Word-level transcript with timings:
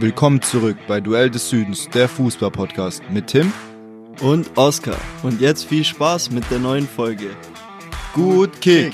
Willkommen 0.00 0.40
zurück 0.40 0.76
bei 0.86 1.00
Duell 1.00 1.28
des 1.28 1.50
Südens, 1.50 1.88
der 1.88 2.08
Fußball-Podcast 2.08 3.02
mit 3.10 3.26
Tim 3.26 3.52
und 4.20 4.56
Oskar. 4.56 4.96
Und 5.24 5.40
jetzt 5.40 5.64
viel 5.64 5.82
Spaß 5.82 6.30
mit 6.30 6.48
der 6.52 6.60
neuen 6.60 6.86
Folge. 6.86 7.30
Gut 8.14 8.60
Kick! 8.60 8.92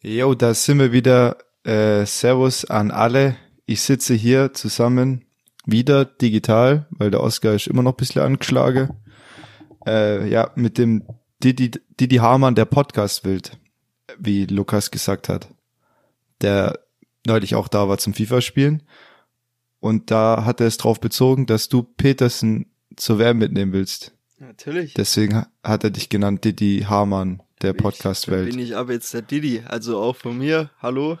Jo, 0.00 0.34
da 0.34 0.54
sind 0.54 0.78
wir 0.78 0.90
wieder. 0.90 1.36
Äh, 1.64 2.06
servus 2.06 2.64
an 2.64 2.90
alle. 2.90 3.36
Ich 3.66 3.82
sitze 3.82 4.14
hier 4.14 4.54
zusammen 4.54 5.26
wieder 5.66 6.06
digital, 6.06 6.86
weil 6.92 7.10
der 7.10 7.22
Oskar 7.22 7.52
ist 7.52 7.66
immer 7.66 7.82
noch 7.82 7.92
ein 7.92 7.98
bisschen 7.98 8.22
angeschlagen. 8.22 8.94
Äh, 9.86 10.30
ja, 10.30 10.50
mit 10.54 10.78
dem 10.78 11.04
Didi, 11.44 11.72
Didi 12.00 12.16
Hamann, 12.16 12.54
der 12.54 12.64
Podcast 12.64 13.26
wild, 13.26 13.58
wie 14.18 14.46
Lukas 14.46 14.90
gesagt 14.90 15.28
hat, 15.28 15.48
der 16.40 16.78
neulich 17.26 17.54
auch 17.54 17.68
da 17.68 17.88
war 17.88 17.98
zum 17.98 18.14
FIFA-Spielen. 18.14 18.82
Und 19.80 20.10
da 20.10 20.44
hat 20.44 20.60
er 20.60 20.66
es 20.66 20.76
drauf 20.76 21.00
bezogen, 21.00 21.46
dass 21.46 21.68
du 21.68 21.82
Petersen 21.82 22.66
zur 22.96 23.18
WM 23.18 23.38
mitnehmen 23.38 23.72
willst. 23.72 24.12
Natürlich. 24.38 24.94
Deswegen 24.94 25.46
hat 25.62 25.84
er 25.84 25.90
dich 25.90 26.08
genannt 26.08 26.44
Didi 26.44 26.84
Hamann, 26.88 27.42
der 27.62 27.72
Podcast-Welt. 27.72 28.50
Bin 28.50 28.58
ich 28.58 28.76
aber 28.76 28.92
jetzt 28.92 29.14
der 29.14 29.22
Didi, 29.22 29.62
also 29.66 30.00
auch 30.00 30.16
von 30.16 30.38
mir. 30.38 30.70
Hallo. 30.80 31.18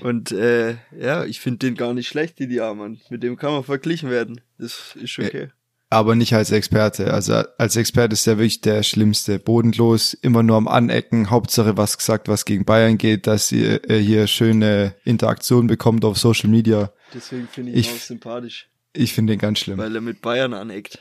Und 0.00 0.32
äh, 0.32 0.76
ja, 0.96 1.24
ich 1.24 1.40
finde 1.40 1.58
den 1.58 1.74
gar 1.74 1.94
nicht 1.94 2.08
schlecht, 2.08 2.38
Didi 2.38 2.56
Hamann. 2.56 3.00
Mit 3.08 3.22
dem 3.22 3.36
kann 3.36 3.52
man 3.52 3.64
verglichen 3.64 4.10
werden. 4.10 4.40
Das 4.58 4.96
ist 4.96 5.18
okay. 5.18 5.50
Aber 5.90 6.14
nicht 6.14 6.34
als 6.34 6.50
Experte. 6.50 7.14
Also 7.14 7.34
als 7.56 7.76
Experte 7.76 8.12
ist 8.12 8.26
der 8.26 8.36
wirklich 8.36 8.60
der 8.60 8.82
Schlimmste. 8.82 9.38
Bodenlos, 9.38 10.12
immer 10.12 10.42
nur 10.42 10.56
am 10.56 10.68
Anecken. 10.68 11.30
Hauptsache 11.30 11.78
was 11.78 11.96
gesagt, 11.96 12.28
was 12.28 12.44
gegen 12.44 12.66
Bayern 12.66 12.98
geht, 12.98 13.26
dass 13.26 13.50
ihr 13.52 13.88
äh, 13.88 13.98
hier 13.98 14.26
schöne 14.26 14.94
Interaktion 15.04 15.66
bekommt 15.66 16.04
auf 16.04 16.18
Social 16.18 16.50
Media. 16.50 16.92
Deswegen 17.14 17.48
finde 17.48 17.72
ich 17.72 17.88
ihn 17.88 17.94
auch 17.94 18.00
sympathisch. 18.00 18.68
Ich 18.92 19.14
finde 19.14 19.32
ihn 19.32 19.38
ganz 19.38 19.60
schlimm. 19.60 19.78
Weil 19.78 19.94
er 19.94 20.02
mit 20.02 20.20
Bayern 20.20 20.52
aneckt. 20.52 20.98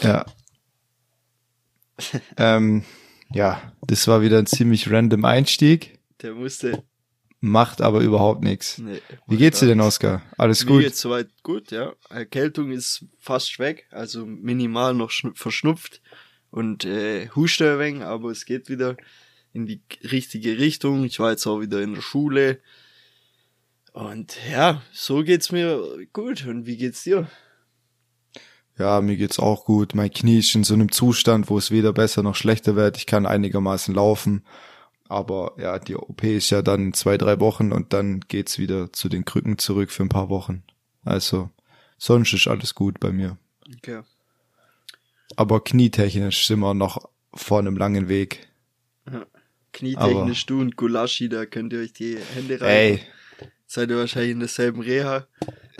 Ja. 0.00 0.24
ähm, 2.36 2.84
ja, 3.32 3.72
das 3.86 4.08
war 4.08 4.22
wieder 4.22 4.38
ein 4.38 4.46
ziemlich 4.46 4.90
random 4.90 5.24
Einstieg. 5.24 5.98
Der 6.22 6.34
musste. 6.34 6.82
Macht 7.46 7.82
aber 7.82 8.00
überhaupt 8.00 8.42
nichts. 8.42 8.78
Nee, 8.78 9.02
Wie 9.26 9.36
geht's 9.36 9.60
dir 9.60 9.66
denn, 9.66 9.82
Oskar? 9.82 10.22
Alles 10.38 10.64
gut? 10.64 10.78
Mir 10.78 10.84
geht's 10.84 11.02
soweit 11.02 11.28
gut, 11.42 11.72
ja. 11.72 11.92
Erkältung 12.08 12.70
ist 12.70 13.04
fast 13.18 13.58
weg, 13.58 13.86
also 13.90 14.24
minimal 14.24 14.94
noch 14.94 15.12
verschnupft 15.34 16.00
und 16.50 16.86
äh, 16.86 17.28
huste 17.36 17.74
ein 17.74 17.78
wenig, 17.78 18.02
aber 18.02 18.30
es 18.30 18.46
geht 18.46 18.70
wieder 18.70 18.96
in 19.52 19.66
die 19.66 19.82
richtige 20.10 20.56
Richtung. 20.56 21.04
Ich 21.04 21.20
war 21.20 21.32
jetzt 21.32 21.46
auch 21.46 21.60
wieder 21.60 21.82
in 21.82 21.92
der 21.92 22.00
Schule. 22.00 22.60
Und 23.92 24.38
ja, 24.50 24.80
so 24.94 25.22
geht's 25.22 25.52
mir 25.52 25.82
gut. 26.14 26.46
Und 26.46 26.64
wie 26.64 26.78
geht's 26.78 27.02
dir? 27.02 27.28
Ja, 28.78 29.02
mir 29.02 29.18
geht's 29.18 29.38
auch 29.38 29.66
gut. 29.66 29.94
Mein 29.94 30.10
Knie 30.10 30.38
ist 30.38 30.54
in 30.54 30.64
so 30.64 30.72
einem 30.72 30.90
Zustand, 30.90 31.50
wo 31.50 31.58
es 31.58 31.70
weder 31.70 31.92
besser 31.92 32.22
noch 32.22 32.36
schlechter 32.36 32.74
wird. 32.74 32.96
Ich 32.96 33.04
kann 33.04 33.26
einigermaßen 33.26 33.94
laufen. 33.94 34.46
Aber 35.08 35.54
ja, 35.58 35.78
die 35.78 35.96
OP 35.96 36.22
ist 36.24 36.50
ja 36.50 36.62
dann 36.62 36.94
zwei, 36.94 37.18
drei 37.18 37.38
Wochen 37.40 37.72
und 37.72 37.92
dann 37.92 38.20
geht's 38.20 38.58
wieder 38.58 38.92
zu 38.92 39.08
den 39.08 39.24
Krücken 39.24 39.58
zurück 39.58 39.90
für 39.90 40.02
ein 40.02 40.08
paar 40.08 40.30
Wochen. 40.30 40.62
Also, 41.04 41.50
sonst 41.98 42.32
ist 42.32 42.48
alles 42.48 42.74
gut 42.74 43.00
bei 43.00 43.12
mir. 43.12 43.36
Okay. 43.76 44.00
Aber 45.36 45.62
knietechnisch 45.62 46.46
sind 46.46 46.60
wir 46.60 46.74
noch 46.74 47.08
vor 47.34 47.58
einem 47.58 47.76
langen 47.76 48.08
Weg. 48.08 48.48
Ja. 49.10 49.26
Knietechnisch 49.72 50.44
Aber, 50.44 50.56
du 50.56 50.60
und 50.60 50.76
Gulaschi, 50.76 51.28
da 51.28 51.46
könnt 51.46 51.72
ihr 51.72 51.80
euch 51.80 51.92
die 51.92 52.16
Hände 52.34 52.60
rein. 52.60 52.70
Ey. 52.70 53.00
Seid 53.66 53.90
ihr 53.90 53.96
wahrscheinlich 53.96 54.32
in 54.32 54.38
derselben 54.38 54.80
Reha. 54.80 55.26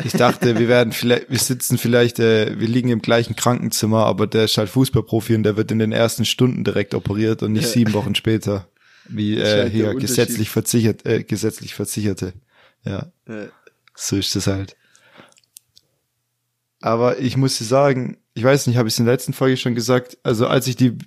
Ich 0.03 0.13
dachte, 0.13 0.59
wir 0.59 0.67
werden 0.67 0.93
vielleicht, 0.93 1.31
wir 1.31 1.39
sitzen 1.39 1.79
vielleicht, 1.79 2.19
äh, 2.19 2.59
wir 2.59 2.67
liegen 2.67 2.89
im 2.89 3.01
gleichen 3.01 3.37
Krankenzimmer, 3.37 4.05
aber 4.07 4.27
der 4.27 4.45
ist 4.45 4.59
halt 4.59 4.69
Fußballprofi 4.69 5.37
und 5.37 5.45
der 5.45 5.57
wird 5.57 5.71
in 5.71 5.79
den 5.79 5.93
ersten 5.93 6.25
Stunden 6.25 6.65
direkt 6.65 6.95
operiert 6.95 7.45
und 7.45 7.53
nicht 7.53 7.65
ja. 7.65 7.71
sieben 7.71 7.93
Wochen 7.93 8.17
später. 8.17 8.69
Wie 9.09 9.39
äh, 9.39 9.69
hier 9.69 9.95
gesetzlich 9.95 10.51
versichert, 10.51 11.05
äh, 11.07 11.23
gesetzlich 11.23 11.75
Versicherte. 11.75 12.33
Ja. 12.85 13.13
ja. 13.29 13.47
So 13.95 14.17
ist 14.17 14.35
das 14.35 14.47
halt. 14.47 14.77
Aber 16.81 17.19
ich 17.19 17.37
muss 17.37 17.59
dir 17.59 17.65
sagen, 17.65 18.19
ich 18.35 18.45
weiß 18.45 18.67
nicht, 18.67 18.77
habe 18.77 18.89
ich 18.89 18.95
es 18.95 18.99
in 18.99 19.07
der 19.07 19.15
letzten 19.15 19.33
Folge 19.33 19.57
schon 19.57 19.75
gesagt, 19.75 20.19
also 20.23 20.47
als 20.47 20.67
ich 20.67 20.77
die 20.77 20.99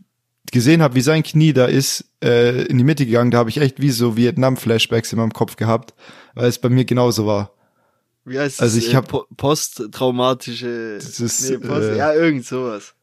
gesehen 0.51 0.81
habe, 0.81 0.95
wie 0.95 1.01
sein 1.01 1.23
Knie 1.23 1.53
da 1.53 1.65
ist, 1.65 2.05
äh, 2.23 2.63
in 2.63 2.77
die 2.77 2.83
Mitte 2.83 3.05
gegangen, 3.05 3.31
da 3.31 3.39
habe 3.39 3.49
ich 3.49 3.57
echt 3.57 3.81
wie 3.81 3.91
so 3.91 4.15
Vietnam-Flashbacks 4.15 5.11
in 5.11 5.19
meinem 5.19 5.33
Kopf 5.33 5.55
gehabt, 5.55 5.93
weil 6.35 6.47
es 6.47 6.57
bei 6.57 6.69
mir 6.69 6.85
genauso 6.85 7.27
war. 7.27 7.53
Wie 8.25 8.39
heißt 8.39 8.61
also 8.61 8.77
ich 8.77 8.91
äh, 8.91 8.95
habe 8.95 9.25
posttraumatische 9.37 10.67
ist, 10.97 11.19
nee, 11.49 11.57
Post, 11.57 11.89
äh, 11.89 11.97
ja 11.97 12.13
irgend 12.13 12.45
sowas. 12.45 12.93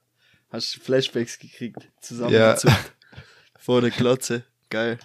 Hast 0.50 0.80
Flashbacks 0.82 1.38
gekriegt, 1.38 1.78
zusammengezuckt 2.00 2.74
ja. 2.74 2.78
vor 3.58 3.80
der 3.80 3.90
Klotze. 3.90 4.44
Geil. 4.74 4.98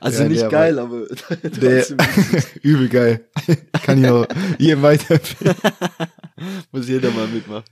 Also 0.00 0.24
ja, 0.24 0.28
nicht 0.28 0.42
nee, 0.42 0.48
geil, 0.48 0.80
aber, 0.80 0.96
aber 1.28 1.38
nee, 1.60 1.82
übel 2.62 2.88
geil. 2.88 3.24
Kann 3.84 4.02
ich 4.02 4.10
auch 4.10 4.26
jedem 4.58 4.82
weiterempfehlen. 4.82 5.54
Muss 6.72 6.88
jeder 6.88 7.12
mal 7.12 7.28
mitmachen. 7.28 7.62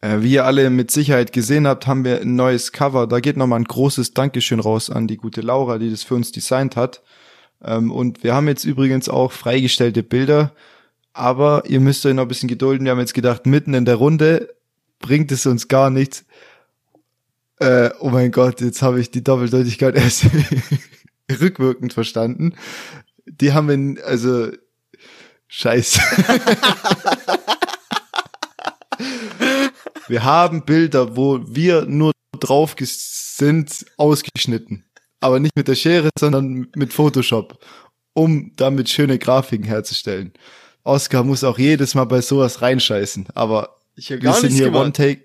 Äh, 0.00 0.20
wie 0.20 0.34
ihr 0.34 0.44
alle 0.44 0.70
mit 0.70 0.92
Sicherheit 0.92 1.32
gesehen 1.32 1.66
habt, 1.66 1.88
haben 1.88 2.04
wir 2.04 2.20
ein 2.20 2.36
neues 2.36 2.70
Cover. 2.70 3.08
Da 3.08 3.18
geht 3.18 3.36
nochmal 3.36 3.58
ein 3.58 3.64
großes 3.64 4.14
Dankeschön 4.14 4.60
raus 4.60 4.90
an 4.90 5.08
die 5.08 5.16
gute 5.16 5.40
Laura, 5.40 5.78
die 5.78 5.90
das 5.90 6.04
für 6.04 6.14
uns 6.14 6.30
designt 6.30 6.76
hat. 6.76 7.02
Ähm, 7.60 7.90
und 7.90 8.22
wir 8.22 8.32
haben 8.32 8.46
jetzt 8.46 8.64
übrigens 8.64 9.08
auch 9.08 9.32
freigestellte 9.32 10.04
Bilder. 10.04 10.52
Aber 11.14 11.64
ihr 11.66 11.80
müsst 11.80 12.06
euch 12.06 12.14
noch 12.14 12.22
ein 12.22 12.28
bisschen 12.28 12.48
gedulden. 12.48 12.84
Wir 12.84 12.92
haben 12.92 13.00
jetzt 13.00 13.12
gedacht, 13.12 13.44
mitten 13.44 13.74
in 13.74 13.86
der 13.86 13.96
Runde 13.96 14.54
bringt 15.00 15.32
es 15.32 15.46
uns 15.46 15.66
gar 15.66 15.90
nichts, 15.90 16.26
äh, 17.58 17.90
oh 18.00 18.10
mein 18.10 18.30
Gott, 18.30 18.60
jetzt 18.60 18.82
habe 18.82 19.00
ich 19.00 19.10
die 19.10 19.24
Doppeldeutigkeit 19.24 19.94
erst 19.96 20.26
rückwirkend 21.40 21.92
verstanden. 21.92 22.54
Die 23.26 23.52
haben 23.52 23.68
wir, 23.68 24.04
also, 24.04 24.52
scheiße. 25.48 26.00
wir 30.08 30.24
haben 30.24 30.64
Bilder, 30.64 31.16
wo 31.16 31.40
wir 31.46 31.86
nur 31.86 32.12
drauf 32.38 32.76
sind, 32.78 33.86
ausgeschnitten. 33.96 34.84
Aber 35.20 35.40
nicht 35.40 35.56
mit 35.56 35.68
der 35.68 35.74
Schere, 35.74 36.10
sondern 36.18 36.68
mit 36.76 36.92
Photoshop, 36.92 37.58
um 38.12 38.52
damit 38.56 38.90
schöne 38.90 39.18
Grafiken 39.18 39.64
herzustellen. 39.64 40.34
Oscar 40.82 41.24
muss 41.24 41.44
auch 41.44 41.58
jedes 41.58 41.94
Mal 41.94 42.04
bei 42.04 42.20
sowas 42.20 42.60
reinscheißen, 42.60 43.28
aber 43.34 43.80
ich 43.96 44.10
wir 44.10 44.32
sind 44.34 44.52
hier 44.52 44.66
gemacht. 44.66 44.82
One 44.82 44.92
Take, 44.92 45.22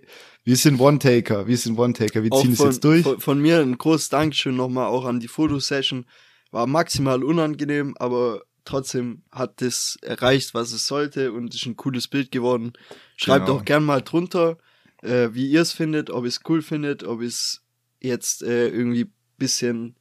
wir 0.50 0.58
sind 0.58 0.80
One-Taker, 0.80 1.46
wir 1.46 1.58
sind 1.58 1.78
One-Taker, 1.78 2.24
wir 2.24 2.32
ziehen 2.32 2.54
es 2.54 2.60
jetzt 2.60 2.84
durch. 2.84 3.04
Von, 3.04 3.20
von, 3.20 3.40
mir 3.40 3.60
ein 3.60 3.78
großes 3.78 4.10
Dankeschön 4.10 4.56
nochmal 4.56 4.88
auch 4.88 5.06
an 5.06 5.20
die 5.20 5.28
Fotosession. 5.28 6.08
War 6.50 6.66
maximal 6.66 7.24
unangenehm, 7.24 7.96
aber 8.00 8.42
trotzdem 8.66 9.22
hat 9.32 9.62
das 9.62 10.00
erreicht, 10.02 10.56
was 10.56 10.72
es 10.72 10.88
sollte 10.88 11.34
und 11.34 11.54
ist 11.54 11.68
ein 11.68 11.76
cooles 11.76 12.08
Bild 12.08 12.32
geworden. 12.32 12.74
Schreibt 13.16 13.46
genau. 13.46 13.59
auch 13.59 13.64
gern 13.64 13.84
mal 13.84 14.02
drunter, 14.02 14.58
äh, 15.04 15.30
wie 15.34 15.48
ihr 15.52 15.62
es 15.62 15.72
findet, 15.72 16.09
ob 16.09 16.24
ihr 16.24 16.30
es 16.30 16.40
cool 16.50 16.64
findet, 16.64 17.04
ob 17.04 17.22
ihr 17.22 17.28
es 17.28 17.62
jetzt 18.00 18.42
äh, 18.42 18.70
irgendwie 18.70 19.12
bisschen 19.38 19.98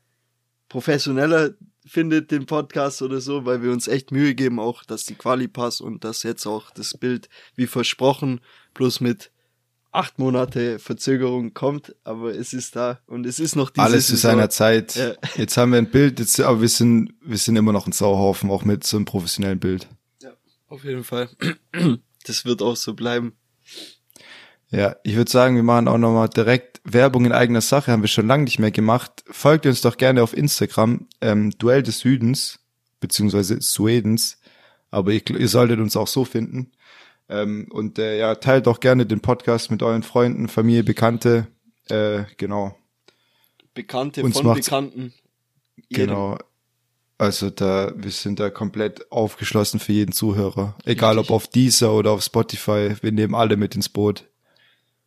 professioneller 0.70 1.50
findet, 1.84 2.30
den 2.30 2.46
Podcast 2.46 3.02
oder 3.02 3.20
so, 3.20 3.44
weil 3.44 3.62
wir 3.62 3.70
uns 3.70 3.86
echt 3.86 4.12
Mühe 4.12 4.34
geben, 4.34 4.60
auch, 4.60 4.82
dass 4.84 5.04
die 5.04 5.14
Quali 5.14 5.46
passt 5.46 5.82
und 5.82 6.04
dass 6.04 6.22
jetzt 6.22 6.46
auch 6.46 6.70
das 6.70 6.96
Bild, 6.96 7.28
wie 7.54 7.66
versprochen, 7.66 8.40
plus 8.72 9.00
mit 9.00 9.30
acht 9.90 10.18
Monate 10.18 10.78
Verzögerung 10.78 11.54
kommt, 11.54 11.94
aber 12.04 12.34
es 12.34 12.52
ist 12.52 12.76
da 12.76 13.00
und 13.06 13.26
es 13.26 13.40
ist 13.40 13.56
noch 13.56 13.70
diese 13.70 13.84
Alles 13.84 14.06
zu 14.08 14.16
seiner 14.16 14.50
Zeit. 14.50 14.96
Ja. 14.96 15.14
Jetzt 15.36 15.56
haben 15.56 15.72
wir 15.72 15.78
ein 15.78 15.90
Bild, 15.90 16.18
jetzt, 16.20 16.38
aber 16.40 16.60
wir 16.60 16.68
sind, 16.68 17.14
wir 17.22 17.38
sind 17.38 17.56
immer 17.56 17.72
noch 17.72 17.86
ein 17.86 17.92
Sauhaufen, 17.92 18.50
auch 18.50 18.64
mit 18.64 18.84
so 18.84 18.96
einem 18.96 19.06
professionellen 19.06 19.58
Bild. 19.58 19.88
Ja, 20.22 20.32
auf 20.68 20.84
jeden 20.84 21.04
Fall. 21.04 21.28
Das 22.26 22.44
wird 22.44 22.60
auch 22.60 22.76
so 22.76 22.92
bleiben. 22.92 23.32
Ja, 24.70 24.96
ich 25.02 25.16
würde 25.16 25.30
sagen, 25.30 25.56
wir 25.56 25.62
machen 25.62 25.88
auch 25.88 25.96
nochmal 25.96 26.28
direkt 26.28 26.82
Werbung 26.84 27.24
in 27.24 27.32
eigener 27.32 27.62
Sache, 27.62 27.90
haben 27.90 28.02
wir 28.02 28.08
schon 28.08 28.26
lange 28.26 28.44
nicht 28.44 28.58
mehr 28.58 28.70
gemacht. 28.70 29.24
Folgt 29.30 29.64
uns 29.64 29.80
doch 29.80 29.96
gerne 29.96 30.22
auf 30.22 30.36
Instagram, 30.36 31.06
ähm, 31.22 31.52
Duell 31.56 31.82
des 31.82 32.00
Südens, 32.00 32.58
beziehungsweise 33.00 33.62
Swedens, 33.62 34.38
aber 34.90 35.12
ihr, 35.12 35.22
ihr 35.30 35.48
solltet 35.48 35.80
uns 35.80 35.96
auch 35.96 36.08
so 36.08 36.26
finden. 36.26 36.72
Ähm, 37.28 37.66
und 37.70 37.98
äh, 37.98 38.18
ja, 38.18 38.34
teilt 38.36 38.68
auch 38.68 38.80
gerne 38.80 39.06
den 39.06 39.20
Podcast 39.20 39.70
mit 39.70 39.82
euren 39.82 40.02
Freunden, 40.02 40.48
Familie, 40.48 40.84
Bekannte. 40.84 41.48
Äh, 41.88 42.24
genau. 42.36 42.76
Bekannte 43.74 44.22
Uns 44.22 44.40
von 44.40 44.54
Bekannten. 44.54 45.12
Genau. 45.90 46.38
Also 47.18 47.50
da, 47.50 47.92
wir 47.96 48.12
sind 48.12 48.38
da 48.38 48.48
komplett 48.48 49.10
aufgeschlossen 49.10 49.80
für 49.80 49.92
jeden 49.92 50.12
Zuhörer. 50.12 50.76
Egal 50.84 51.18
Richtig. 51.18 51.30
ob 51.30 51.34
auf 51.34 51.48
Deezer 51.48 51.92
oder 51.92 52.12
auf 52.12 52.22
Spotify, 52.22 52.94
wir 53.00 53.12
nehmen 53.12 53.34
alle 53.34 53.56
mit 53.56 53.74
ins 53.74 53.88
Boot. 53.88 54.24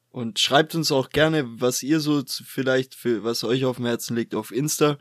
Und 0.09 0.38
schreibt 0.38 0.75
uns 0.75 0.91
auch 0.91 1.09
gerne, 1.09 1.45
was 1.62 1.83
ihr 1.83 2.01
so 2.01 2.21
vielleicht 2.27 2.95
für 2.95 3.24
was 3.24 3.45
euch 3.45 3.63
auf 3.63 3.77
dem 3.77 3.85
Herzen 3.85 4.17
liegt 4.17 4.35
auf 4.35 4.51
Insta. 4.51 4.97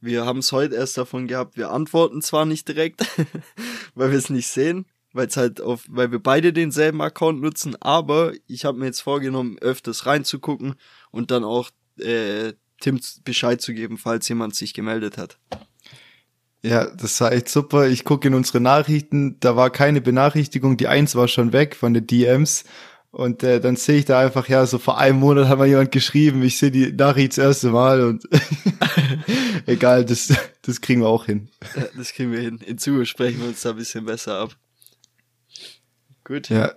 Wir 0.00 0.24
haben 0.24 0.38
es 0.38 0.52
heute 0.52 0.74
erst 0.74 0.96
davon 0.96 1.28
gehabt, 1.28 1.58
wir 1.58 1.70
antworten 1.70 2.22
zwar 2.22 2.46
nicht 2.46 2.66
direkt, 2.66 3.04
weil 3.94 4.10
wir 4.10 4.18
es 4.18 4.30
nicht 4.30 4.48
sehen, 4.48 4.86
weil 5.14 5.28
es 5.28 5.36
halt 5.36 5.62
auf, 5.62 5.86
weil 5.88 6.12
wir 6.12 6.18
beide 6.18 6.52
denselben 6.52 7.00
Account 7.00 7.40
nutzen, 7.40 7.80
aber 7.80 8.32
ich 8.46 8.66
habe 8.66 8.78
mir 8.78 8.86
jetzt 8.86 9.00
vorgenommen, 9.00 9.56
öfters 9.60 10.04
reinzugucken 10.04 10.74
und 11.10 11.30
dann 11.30 11.44
auch 11.44 11.70
äh, 11.98 12.52
Tim 12.80 13.00
Bescheid 13.24 13.62
zu 13.62 13.72
geben, 13.72 13.96
falls 13.96 14.28
jemand 14.28 14.54
sich 14.54 14.74
gemeldet 14.74 15.16
hat. 15.16 15.38
Ja, 16.62 16.86
das 16.86 17.20
war 17.20 17.32
echt 17.32 17.48
super. 17.48 17.88
Ich 17.88 18.04
gucke 18.04 18.28
in 18.28 18.34
unsere 18.34 18.60
Nachrichten, 18.60 19.38
da 19.40 19.54
war 19.54 19.70
keine 19.70 20.00
Benachrichtigung, 20.00 20.76
die 20.76 20.88
eins 20.88 21.14
war 21.14 21.28
schon 21.28 21.52
weg 21.52 21.76
von 21.76 21.94
den 21.94 22.06
DMs. 22.06 22.64
Und 23.10 23.44
äh, 23.44 23.60
dann 23.60 23.76
sehe 23.76 23.98
ich 23.98 24.06
da 24.06 24.18
einfach, 24.18 24.48
ja, 24.48 24.66
so 24.66 24.78
vor 24.78 24.98
einem 24.98 25.20
Monat 25.20 25.46
hat 25.46 25.58
mal 25.58 25.68
jemand 25.68 25.92
geschrieben, 25.92 26.42
ich 26.42 26.58
sehe 26.58 26.72
die 26.72 26.90
Nachricht 26.90 27.32
das 27.32 27.38
erste 27.38 27.70
Mal 27.70 28.02
und 28.02 28.24
egal, 29.66 30.04
das, 30.04 30.32
das 30.62 30.80
kriegen 30.80 31.02
wir 31.02 31.08
auch 31.08 31.26
hin. 31.26 31.48
Ja, 31.76 31.84
das 31.96 32.12
kriegen 32.12 32.32
wir 32.32 32.40
hin. 32.40 32.58
In 32.66 32.76
Zukunft 32.78 33.10
sprechen 33.10 33.40
wir 33.40 33.48
uns 33.48 33.60
da 33.62 33.70
ein 33.70 33.76
bisschen 33.76 34.04
besser 34.04 34.40
ab. 34.40 34.56
Gut. 36.24 36.48
Ja, 36.48 36.72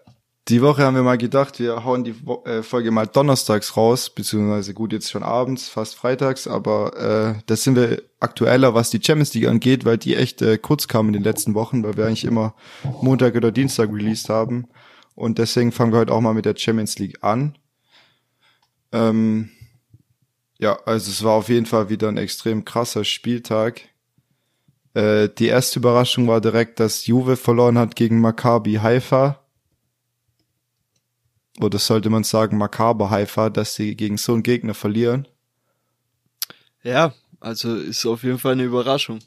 die 0.49 0.61
Woche 0.61 0.83
haben 0.83 0.95
wir 0.95 1.03
mal 1.03 1.17
gedacht, 1.17 1.59
wir 1.59 1.83
hauen 1.83 2.05
die 2.05 2.15
äh, 2.45 2.63
Folge 2.63 2.91
mal 2.91 3.05
donnerstags 3.05 3.75
raus, 3.75 4.09
beziehungsweise 4.09 4.73
gut 4.73 4.93
jetzt 4.93 5.11
schon 5.11 5.23
abends, 5.23 5.67
fast 5.67 5.95
freitags, 5.95 6.47
aber 6.47 7.35
äh, 7.37 7.41
das 7.47 7.63
sind 7.63 7.75
wir 7.75 8.01
aktueller, 8.19 8.73
was 8.73 8.89
die 8.89 9.01
Champions 9.03 9.33
League 9.33 9.47
angeht, 9.47 9.83
weil 9.83 9.97
die 9.97 10.15
echt 10.15 10.41
äh, 10.41 10.57
kurz 10.57 10.87
kamen 10.87 11.09
in 11.09 11.13
den 11.13 11.23
letzten 11.23 11.53
Wochen, 11.53 11.83
weil 11.83 11.97
wir 11.97 12.05
eigentlich 12.05 12.23
immer 12.23 12.55
Montag 13.01 13.35
oder 13.35 13.51
Dienstag 13.51 13.91
released 13.91 14.29
haben. 14.29 14.67
Und 15.15 15.37
deswegen 15.37 15.71
fangen 15.71 15.91
wir 15.91 15.99
heute 15.99 16.13
auch 16.13 16.21
mal 16.21 16.33
mit 16.33 16.45
der 16.45 16.55
Champions 16.55 16.97
League 16.99 17.23
an. 17.23 17.57
Ähm, 18.93 19.49
ja, 20.59 20.79
also 20.85 21.11
es 21.11 21.23
war 21.23 21.33
auf 21.33 21.49
jeden 21.49 21.65
Fall 21.65 21.89
wieder 21.89 22.07
ein 22.07 22.17
extrem 22.17 22.63
krasser 22.63 23.03
Spieltag. 23.03 23.81
Äh, 24.93 25.29
die 25.29 25.47
erste 25.47 25.79
Überraschung 25.79 26.27
war 26.27 26.41
direkt, 26.41 26.79
dass 26.79 27.05
Juve 27.07 27.35
verloren 27.35 27.77
hat 27.77 27.95
gegen 27.95 28.21
Maccabi 28.21 28.75
Haifa 28.75 29.39
oder 31.59 31.79
sollte 31.79 32.09
man 32.09 32.23
sagen 32.23 32.57
Makaber 32.57 33.09
Haifa, 33.09 33.49
dass 33.49 33.75
sie 33.75 33.95
gegen 33.95 34.17
so 34.17 34.33
einen 34.33 34.43
Gegner 34.43 34.73
verlieren? 34.73 35.27
Ja, 36.83 37.13
also 37.39 37.75
ist 37.75 38.05
auf 38.05 38.23
jeden 38.23 38.39
Fall 38.39 38.53
eine 38.53 38.63
Überraschung. 38.63 39.19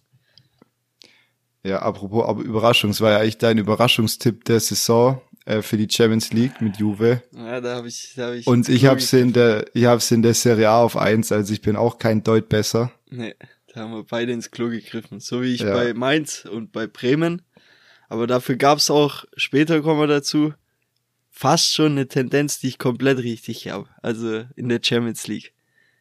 Ja, 1.62 1.80
apropos 1.80 2.24
aber 2.26 2.42
Überraschung, 2.42 2.90
es 2.90 3.00
war 3.00 3.10
ja 3.10 3.18
eigentlich 3.18 3.38
dein 3.38 3.58
Überraschungstipp 3.58 4.44
der 4.44 4.60
Saison 4.60 5.20
äh, 5.44 5.60
für 5.60 5.76
die 5.76 5.88
Champions 5.90 6.32
League 6.32 6.60
mit 6.60 6.78
Juve. 6.78 7.22
Ja, 7.32 7.60
da 7.60 7.76
habe 7.76 7.88
ich, 7.88 8.14
da 8.16 8.28
hab 8.28 8.34
ich. 8.34 8.46
Und 8.46 8.68
ich 8.68 8.86
habe 8.86 9.00
sie 9.00 9.20
in 9.20 9.32
der, 9.32 9.66
ich 9.74 9.84
habe 9.84 10.00
sie 10.00 10.14
in 10.14 10.22
der 10.22 10.34
Serie 10.34 10.70
A 10.70 10.82
auf 10.82 10.96
eins, 10.96 11.32
also 11.32 11.52
ich 11.52 11.60
bin 11.60 11.76
auch 11.76 11.98
kein 11.98 12.22
Deut 12.22 12.48
besser. 12.48 12.92
Nee, 13.10 13.34
da 13.72 13.80
haben 13.80 13.92
wir 13.92 14.04
beide 14.04 14.32
ins 14.32 14.50
Klo 14.50 14.68
gegriffen, 14.68 15.20
so 15.20 15.42
wie 15.42 15.54
ich 15.54 15.60
ja. 15.60 15.72
bei 15.72 15.94
Mainz 15.94 16.44
und 16.44 16.72
bei 16.72 16.86
Bremen. 16.86 17.42
Aber 18.08 18.26
dafür 18.26 18.56
gab's 18.56 18.90
auch, 18.90 19.24
später 19.36 19.80
kommen 19.82 20.00
wir 20.00 20.08
dazu, 20.08 20.52
fast 21.30 21.72
schon 21.72 21.92
eine 21.92 22.08
Tendenz, 22.08 22.58
die 22.58 22.68
ich 22.68 22.78
komplett 22.78 23.18
richtig 23.18 23.68
habe. 23.68 23.88
Also 24.02 24.44
in 24.56 24.68
der 24.68 24.80
Champions 24.82 25.28
League 25.28 25.52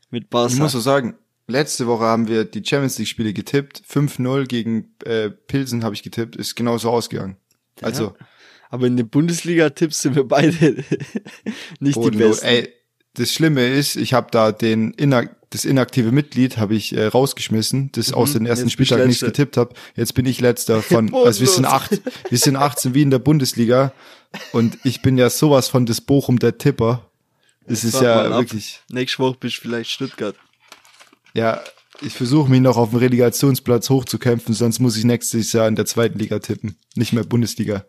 mit 0.10 0.30
Barca. 0.32 0.54
Ich 0.54 0.60
muss 0.60 0.72
so 0.72 0.80
sagen, 0.80 1.16
letzte 1.46 1.86
Woche 1.86 2.06
haben 2.06 2.28
wir 2.28 2.46
die 2.46 2.66
Champions 2.66 2.98
League 2.98 3.08
Spiele 3.08 3.34
getippt. 3.34 3.84
5-0 3.88 4.48
gegen 4.48 4.96
äh, 5.06 5.30
Pilsen 5.30 5.84
habe 5.84 5.94
ich 5.94 6.02
getippt, 6.02 6.36
ist 6.36 6.56
genauso 6.56 6.90
ausgegangen. 6.90 7.38
Also 7.82 8.16
ja. 8.20 8.26
aber 8.70 8.88
in 8.88 8.98
den 8.98 9.10
Bundesliga 9.10 9.70
Tipps 9.70 10.02
sind 10.02 10.16
wir 10.16 10.28
beide 10.28 10.52
nicht 11.80 11.96
Bodenlot. 11.96 12.14
die 12.14 12.18
besten. 12.18 12.46
Ey, 12.48 12.74
das 13.14 13.32
Schlimme 13.32 13.68
ist, 13.68 13.96
ich 13.96 14.14
habe 14.14 14.30
da 14.32 14.52
den 14.52 14.92
Inak 14.94 15.39
das 15.52 15.66
inaktive 15.66 16.12
Mitglied 16.12 16.58
habe 16.58 16.76
ich 16.76 16.96
äh, 16.96 17.08
rausgeschmissen, 17.08 17.92
das 17.94 18.10
mhm, 18.10 18.16
aus 18.16 18.34
den 18.34 18.46
ersten 18.46 18.70
Spieltag 18.70 19.06
nicht 19.08 19.22
getippt 19.22 19.58
habe. 19.58 19.74
Jetzt 19.96 20.14
bin 20.14 20.26
ich 20.26 20.40
letzter 20.40 20.82
von 20.82 21.14
also 21.14 21.42
wir 21.42 21.48
sind 21.48 21.66
acht, 21.66 22.02
wir 22.30 22.38
sind 22.38 22.56
18 22.56 22.94
wie 22.94 23.02
in 23.02 23.10
der 23.10 23.20
Bundesliga 23.20 23.92
und 24.52 24.78
ich 24.84 25.02
bin 25.02 25.18
ja 25.18 25.30
sowas 25.30 25.68
von 25.68 25.86
das 25.86 26.02
Bochum 26.02 26.40
der 26.40 26.58
Tipper. 26.58 27.10
Das 27.68 27.84
ist 27.84 28.02
ja 28.02 28.30
wirklich. 28.30 28.82
Nächste 28.90 29.20
Woche 29.20 29.38
bist 29.40 29.58
du 29.58 29.62
vielleicht 29.62 29.92
Stuttgart. 29.92 30.36
Ja, 31.34 31.62
ich 32.02 32.14
versuche 32.14 32.50
mich 32.50 32.62
noch 32.62 32.78
auf 32.78 32.92
dem 32.92 33.00
Relegationsplatz 33.00 33.90
hochzukämpfen, 33.90 34.54
sonst 34.54 34.80
muss 34.80 34.98
ich 34.98 35.04
nächstes 35.04 35.54
Jahr 35.54 35.68
in 35.68 35.76
der 35.76 35.86
zweiten 35.86 36.18
Liga 36.18 36.40
tippen, 36.40 36.78
nicht 36.96 37.14
mehr 37.14 37.24
Bundesliga. 37.24 37.86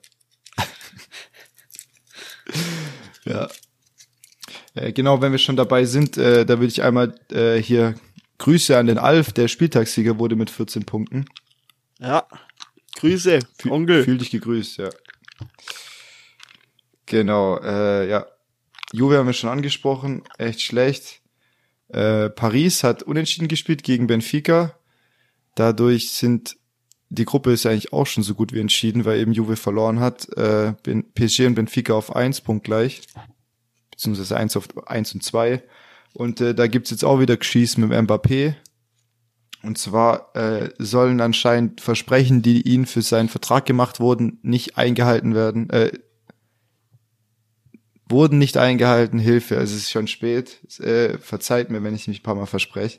ja. 3.24 3.48
Äh, 4.74 4.92
genau, 4.92 5.20
wenn 5.20 5.32
wir 5.32 5.38
schon 5.38 5.56
dabei 5.56 5.84
sind, 5.84 6.16
äh, 6.16 6.44
da 6.46 6.58
würde 6.58 6.68
ich 6.68 6.82
einmal 6.82 7.14
äh, 7.30 7.56
hier 7.56 7.94
Grüße 8.38 8.76
an 8.76 8.86
den 8.86 8.98
Alf, 8.98 9.32
der 9.32 9.48
Spieltagssieger 9.48 10.18
wurde 10.18 10.36
mit 10.36 10.50
14 10.50 10.84
Punkten. 10.84 11.26
Ja, 11.98 12.26
Grüße, 12.96 13.40
Fühl, 13.58 13.72
Onkel. 13.72 14.04
Fühl 14.04 14.18
dich 14.18 14.30
gegrüßt, 14.30 14.78
ja. 14.78 14.90
Genau, 17.06 17.58
äh, 17.58 18.08
ja. 18.08 18.26
Juve 18.92 19.18
haben 19.18 19.26
wir 19.26 19.32
schon 19.34 19.50
angesprochen, 19.50 20.22
echt 20.38 20.62
schlecht. 20.62 21.20
Äh, 21.88 22.30
Paris 22.30 22.82
hat 22.82 23.02
unentschieden 23.02 23.48
gespielt 23.48 23.82
gegen 23.82 24.06
Benfica. 24.06 24.74
Dadurch 25.54 26.12
sind 26.12 26.56
die 27.10 27.24
Gruppe 27.24 27.52
ist 27.52 27.66
eigentlich 27.66 27.92
auch 27.92 28.06
schon 28.06 28.22
so 28.22 28.34
gut 28.34 28.52
wie 28.52 28.60
entschieden, 28.60 29.04
weil 29.04 29.18
eben 29.18 29.32
Juve 29.32 29.56
verloren 29.56 29.98
hat. 29.98 30.28
Äh, 30.36 30.74
PSG 31.14 31.46
und 31.46 31.56
Benfica 31.56 31.92
auf 31.92 32.14
eins 32.14 32.40
Punkt 32.40 32.64
gleich, 32.64 33.02
beziehungsweise 34.00 34.36
eins 34.38 34.56
auf 34.56 34.66
eins 34.88 35.12
und 35.12 35.22
zwei. 35.22 35.62
Und 36.14 36.40
äh, 36.40 36.54
da 36.54 36.66
gibt's 36.66 36.90
jetzt 36.90 37.04
auch 37.04 37.20
wieder 37.20 37.36
Geschieß 37.36 37.76
mit 37.76 37.90
Mbappé. 37.90 38.54
Und 39.62 39.76
zwar 39.76 40.34
äh, 40.34 40.70
sollen 40.78 41.20
anscheinend 41.20 41.82
Versprechen, 41.82 42.40
die 42.40 42.62
ihn 42.62 42.86
für 42.86 43.02
seinen 43.02 43.28
Vertrag 43.28 43.66
gemacht 43.66 44.00
wurden, 44.00 44.38
nicht 44.42 44.78
eingehalten 44.78 45.34
werden, 45.34 45.68
äh, 45.68 45.92
wurden 48.08 48.38
nicht 48.38 48.56
eingehalten, 48.56 49.18
Hilfe, 49.18 49.58
also 49.58 49.76
es 49.76 49.82
ist 49.82 49.90
schon 49.90 50.08
spät, 50.08 50.58
äh, 50.80 51.18
verzeiht 51.18 51.70
mir, 51.70 51.84
wenn 51.84 51.94
ich 51.94 52.08
mich 52.08 52.20
ein 52.20 52.22
paar 52.22 52.34
Mal 52.34 52.46
verspreche. 52.46 52.98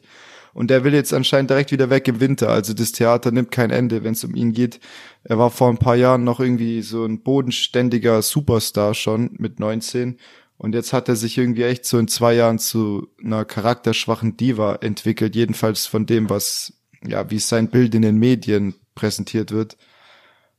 Und 0.53 0.69
der 0.69 0.83
will 0.83 0.93
jetzt 0.93 1.13
anscheinend 1.13 1.49
direkt 1.49 1.71
wieder 1.71 1.89
weg 1.89 2.07
im 2.07 2.19
Winter. 2.19 2.49
Also 2.49 2.73
das 2.73 2.91
Theater 2.91 3.31
nimmt 3.31 3.51
kein 3.51 3.71
Ende, 3.71 4.03
wenn 4.03 4.13
es 4.13 4.23
um 4.23 4.35
ihn 4.35 4.51
geht. 4.51 4.79
Er 5.23 5.37
war 5.37 5.49
vor 5.49 5.69
ein 5.69 5.77
paar 5.77 5.95
Jahren 5.95 6.23
noch 6.23 6.39
irgendwie 6.39 6.81
so 6.81 7.05
ein 7.05 7.23
bodenständiger 7.23 8.21
Superstar 8.21 8.93
schon 8.93 9.31
mit 9.37 9.59
19. 9.59 10.17
Und 10.61 10.75
jetzt 10.75 10.93
hat 10.93 11.09
er 11.09 11.15
sich 11.15 11.39
irgendwie 11.39 11.63
echt 11.63 11.85
so 11.85 11.97
in 11.97 12.07
zwei 12.07 12.35
Jahren 12.35 12.59
zu 12.59 13.07
einer 13.19 13.45
charakterschwachen 13.45 14.37
Diva 14.37 14.75
entwickelt. 14.75 15.35
Jedenfalls 15.35 15.87
von 15.87 16.05
dem, 16.05 16.29
was, 16.29 16.73
ja, 17.03 17.31
wie 17.31 17.39
sein 17.39 17.69
Bild 17.69 17.95
in 17.95 18.03
den 18.03 18.19
Medien 18.19 18.75
präsentiert 18.93 19.49
wird. 19.49 19.75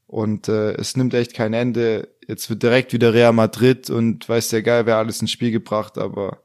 Und 0.09 0.49
äh, 0.49 0.73
es 0.73 0.97
nimmt 0.97 1.15
echt 1.15 1.35
kein 1.35 1.55
Ende. 1.55 2.09
Jetzt 2.27 2.51
wird 2.51 2.65
direkt 2.65 2.93
wieder 2.93 3.15
Real 3.15 3.33
Madrid 3.33 3.91
und 3.91 4.29
weiß 4.29 4.49
der 4.49 4.63
Geil, 4.63 4.87
wer 4.87 4.97
alles 4.97 5.21
ins 5.21 5.31
Spiel 5.31 5.53
gebracht, 5.53 5.97
aber 5.99 6.43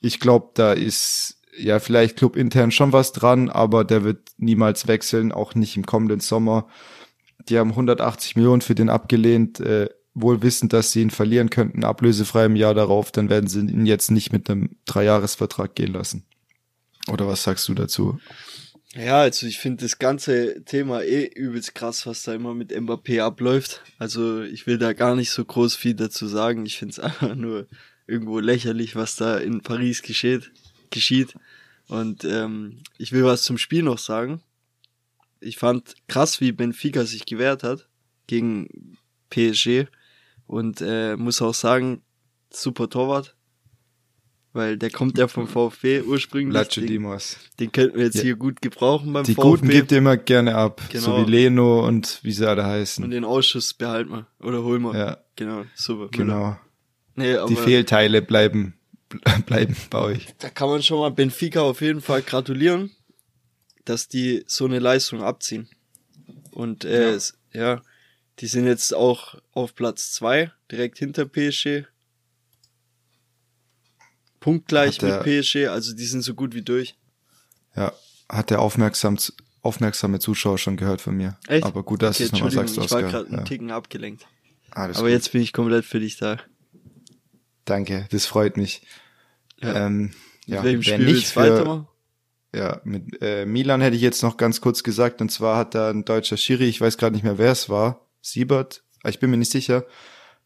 ich 0.00 0.18
glaube, 0.18 0.50
da 0.54 0.72
ist 0.72 1.40
ja 1.56 1.78
vielleicht 1.78 2.16
clubintern 2.16 2.72
schon 2.72 2.92
was 2.92 3.12
dran, 3.12 3.50
aber 3.50 3.84
der 3.84 4.02
wird 4.02 4.30
niemals 4.36 4.88
wechseln, 4.88 5.30
auch 5.30 5.54
nicht 5.54 5.76
im 5.76 5.86
kommenden 5.86 6.18
Sommer. 6.18 6.66
Die 7.48 7.56
haben 7.56 7.70
180 7.70 8.34
Millionen 8.34 8.62
für 8.62 8.74
den 8.74 8.88
abgelehnt, 8.88 9.60
äh, 9.60 9.90
wohl 10.14 10.42
wissend, 10.42 10.72
dass 10.72 10.92
sie 10.92 11.02
ihn 11.02 11.10
verlieren 11.10 11.50
könnten, 11.50 11.84
ablösefrei 11.84 12.46
im 12.46 12.56
Jahr 12.56 12.74
darauf, 12.74 13.12
dann 13.12 13.28
werden 13.28 13.48
sie 13.48 13.60
ihn 13.60 13.86
jetzt 13.86 14.10
nicht 14.10 14.32
mit 14.32 14.50
einem 14.50 14.76
Dreijahresvertrag 14.86 15.74
gehen 15.74 15.92
lassen. 15.92 16.24
Oder 17.08 17.26
was 17.26 17.42
sagst 17.42 17.68
du 17.68 17.74
dazu? 17.74 18.18
Ja, 18.94 19.20
also 19.20 19.46
ich 19.46 19.58
finde 19.58 19.84
das 19.84 19.98
ganze 19.98 20.64
Thema 20.64 21.02
eh 21.02 21.26
übelst 21.26 21.74
krass, 21.76 22.06
was 22.06 22.24
da 22.24 22.34
immer 22.34 22.54
mit 22.54 22.72
Mbappé 22.72 23.22
abläuft. 23.22 23.82
Also 23.98 24.42
ich 24.42 24.66
will 24.66 24.78
da 24.78 24.92
gar 24.94 25.14
nicht 25.14 25.30
so 25.30 25.44
groß 25.44 25.76
viel 25.76 25.94
dazu 25.94 26.26
sagen. 26.26 26.66
Ich 26.66 26.78
finde 26.78 26.92
es 26.92 26.98
einfach 26.98 27.36
nur 27.36 27.68
irgendwo 28.06 28.40
lächerlich, 28.40 28.96
was 28.96 29.14
da 29.14 29.38
in 29.38 29.60
Paris 29.60 30.02
geschieht. 30.02 30.50
geschieht. 30.90 31.34
Und 31.86 32.24
ähm, 32.24 32.82
ich 32.98 33.12
will 33.12 33.24
was 33.24 33.42
zum 33.42 33.58
Spiel 33.58 33.84
noch 33.84 33.98
sagen. 33.98 34.42
Ich 35.38 35.56
fand 35.56 35.94
krass, 36.08 36.40
wie 36.40 36.52
Benfica 36.52 37.04
sich 37.04 37.26
gewehrt 37.26 37.62
hat 37.62 37.88
gegen 38.26 38.96
PSG. 39.30 39.86
Und 40.50 40.80
äh, 40.80 41.16
muss 41.16 41.40
auch 41.42 41.54
sagen, 41.54 42.02
super 42.50 42.88
Torwart 42.88 43.36
weil 44.52 44.76
der 44.76 44.90
kommt 44.90 45.16
ja 45.18 45.28
vom 45.28 45.46
VfB 45.46 46.02
ursprünglich. 46.02 46.54
Lacho 46.54 46.80
Dimos. 46.80 47.36
Den 47.58 47.70
könnten 47.70 47.96
wir 47.96 48.06
jetzt 48.06 48.16
ja. 48.16 48.22
hier 48.22 48.36
gut 48.36 48.60
gebrauchen 48.60 49.12
beim 49.12 49.24
Die 49.24 49.34
VfB. 49.34 49.42
Die 49.42 49.50
Guten 49.50 49.68
gibt 49.68 49.92
ihr 49.92 49.98
immer 49.98 50.16
gerne 50.16 50.56
ab, 50.56 50.82
genau. 50.90 51.04
so 51.04 51.26
wie 51.26 51.30
Leno 51.30 51.86
und 51.86 52.18
wie 52.22 52.32
sie 52.32 52.48
alle 52.48 52.64
heißen. 52.64 53.04
Und 53.04 53.10
den 53.10 53.24
Ausschuss 53.24 53.74
behalten 53.74 54.10
wir 54.10 54.26
oder 54.40 54.62
holen 54.62 54.82
wir. 54.82 54.96
Ja. 54.96 55.18
Genau, 55.36 55.64
super. 55.74 56.08
Genau. 56.10 56.58
Nee, 57.14 57.36
aber 57.36 57.48
Die 57.48 57.56
Fehlteile 57.56 58.22
bleiben 58.22 58.74
bleiben 59.46 59.76
bei 59.90 59.98
euch. 59.98 60.26
Da 60.38 60.50
kann 60.50 60.68
man 60.68 60.82
schon 60.82 60.98
mal 60.98 61.10
Benfica 61.10 61.60
auf 61.60 61.80
jeden 61.80 62.00
Fall 62.00 62.22
gratulieren, 62.22 62.90
dass 63.84 64.08
die 64.08 64.44
so 64.46 64.64
eine 64.64 64.78
Leistung 64.78 65.22
abziehen. 65.22 65.68
Und 66.50 66.84
äh, 66.84 67.12
ja. 67.12 67.20
ja, 67.52 67.82
die 68.40 68.46
sind 68.46 68.66
jetzt 68.66 68.94
auch 68.94 69.36
auf 69.52 69.74
Platz 69.74 70.12
zwei 70.12 70.52
direkt 70.70 70.98
hinter 70.98 71.26
PSG 71.26 71.86
punktgleich 74.40 75.00
mit 75.02 75.22
PSG, 75.22 75.68
also 75.68 75.94
die 75.94 76.06
sind 76.06 76.22
so 76.22 76.34
gut 76.34 76.54
wie 76.54 76.62
durch. 76.62 76.96
Ja, 77.76 77.92
hat 78.28 78.50
der 78.50 78.60
aufmerksam, 78.60 79.18
aufmerksame 79.62 80.18
Zuschauer 80.18 80.58
schon 80.58 80.76
gehört 80.76 81.00
von 81.00 81.16
mir. 81.16 81.38
Echt? 81.46 81.64
Aber 81.64 81.82
gut, 81.82 82.02
dass 82.02 82.16
okay, 82.16 82.24
du 82.24 82.26
es 82.26 82.32
nochmal 82.32 82.50
sagst. 82.50 82.78
Ich 82.78 82.90
war 82.90 83.02
gerade 83.02 83.30
ja. 83.30 83.36
einen 83.36 83.44
Ticken 83.44 83.70
abgelenkt. 83.70 84.26
Alles 84.70 84.96
Aber 84.96 85.08
gut. 85.08 85.12
jetzt 85.12 85.32
bin 85.32 85.42
ich 85.42 85.52
komplett 85.52 85.84
für 85.84 86.00
dich 86.00 86.16
da. 86.16 86.38
Danke, 87.64 88.08
das 88.10 88.26
freut 88.26 88.56
mich. 88.56 88.82
Ja. 89.60 89.86
Ähm, 89.86 90.12
ja, 90.46 90.64
welchem 90.64 90.82
Spiel 90.82 90.98
nicht 90.98 91.28
für? 91.28 91.86
Ja, 92.52 92.80
mit 92.82 93.22
äh, 93.22 93.46
Milan 93.46 93.80
hätte 93.80 93.94
ich 93.94 94.02
jetzt 94.02 94.24
noch 94.24 94.36
ganz 94.36 94.60
kurz 94.60 94.82
gesagt, 94.82 95.20
und 95.20 95.30
zwar 95.30 95.56
hat 95.56 95.76
da 95.76 95.90
ein 95.90 96.04
deutscher 96.04 96.36
Schiri, 96.36 96.64
ich 96.64 96.80
weiß 96.80 96.98
gerade 96.98 97.14
nicht 97.14 97.22
mehr, 97.22 97.38
wer 97.38 97.52
es 97.52 97.68
war, 97.68 98.08
Siebert, 98.20 98.82
ich 99.06 99.18
bin 99.18 99.30
mir 99.30 99.36
nicht 99.36 99.52
sicher, 99.52 99.84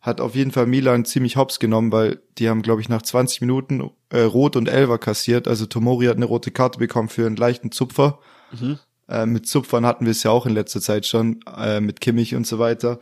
hat 0.00 0.20
auf 0.20 0.34
jeden 0.34 0.50
Fall 0.50 0.66
Milan 0.66 1.04
ziemlich 1.04 1.36
hops 1.36 1.58
genommen, 1.58 1.90
weil 1.90 2.20
die 2.38 2.48
haben, 2.48 2.62
glaube 2.62 2.82
ich, 2.82 2.88
nach 2.88 3.02
20 3.02 3.40
Minuten 3.40 3.90
äh, 4.10 4.20
Rot 4.20 4.54
und 4.54 4.68
Elver 4.68 4.98
kassiert. 4.98 5.48
Also 5.48 5.64
Tomori 5.66 6.06
hat 6.06 6.16
eine 6.16 6.26
rote 6.26 6.50
Karte 6.50 6.78
bekommen 6.78 7.08
für 7.08 7.26
einen 7.26 7.36
leichten 7.36 7.72
Zupfer. 7.72 8.20
Mhm. 8.52 8.78
Äh, 9.08 9.26
mit 9.26 9.46
Zupfern 9.46 9.86
hatten 9.86 10.04
wir 10.04 10.10
es 10.10 10.22
ja 10.22 10.30
auch 10.30 10.44
in 10.44 10.52
letzter 10.52 10.80
Zeit 10.80 11.06
schon, 11.06 11.40
äh, 11.56 11.80
mit 11.80 12.02
Kimmich 12.02 12.34
und 12.34 12.46
so 12.46 12.58
weiter. 12.58 12.98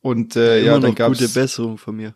Und 0.00 0.36
äh, 0.36 0.60
ja, 0.60 0.74
ja 0.74 0.78
dann 0.78 0.94
gab's 0.94 1.18
gute 1.18 1.30
Besserung 1.30 1.78
von 1.78 1.96
mir. 1.96 2.14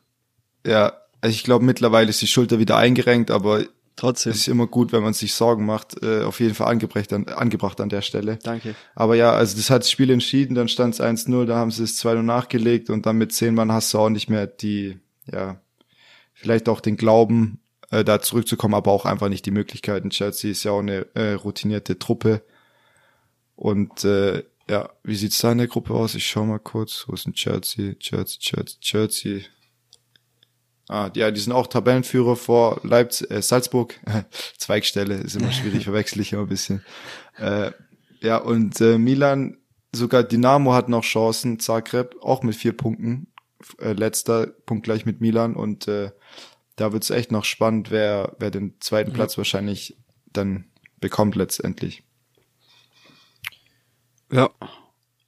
Ja, 0.64 0.92
also 1.20 1.34
ich 1.34 1.42
glaube 1.42 1.64
mittlerweile 1.64 2.10
ist 2.10 2.22
die 2.22 2.26
Schulter 2.26 2.58
wieder 2.58 2.76
eingerenkt, 2.76 3.30
aber 3.30 3.64
Trotzdem. 3.98 4.32
Ist 4.32 4.46
immer 4.46 4.68
gut, 4.68 4.92
wenn 4.92 5.02
man 5.02 5.12
sich 5.12 5.34
Sorgen 5.34 5.66
macht. 5.66 6.00
Äh, 6.04 6.22
auf 6.22 6.38
jeden 6.38 6.54
Fall 6.54 6.68
angebracht 6.68 7.12
an, 7.12 7.26
angebracht 7.26 7.80
an 7.80 7.88
der 7.88 8.00
Stelle. 8.00 8.38
Danke. 8.44 8.76
Aber 8.94 9.16
ja, 9.16 9.32
also 9.32 9.56
das 9.56 9.70
hat 9.70 9.82
das 9.82 9.90
Spiel 9.90 10.10
entschieden, 10.10 10.54
dann 10.54 10.68
stand 10.68 10.94
es 10.94 11.00
1-0, 11.00 11.46
da 11.46 11.56
haben 11.56 11.72
sie 11.72 11.82
es 11.82 12.00
2-0 12.00 12.22
nachgelegt 12.22 12.90
und 12.90 13.06
dann 13.06 13.18
mit 13.18 13.32
10 13.32 13.54
Mann 13.54 13.72
hast 13.72 13.92
du 13.92 13.98
auch 13.98 14.08
nicht 14.08 14.30
mehr 14.30 14.46
die, 14.46 15.00
ja, 15.30 15.60
vielleicht 16.32 16.68
auch 16.68 16.80
den 16.80 16.96
Glauben, 16.96 17.60
äh, 17.90 18.04
da 18.04 18.20
zurückzukommen, 18.20 18.74
aber 18.74 18.92
auch 18.92 19.04
einfach 19.04 19.28
nicht 19.28 19.46
die 19.46 19.50
Möglichkeiten. 19.50 20.10
Chelsea 20.10 20.52
ist 20.52 20.62
ja 20.62 20.70
auch 20.70 20.78
eine 20.78 21.06
äh, 21.14 21.32
routinierte 21.32 21.98
Truppe. 21.98 22.42
Und 23.56 24.04
äh, 24.04 24.44
ja, 24.70 24.90
wie 25.02 25.16
sieht's 25.16 25.38
da 25.38 25.50
in 25.50 25.58
der 25.58 25.66
Gruppe 25.66 25.94
aus? 25.94 26.14
Ich 26.14 26.26
schau 26.26 26.44
mal 26.44 26.60
kurz. 26.60 27.06
Wo 27.08 27.14
ist 27.14 27.26
denn 27.26 27.32
Chelsea? 27.32 27.94
Chelsea, 27.94 28.38
Chelsea, 28.38 28.78
Chelsea. 28.80 29.40
Ah, 30.88 31.10
ja, 31.14 31.30
die 31.30 31.40
sind 31.40 31.52
auch 31.52 31.66
Tabellenführer 31.66 32.34
vor 32.34 32.80
Leipzig, 32.82 33.30
äh, 33.30 33.42
Salzburg. 33.42 34.00
Zweigstelle 34.58 35.16
ist 35.16 35.36
immer 35.36 35.52
schwierig, 35.52 35.84
verwechsel 35.84 36.20
ich 36.20 36.32
immer 36.32 36.42
ein 36.42 36.48
bisschen. 36.48 36.82
Äh, 37.36 37.72
ja, 38.20 38.38
und 38.38 38.80
äh, 38.80 38.96
Milan, 38.96 39.58
sogar 39.92 40.22
Dynamo 40.22 40.72
hat 40.72 40.88
noch 40.88 41.04
Chancen, 41.04 41.60
Zagreb 41.60 42.16
auch 42.22 42.42
mit 42.42 42.56
vier 42.56 42.74
Punkten. 42.74 43.28
Äh, 43.78 43.92
letzter 43.92 44.46
Punkt 44.46 44.84
gleich 44.84 45.04
mit 45.04 45.20
Milan 45.20 45.56
und 45.56 45.88
äh, 45.88 46.10
da 46.76 46.92
wird's 46.92 47.10
echt 47.10 47.32
noch 47.32 47.44
spannend, 47.44 47.90
wer, 47.90 48.36
wer 48.38 48.50
den 48.50 48.80
zweiten 48.80 49.12
Platz 49.12 49.34
ja. 49.34 49.38
wahrscheinlich 49.38 49.96
dann 50.32 50.70
bekommt 51.00 51.34
letztendlich. 51.34 52.02
Ja, 54.30 54.50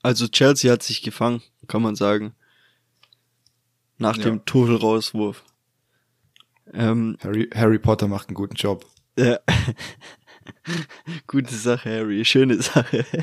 also 0.02 0.28
Chelsea 0.28 0.72
hat 0.72 0.82
sich 0.82 1.02
gefangen, 1.02 1.42
kann 1.66 1.82
man 1.82 1.96
sagen. 1.96 2.34
Nach 3.98 4.16
ja. 4.16 4.24
dem 4.24 4.44
Tuchel-Rauswurf. 4.44 5.44
Ähm, 6.72 7.16
Harry, 7.22 7.50
Harry 7.54 7.78
Potter 7.78 8.08
macht 8.08 8.28
einen 8.28 8.34
guten 8.34 8.54
Job. 8.54 8.86
Ja. 9.18 9.38
Gute 11.26 11.54
Sache, 11.54 11.90
Harry. 11.90 12.24
Schöne 12.24 12.62
Sache. 12.62 13.04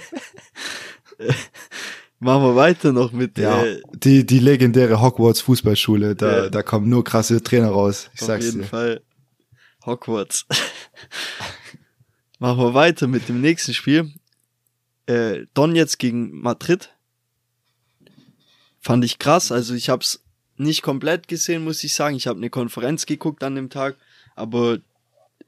Machen 2.20 2.44
wir 2.44 2.56
weiter 2.56 2.92
noch 2.94 3.12
mit 3.12 3.38
ja, 3.38 3.64
äh, 3.64 3.80
die 3.94 4.26
die 4.26 4.40
legendäre 4.40 5.02
Hogwarts 5.02 5.42
Fußballschule. 5.42 6.16
Da 6.16 6.44
ja. 6.44 6.50
da 6.50 6.64
kommen 6.64 6.90
nur 6.90 7.04
krasse 7.04 7.44
Trainer 7.44 7.70
raus. 7.70 8.10
Ich 8.16 8.22
Auf 8.22 8.28
sag's 8.28 8.46
dir. 8.46 8.52
Jeden 8.52 8.64
Fall 8.64 9.02
Hogwarts. 9.86 10.48
Machen 12.40 12.60
wir 12.60 12.74
weiter 12.74 13.08
mit 13.08 13.30
dem 13.30 13.42
nächsten 13.42 13.74
Spiel. 13.74 14.12
Äh, 15.06 15.46
Donetsk 15.54 16.00
gegen 16.00 16.42
Madrid. 16.42 16.90
Fand 18.80 19.06
ich 19.06 19.20
krass. 19.20 19.52
Also 19.52 19.76
ich 19.76 19.90
hab's 19.90 20.24
nicht 20.60 20.82
komplett 20.82 21.28
gesehen, 21.28 21.64
muss 21.64 21.84
ich 21.84 21.94
sagen. 21.94 22.16
Ich 22.16 22.28
habe 22.28 22.38
eine 22.38 22.50
Konferenz 22.50 23.06
geguckt 23.06 23.44
an 23.44 23.56
dem 23.56 23.70
Tag, 23.70 23.96
aber 24.36 24.80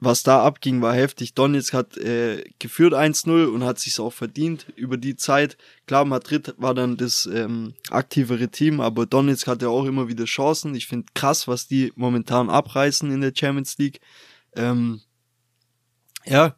was 0.00 0.22
da 0.22 0.42
abging, 0.42 0.80
war 0.80 0.94
heftig. 0.94 1.34
Donetsk 1.34 1.74
hat 1.74 1.98
äh, 1.98 2.44
geführt 2.58 2.94
1-0 2.94 3.46
und 3.46 3.64
hat 3.64 3.78
sich 3.78 4.00
auch 4.00 4.12
verdient 4.12 4.66
über 4.74 4.96
die 4.96 5.14
Zeit. 5.14 5.58
Klar, 5.86 6.06
Madrid 6.06 6.54
war 6.56 6.74
dann 6.74 6.96
das 6.96 7.26
ähm, 7.26 7.74
aktivere 7.90 8.48
Team, 8.48 8.80
aber 8.80 9.04
Donetsk 9.04 9.46
hatte 9.46 9.68
auch 9.68 9.84
immer 9.84 10.08
wieder 10.08 10.24
Chancen. 10.24 10.74
Ich 10.74 10.86
finde 10.86 11.06
krass, 11.14 11.46
was 11.46 11.66
die 11.66 11.92
momentan 11.96 12.48
abreißen 12.48 13.10
in 13.10 13.20
der 13.20 13.32
Champions 13.36 13.76
League. 13.76 14.00
Ähm, 14.56 15.02
ja, 16.24 16.56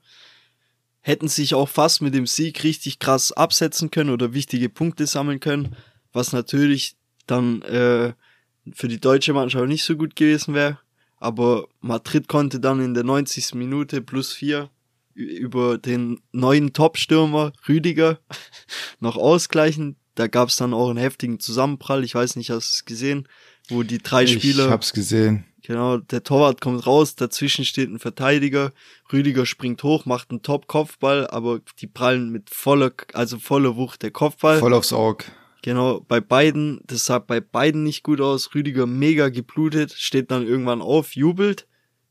hätten 1.01 1.27
sich 1.27 1.55
auch 1.55 1.69
fast 1.69 2.01
mit 2.01 2.15
dem 2.15 2.29
Sieg 2.29 2.63
richtig 2.63 3.01
krass 3.01 3.33
absetzen 3.33 3.91
können 3.91 4.11
oder 4.11 4.35
wichtige 4.35 4.69
Punkte 4.69 5.07
sammeln 5.09 5.41
können, 5.41 5.75
was 6.13 6.33
natürlich 6.33 6.95
dann 7.27 7.63
äh, 7.63 8.13
für 8.73 8.89
die 8.89 9.01
deutsche 9.01 9.33
Mannschaft 9.33 9.67
nicht 9.69 9.85
so 9.85 9.97
gut 9.97 10.17
gewesen 10.17 10.55
wäre. 10.55 10.79
Aber 11.19 11.69
Madrid 11.81 12.29
konnte 12.29 12.61
dann 12.61 12.81
in 12.81 12.95
der 12.95 13.05
90. 13.05 13.55
Minute 13.55 14.03
plus 14.03 14.33
vier 14.33 14.71
über 15.15 15.79
den 15.79 16.21
neuen 16.33 16.73
Top-Stürmer 16.73 17.53
Rüdiger 17.69 18.19
noch 19.01 19.17
ausgleichen. 19.17 19.97
Da 20.15 20.27
gab 20.27 20.49
es 20.49 20.57
dann 20.57 20.75
auch 20.75 20.91
einen 20.91 20.99
heftigen 20.99 21.39
Zusammenprall. 21.39 22.05
Ich 22.05 22.15
weiß 22.15 22.37
nicht, 22.37 22.51
hast 22.51 22.71
du 22.71 22.75
es 22.75 22.85
gesehen, 22.85 23.29
wo 23.69 23.83
die 23.83 23.99
drei 23.99 24.25
ich 24.25 24.33
Spieler. 24.33 24.67
Ich 24.67 24.71
hab's 24.71 24.93
gesehen. 24.93 25.45
Genau, 25.65 25.99
der 25.99 26.25
Torwart 26.25 26.61
kommt 26.61 26.85
raus, 26.89 27.15
dazwischen 27.15 27.65
steht 27.65 27.89
ein 27.89 28.01
Verteidiger, 28.01 28.73
Rüdiger 29.13 29.47
springt 29.47 29.85
hoch, 29.85 30.07
macht 30.07 30.31
einen 30.31 30.43
Top-Kopfball, 30.43 31.29
aber 31.29 31.61
die 31.79 31.87
prallen 31.87 32.31
mit 32.31 32.51
voller, 32.51 32.91
also 33.13 33.39
voller 33.39 33.77
Wucht 33.77 34.03
der 34.03 34.11
Kopfball. 34.11 34.59
Voll 34.59 34.75
aufs 34.75 34.93
Auge. 34.93 35.25
Genau, 35.63 36.01
bei 36.01 36.21
beiden, 36.21 36.81
das 36.87 37.05
sah 37.05 37.21
bei 37.21 37.41
beiden 37.41 37.85
nicht 37.85 38.03
gut 38.03 38.21
aus. 38.21 38.53
Rüdiger 38.55 38.87
mega 38.87 39.29
geblutet, 39.29 39.93
steht 39.93 40.33
dann 40.33 40.47
irgendwann 40.47 40.83
auf, 40.83 41.15
jubelt 41.15 41.69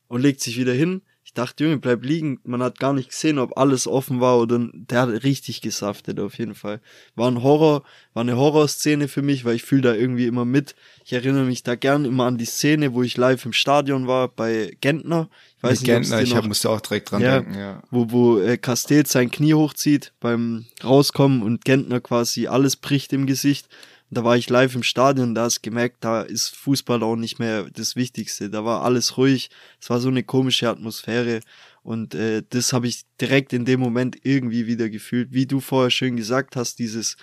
und 0.07 0.21
legt 0.21 0.39
sich 0.39 0.57
wieder 0.57 0.73
hin. 0.73 1.01
Ich 1.31 1.35
dachte, 1.35 1.63
Junge, 1.63 1.77
bleib 1.77 2.03
liegen. 2.03 2.41
Man 2.43 2.61
hat 2.61 2.77
gar 2.77 2.91
nicht 2.91 3.11
gesehen, 3.11 3.39
ob 3.39 3.57
alles 3.57 3.87
offen 3.87 4.19
war 4.19 4.37
oder 4.37 4.67
der 4.73 4.99
hat 4.99 5.23
richtig 5.23 5.61
gesaftet 5.61 6.19
auf 6.19 6.37
jeden 6.37 6.55
Fall. 6.55 6.81
War 7.15 7.31
ein 7.31 7.41
Horror, 7.41 7.83
war 8.13 8.19
eine 8.19 8.35
Horrorszene 8.35 9.07
für 9.07 9.21
mich, 9.21 9.45
weil 9.45 9.55
ich 9.55 9.63
fühle 9.63 9.81
da 9.81 9.93
irgendwie 9.93 10.25
immer 10.25 10.43
mit. 10.43 10.75
Ich 11.05 11.13
erinnere 11.13 11.45
mich 11.45 11.63
da 11.63 11.75
gern 11.75 12.03
immer 12.03 12.25
an 12.25 12.37
die 12.37 12.43
Szene, 12.43 12.93
wo 12.93 13.01
ich 13.01 13.15
live 13.15 13.45
im 13.45 13.53
Stadion 13.53 14.07
war 14.07 14.27
bei 14.27 14.75
Gentner. 14.81 15.29
Ich 15.55 15.63
weiß 15.63 15.79
Mit 15.79 15.79
nicht, 15.79 16.09
Gentner, 16.09 16.21
ich 16.21 16.35
hab, 16.35 16.45
musste 16.45 16.69
auch 16.69 16.81
direkt 16.81 17.11
dran 17.11 17.21
ja, 17.21 17.39
denken, 17.39 17.57
ja. 17.57 17.81
Wo, 17.91 18.11
wo 18.11 18.39
äh, 18.39 18.57
Castells 18.57 19.13
sein 19.13 19.31
Knie 19.31 19.53
hochzieht 19.53 20.11
beim 20.19 20.65
Rauskommen 20.83 21.43
und 21.43 21.63
Gentner 21.63 22.01
quasi 22.01 22.47
alles 22.47 22.75
bricht 22.75 23.13
im 23.13 23.25
Gesicht 23.25 23.69
da 24.11 24.25
war 24.25 24.35
ich 24.35 24.49
live 24.49 24.75
im 24.75 24.83
Stadion, 24.83 25.33
da 25.33 25.43
hast 25.43 25.63
gemerkt, 25.63 26.03
da 26.03 26.21
ist 26.21 26.49
Fußball 26.49 27.01
auch 27.01 27.15
nicht 27.15 27.39
mehr 27.39 27.69
das 27.71 27.95
Wichtigste. 27.95 28.49
Da 28.49 28.65
war 28.65 28.83
alles 28.83 29.17
ruhig, 29.17 29.49
es 29.79 29.89
war 29.89 30.01
so 30.01 30.09
eine 30.09 30.23
komische 30.23 30.69
Atmosphäre 30.69 31.39
und 31.81 32.13
äh, 32.13 32.43
das 32.49 32.73
habe 32.73 32.87
ich 32.87 33.05
direkt 33.21 33.53
in 33.53 33.63
dem 33.63 33.79
Moment 33.79 34.17
irgendwie 34.23 34.67
wieder 34.67 34.89
gefühlt. 34.89 35.31
Wie 35.31 35.47
du 35.47 35.61
vorher 35.61 35.91
schön 35.91 36.17
gesagt 36.17 36.57
hast, 36.57 36.79
dieses, 36.79 37.15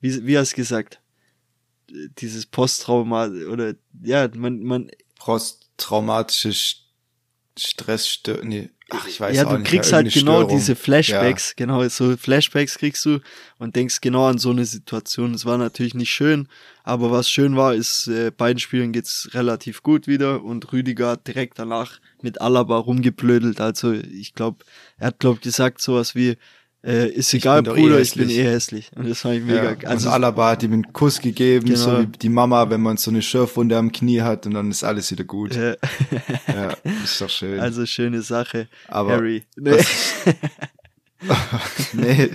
wie, 0.00 0.26
wie 0.26 0.38
hast 0.38 0.52
du 0.52 0.56
gesagt, 0.56 1.00
dieses 2.18 2.46
Posttrauma 2.46 3.26
oder 3.26 3.74
ja, 4.02 4.26
man, 4.34 4.62
man 4.62 4.90
posttraumatische 5.18 6.54
Stressstörung, 7.58 8.48
nee, 8.48 8.70
Ach, 8.94 9.06
ich 9.06 9.20
weiß 9.20 9.36
ja, 9.36 9.44
du 9.44 9.62
kriegst 9.62 9.92
halt 9.92 10.12
genau 10.12 10.40
Störung. 10.40 10.56
diese 10.56 10.76
Flashbacks, 10.76 11.50
ja. 11.50 11.54
genau, 11.56 11.88
so 11.88 12.16
Flashbacks 12.16 12.78
kriegst 12.78 13.04
du 13.06 13.20
und 13.58 13.74
denkst 13.74 14.00
genau 14.00 14.26
an 14.26 14.38
so 14.38 14.50
eine 14.50 14.64
Situation. 14.64 15.34
Es 15.34 15.46
war 15.46 15.58
natürlich 15.58 15.94
nicht 15.94 16.10
schön, 16.10 16.48
aber 16.84 17.10
was 17.10 17.30
schön 17.30 17.56
war, 17.56 17.74
ist, 17.74 18.08
äh, 18.08 18.30
beiden 18.30 18.58
Spielen 18.58 18.92
geht's 18.92 19.30
relativ 19.32 19.82
gut 19.82 20.06
wieder 20.06 20.42
und 20.42 20.72
Rüdiger 20.72 21.10
hat 21.10 21.26
direkt 21.26 21.58
danach 21.58 22.00
mit 22.20 22.40
Alaba 22.40 22.76
rumgeblödelt. 22.76 23.60
Also 23.60 23.92
ich 23.92 24.34
glaube, 24.34 24.64
er 24.98 25.08
hat 25.08 25.18
glaub 25.18 25.40
gesagt 25.40 25.80
sowas 25.80 26.14
wie, 26.14 26.36
äh, 26.84 27.08
ist 27.08 27.32
egal, 27.32 27.62
Bruder, 27.62 27.98
eh 27.98 28.02
ich 28.02 28.14
bin 28.14 28.28
eh 28.28 28.42
hässlich. 28.42 28.90
Und 28.96 29.08
das 29.08 29.20
fand 29.20 29.36
ich 29.36 29.44
mega. 29.44 29.76
Ja, 29.80 29.88
also 29.88 30.10
Alaba 30.10 30.50
hat 30.50 30.64
ihm 30.64 30.72
einen 30.72 30.92
Kuss 30.92 31.20
gegeben, 31.20 31.66
genau. 31.66 31.78
so 31.78 32.00
wie 32.00 32.06
die 32.06 32.28
Mama, 32.28 32.70
wenn 32.70 32.80
man 32.80 32.96
so 32.96 33.10
eine 33.10 33.22
Schürfwunde 33.22 33.76
am 33.76 33.92
Knie 33.92 34.22
hat 34.22 34.46
und 34.46 34.54
dann 34.54 34.70
ist 34.70 34.82
alles 34.82 35.10
wieder 35.12 35.22
gut. 35.22 35.54
Ja, 35.54 35.76
ja 36.48 36.76
ist 37.04 37.20
doch 37.20 37.30
schön. 37.30 37.60
Also 37.60 37.86
schöne 37.86 38.22
Sache, 38.22 38.68
Aber 38.88 39.12
Harry. 39.12 39.44
Nee. 39.56 39.76
nee. 41.92 42.30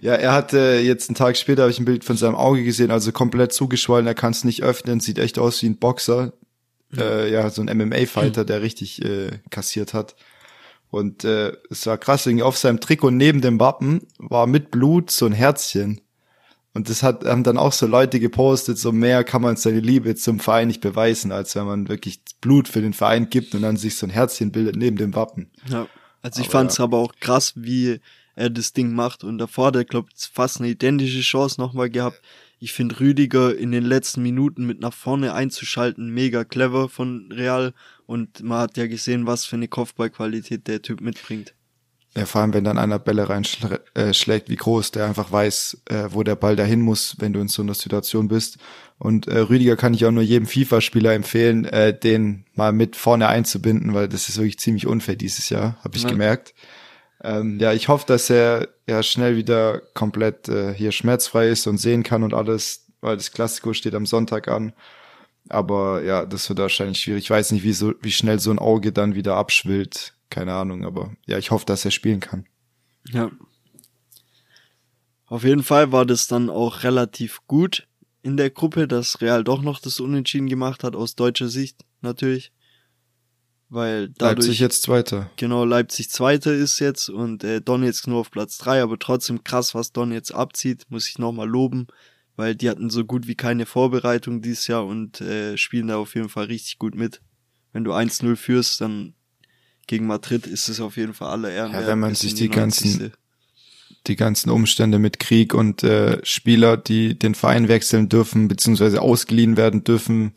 ja, 0.00 0.14
er 0.14 0.32
hatte 0.32 0.80
jetzt 0.84 1.10
einen 1.10 1.16
Tag 1.16 1.36
später 1.36 1.62
habe 1.62 1.72
ich 1.72 1.80
ein 1.80 1.84
Bild 1.84 2.04
von 2.04 2.16
seinem 2.16 2.36
Auge 2.36 2.62
gesehen, 2.62 2.92
also 2.92 3.10
komplett 3.10 3.52
zugeschwollen, 3.52 4.06
er 4.06 4.14
kann 4.14 4.30
es 4.30 4.44
nicht 4.44 4.62
öffnen, 4.62 5.00
sieht 5.00 5.18
echt 5.18 5.40
aus 5.40 5.60
wie 5.62 5.66
ein 5.66 5.78
Boxer. 5.78 6.34
Mhm. 6.90 7.00
Äh, 7.00 7.30
ja, 7.30 7.50
so 7.50 7.62
ein 7.62 7.76
MMA-Fighter, 7.76 8.44
der 8.44 8.62
richtig 8.62 9.04
äh, 9.04 9.30
kassiert 9.50 9.92
hat. 9.92 10.14
Und 10.90 11.24
äh, 11.24 11.52
es 11.70 11.86
war 11.86 11.98
krass, 11.98 12.26
irgendwie 12.26 12.44
auf 12.44 12.56
seinem 12.56 12.80
Trikot 12.80 13.10
neben 13.10 13.40
dem 13.40 13.60
Wappen 13.60 14.06
war 14.18 14.46
mit 14.46 14.70
Blut 14.70 15.10
so 15.10 15.26
ein 15.26 15.32
Herzchen. 15.32 16.00
Und 16.74 16.88
das 16.88 17.02
hat, 17.02 17.24
haben 17.24 17.42
dann 17.42 17.58
auch 17.58 17.72
so 17.72 17.86
Leute 17.86 18.20
gepostet, 18.20 18.78
so 18.78 18.92
mehr 18.92 19.24
kann 19.24 19.42
man 19.42 19.56
seine 19.56 19.80
Liebe 19.80 20.14
zum 20.14 20.38
Verein 20.38 20.68
nicht 20.68 20.80
beweisen, 20.80 21.32
als 21.32 21.56
wenn 21.56 21.66
man 21.66 21.88
wirklich 21.88 22.20
Blut 22.40 22.68
für 22.68 22.80
den 22.80 22.92
Verein 22.92 23.30
gibt 23.30 23.54
und 23.54 23.62
dann 23.62 23.76
sich 23.76 23.96
so 23.96 24.06
ein 24.06 24.10
Herzchen 24.10 24.52
bildet 24.52 24.76
neben 24.76 24.96
dem 24.96 25.14
Wappen. 25.14 25.50
Ja, 25.68 25.88
also 26.22 26.40
ich 26.40 26.48
fand 26.48 26.70
es 26.70 26.78
ja. 26.78 26.84
aber 26.84 26.98
auch 26.98 27.14
krass, 27.20 27.54
wie 27.56 28.00
er 28.36 28.50
das 28.50 28.72
Ding 28.72 28.94
macht. 28.94 29.24
Und 29.24 29.38
davor 29.38 29.66
hat 29.66 29.76
er, 29.76 29.84
glaube 29.84 30.08
ich, 30.14 30.30
fast 30.32 30.60
eine 30.60 30.68
identische 30.68 31.20
Chance 31.20 31.60
nochmal 31.60 31.90
gehabt. 31.90 32.20
Ich 32.60 32.72
finde 32.72 33.00
Rüdiger 33.00 33.56
in 33.56 33.72
den 33.72 33.84
letzten 33.84 34.22
Minuten 34.22 34.64
mit 34.64 34.80
nach 34.80 34.92
vorne 34.92 35.34
einzuschalten 35.34 36.10
mega 36.10 36.44
clever 36.44 36.88
von 36.88 37.30
Real. 37.32 37.72
Und 38.08 38.42
man 38.42 38.60
hat 38.60 38.78
ja 38.78 38.86
gesehen, 38.86 39.26
was 39.26 39.44
für 39.44 39.56
eine 39.56 39.68
Kopfballqualität 39.68 40.66
der 40.66 40.80
Typ 40.80 41.02
mitbringt. 41.02 41.52
Ja, 42.16 42.24
vor 42.24 42.40
allem, 42.40 42.54
wenn 42.54 42.64
dann 42.64 42.78
einer 42.78 42.98
Bälle 42.98 43.28
reinschlägt, 43.28 44.48
äh, 44.48 44.50
wie 44.50 44.56
groß, 44.56 44.92
der 44.92 45.04
einfach 45.04 45.30
weiß, 45.30 45.82
äh, 45.90 46.04
wo 46.08 46.22
der 46.22 46.34
Ball 46.34 46.56
dahin 46.56 46.80
muss, 46.80 47.16
wenn 47.18 47.34
du 47.34 47.40
in 47.40 47.48
so 47.48 47.60
einer 47.60 47.74
Situation 47.74 48.28
bist. 48.28 48.56
Und 48.98 49.28
äh, 49.28 49.40
Rüdiger 49.40 49.76
kann 49.76 49.92
ich 49.92 50.06
auch 50.06 50.10
nur 50.10 50.22
jedem 50.22 50.46
FIFA-Spieler 50.46 51.12
empfehlen, 51.12 51.66
äh, 51.66 51.96
den 51.96 52.46
mal 52.54 52.72
mit 52.72 52.96
vorne 52.96 53.28
einzubinden, 53.28 53.92
weil 53.92 54.08
das 54.08 54.30
ist 54.30 54.38
wirklich 54.38 54.58
ziemlich 54.58 54.86
unfair 54.86 55.16
dieses 55.16 55.50
Jahr, 55.50 55.76
habe 55.84 55.98
ich 55.98 56.04
ja. 56.04 56.08
gemerkt. 56.08 56.54
Ähm, 57.22 57.58
ja, 57.60 57.74
ich 57.74 57.88
hoffe, 57.88 58.06
dass 58.06 58.30
er 58.30 58.68
ja 58.86 59.02
schnell 59.02 59.36
wieder 59.36 59.82
komplett 59.92 60.48
äh, 60.48 60.72
hier 60.72 60.92
schmerzfrei 60.92 61.48
ist 61.48 61.66
und 61.66 61.76
sehen 61.76 62.04
kann 62.04 62.22
und 62.22 62.32
alles, 62.32 62.86
weil 63.02 63.18
das 63.18 63.32
Klassiko 63.32 63.74
steht 63.74 63.94
am 63.94 64.06
Sonntag 64.06 64.48
an. 64.48 64.72
Aber 65.50 66.02
ja, 66.02 66.26
das 66.26 66.48
wird 66.48 66.58
wahrscheinlich 66.58 67.00
schwierig. 67.00 67.24
Ich 67.24 67.30
weiß 67.30 67.52
nicht, 67.52 67.64
wie, 67.64 67.72
so, 67.72 67.94
wie 68.02 68.12
schnell 68.12 68.38
so 68.38 68.50
ein 68.50 68.58
Auge 68.58 68.92
dann 68.92 69.14
wieder 69.14 69.36
abschwillt. 69.36 70.14
Keine 70.30 70.54
Ahnung, 70.54 70.84
aber 70.84 71.12
ja, 71.26 71.38
ich 71.38 71.50
hoffe, 71.50 71.64
dass 71.66 71.84
er 71.84 71.90
spielen 71.90 72.20
kann. 72.20 72.46
Ja. 73.10 73.30
Auf 75.26 75.44
jeden 75.44 75.62
Fall 75.62 75.92
war 75.92 76.06
das 76.06 76.26
dann 76.26 76.50
auch 76.50 76.82
relativ 76.82 77.40
gut 77.46 77.86
in 78.22 78.36
der 78.36 78.50
Gruppe, 78.50 78.88
dass 78.88 79.20
Real 79.20 79.44
doch 79.44 79.62
noch 79.62 79.80
das 79.80 80.00
Unentschieden 80.00 80.48
gemacht 80.48 80.84
hat, 80.84 80.96
aus 80.96 81.14
deutscher 81.14 81.48
Sicht 81.48 81.84
natürlich 82.00 82.52
weil 83.68 84.08
dadurch 84.08 84.46
Leipzig 84.46 84.60
jetzt 84.60 84.82
Zweiter. 84.82 85.30
Genau, 85.36 85.64
Leipzig 85.64 86.10
Zweiter 86.10 86.52
ist 86.52 86.78
jetzt 86.78 87.08
und 87.10 87.44
äh, 87.44 87.60
Don 87.60 87.82
jetzt 87.84 88.06
nur 88.06 88.20
auf 88.20 88.30
Platz 88.30 88.58
drei, 88.58 88.82
aber 88.82 88.98
trotzdem 88.98 89.44
krass, 89.44 89.74
was 89.74 89.92
Don 89.92 90.12
jetzt 90.12 90.34
abzieht, 90.34 90.84
muss 90.88 91.08
ich 91.08 91.18
nochmal 91.18 91.48
loben, 91.48 91.86
weil 92.38 92.54
die 92.54 92.70
hatten 92.70 92.88
so 92.88 93.04
gut 93.04 93.26
wie 93.26 93.34
keine 93.34 93.66
Vorbereitung 93.66 94.40
dieses 94.40 94.68
Jahr 94.68 94.86
und 94.86 95.20
äh, 95.20 95.56
spielen 95.56 95.88
da 95.88 95.96
auf 95.96 96.14
jeden 96.14 96.28
Fall 96.28 96.46
richtig 96.46 96.78
gut 96.78 96.94
mit. 96.94 97.20
Wenn 97.72 97.82
du 97.82 97.92
1-0 97.92 98.36
führst, 98.36 98.80
dann 98.80 99.14
gegen 99.88 100.06
Madrid 100.06 100.46
ist 100.46 100.68
es 100.68 100.80
auf 100.80 100.96
jeden 100.96 101.14
Fall 101.14 101.30
aller 101.30 101.50
Ehren. 101.50 101.72
Ja, 101.72 101.84
wenn 101.86 101.98
man 101.98 102.14
sich 102.14 102.34
die, 102.34 102.44
die 102.44 102.50
ganzen 102.50 103.12
die 104.06 104.14
ganzen 104.16 104.50
Umstände 104.50 105.00
mit 105.00 105.18
Krieg 105.18 105.52
und 105.52 105.82
äh, 105.82 106.24
Spieler, 106.24 106.76
die 106.76 107.18
den 107.18 107.34
Verein 107.34 107.66
wechseln 107.66 108.08
dürfen, 108.08 108.46
beziehungsweise 108.46 109.02
ausgeliehen 109.02 109.56
werden 109.56 109.82
dürfen, 109.82 110.32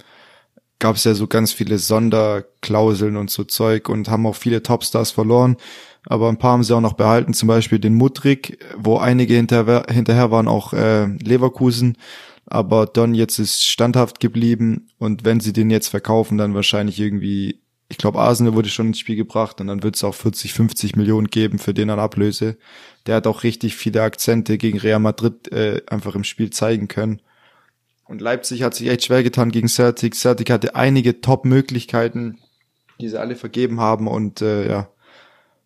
gab 0.81 0.97
es 0.97 1.05
ja 1.05 1.13
so 1.13 1.27
ganz 1.27 1.53
viele 1.53 1.77
Sonderklauseln 1.77 3.15
und 3.15 3.29
so 3.29 3.45
Zeug 3.45 3.88
und 3.88 4.09
haben 4.09 4.25
auch 4.25 4.35
viele 4.35 4.63
Topstars 4.63 5.11
verloren. 5.11 5.55
Aber 6.07 6.27
ein 6.27 6.38
paar 6.38 6.53
haben 6.53 6.63
sie 6.63 6.75
auch 6.75 6.81
noch 6.81 6.93
behalten, 6.93 7.33
zum 7.33 7.47
Beispiel 7.47 7.79
den 7.79 7.93
Mudrik, 7.93 8.57
wo 8.75 8.97
einige 8.97 9.35
hinterher, 9.35 9.85
hinterher 9.89 10.31
waren, 10.31 10.47
auch 10.47 10.73
äh, 10.73 11.05
Leverkusen. 11.05 11.97
Aber 12.47 12.88
Don 12.88 13.13
jetzt 13.13 13.38
ist 13.38 13.63
standhaft 13.63 14.19
geblieben 14.19 14.89
und 14.97 15.23
wenn 15.23 15.39
sie 15.39 15.53
den 15.53 15.69
jetzt 15.69 15.89
verkaufen, 15.89 16.39
dann 16.39 16.55
wahrscheinlich 16.55 17.00
irgendwie, 17.00 17.61
ich 17.88 18.00
glaube, 18.00 18.19
Arsenal 18.19 18.55
wurde 18.55 18.69
schon 18.69 18.88
ins 18.88 19.00
Spiel 19.00 19.15
gebracht 19.15 19.61
und 19.61 19.67
dann 19.67 19.83
wird 19.83 19.95
es 19.95 20.03
auch 20.03 20.15
40, 20.15 20.51
50 20.51 20.95
Millionen 20.95 21.27
geben 21.27 21.59
für 21.59 21.75
den 21.75 21.91
an 21.91 22.00
Ablöse. 22.00 22.57
Der 23.05 23.15
hat 23.15 23.27
auch 23.27 23.43
richtig 23.43 23.75
viele 23.75 24.01
Akzente 24.01 24.57
gegen 24.57 24.79
Real 24.79 25.00
Madrid 25.00 25.51
äh, 25.51 25.81
einfach 25.88 26.15
im 26.15 26.23
Spiel 26.23 26.50
zeigen 26.50 26.88
können. 26.88 27.21
Und 28.05 28.22
Leipzig 28.22 28.63
hat 28.63 28.75
sich 28.75 28.88
echt 28.89 29.05
schwer 29.05 29.24
getan 29.24 29.51
gegen 29.51 29.67
Celtic. 29.67 30.15
Celtic 30.15 30.50
hatte 30.50 30.75
einige 30.75 31.22
Top-Möglichkeiten, 31.22 32.39
die 33.00 33.10
sie 33.10 33.20
alle 33.20 33.36
vergeben 33.36 33.79
haben 33.79 34.08
und 34.08 34.41
äh, 34.41 34.67
ja, 34.70 34.89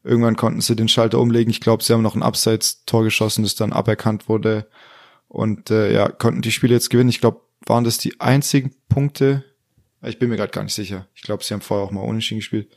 irgendwann 0.03 0.35
konnten 0.35 0.61
sie 0.61 0.75
den 0.75 0.87
Schalter 0.87 1.19
umlegen. 1.19 1.49
Ich 1.49 1.61
glaube, 1.61 1.83
sie 1.83 1.93
haben 1.93 2.03
noch 2.03 2.15
ein 2.15 2.23
Abseits-Tor 2.23 3.03
geschossen, 3.03 3.43
das 3.43 3.55
dann 3.55 3.73
aberkannt 3.73 4.29
wurde 4.29 4.67
und 5.27 5.71
äh, 5.71 5.91
ja, 5.93 6.09
konnten 6.09 6.41
die 6.41 6.51
Spiele 6.51 6.73
jetzt 6.73 6.89
gewinnen. 6.89 7.09
Ich 7.09 7.19
glaube, 7.19 7.41
waren 7.65 7.83
das 7.83 7.97
die 7.97 8.19
einzigen 8.21 8.75
Punkte? 8.89 9.43
Ich 10.03 10.19
bin 10.19 10.29
mir 10.29 10.37
gerade 10.37 10.51
gar 10.51 10.63
nicht 10.63 10.75
sicher. 10.75 11.07
Ich 11.15 11.23
glaube, 11.23 11.43
sie 11.43 11.53
haben 11.53 11.61
vorher 11.61 11.85
auch 11.85 11.91
mal 11.91 12.01
unentschieden 12.01 12.39
gespielt. 12.39 12.75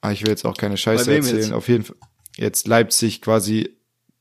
Aber 0.00 0.10
ah, 0.10 0.12
ich 0.12 0.22
will 0.22 0.28
jetzt 0.28 0.44
auch 0.44 0.56
keine 0.56 0.76
Scheiße 0.76 1.12
erzählen. 1.12 1.36
Jetzt? 1.38 1.52
Auf 1.52 1.68
jeden 1.68 1.84
Fall. 1.84 1.96
Jetzt 2.36 2.68
Leipzig 2.68 3.20
quasi 3.20 3.76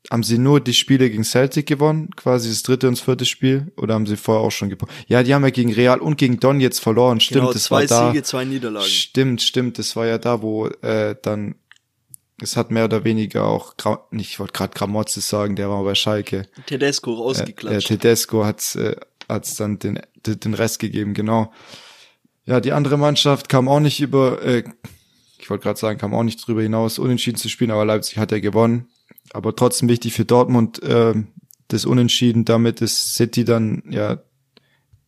haben 0.10 0.24
sie 0.24 0.38
nur 0.38 0.62
die 0.62 0.74
Spiele 0.74 1.10
gegen 1.10 1.24
Celtic 1.24 1.66
gewonnen, 1.66 2.12
quasi 2.16 2.50
das 2.50 2.64
dritte 2.64 2.88
und 2.88 2.98
das 2.98 3.04
vierte 3.04 3.26
Spiel, 3.26 3.72
oder 3.76 3.94
haben 3.94 4.06
sie 4.06 4.16
vorher 4.16 4.44
auch 4.44 4.52
schon 4.52 4.70
gewonnen? 4.70 4.92
Ja, 5.08 5.24
die 5.24 5.34
haben 5.34 5.44
ja 5.44 5.50
gegen 5.50 5.74
Real 5.74 6.00
und 6.00 6.18
gegen 6.18 6.40
Don 6.40 6.62
jetzt 6.62 6.80
verloren, 6.80 7.20
stimmt, 7.20 7.42
genau, 7.42 7.54
das 7.54 7.70
war 7.72 7.86
da. 7.86 8.12
Siege, 8.12 8.24
zwei 8.24 8.46
Niederlagen. 8.46 8.88
Stimmt, 8.88 9.42
stimmt, 9.42 9.78
das 9.80 9.96
war 9.96 10.06
ja 10.06 10.18
da, 10.18 10.42
wo 10.42 10.68
äh, 10.68 11.16
dann 11.22 11.56
es 12.40 12.56
hat 12.56 12.70
mehr 12.70 12.86
oder 12.86 13.04
weniger 13.04 13.46
auch, 13.46 13.74
nicht, 14.12 14.30
ich 14.30 14.40
wollte 14.40 14.54
gerade 14.54 14.74
Gramozzi 14.78 15.22
sagen, 15.22 15.56
der 15.56 15.70
war 15.70 15.84
bei 15.84 15.96
Schalke. 15.96 16.48
Tedesco 16.68 17.14
rausgeklatscht. 17.14 17.90
Äh, 17.90 17.94
äh, 17.96 17.98
Tedesco 17.98 18.46
hat's, 18.46 18.76
äh, 18.76 18.96
hat's 19.28 19.56
dann 19.56 19.80
den, 19.80 20.00
den 20.24 20.54
Rest 20.54 20.78
gegeben, 20.78 21.16
genau. 21.16 21.52
Ja, 22.46 22.60
die 22.60 22.74
andere 22.74 22.98
Mannschaft 22.98 23.50
kam 23.50 23.68
auch 23.68 23.80
nicht 23.80 24.00
über, 24.00 24.42
äh, 24.44 24.64
ich 25.40 25.50
wollte 25.50 25.64
gerade 25.64 25.80
sagen, 25.80 25.98
kam 25.98 26.14
auch 26.14 26.24
nicht 26.24 26.46
drüber 26.48 26.62
hinaus, 26.62 27.00
unentschieden 27.00 27.38
zu 27.38 27.50
spielen, 27.50 27.72
aber 27.72 27.86
Leipzig 27.86 28.20
hat 28.20 28.32
ja 28.32 28.40
gewonnen 28.40 28.88
aber 29.34 29.56
trotzdem 29.56 29.90
wichtig 29.90 30.14
für 30.14 30.26
Dortmund 30.26 30.82
äh, 30.84 31.14
das 31.68 31.86
Unentschieden. 31.86 32.46
Damit 32.46 32.82
ist 32.82 33.16
City 33.16 33.46
dann 33.46 33.84
ja 33.90 34.20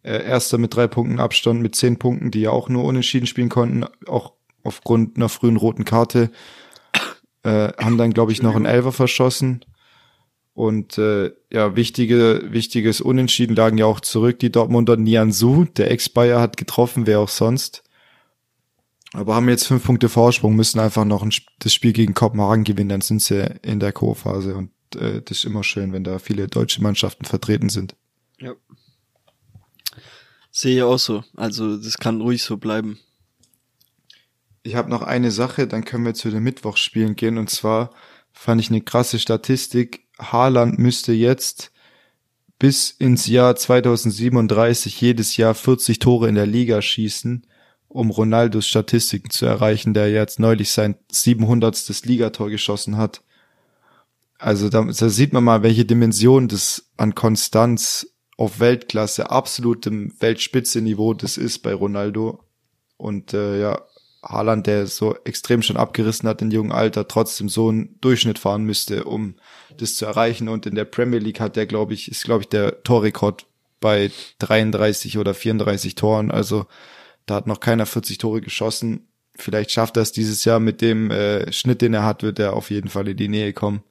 äh, 0.04 0.24
erster 0.24 0.58
mit 0.58 0.76
drei 0.76 0.88
Punkten 0.88 1.20
Abstand 1.20 1.62
mit 1.62 1.76
zehn 1.76 1.98
Punkten, 1.98 2.32
die 2.32 2.42
ja 2.42 2.52
auch 2.52 2.70
nur 2.70 2.84
Unentschieden 2.84 3.28
spielen 3.28 3.50
konnten, 3.50 3.86
auch 4.08 4.34
aufgrund 4.64 5.18
einer 5.18 5.30
frühen 5.30 5.58
roten 5.58 5.86
Karte. 5.86 6.32
Äh, 7.42 7.72
haben 7.82 7.98
dann, 7.98 8.12
glaube 8.12 8.34
ich, 8.34 8.44
noch 8.44 8.58
einen 8.58 8.66
Elfer 8.66 8.92
verschossen. 8.92 9.64
Und 10.54 10.98
äh, 10.98 11.32
ja, 11.50 11.78
wichtige, 11.78 12.42
wichtiges 12.50 13.00
Unentschieden 13.00 13.56
lagen 13.56 13.78
ja 13.78 13.86
auch 13.86 14.02
zurück. 14.02 14.40
Die 14.40 14.52
Dortmunder 14.52 14.98
Nian 14.98 15.32
Su, 15.32 15.64
der 15.64 15.90
Ex-Bayer, 15.90 16.42
hat 16.42 16.58
getroffen, 16.58 17.08
wer 17.08 17.22
auch 17.22 17.30
sonst. 17.30 17.82
Aber 19.14 19.36
haben 19.36 19.50
jetzt 19.50 19.68
fünf 19.68 19.84
Punkte 19.84 20.08
Vorsprung, 20.08 20.56
müssen 20.56 20.80
einfach 20.80 21.06
noch 21.06 21.24
ein, 21.24 21.32
das 21.60 21.74
Spiel 21.74 21.94
gegen 21.94 22.14
Kopenhagen 22.14 22.64
gewinnen, 22.64 22.90
dann 22.90 23.02
sind 23.02 23.22
sie 23.22 23.60
in 23.64 23.80
der 23.80 23.92
Co-Phase 23.92 24.56
und 24.56 24.72
äh, 24.96 25.22
das 25.22 25.40
ist 25.40 25.46
immer 25.46 25.64
schön, 25.64 25.94
wenn 25.94 26.04
da 26.04 26.20
viele 26.20 26.48
deutsche 26.48 26.82
Mannschaften 26.82 27.26
vertreten 27.26 27.70
sind. 27.70 27.96
Ja. 28.40 28.54
Sehe 30.52 30.78
ich 30.78 30.84
auch 30.84 31.00
so. 31.00 31.24
Also 31.36 31.78
das 31.78 31.98
kann 31.98 32.22
ruhig 32.22 32.44
so 32.44 32.58
bleiben. 32.58 33.00
Ich 34.62 34.76
habe 34.76 34.90
noch 34.90 35.02
eine 35.02 35.32
Sache, 35.32 35.68
dann 35.68 35.86
können 35.86 36.06
wir 36.06 36.14
zu 36.14 36.30
den 36.30 36.44
Mittwochsspielen 36.44 37.16
gehen 37.16 37.38
und 37.38 37.50
zwar 37.50 37.92
fand 38.32 38.62
ich 38.62 38.70
eine 38.70 38.82
krasse 38.82 39.18
Statistik. 39.18 40.08
Haaland 40.20 40.78
müsste 40.78 41.14
jetzt 41.14 41.72
bis 42.60 42.92
ins 42.92 43.26
Jahr 43.26 43.56
2037 43.56 45.00
jedes 45.02 45.38
Jahr 45.38 45.56
40 45.56 45.98
Tore 46.00 46.28
in 46.28 46.36
der 46.36 46.46
Liga 46.46 46.82
schießen 46.82 47.48
um 47.90 48.12
Ronaldos 48.12 48.68
Statistiken 48.68 49.32
zu 49.32 49.46
erreichen, 49.46 49.94
der 49.94 50.12
jetzt 50.12 50.40
neulich 50.40 50.72
sein 50.72 50.96
700. 51.12 52.06
Ligator 52.06 52.50
geschossen 52.50 52.98
hat. 52.98 53.22
Also 54.38 54.70
da, 54.70 54.84
da 54.84 55.10
sieht 55.10 55.34
man 55.34 55.44
mal, 55.44 55.64
welche 55.64 55.86
Dimension 55.86 56.48
das 56.48 56.86
an 56.96 57.14
Konstanz 57.16 58.08
auf 58.38 58.62
Weltklasse, 58.62 59.32
absolutem 59.32 60.14
Weltspitze-Niveau 60.20 61.14
das 61.14 61.38
ist 61.38 61.60
bei 61.60 61.74
Ronaldo. 61.74 62.46
Und 62.96 63.34
äh, 63.34 63.60
ja, 63.60 63.82
Haaland, 64.24 64.68
der 64.68 64.88
so 64.88 65.16
extrem 65.26 65.62
schon 65.62 65.78
abgerissen 65.78 66.30
hat 66.30 66.42
in 66.42 66.52
jungen 66.52 66.72
Alter, 66.72 67.08
trotzdem 67.08 67.50
so 67.50 67.70
einen 67.70 68.00
Durchschnitt 68.02 68.40
fahren 68.40 68.64
müsste, 68.64 69.06
um 69.06 69.36
das 69.78 69.96
zu 69.96 70.06
erreichen. 70.06 70.48
Und 70.48 70.66
in 70.66 70.76
der 70.76 70.86
Premier 70.86 71.20
League 71.20 71.40
hat 71.40 71.56
der, 71.56 71.66
glaube 71.66 71.94
ich, 71.94 72.10
ist, 72.10 72.24
glaube 72.24 72.44
ich, 72.44 72.50
der 72.50 72.84
Torrekord 72.84 73.46
bei 73.82 74.12
33 74.40 75.18
oder 75.18 75.34
34 75.34 75.96
Toren. 75.96 76.32
Also 76.32 76.66
da 77.30 77.36
hat 77.36 77.48
noch 77.48 77.60
keiner 77.60 77.86
40 77.86 78.18
Tore 78.18 78.42
geschossen. 78.42 79.08
Vielleicht 79.36 79.72
schafft 79.72 79.98
er 79.98 80.04
es 80.04 80.12
dieses 80.12 80.46
Jahr 80.46 80.60
mit 80.60 80.82
dem 80.82 81.12
äh, 81.12 81.52
Schnitt, 81.54 81.82
den 81.82 81.94
er 81.94 82.04
hat, 82.04 82.24
wird 82.24 82.40
er 82.40 82.54
auf 82.54 82.72
jeden 82.72 82.90
Fall 82.90 83.08
in 83.08 83.18
die 83.18 83.28
Nähe 83.28 83.54
kommen. 83.54 83.84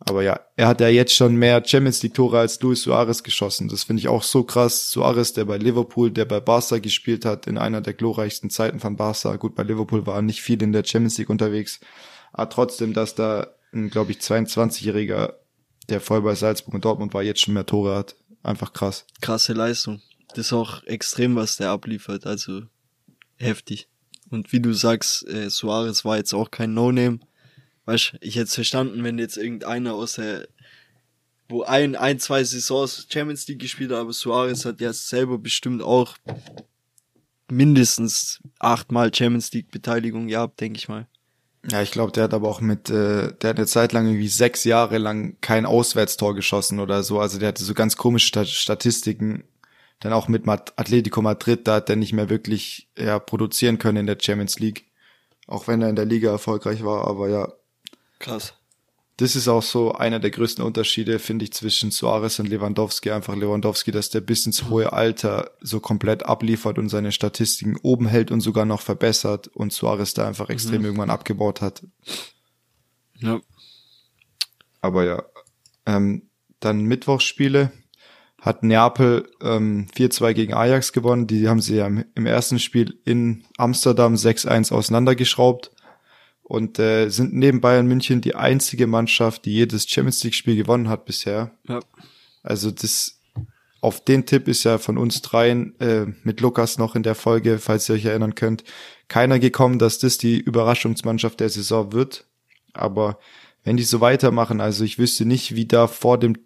Aber 0.00 0.22
ja, 0.22 0.40
er 0.56 0.66
hat 0.66 0.80
ja 0.80 0.88
jetzt 0.88 1.14
schon 1.14 1.36
mehr 1.36 1.62
Champions 1.64 2.02
League 2.02 2.14
Tore 2.14 2.40
als 2.40 2.60
Luis 2.60 2.82
Suarez 2.82 3.22
geschossen. 3.22 3.68
Das 3.68 3.84
finde 3.84 4.00
ich 4.00 4.08
auch 4.08 4.22
so 4.22 4.42
krass. 4.42 4.90
Suarez, 4.90 5.34
der 5.34 5.44
bei 5.44 5.58
Liverpool, 5.58 6.10
der 6.10 6.24
bei 6.24 6.40
Barca 6.40 6.78
gespielt 6.78 7.24
hat, 7.24 7.46
in 7.46 7.58
einer 7.58 7.82
der 7.82 7.92
glorreichsten 7.92 8.50
Zeiten 8.50 8.80
von 8.80 8.96
Barca. 8.96 9.36
Gut, 9.36 9.54
bei 9.54 9.62
Liverpool 9.62 10.06
war 10.06 10.16
er 10.16 10.22
nicht 10.22 10.42
viel 10.42 10.60
in 10.62 10.72
der 10.72 10.84
Champions 10.84 11.18
League 11.18 11.30
unterwegs. 11.30 11.80
Aber 12.32 12.48
trotzdem, 12.48 12.94
dass 12.94 13.14
da 13.14 13.48
ein, 13.72 13.90
glaube 13.90 14.12
ich, 14.12 14.18
22-Jähriger, 14.18 15.34
der 15.88 16.00
voll 16.00 16.22
bei 16.22 16.34
Salzburg 16.34 16.74
und 16.74 16.84
Dortmund 16.84 17.14
war, 17.14 17.22
jetzt 17.22 17.42
schon 17.42 17.54
mehr 17.54 17.66
Tore 17.66 17.94
hat. 17.94 18.16
Einfach 18.42 18.72
krass. 18.72 19.04
Krasse 19.20 19.52
Leistung 19.52 20.00
das 20.34 20.46
ist 20.46 20.52
auch 20.52 20.82
extrem, 20.84 21.36
was 21.36 21.56
der 21.56 21.70
abliefert, 21.70 22.26
also 22.26 22.62
heftig. 23.36 23.88
Und 24.30 24.52
wie 24.52 24.60
du 24.60 24.72
sagst, 24.72 25.26
äh, 25.28 25.50
Suarez 25.50 26.04
war 26.04 26.16
jetzt 26.16 26.34
auch 26.34 26.50
kein 26.50 26.74
No-Name. 26.74 27.20
Weißt 27.84 28.14
ich 28.20 28.36
hätte 28.36 28.44
es 28.44 28.54
verstanden, 28.54 29.02
wenn 29.02 29.18
jetzt 29.18 29.36
irgendeiner 29.36 29.94
aus 29.94 30.14
der 30.14 30.46
wo 31.50 31.62
ein, 31.62 31.96
ein, 31.96 32.18
zwei 32.20 32.44
Saisons 32.44 33.06
Champions 33.12 33.46
League 33.48 33.58
gespielt 33.58 33.90
hat, 33.90 33.98
aber 33.98 34.12
Suarez 34.12 34.64
hat 34.64 34.80
ja 34.80 34.92
selber 34.92 35.36
bestimmt 35.38 35.82
auch 35.82 36.16
mindestens 37.50 38.40
achtmal 38.58 39.12
Champions 39.12 39.52
League 39.52 39.70
Beteiligung 39.70 40.28
gehabt, 40.28 40.60
denke 40.60 40.78
ich 40.78 40.88
mal. 40.88 41.08
Ja, 41.70 41.82
ich 41.82 41.90
glaube, 41.90 42.12
der 42.12 42.24
hat 42.24 42.34
aber 42.34 42.48
auch 42.48 42.60
mit, 42.60 42.88
äh, 42.88 43.34
der 43.34 43.50
hat 43.50 43.58
eine 43.58 43.66
Zeit 43.66 43.92
lang 43.92 44.06
irgendwie 44.06 44.28
sechs 44.28 44.64
Jahre 44.64 44.96
lang 44.96 45.36
kein 45.42 45.66
Auswärtstor 45.66 46.34
geschossen 46.34 46.80
oder 46.80 47.02
so. 47.02 47.20
Also 47.20 47.38
der 47.38 47.48
hatte 47.48 47.64
so 47.64 47.74
ganz 47.74 47.96
komische 47.96 48.46
Statistiken. 48.46 49.44
Dann 50.00 50.12
auch 50.12 50.28
mit 50.28 50.48
Atletico 50.48 51.22
Madrid, 51.22 51.68
da 51.68 51.76
hat 51.76 51.90
er 51.90 51.96
nicht 51.96 52.12
mehr 52.12 52.30
wirklich 52.30 52.88
ja, 52.96 53.18
produzieren 53.18 53.78
können 53.78 53.98
in 53.98 54.06
der 54.06 54.18
Champions 54.20 54.58
League. 54.58 54.86
Auch 55.46 55.68
wenn 55.68 55.82
er 55.82 55.90
in 55.90 55.96
der 55.96 56.06
Liga 56.06 56.30
erfolgreich 56.30 56.84
war, 56.84 57.06
aber 57.06 57.28
ja. 57.28 57.52
Krass 58.18 58.54
das 59.20 59.36
ist 59.36 59.48
auch 59.48 59.62
so 59.62 59.92
einer 59.92 60.18
der 60.18 60.30
größten 60.30 60.64
Unterschiede, 60.64 61.18
finde 61.18 61.44
ich, 61.44 61.52
zwischen 61.52 61.90
Suarez 61.90 62.38
und 62.38 62.48
Lewandowski. 62.48 63.10
Einfach 63.10 63.36
Lewandowski, 63.36 63.92
dass 63.92 64.08
der 64.08 64.22
bis 64.22 64.46
ins 64.46 64.70
hohe 64.70 64.94
Alter 64.94 65.50
so 65.60 65.78
komplett 65.78 66.24
abliefert 66.24 66.78
und 66.78 66.88
seine 66.88 67.12
Statistiken 67.12 67.76
oben 67.82 68.06
hält 68.06 68.30
und 68.30 68.40
sogar 68.40 68.64
noch 68.64 68.80
verbessert 68.80 69.48
und 69.48 69.74
Suarez 69.74 70.14
da 70.14 70.26
einfach 70.26 70.48
extrem 70.48 70.78
mhm. 70.80 70.84
irgendwann 70.86 71.10
abgebaut 71.10 71.60
hat. 71.60 71.82
Ja. 73.18 73.40
Aber 74.80 75.04
ja, 75.04 75.22
ähm, 75.84 76.30
dann 76.58 76.84
Mittwochsspiele 76.84 77.72
hat 78.40 78.62
Neapel 78.62 79.28
ähm, 79.42 79.86
4-2 79.96 80.32
gegen 80.32 80.54
Ajax 80.54 80.92
gewonnen. 80.92 81.26
Die 81.26 81.48
haben 81.48 81.60
sie 81.60 81.76
ja 81.76 81.86
im, 81.86 82.04
im 82.14 82.26
ersten 82.26 82.58
Spiel 82.58 82.98
in 83.04 83.44
Amsterdam 83.58 84.14
6-1 84.14 84.72
auseinandergeschraubt 84.72 85.70
und 86.42 86.78
äh, 86.78 87.10
sind 87.10 87.34
neben 87.34 87.60
Bayern 87.60 87.86
München 87.86 88.22
die 88.22 88.34
einzige 88.34 88.86
Mannschaft, 88.86 89.44
die 89.44 89.52
jedes 89.52 89.88
Champions 89.88 90.24
League 90.24 90.34
Spiel 90.34 90.56
gewonnen 90.56 90.88
hat 90.88 91.04
bisher. 91.04 91.52
Ja. 91.68 91.80
Also 92.42 92.70
das 92.70 93.20
auf 93.82 94.04
den 94.04 94.26
Tipp 94.26 94.48
ist 94.48 94.64
ja 94.64 94.78
von 94.78 94.98
uns 94.98 95.22
dreien 95.22 95.78
äh, 95.80 96.06
mit 96.22 96.40
Lukas 96.40 96.78
noch 96.78 96.96
in 96.96 97.02
der 97.02 97.14
Folge, 97.14 97.58
falls 97.58 97.88
ihr 97.88 97.94
euch 97.94 98.04
erinnern 98.04 98.34
könnt, 98.34 98.64
keiner 99.08 99.38
gekommen, 99.38 99.78
dass 99.78 99.98
das 99.98 100.18
die 100.18 100.38
Überraschungsmannschaft 100.38 101.40
der 101.40 101.48
Saison 101.48 101.92
wird. 101.92 102.26
Aber 102.72 103.18
wenn 103.64 103.76
die 103.76 103.82
so 103.82 104.00
weitermachen, 104.00 104.60
also 104.60 104.84
ich 104.84 104.98
wüsste 104.98 105.24
nicht, 105.24 105.54
wie 105.54 105.66
da 105.66 105.86
vor 105.86 106.18
dem 106.18 106.36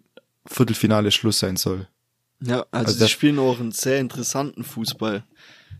Viertelfinale 0.45 1.11
Schluss 1.11 1.39
sein 1.39 1.57
soll. 1.57 1.87
Ja, 2.41 2.65
also, 2.71 2.87
also 2.87 3.05
die 3.05 3.11
spielen 3.11 3.39
auch 3.39 3.59
einen 3.59 3.71
sehr 3.71 3.99
interessanten 3.99 4.63
Fußball, 4.63 5.23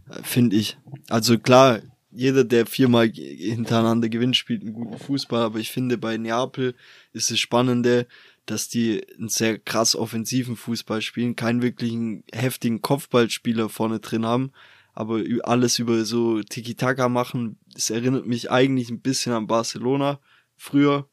äh, 0.09 0.23
finde 0.23 0.55
ich. 0.55 0.77
Also 1.09 1.37
klar, 1.37 1.81
jeder, 2.11 2.43
der 2.45 2.65
viermal 2.65 3.09
hintereinander 3.09 4.09
gewinnt, 4.09 4.37
spielt 4.37 4.61
einen 4.61 4.73
guten 4.73 4.97
Fußball, 4.97 5.41
aber 5.41 5.59
ich 5.59 5.71
finde 5.71 5.97
bei 5.97 6.17
Neapel 6.17 6.73
ist 7.11 7.29
es 7.29 7.39
Spannende, 7.39 8.07
dass 8.45 8.69
die 8.69 9.05
einen 9.17 9.29
sehr 9.29 9.59
krass 9.59 9.95
offensiven 9.95 10.55
Fußball 10.55 11.01
spielen, 11.01 11.35
keinen 11.35 11.61
wirklichen 11.61 12.23
heftigen 12.31 12.81
Kopfballspieler 12.81 13.69
vorne 13.69 13.99
drin 13.99 14.25
haben, 14.25 14.51
aber 14.93 15.21
alles 15.43 15.77
über 15.79 16.05
so 16.05 16.41
Tiki-Taka 16.41 17.09
machen. 17.09 17.57
Es 17.75 17.89
erinnert 17.89 18.27
mich 18.27 18.49
eigentlich 18.49 18.89
ein 18.89 19.01
bisschen 19.01 19.33
an 19.33 19.47
Barcelona 19.47 20.19
früher, 20.55 21.09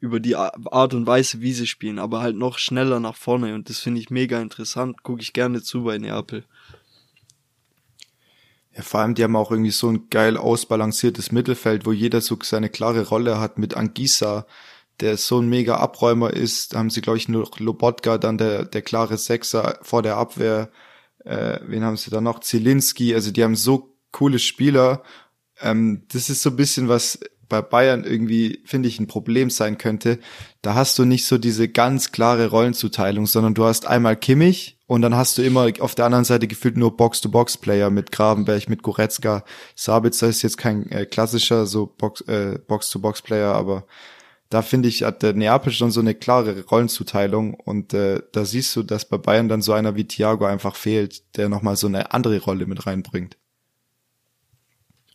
über 0.00 0.18
die 0.18 0.34
Art 0.34 0.94
und 0.94 1.06
Weise, 1.06 1.40
wie 1.40 1.52
sie 1.52 1.66
spielen, 1.66 1.98
aber 1.98 2.20
halt 2.20 2.36
noch 2.36 2.58
schneller 2.58 3.00
nach 3.00 3.16
vorne 3.16 3.54
und 3.54 3.68
das 3.68 3.78
finde 3.78 4.00
ich 4.00 4.10
mega 4.10 4.40
interessant, 4.40 5.02
gucke 5.02 5.22
ich 5.22 5.32
gerne 5.32 5.62
zu 5.62 5.84
bei 5.84 5.98
Neapel. 5.98 6.44
Ja, 8.74 8.82
vor 8.82 9.00
allem, 9.00 9.14
die 9.14 9.24
haben 9.24 9.36
auch 9.36 9.50
irgendwie 9.50 9.72
so 9.72 9.88
ein 9.88 10.08
geil 10.10 10.36
ausbalanciertes 10.36 11.32
Mittelfeld, 11.32 11.86
wo 11.86 11.92
jeder 11.92 12.20
so 12.20 12.38
seine 12.42 12.68
klare 12.68 13.08
Rolle 13.08 13.40
hat 13.40 13.58
mit 13.58 13.74
Angisa, 13.74 14.46
der 15.00 15.16
so 15.16 15.40
ein 15.40 15.48
mega 15.48 15.76
Abräumer 15.76 16.32
ist. 16.32 16.72
Da 16.72 16.78
haben 16.78 16.90
sie, 16.90 17.00
glaube 17.00 17.18
ich, 17.18 17.28
nur 17.28 17.50
Lobotka, 17.58 18.18
dann 18.18 18.38
der, 18.38 18.64
der 18.64 18.82
klare 18.82 19.16
Sechser 19.18 19.78
vor 19.82 20.02
der 20.02 20.16
Abwehr. 20.16 20.70
Äh, 21.24 21.58
wen 21.66 21.84
haben 21.84 21.96
sie 21.96 22.10
da 22.10 22.20
noch? 22.20 22.40
Zielinski. 22.40 23.14
Also 23.14 23.32
die 23.32 23.42
haben 23.42 23.56
so 23.56 23.96
coole 24.12 24.38
Spieler. 24.38 25.02
Ähm, 25.60 26.04
das 26.12 26.30
ist 26.30 26.42
so 26.42 26.50
ein 26.50 26.56
bisschen 26.56 26.88
was 26.88 27.18
bei 27.50 27.60
Bayern 27.60 28.04
irgendwie, 28.04 28.62
finde 28.64 28.88
ich, 28.88 28.98
ein 28.98 29.06
Problem 29.06 29.50
sein 29.50 29.76
könnte. 29.76 30.18
Da 30.62 30.74
hast 30.74 30.98
du 30.98 31.04
nicht 31.04 31.26
so 31.26 31.36
diese 31.36 31.68
ganz 31.68 32.12
klare 32.12 32.48
Rollenzuteilung, 32.48 33.26
sondern 33.26 33.52
du 33.52 33.64
hast 33.64 33.86
einmal 33.86 34.16
Kimmich, 34.16 34.78
und 34.90 35.02
dann 35.02 35.14
hast 35.14 35.38
du 35.38 35.42
immer 35.42 35.70
auf 35.78 35.94
der 35.94 36.06
anderen 36.06 36.24
Seite 36.24 36.48
gefühlt 36.48 36.76
nur 36.76 36.96
Box-to-Box-Player 36.96 37.90
mit 37.90 38.10
Gravenberg, 38.10 38.68
mit 38.68 38.82
Goretzka. 38.82 39.44
Sabitzer 39.76 40.26
ist 40.26 40.42
jetzt 40.42 40.58
kein 40.58 40.90
äh, 40.90 41.06
klassischer 41.06 41.66
so 41.66 41.86
Box, 41.86 42.22
äh, 42.22 42.58
Box-to-Box-Player, 42.66 43.54
aber 43.54 43.84
da 44.48 44.62
finde 44.62 44.88
ich, 44.88 45.04
hat 45.04 45.22
der 45.22 45.32
Neapel 45.32 45.72
schon 45.72 45.92
so 45.92 46.00
eine 46.00 46.16
klare 46.16 46.64
Rollenzuteilung 46.66 47.54
und 47.54 47.94
äh, 47.94 48.20
da 48.32 48.44
siehst 48.44 48.74
du, 48.74 48.82
dass 48.82 49.04
bei 49.04 49.16
Bayern 49.16 49.48
dann 49.48 49.62
so 49.62 49.72
einer 49.72 49.94
wie 49.94 50.08
Thiago 50.08 50.44
einfach 50.44 50.74
fehlt, 50.74 51.36
der 51.36 51.48
nochmal 51.48 51.76
so 51.76 51.86
eine 51.86 52.12
andere 52.12 52.40
Rolle 52.40 52.66
mit 52.66 52.84
reinbringt. 52.84 53.36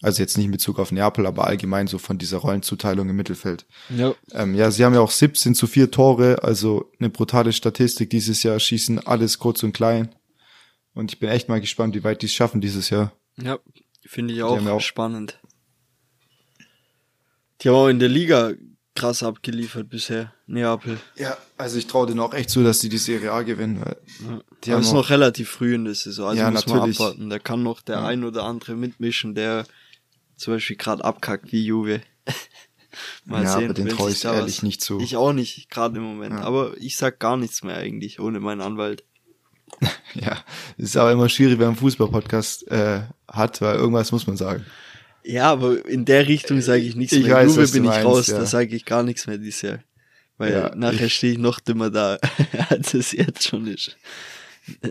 Also 0.02 0.22
jetzt 0.22 0.38
nicht 0.38 0.46
in 0.46 0.52
Bezug 0.52 0.78
auf 0.78 0.92
Neapel, 0.92 1.26
aber 1.26 1.48
allgemein 1.48 1.88
so 1.88 1.98
von 1.98 2.18
dieser 2.18 2.38
Rollenzuteilung 2.38 3.10
im 3.10 3.16
Mittelfeld. 3.16 3.66
Ja. 3.90 4.14
Ähm, 4.34 4.54
ja, 4.54 4.70
sie 4.70 4.84
haben 4.84 4.94
ja 4.94 5.00
auch 5.00 5.12
17 5.12 5.56
zu 5.56 5.68
4 5.68 5.90
Tore, 5.90 6.44
also 6.44 6.92
eine 7.00 7.10
brutale 7.10 7.54
Statistik 7.54 8.10
dieses 8.10 8.44
Jahr, 8.44 8.60
schießen 8.60 9.08
alles 9.08 9.40
kurz 9.40 9.64
und 9.64 9.74
klein. 9.74 10.14
Und 10.94 11.14
ich 11.14 11.20
bin 11.20 11.30
echt 11.30 11.50
mal 11.50 11.62
gespannt, 11.62 11.96
wie 11.96 12.04
weit 12.04 12.22
die 12.22 12.28
es 12.28 12.34
schaffen 12.34 12.62
dieses 12.62 12.90
Jahr. 12.90 13.14
Ja, 13.38 13.58
finde 14.06 14.34
ich 14.34 14.44
auch, 14.44 14.66
auch 14.68 14.82
spannend. 14.82 15.40
Die 17.62 17.70
haben 17.70 17.76
auch 17.76 17.88
in 17.88 18.00
der 18.00 18.10
Liga 18.10 18.54
krass 18.96 19.24
abgeliefert 19.24 19.90
bisher, 19.90 20.34
Neapel. 20.48 20.98
Ja, 21.18 21.38
also 21.58 21.78
ich 21.78 21.88
traue 21.88 22.08
denen 22.08 22.22
auch 22.22 22.34
echt 22.34 22.50
zu, 22.50 22.64
dass 22.64 22.80
die 22.80 22.90
die 22.90 22.98
Serie 22.98 23.32
A 23.32 23.44
gewinnen. 23.44 23.82
Weil 23.84 23.98
ja. 24.26 24.42
die 24.64 24.72
haben 24.72 24.82
ist 24.82 24.94
noch 24.94 25.10
relativ 25.10 25.50
früh 25.50 25.76
in 25.76 25.86
der 25.86 25.96
Saison, 25.96 26.30
also 26.30 26.42
ja, 26.42 26.50
muss 26.50 26.66
natürlich. 26.66 26.98
man 27.00 27.08
abwarten. 27.08 27.30
Da 27.30 27.40
kann 27.40 27.64
noch 27.64 27.82
der 27.82 27.98
ja. 27.98 28.06
ein 28.06 28.24
oder 28.24 28.44
andere 28.44 28.76
mitmischen, 28.76 29.36
der 29.36 29.66
zum 30.36 30.54
Beispiel 30.54 30.76
gerade 30.76 31.04
abkackt 31.04 31.52
wie 31.52 31.65
Juve. 31.65 32.02
Mal 33.26 33.43
ja, 33.43 33.54
sehen, 33.54 33.65
aber 33.65 33.74
den 33.74 33.89
traue 33.89 34.12
ich 34.12 34.24
ehrlich 34.24 34.58
was. 34.58 34.63
nicht 34.63 34.82
zu. 34.82 35.00
Ich 35.00 35.17
auch 35.17 35.34
nicht, 35.34 35.69
gerade 35.69 35.98
im 35.98 36.04
Moment. 36.04 36.36
Ja. 36.36 36.41
Aber 36.41 36.74
ich 36.80 36.95
sag 36.98 37.19
gar 37.19 37.36
nichts 37.36 37.63
mehr 37.63 37.78
eigentlich, 37.78 38.19
ohne 38.19 38.39
meinen 38.39 38.62
Anwalt. 38.62 39.04
ja, 40.13 40.38
ist 40.78 40.95
aber 40.95 41.12
immer 41.12 41.28
schwierig, 41.28 41.54
wenn 41.54 41.67
man 41.67 41.69
einen 41.69 41.78
Fußball-Podcast 41.78 42.71
äh, 42.71 43.02
hat, 43.28 43.62
weil 43.62 43.76
irgendwas 43.76 44.12
muss 44.12 44.28
man 44.28 44.38
sagen. 44.38 44.65
Ja, 45.24 45.52
aber 45.52 45.86
in 45.86 46.06
der 46.06 46.28
Richtung 46.28 46.62
sage 46.62 46.84
ich 46.84 46.95
nichts 46.95 47.13
ich 47.13 47.26
mehr. 47.26 47.36
Weiß, 47.36 47.56
Juve 47.56 47.67
bin 47.71 47.84
ich 47.84 47.89
meinst, 47.89 48.06
raus, 48.06 48.28
ja. 48.28 48.38
da 48.38 48.45
sage 48.45 48.76
ich 48.76 48.86
gar 48.86 49.04
nichts 49.04 49.28
mehr 49.28 49.38
dieses 49.38 49.62
Jahr. 49.63 49.80
Weil 50.38 50.54
ja, 50.54 50.76
nachher 50.76 51.10
stehe 51.10 51.34
ich 51.34 51.39
noch 51.39 51.60
dümmer 51.60 51.89
da, 51.89 52.19
als 52.69 52.93
es 52.93 53.12
jetzt 53.12 53.43
schon 53.43 53.67
ist. 53.67 53.98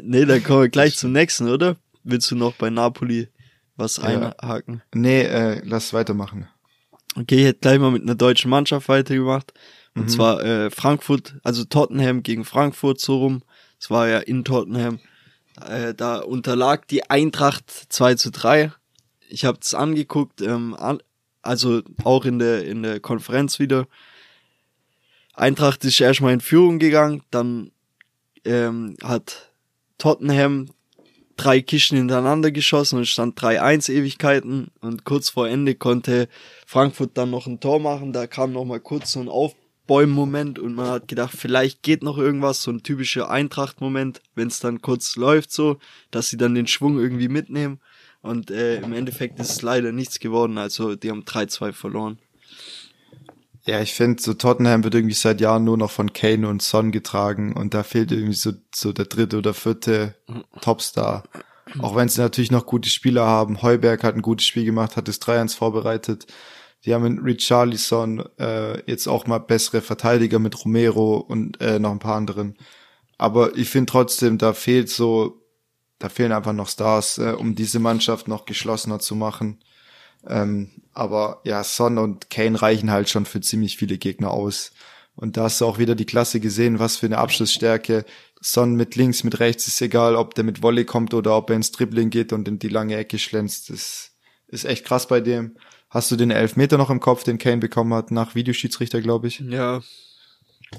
Nee, 0.03 0.25
dann 0.25 0.43
kommen 0.43 0.63
wir 0.63 0.69
gleich 0.69 0.97
zum 0.97 1.13
nächsten, 1.13 1.49
oder? 1.49 1.77
Willst 2.03 2.31
du 2.31 2.37
noch 2.37 2.55
bei 2.55 2.71
Napoli 2.71 3.29
was 3.77 3.97
ja. 3.97 4.05
einhaken? 4.05 4.83
Nee, 4.95 5.23
äh, 5.23 5.61
lass 5.65 5.93
weitermachen. 5.93 6.49
Okay, 7.17 7.37
ich 7.37 7.45
hätte 7.45 7.61
gleich 7.61 7.79
mal 7.79 7.91
mit 7.91 8.03
einer 8.03 8.15
deutschen 8.15 8.51
Mannschaft 8.51 8.89
weitergemacht. 8.89 9.53
Und 9.95 10.05
mhm. 10.05 10.09
zwar 10.09 10.43
äh, 10.43 10.71
Frankfurt, 10.71 11.37
also 11.45 11.65
Tottenham 11.65 12.23
gegen 12.23 12.45
Frankfurt 12.45 13.01
so 13.01 13.19
rum. 13.19 13.43
Es 13.81 13.91
war 13.91 14.09
ja 14.09 14.19
in 14.19 14.45
Tottenham. 14.45 14.99
Äh, 15.61 15.95
da 15.95 16.19
unterlag 16.19 16.89
die 16.89 17.09
Eintracht 17.09 17.71
2 17.71 18.15
zu 18.17 18.31
3. 18.31 18.73
Ich 19.29 19.45
habe 19.45 19.59
es 19.61 19.75
angeguckt, 19.75 20.41
ähm, 20.41 20.75
an, 20.75 21.01
also 21.43 21.83
auch 22.03 22.25
in 22.25 22.39
der, 22.39 22.65
in 22.65 22.83
der 22.83 22.99
Konferenz 23.01 23.59
wieder. 23.59 23.87
Eintracht 25.35 25.85
ist 25.85 26.01
erstmal 26.01 26.33
in 26.33 26.41
Führung 26.41 26.79
gegangen, 26.79 27.23
dann 27.31 27.71
ähm, 28.45 28.97
hat 29.03 29.53
Tottenham 29.99 30.71
drei 31.37 31.61
Kisten 31.61 31.97
hintereinander 31.97 32.51
geschossen 32.51 32.99
und 32.99 33.07
stand 33.07 33.39
3-1 33.39 33.91
Ewigkeiten 33.91 34.71
und 34.81 35.05
kurz 35.05 35.31
vor 35.31 35.49
Ende 35.49 35.75
konnte 35.75 36.29
Frankfurt 36.67 37.17
dann 37.17 37.31
noch 37.31 37.47
ein 37.47 37.61
Tor 37.61 37.81
machen, 37.81 38.13
da 38.13 38.27
kam 38.27 38.53
noch 38.53 38.65
mal 38.65 38.81
kurz 38.81 39.13
so 39.13 39.21
ein 39.21 39.29
Aufbäumen-Moment 39.29 40.59
und 40.59 40.75
man 40.75 40.89
hat 40.89 41.09
gedacht, 41.09 41.35
vielleicht 41.37 41.83
geht 41.83 42.03
noch 42.03 42.19
irgendwas, 42.19 42.63
so 42.63 42.71
ein 42.71 42.83
typischer 42.83 43.31
Eintracht-Moment, 43.31 44.21
wenn 44.35 44.49
es 44.49 44.61
dann 44.61 44.83
kurz 44.83 45.17
läuft 45.17 45.53
so, 45.53 45.79
dass 46.11 46.29
sie 46.29 46.37
dann 46.37 46.55
den 46.55 46.67
Schwung 46.67 46.99
irgendwie 46.99 47.29
mitnehmen. 47.29 47.81
Und 48.23 48.51
äh, 48.51 48.77
im 48.77 48.95
Endeffekt 48.95 49.39
ist 49.39 49.51
es 49.51 49.63
leider 49.63 49.93
nichts 49.93 50.19
geworden, 50.19 50.57
also 50.57 50.97
die 50.97 51.11
haben 51.11 51.25
3-2 51.25 51.73
verloren. 51.73 52.19
Ja, 53.67 53.81
ich 53.81 53.95
finde, 53.95 54.23
so 54.23 54.35
Tottenham 54.35 54.85
wird 54.85 54.95
irgendwie 54.95 55.15
seit 55.15 55.41
Jahren 55.41 55.65
nur 55.65 55.79
noch 55.79 55.91
von 55.91 56.13
Kane 56.13 56.47
und 56.49 56.61
Son 56.61 56.93
getragen 56.93 57.57
und 57.57 57.73
da 57.73 57.83
fehlt 57.83 58.13
irgendwie 58.13 58.35
so, 58.35 58.53
so 58.75 58.93
der 58.93 59.07
dritte 59.07 59.39
oder 59.39 59.55
vierte 59.55 60.15
Topstar. 60.61 61.25
Auch 61.79 61.97
wenn 61.97 62.09
sie 62.09 62.21
natürlich 62.21 62.51
noch 62.51 62.67
gute 62.67 62.91
Spieler 62.91 63.25
haben. 63.25 63.63
Heuberg 63.63 64.05
hat 64.05 64.17
ein 64.17 64.23
gutes 64.23 64.47
Spiel 64.47 64.67
gemacht, 64.67 64.97
hat 64.97 65.09
das 65.09 65.21
3-1 65.23 65.57
vorbereitet. 65.57 66.27
Die 66.85 66.93
haben 66.93 67.15
mit 67.15 67.25
Richarlison 67.25 68.25
äh, 68.39 68.83
jetzt 68.89 69.07
auch 69.07 69.27
mal 69.27 69.39
bessere 69.39 69.81
Verteidiger 69.81 70.39
mit 70.39 70.63
Romero 70.63 71.17
und 71.17 71.59
äh, 71.63 71.79
noch 71.79 71.91
ein 71.91 71.99
paar 71.99 72.17
anderen. 72.17 72.59
Aber 73.17 73.57
ich 73.57 73.71
finde 73.71 73.91
trotzdem, 73.91 74.37
da 74.37 74.53
fehlt 74.53 74.91
so, 74.91 75.41
da 75.99 76.11
fehlen 76.11 76.33
einfach 76.33 76.53
noch 76.53 76.69
Stars, 76.69 77.17
äh, 77.17 77.33
um 77.33 77.55
diese 77.55 77.79
Mannschaft 77.79 78.29
noch 78.29 78.45
geschlossener 78.45 78.99
zu 78.99 79.17
machen. 79.17 79.61
Ähm, 80.29 80.71
aber 80.93 81.41
ja, 81.45 81.65
Son 81.65 81.99
und 81.99 82.31
Kane 82.31 82.61
reichen 82.61 82.91
halt 82.91 83.09
schon 83.09 83.27
für 83.27 83.41
ziemlich 83.41 83.77
viele 83.77 83.99
Gegner 83.99 84.31
aus. 84.31 84.73
Und 85.17 85.37
da 85.37 85.45
hast 85.45 85.61
du 85.61 85.67
auch 85.67 85.79
wieder 85.79 85.95
die 85.95 86.07
Klasse 86.07 86.41
gesehen, 86.41 86.79
was 86.79 86.97
für 86.97 87.07
eine 87.07 87.19
Abschlussstärke. 87.19 88.05
Son 88.41 88.75
mit 88.75 88.97
links, 88.97 89.25
mit 89.25 89.41
rechts 89.41 89.67
ist 89.67 89.81
egal, 89.81 90.17
ob 90.17 90.35
der 90.35 90.45
mit 90.45 90.63
Volley 90.63 90.85
kommt 90.85 91.15
oder 91.15 91.37
ob 91.37 91.51
er 91.51 91.57
ins 91.57 91.73
Dribbling 91.73 92.11
geht 92.11 92.33
und 92.33 92.49
in 92.49 92.59
die 92.59 92.69
lange 92.69 92.97
Ecke 92.97 93.19
schlänzt. 93.19 93.71
Das 93.71 94.13
ist 94.49 94.65
echt 94.65 94.85
krass 94.85 95.09
bei 95.09 95.21
dem. 95.21 95.57
Hast 95.89 96.11
du 96.11 96.17
den 96.17 96.31
Elfmeter 96.33 96.77
noch 96.77 96.91
im 96.91 97.01
Kopf, 97.01 97.23
den 97.23 97.39
Kane 97.39 97.59
bekommen 97.59 97.95
hat, 97.95 98.11
nach 98.11 98.35
Videoschiedsrichter, 98.35 99.01
glaube 99.01 99.29
ich? 99.29 99.39
Ja. 99.39 99.81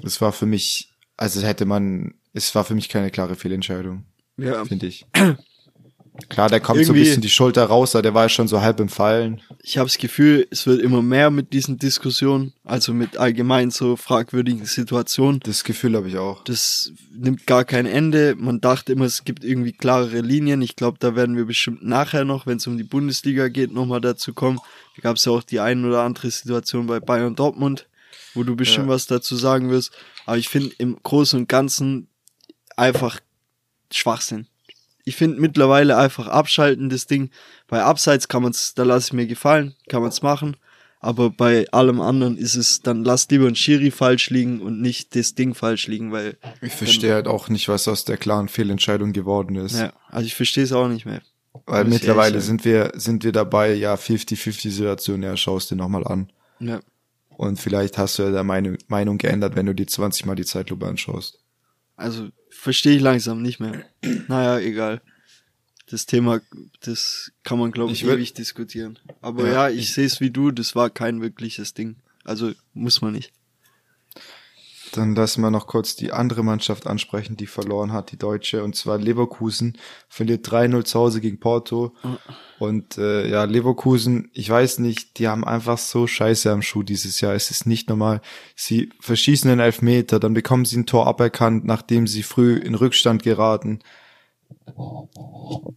Das 0.02 0.20
war 0.20 0.32
für 0.32 0.46
mich, 0.46 0.92
also 1.16 1.40
hätte 1.40 1.64
man, 1.64 2.14
es 2.34 2.54
war 2.54 2.64
für 2.64 2.74
mich 2.74 2.90
keine 2.90 3.10
klare 3.10 3.34
Fehlentscheidung. 3.34 4.04
Ja. 4.36 4.64
Finde 4.66 4.86
ich. 4.86 5.06
Klar, 6.28 6.48
der 6.48 6.60
kommt 6.60 6.84
so 6.84 6.92
ein 6.92 6.98
bisschen 6.98 7.22
die 7.22 7.30
Schulter 7.30 7.64
raus, 7.64 7.94
aber 7.94 8.02
der 8.02 8.14
war 8.14 8.24
ja 8.24 8.28
schon 8.28 8.48
so 8.48 8.60
halb 8.60 8.80
im 8.80 8.88
Fallen. 8.88 9.40
Ich 9.62 9.78
habe 9.78 9.86
das 9.86 9.98
Gefühl, 9.98 10.46
es 10.50 10.66
wird 10.66 10.80
immer 10.80 11.02
mehr 11.02 11.30
mit 11.30 11.52
diesen 11.52 11.78
Diskussionen, 11.78 12.52
also 12.64 12.92
mit 12.92 13.16
allgemein 13.16 13.70
so 13.70 13.96
fragwürdigen 13.96 14.64
Situationen. 14.66 15.40
Das 15.40 15.64
Gefühl 15.64 15.96
habe 15.96 16.08
ich 16.08 16.16
auch. 16.16 16.42
Das 16.44 16.92
nimmt 17.14 17.46
gar 17.46 17.64
kein 17.64 17.86
Ende. 17.86 18.34
Man 18.36 18.60
dachte 18.60 18.92
immer, 18.92 19.04
es 19.04 19.24
gibt 19.24 19.44
irgendwie 19.44 19.72
klarere 19.72 20.20
Linien. 20.20 20.62
Ich 20.62 20.76
glaube, 20.76 20.98
da 21.00 21.14
werden 21.14 21.36
wir 21.36 21.44
bestimmt 21.44 21.84
nachher 21.84 22.24
noch, 22.24 22.46
wenn 22.46 22.56
es 22.56 22.66
um 22.66 22.76
die 22.76 22.84
Bundesliga 22.84 23.48
geht, 23.48 23.72
nochmal 23.72 24.00
dazu 24.00 24.34
kommen. 24.34 24.58
Da 24.96 25.02
gab 25.02 25.16
es 25.16 25.24
ja 25.24 25.32
auch 25.32 25.42
die 25.42 25.60
ein 25.60 25.84
oder 25.84 26.02
andere 26.02 26.30
Situation 26.30 26.86
bei 26.86 27.00
Bayern 27.00 27.36
Dortmund, 27.36 27.86
wo 28.34 28.42
du 28.42 28.56
bestimmt 28.56 28.88
ja. 28.88 28.94
was 28.94 29.06
dazu 29.06 29.36
sagen 29.36 29.70
wirst. 29.70 29.92
Aber 30.24 30.38
ich 30.38 30.48
finde 30.48 30.74
im 30.78 30.96
Großen 31.02 31.38
und 31.38 31.48
Ganzen 31.48 32.08
einfach 32.76 33.20
Schwachsinn 33.92 34.48
ich 35.06 35.14
finde 35.14 35.40
mittlerweile 35.40 35.96
einfach 35.96 36.26
abschalten 36.26 36.90
das 36.90 37.06
Ding. 37.06 37.30
Bei 37.68 37.82
Abseits 37.82 38.26
kann 38.26 38.42
man's, 38.42 38.74
da 38.74 38.82
lasse 38.82 39.08
ich 39.08 39.12
mir 39.12 39.26
gefallen, 39.26 39.74
kann 39.88 40.02
man's 40.02 40.20
machen. 40.20 40.56
Aber 40.98 41.30
bei 41.30 41.66
allem 41.70 42.00
anderen 42.00 42.36
ist 42.36 42.56
es, 42.56 42.82
dann 42.82 43.04
lass 43.04 43.28
lieber 43.30 43.46
ein 43.46 43.54
Schiri 43.54 43.92
falsch 43.92 44.30
liegen 44.30 44.60
und 44.60 44.80
nicht 44.80 45.14
das 45.14 45.36
Ding 45.36 45.54
falsch 45.54 45.86
liegen, 45.86 46.10
weil. 46.10 46.36
Ich 46.60 46.72
verstehe 46.72 47.14
halt 47.14 47.28
auch 47.28 47.48
nicht, 47.48 47.68
was 47.68 47.86
aus 47.86 48.04
der 48.04 48.16
klaren 48.16 48.48
Fehlentscheidung 48.48 49.12
geworden 49.12 49.54
ist. 49.54 49.78
Ja, 49.78 49.92
also 50.08 50.26
ich 50.26 50.34
verstehe 50.34 50.64
es 50.64 50.72
auch 50.72 50.88
nicht 50.88 51.06
mehr. 51.06 51.22
Weil 51.66 51.84
mittlerweile 51.84 52.40
sind 52.40 52.64
wir, 52.64 52.90
sind 52.96 53.22
wir 53.22 53.32
dabei, 53.32 53.74
ja, 53.74 53.94
50-50 53.94 54.70
Situation, 54.70 55.22
ja, 55.22 55.36
schaust 55.36 55.70
dir 55.70 55.76
nochmal 55.76 56.04
an. 56.04 56.32
Ja. 56.58 56.80
Und 57.28 57.60
vielleicht 57.60 57.96
hast 57.96 58.18
du 58.18 58.24
ja 58.24 58.30
deine 58.30 58.44
Meinung, 58.44 58.76
Meinung 58.88 59.18
geändert, 59.18 59.54
wenn 59.54 59.66
du 59.66 59.74
dir 59.74 59.86
20 59.86 60.26
Mal 60.26 60.34
die 60.34 60.44
Zeitlupe 60.44 60.86
anschaust. 60.86 61.38
Also 61.96 62.28
verstehe 62.56 62.96
ich 62.96 63.02
langsam 63.02 63.42
nicht 63.42 63.60
mehr. 63.60 63.84
Naja, 64.28 64.58
egal. 64.58 65.02
Das 65.88 66.06
Thema, 66.06 66.40
das 66.80 67.32
kann 67.44 67.58
man, 67.58 67.70
glaube 67.70 67.92
ich, 67.92 68.02
ich 68.02 68.08
ewig 68.08 68.34
diskutieren. 68.34 68.98
Aber 69.20 69.46
ja, 69.46 69.52
ja 69.52 69.70
ich, 69.70 69.80
ich 69.80 69.92
sehe 69.92 70.06
es 70.06 70.20
wie 70.20 70.30
du, 70.30 70.50
das 70.50 70.74
war 70.74 70.90
kein 70.90 71.20
wirkliches 71.20 71.74
Ding. 71.74 71.96
Also 72.24 72.52
muss 72.74 73.00
man 73.02 73.12
nicht. 73.12 73.32
Dann 74.96 75.14
lassen 75.14 75.42
wir 75.42 75.50
noch 75.50 75.66
kurz 75.66 75.94
die 75.96 76.12
andere 76.12 76.42
Mannschaft 76.42 76.86
ansprechen, 76.86 77.36
die 77.36 77.46
verloren 77.46 77.92
hat, 77.92 78.12
die 78.12 78.16
deutsche, 78.16 78.64
und 78.64 78.74
zwar 78.74 78.98
Leverkusen 78.98 79.76
verliert 80.08 80.48
3-0 80.48 80.84
zu 80.84 80.98
Hause 80.98 81.20
gegen 81.20 81.38
Porto. 81.38 81.94
Und 82.58 82.96
äh, 82.96 83.28
ja, 83.28 83.44
Leverkusen, 83.44 84.30
ich 84.32 84.48
weiß 84.48 84.78
nicht, 84.78 85.18
die 85.18 85.28
haben 85.28 85.44
einfach 85.44 85.78
so 85.78 86.06
Scheiße 86.06 86.50
am 86.50 86.62
Schuh 86.62 86.82
dieses 86.82 87.20
Jahr. 87.20 87.34
Es 87.34 87.50
ist 87.50 87.66
nicht 87.66 87.88
normal. 87.88 88.20
Sie 88.54 88.90
verschießen 89.00 89.50
den 89.50 89.60
Elfmeter, 89.60 90.18
dann 90.18 90.34
bekommen 90.34 90.64
sie 90.64 90.78
ein 90.78 90.86
Tor 90.86 91.06
aberkannt, 91.06 91.64
nachdem 91.64 92.06
sie 92.06 92.22
früh 92.22 92.56
in 92.56 92.74
Rückstand 92.74 93.22
geraten. 93.22 93.80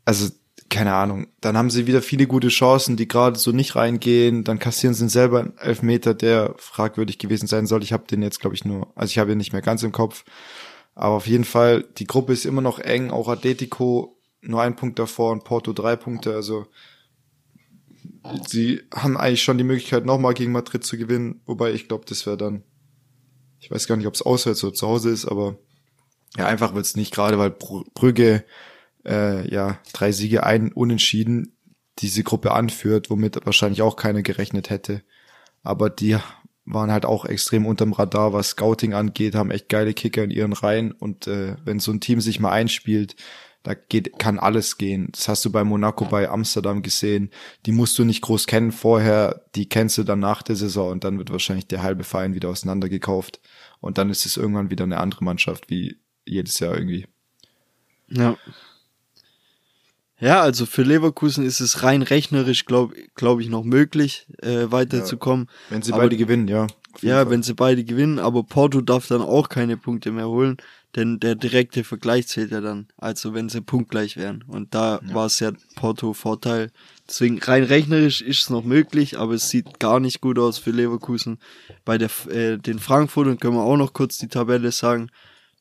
Also 0.05 0.29
keine 0.69 0.93
Ahnung, 0.93 1.27
dann 1.41 1.57
haben 1.57 1.69
sie 1.69 1.87
wieder 1.87 2.01
viele 2.01 2.27
gute 2.27 2.49
Chancen, 2.49 2.95
die 2.95 3.07
gerade 3.07 3.39
so 3.39 3.51
nicht 3.51 3.75
reingehen, 3.75 4.43
dann 4.43 4.59
kassieren 4.59 4.93
sie 4.93 5.09
selber 5.09 5.39
einen 5.39 5.57
Elfmeter, 5.57 6.13
der 6.13 6.53
fragwürdig 6.57 7.17
gewesen 7.17 7.47
sein 7.47 7.65
soll. 7.65 7.83
Ich 7.83 7.91
habe 7.91 8.05
den 8.07 8.21
jetzt, 8.21 8.39
glaube 8.39 8.55
ich, 8.55 8.65
nur, 8.65 8.91
also 8.95 9.11
ich 9.11 9.17
habe 9.17 9.31
ihn 9.31 9.37
nicht 9.37 9.53
mehr 9.53 9.61
ganz 9.61 9.83
im 9.83 9.91
Kopf. 9.91 10.25
Aber 10.95 11.15
auf 11.15 11.27
jeden 11.27 11.45
Fall, 11.45 11.85
die 11.97 12.05
Gruppe 12.05 12.33
ist 12.33 12.45
immer 12.45 12.61
noch 12.61 12.79
eng, 12.79 13.09
auch 13.09 13.27
Atletico 13.27 14.19
nur 14.41 14.61
ein 14.61 14.75
Punkt 14.75 14.99
davor 14.99 15.31
und 15.31 15.43
Porto 15.43 15.73
drei 15.73 15.95
Punkte, 15.95 16.33
also 16.33 16.67
sie 18.47 18.81
haben 18.93 19.17
eigentlich 19.17 19.43
schon 19.43 19.57
die 19.57 19.63
Möglichkeit, 19.63 20.05
nochmal 20.05 20.33
gegen 20.33 20.51
Madrid 20.51 20.83
zu 20.83 20.97
gewinnen, 20.97 21.41
wobei 21.45 21.71
ich 21.73 21.87
glaube, 21.87 22.05
das 22.07 22.25
wäre 22.25 22.37
dann, 22.37 22.63
ich 23.59 23.71
weiß 23.71 23.87
gar 23.87 23.97
nicht, 23.97 24.07
ob 24.07 24.13
es 24.13 24.21
auswärts 24.21 24.63
oder 24.63 24.73
zu 24.73 24.87
Hause 24.87 25.09
ist, 25.09 25.25
aber 25.25 25.57
ja, 26.37 26.47
einfach 26.47 26.73
wird's 26.73 26.95
nicht, 26.95 27.13
gerade 27.13 27.39
weil 27.39 27.49
Brügge 27.49 28.45
äh, 29.09 29.49
ja 29.51 29.79
drei 29.91 30.11
Siege 30.11 30.43
ein 30.43 30.71
Unentschieden 30.71 31.55
diese 31.99 32.23
Gruppe 32.23 32.51
anführt, 32.51 33.09
womit 33.09 33.45
wahrscheinlich 33.45 33.81
auch 33.81 33.95
keiner 33.95 34.21
gerechnet 34.21 34.69
hätte. 34.69 35.01
Aber 35.63 35.89
die 35.89 36.17
waren 36.65 36.91
halt 36.91 37.05
auch 37.05 37.25
extrem 37.25 37.65
unterm 37.65 37.93
Radar, 37.93 38.31
was 38.31 38.49
Scouting 38.49 38.93
angeht, 38.93 39.35
haben 39.35 39.51
echt 39.51 39.69
geile 39.69 39.93
Kicker 39.93 40.23
in 40.23 40.31
ihren 40.31 40.53
Reihen 40.53 40.91
und 40.91 41.27
äh, 41.27 41.55
wenn 41.65 41.79
so 41.79 41.91
ein 41.91 41.99
Team 41.99 42.21
sich 42.21 42.39
mal 42.39 42.51
einspielt, 42.51 43.15
da 43.63 43.73
geht, 43.73 44.17
kann 44.17 44.39
alles 44.39 44.77
gehen. 44.77 45.09
Das 45.11 45.27
hast 45.27 45.43
du 45.43 45.51
bei 45.51 45.65
Monaco, 45.65 46.05
bei 46.05 46.29
Amsterdam 46.29 46.81
gesehen. 46.81 47.29
Die 47.65 47.73
musst 47.73 47.99
du 47.99 48.05
nicht 48.05 48.21
groß 48.21 48.47
kennen 48.47 48.71
vorher, 48.71 49.43
die 49.55 49.67
kennst 49.67 49.97
du 49.97 50.03
dann 50.03 50.19
nach 50.19 50.43
der 50.43 50.55
Saison 50.55 50.91
und 50.91 51.03
dann 51.03 51.17
wird 51.17 51.31
wahrscheinlich 51.31 51.67
der 51.67 51.83
halbe 51.83 52.05
Verein 52.05 52.33
wieder 52.33 52.49
auseinandergekauft. 52.49 53.41
Und 53.81 53.97
dann 53.97 54.09
ist 54.09 54.25
es 54.25 54.37
irgendwann 54.37 54.69
wieder 54.69 54.85
eine 54.85 54.99
andere 54.99 55.25
Mannschaft, 55.25 55.69
wie 55.69 55.97
jedes 56.25 56.59
Jahr 56.59 56.73
irgendwie. 56.73 57.07
Ja. 58.07 58.37
Ja, 60.19 60.41
also 60.41 60.65
für 60.65 60.83
Leverkusen 60.83 61.45
ist 61.45 61.61
es 61.61 61.83
rein 61.83 62.01
rechnerisch, 62.01 62.65
glaube 62.65 62.95
glaub 63.15 63.39
ich, 63.39 63.49
noch 63.49 63.63
möglich, 63.63 64.27
äh, 64.41 64.65
weiterzukommen. 64.69 65.47
Ja, 65.47 65.75
wenn 65.75 65.81
sie 65.81 65.93
aber, 65.93 66.03
beide 66.03 66.17
gewinnen, 66.17 66.47
ja. 66.47 66.67
Ja, 67.01 67.17
Fall. 67.17 67.29
wenn 67.29 67.43
sie 67.43 67.53
beide 67.53 67.83
gewinnen, 67.83 68.19
aber 68.19 68.43
Porto 68.43 68.81
darf 68.81 69.07
dann 69.07 69.21
auch 69.21 69.47
keine 69.47 69.77
Punkte 69.77 70.11
mehr 70.11 70.27
holen, 70.27 70.57
denn 70.95 71.19
der 71.19 71.35
direkte 71.35 71.83
Vergleich 71.83 72.27
zählt 72.27 72.51
ja 72.51 72.61
dann, 72.61 72.87
also 72.97 73.33
wenn 73.33 73.47
sie 73.47 73.61
punktgleich 73.61 74.17
wären. 74.17 74.43
Und 74.47 74.73
da 74.75 74.99
ja. 75.07 75.13
war 75.13 75.27
es 75.27 75.39
ja 75.39 75.51
Porto 75.75 76.13
Vorteil. 76.13 76.71
Deswegen 77.07 77.39
rein 77.39 77.63
rechnerisch 77.63 78.21
ist 78.21 78.41
es 78.41 78.49
noch 78.49 78.63
möglich, 78.63 79.17
aber 79.17 79.35
es 79.35 79.49
sieht 79.49 79.79
gar 79.79 79.99
nicht 79.99 80.19
gut 80.19 80.37
aus 80.37 80.57
für 80.57 80.71
Leverkusen. 80.71 81.39
Bei 81.85 81.97
der, 81.97 82.09
äh, 82.29 82.57
den 82.57 82.79
Frankfurtern 82.79 83.39
können 83.39 83.55
wir 83.55 83.63
auch 83.63 83.77
noch 83.77 83.93
kurz 83.93 84.17
die 84.17 84.27
Tabelle 84.27 84.71
sagen. 84.71 85.09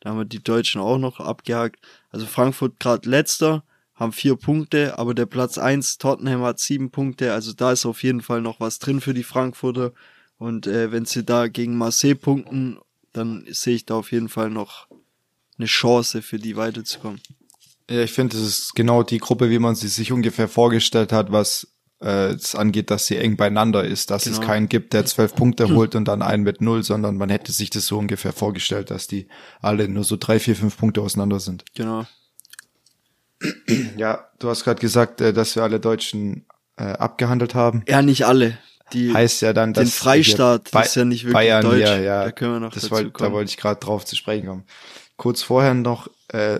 Da 0.00 0.10
haben 0.10 0.18
wir 0.18 0.24
die 0.24 0.42
Deutschen 0.42 0.80
auch 0.80 0.98
noch 0.98 1.20
abgehakt. 1.20 1.80
Also 2.10 2.26
Frankfurt 2.26 2.80
gerade 2.80 3.08
letzter, 3.08 3.64
haben 3.98 4.12
vier 4.12 4.36
Punkte, 4.36 4.98
aber 4.98 5.12
der 5.12 5.26
Platz 5.26 5.58
eins 5.58 5.98
Tottenham 5.98 6.42
hat 6.42 6.60
sieben 6.60 6.90
Punkte, 6.90 7.32
also 7.32 7.52
da 7.52 7.72
ist 7.72 7.84
auf 7.84 8.02
jeden 8.02 8.22
Fall 8.22 8.40
noch 8.40 8.60
was 8.60 8.78
drin 8.78 9.00
für 9.00 9.12
die 9.12 9.24
Frankfurter. 9.24 9.92
Und 10.38 10.68
äh, 10.68 10.92
wenn 10.92 11.04
sie 11.04 11.24
da 11.24 11.48
gegen 11.48 11.76
Marseille 11.76 12.14
punkten, 12.14 12.78
dann 13.12 13.44
sehe 13.50 13.74
ich 13.74 13.86
da 13.86 13.96
auf 13.96 14.12
jeden 14.12 14.28
Fall 14.28 14.50
noch 14.50 14.86
eine 15.58 15.66
Chance 15.66 16.22
für 16.22 16.38
die 16.38 16.56
weiterzukommen. 16.56 17.20
Ja, 17.90 18.02
ich 18.02 18.12
finde, 18.12 18.36
das 18.36 18.46
ist 18.46 18.74
genau 18.76 19.02
die 19.02 19.18
Gruppe, 19.18 19.50
wie 19.50 19.58
man 19.58 19.74
sie 19.74 19.88
sich 19.88 20.12
ungefähr 20.12 20.46
vorgestellt 20.46 21.10
hat, 21.10 21.32
was 21.32 21.66
äh, 22.00 22.34
es 22.34 22.54
angeht, 22.54 22.90
dass 22.90 23.06
sie 23.06 23.16
eng 23.16 23.36
beieinander 23.36 23.82
ist, 23.82 24.10
dass 24.10 24.24
genau. 24.24 24.38
es 24.38 24.46
keinen 24.46 24.68
gibt, 24.68 24.92
der 24.92 25.06
zwölf 25.06 25.34
Punkte 25.34 25.74
holt 25.74 25.96
und 25.96 26.06
dann 26.06 26.22
einen 26.22 26.44
mit 26.44 26.60
null, 26.60 26.84
sondern 26.84 27.16
man 27.16 27.30
hätte 27.30 27.50
sich 27.50 27.70
das 27.70 27.86
so 27.86 27.98
ungefähr 27.98 28.32
vorgestellt, 28.32 28.92
dass 28.92 29.08
die 29.08 29.26
alle 29.60 29.88
nur 29.88 30.04
so 30.04 30.16
drei, 30.16 30.38
vier, 30.38 30.54
fünf 30.54 30.76
Punkte 30.76 31.00
auseinander 31.00 31.40
sind. 31.40 31.64
Genau. 31.74 32.06
Ja, 33.96 34.28
du 34.38 34.48
hast 34.48 34.64
gerade 34.64 34.80
gesagt, 34.80 35.20
äh, 35.20 35.32
dass 35.32 35.54
wir 35.56 35.62
alle 35.62 35.80
Deutschen 35.80 36.46
äh, 36.76 36.84
abgehandelt 36.84 37.54
haben. 37.54 37.82
Ja, 37.88 38.02
nicht 38.02 38.26
alle. 38.26 38.58
Die 38.92 39.12
heißt 39.12 39.42
ja 39.42 39.52
dann, 39.52 39.74
dass 39.74 39.84
den 39.84 39.90
Freistaat 39.90 40.70
ist 40.72 40.96
ja 40.96 41.04
nicht 41.04 41.24
wirklich 41.24 41.34
Bayern 41.34 41.62
deutsch. 41.62 41.76
Hier, 41.76 42.00
ja, 42.00 42.24
da 42.24 42.32
können 42.32 42.54
wir 42.54 42.60
noch 42.60 42.72
das 42.72 42.90
wollt, 42.90 43.20
Da 43.20 43.32
wollte 43.32 43.50
ich 43.50 43.56
gerade 43.58 43.78
drauf 43.80 44.04
zu 44.04 44.16
sprechen 44.16 44.46
kommen. 44.46 44.64
Kurz 45.16 45.42
vorher 45.42 45.74
noch, 45.74 46.08
äh, 46.28 46.58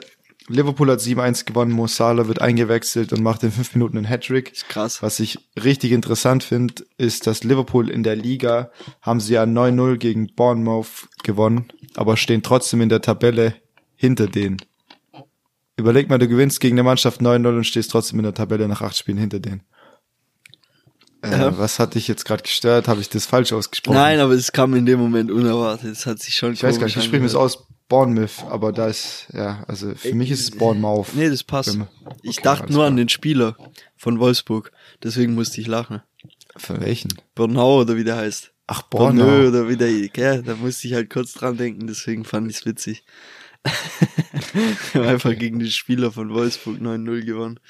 Liverpool 0.49 0.91
hat 0.91 1.01
7-1 1.01 1.45
gewonnen, 1.45 1.73
Mo 1.73 1.87
Salah 1.87 2.27
wird 2.27 2.41
eingewechselt 2.41 3.13
und 3.13 3.23
macht 3.23 3.43
in 3.43 3.53
fünf 3.53 3.75
Minuten 3.75 3.99
einen 3.99 4.09
Hattrick. 4.09 4.53
Ist 4.53 4.69
krass. 4.69 5.03
Was 5.03 5.21
ich 5.21 5.39
richtig 5.63 5.93
interessant 5.93 6.43
finde, 6.43 6.85
ist, 6.97 7.27
dass 7.27 7.45
Liverpool 7.45 7.91
in 7.91 8.03
der 8.03 8.17
Liga 8.17 8.71
haben 9.03 9.21
sie 9.21 9.35
ja 9.35 9.45
9-0 9.45 9.97
gegen 9.97 10.35
Bournemouth 10.35 11.09
gewonnen, 11.23 11.69
aber 11.97 12.17
stehen 12.17 12.43
trotzdem 12.43 12.81
in 12.81 12.89
der 12.89 13.03
Tabelle 13.03 13.55
hinter 13.95 14.27
denen. 14.27 14.59
Überleg 15.79 16.09
mal, 16.09 16.19
du 16.19 16.27
gewinnst 16.27 16.59
gegen 16.59 16.75
eine 16.75 16.83
Mannschaft 16.83 17.21
9-0 17.21 17.57
und 17.57 17.65
stehst 17.65 17.93
trotzdem 17.93 18.19
in 18.19 18.25
der 18.25 18.35
Tabelle 18.35 18.67
nach 18.67 18.83
acht 18.83 18.97
Spielen 18.97 19.17
hinter 19.17 19.39
denen. 19.39 19.63
Äh, 21.23 21.31
ja. 21.31 21.57
Was 21.57 21.79
hat 21.79 21.95
dich 21.95 22.09
jetzt 22.09 22.25
gerade 22.25 22.43
gestört? 22.43 22.89
Habe 22.89 23.01
ich 23.01 23.09
das 23.09 23.27
falsch 23.27 23.53
ausgesprochen? 23.53 23.95
Nein, 23.97 24.19
aber 24.19 24.33
es 24.33 24.51
kam 24.51 24.75
in 24.75 24.87
dem 24.87 24.99
Moment 24.99 25.31
unerwartet. 25.31 25.93
Es 25.93 26.05
hat 26.05 26.19
sich 26.21 26.35
schon. 26.35 26.53
Ich 26.53 26.63
weiß 26.63 26.79
gar 26.79 26.87
nicht, 26.87 26.97
wie 26.97 27.01
sprechen 27.03 27.23
wir 27.23 27.27
es 27.27 27.35
aus? 27.37 27.67
Bournemouth, 27.89 28.45
aber 28.51 28.73
da 28.73 28.89
ist, 28.89 29.29
ja, 29.33 29.65
also 29.67 29.95
für 29.95 30.15
mich 30.15 30.31
ist 30.31 30.41
es 30.41 30.51
Bournemouth. 30.51 31.15
Nee, 31.15 31.31
das 31.31 31.43
passt. 31.43 31.71
Okay, 31.71 32.17
ich 32.23 32.37
dachte 32.39 32.71
nur 32.71 32.85
an 32.85 32.97
den 32.97 33.09
Spieler 33.09 33.57
von 33.97 34.19
Wolfsburg. 34.19 34.73
Deswegen 35.03 35.35
musste 35.35 35.61
ich 35.61 35.69
lachen. 35.69 36.03
Für 36.57 36.81
welchen? 36.81 37.15
Bernau 37.35 37.81
oder 37.81 37.97
wie 37.97 38.05
der 38.05 38.17
heißt. 38.17 38.53
Ach, 38.67 38.83
Bornau. 38.83 39.49
oder 39.49 39.69
wie 39.69 39.77
der, 39.77 39.91
ja, 39.91 40.43
da 40.43 40.55
musste 40.57 40.87
ich 40.89 40.95
halt 40.95 41.09
kurz 41.09 41.33
dran 41.33 41.57
denken, 41.57 41.87
deswegen 41.87 42.27
fand 42.27 42.51
ich 42.51 42.59
es 42.59 42.67
witzig. 42.67 43.05
wir 44.93 45.03
haben 45.03 45.09
einfach 45.09 45.37
gegen 45.37 45.59
den 45.59 45.71
Spieler 45.71 46.13
von 46.13 46.33
Wolfsburg 46.33 46.79
9-0 46.79 47.25
gewonnen. 47.25 47.61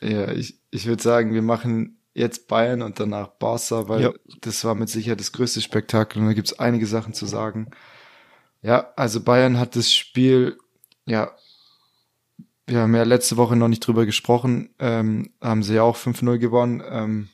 Ja, 0.00 0.30
ich, 0.30 0.58
ich 0.70 0.86
würde 0.86 1.02
sagen, 1.02 1.34
wir 1.34 1.42
machen 1.42 1.98
jetzt 2.14 2.48
Bayern 2.48 2.82
und 2.82 3.00
danach 3.00 3.28
Barca, 3.28 3.88
weil 3.88 4.02
ja. 4.02 4.12
das 4.40 4.64
war 4.64 4.74
mit 4.74 4.88
Sicherheit 4.88 5.20
das 5.20 5.32
größte 5.32 5.60
Spektakel 5.60 6.20
und 6.20 6.28
da 6.28 6.34
gibt's 6.34 6.58
einige 6.58 6.86
Sachen 6.86 7.14
zu 7.14 7.26
sagen. 7.26 7.70
Ja, 8.62 8.92
also 8.96 9.22
Bayern 9.22 9.58
hat 9.58 9.76
das 9.76 9.92
Spiel, 9.92 10.58
ja, 11.06 11.32
wir 12.66 12.80
haben 12.80 12.94
ja 12.94 13.02
letzte 13.02 13.36
Woche 13.36 13.56
noch 13.56 13.68
nicht 13.68 13.84
drüber 13.86 14.06
gesprochen, 14.06 14.70
ähm, 14.78 15.32
haben 15.40 15.62
sie 15.62 15.74
ja 15.74 15.82
auch 15.82 15.96
5-0 15.96 16.38
gewonnen. 16.38 16.82
Ähm, 16.88 17.28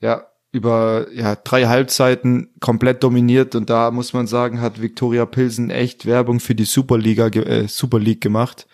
ja, 0.00 0.26
über 0.54 1.06
ja, 1.12 1.36
drei 1.36 1.66
Halbzeiten 1.66 2.50
komplett 2.60 3.02
dominiert 3.02 3.54
und 3.54 3.68
da 3.70 3.90
muss 3.90 4.12
man 4.12 4.26
sagen, 4.26 4.60
hat 4.60 4.80
Viktoria 4.80 5.26
Pilsen 5.26 5.70
echt 5.70 6.06
Werbung 6.06 6.40
für 6.40 6.54
die 6.54 6.64
Superliga, 6.64 7.26
äh, 7.26 7.68
Super 7.68 7.98
League 7.98 8.20
gemacht 8.20 8.66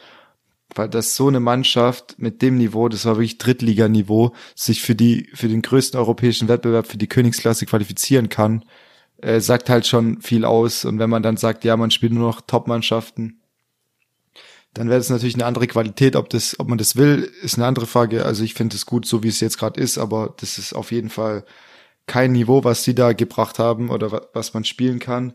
weil 0.75 0.89
das 0.89 1.17
so 1.17 1.29
eine 1.29 1.41
Mannschaft 1.41 2.17
mit 2.19 2.43
dem 2.43 2.57
Niveau, 2.57 2.89
das 2.89 3.05
war 3.05 3.17
wirklich 3.17 3.39
Drittliganiveau, 3.39 4.33
sich 4.55 4.83
für 4.83 4.95
die 4.95 5.29
für 5.35 5.49
den 5.49 5.63
größten 5.63 5.99
europäischen 5.99 6.49
Wettbewerb 6.49 6.87
für 6.87 6.99
die 6.99 7.09
Königsklasse 7.09 7.67
qualifizieren 7.67 8.29
kann, 8.29 8.65
äh, 9.19 9.41
sagt 9.41 9.69
halt 9.69 9.87
schon 9.87 10.21
viel 10.21 10.45
aus. 10.45 10.85
Und 10.85 10.99
wenn 10.99 11.11
man 11.11 11.23
dann 11.23 11.37
sagt, 11.37 11.65
ja, 11.65 11.77
man 11.77 11.91
spielt 11.91 12.13
nur 12.13 12.27
noch 12.27 12.41
Top-Mannschaften, 12.41 13.41
dann 14.75 14.89
wäre 14.89 14.99
das 14.99 15.11
natürlich 15.11 15.35
eine 15.35 15.47
andere 15.47 15.67
Qualität. 15.67 16.15
Ob 16.15 16.31
das, 16.31 16.59
ob 16.61 16.69
man 16.69 16.79
das 16.79 16.97
will, 16.97 17.31
ist 17.43 17.57
eine 17.57 17.67
andere 17.67 17.87
Frage. 17.87 18.25
Also 18.25 18.45
ich 18.45 18.55
finde 18.55 18.77
es 18.77 18.87
gut, 18.87 19.07
so 19.07 19.23
wie 19.23 19.29
es 19.29 19.41
jetzt 19.41 19.59
gerade 19.59 19.81
ist, 19.81 19.99
aber 19.99 20.35
das 20.39 20.59
ist 20.59 20.75
auf 20.75 20.93
jeden 20.93 21.11
Fall 21.11 21.45
kein 22.11 22.33
Niveau, 22.33 22.65
was 22.65 22.83
sie 22.83 22.97
da 22.97 23.13
gebracht 23.13 23.61
haben 23.61 23.89
oder 23.89 24.27
was 24.33 24.53
man 24.53 24.65
spielen 24.65 24.99
kann. 24.99 25.33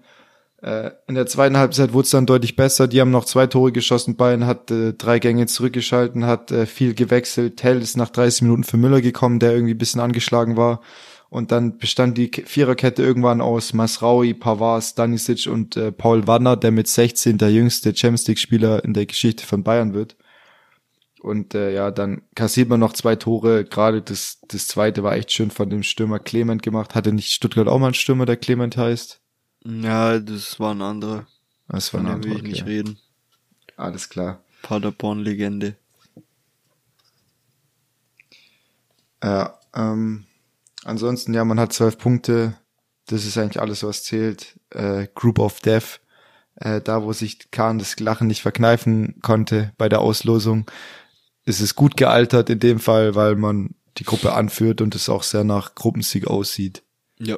Äh, 0.62 0.92
in 1.08 1.16
der 1.16 1.26
zweiten 1.26 1.56
Halbzeit 1.56 1.94
wurde 1.94 2.04
es 2.04 2.10
dann 2.10 2.26
deutlich 2.26 2.58
besser. 2.58 2.90
Die 2.90 3.00
haben 3.00 3.12
noch 3.12 3.24
zwei 3.24 3.48
Tore 3.48 3.72
geschossen. 3.72 4.18
Bayern 4.18 4.46
hat 4.46 4.72
äh, 4.72 4.92
drei 4.92 5.20
Gänge 5.20 5.46
zurückgeschalten, 5.46 6.26
hat 6.26 6.52
äh, 6.52 6.66
viel 6.66 6.94
gewechselt. 6.94 7.56
Tell 7.56 7.82
ist 7.82 7.96
nach 7.96 8.10
30 8.10 8.42
Minuten 8.42 8.66
für 8.66 8.76
Müller 8.76 9.00
gekommen, 9.00 9.40
der 9.40 9.54
irgendwie 9.54 9.74
ein 9.74 9.78
bisschen 9.78 10.02
angeschlagen 10.02 10.58
war. 10.58 10.82
Und 11.30 11.54
dann 11.54 11.78
bestand 11.78 12.18
die 12.18 12.30
Viererkette 12.46 13.02
irgendwann 13.02 13.40
aus 13.40 13.74
Masraui, 13.74 14.34
Pavard, 14.34 14.84
Stanisic 14.84 15.48
und 15.48 15.78
äh, 15.78 15.94
Paul 15.94 16.28
Wanner, 16.28 16.58
der 16.58 16.72
mit 16.72 16.90
16 16.90 17.38
der 17.38 17.54
jüngste 17.54 17.96
Champions 17.96 18.28
League-Spieler 18.28 18.84
in 18.84 18.94
der 18.94 19.06
Geschichte 19.06 19.46
von 19.46 19.64
Bayern 19.64 19.94
wird. 19.94 20.18
Und 21.26 21.56
äh, 21.56 21.74
ja, 21.74 21.90
dann 21.90 22.22
kassiert 22.36 22.70
man 22.70 22.80
noch 22.80 22.94
zwei 22.94 23.16
Tore. 23.16 23.66
Gerade 23.66 24.04
das, 24.04 24.38
das 24.48 24.68
zweite 24.68 25.02
war 25.02 25.16
echt 25.16 25.32
schön 25.32 25.50
von 25.50 25.68
dem 25.72 25.82
Stürmer 25.82 26.20
Clement 26.20 26.62
gemacht. 26.62 26.94
Hatte 26.94 27.12
nicht 27.12 27.32
Stuttgart 27.32 27.68
auch 27.68 27.80
mal 27.80 27.88
einen 27.88 27.94
Stürmer, 27.96 28.28
der 28.28 28.38
Clement 28.38 28.78
heißt? 28.78 29.20
Ja, 29.66 30.20
das 30.20 30.60
war 30.60 30.76
ein 30.76 30.84
anderer. 30.84 31.26
Das 31.68 31.92
war 31.96 32.02
ein 32.02 32.06
anderer. 32.06 32.26
will 32.26 32.34
ich 32.34 32.42
okay. 32.42 32.52
nicht 32.52 32.66
reden. 32.68 33.00
Alles 33.76 34.08
klar. 34.08 34.44
Paderborn-Legende. 34.62 35.76
Ja, 39.24 39.60
ähm, 39.76 40.26
ansonsten, 40.84 41.34
ja, 41.34 41.44
man 41.44 41.60
hat 41.60 41.74
zwölf 41.74 41.98
Punkte. 41.98 42.56
Das 43.08 43.26
ist 43.26 43.36
eigentlich 43.40 43.60
alles, 43.60 43.82
was 43.82 44.04
zählt. 44.04 44.60
Äh, 44.70 45.08
Group 45.16 45.40
of 45.40 45.60
Death. 45.62 46.02
Äh, 46.58 46.82
da, 46.82 47.02
wo 47.02 47.14
sich 47.14 47.50
Kahn 47.50 47.80
das 47.80 48.00
Lachen 48.00 48.28
nicht 48.28 48.44
verkneifen 48.44 49.20
konnte 49.24 49.74
bei 49.80 49.90
der 49.90 50.02
Auslosung, 50.02 50.70
ist 51.46 51.62
es 51.62 51.76
gut 51.76 51.96
gealtert 51.96 52.50
in 52.50 52.60
dem 52.60 52.80
Fall, 52.80 53.16
weil 53.16 53.36
man 53.36 53.76
die 53.98 54.04
Gruppe 54.04 54.34
anführt 54.34 54.82
und 54.82 54.96
es 54.96 55.10
auch 55.10 55.24
sehr 55.24 55.44
nach 55.44 55.76
Gruppensieg 55.76 56.28
aussieht. 56.28 56.84
Ja, 57.20 57.38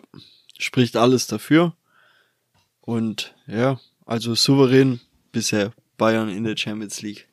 spricht 0.58 0.96
alles 0.98 1.28
dafür. 1.28 1.76
Und 2.82 3.36
ja, 3.48 3.80
also 4.06 4.34
souverän 4.34 5.02
bisher 5.32 5.74
Bayern 5.98 6.30
in 6.30 6.46
der 6.46 6.58
Champions 6.58 7.02
League. 7.02 7.28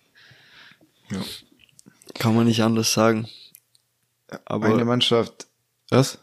Ja. 1.10 1.20
Kann 2.14 2.34
man 2.34 2.46
nicht 2.46 2.62
anders 2.62 2.92
sagen. 2.92 3.28
Aber 4.44 4.66
eine 4.66 4.84
Mannschaft. 4.84 5.46
Was? 5.90 6.18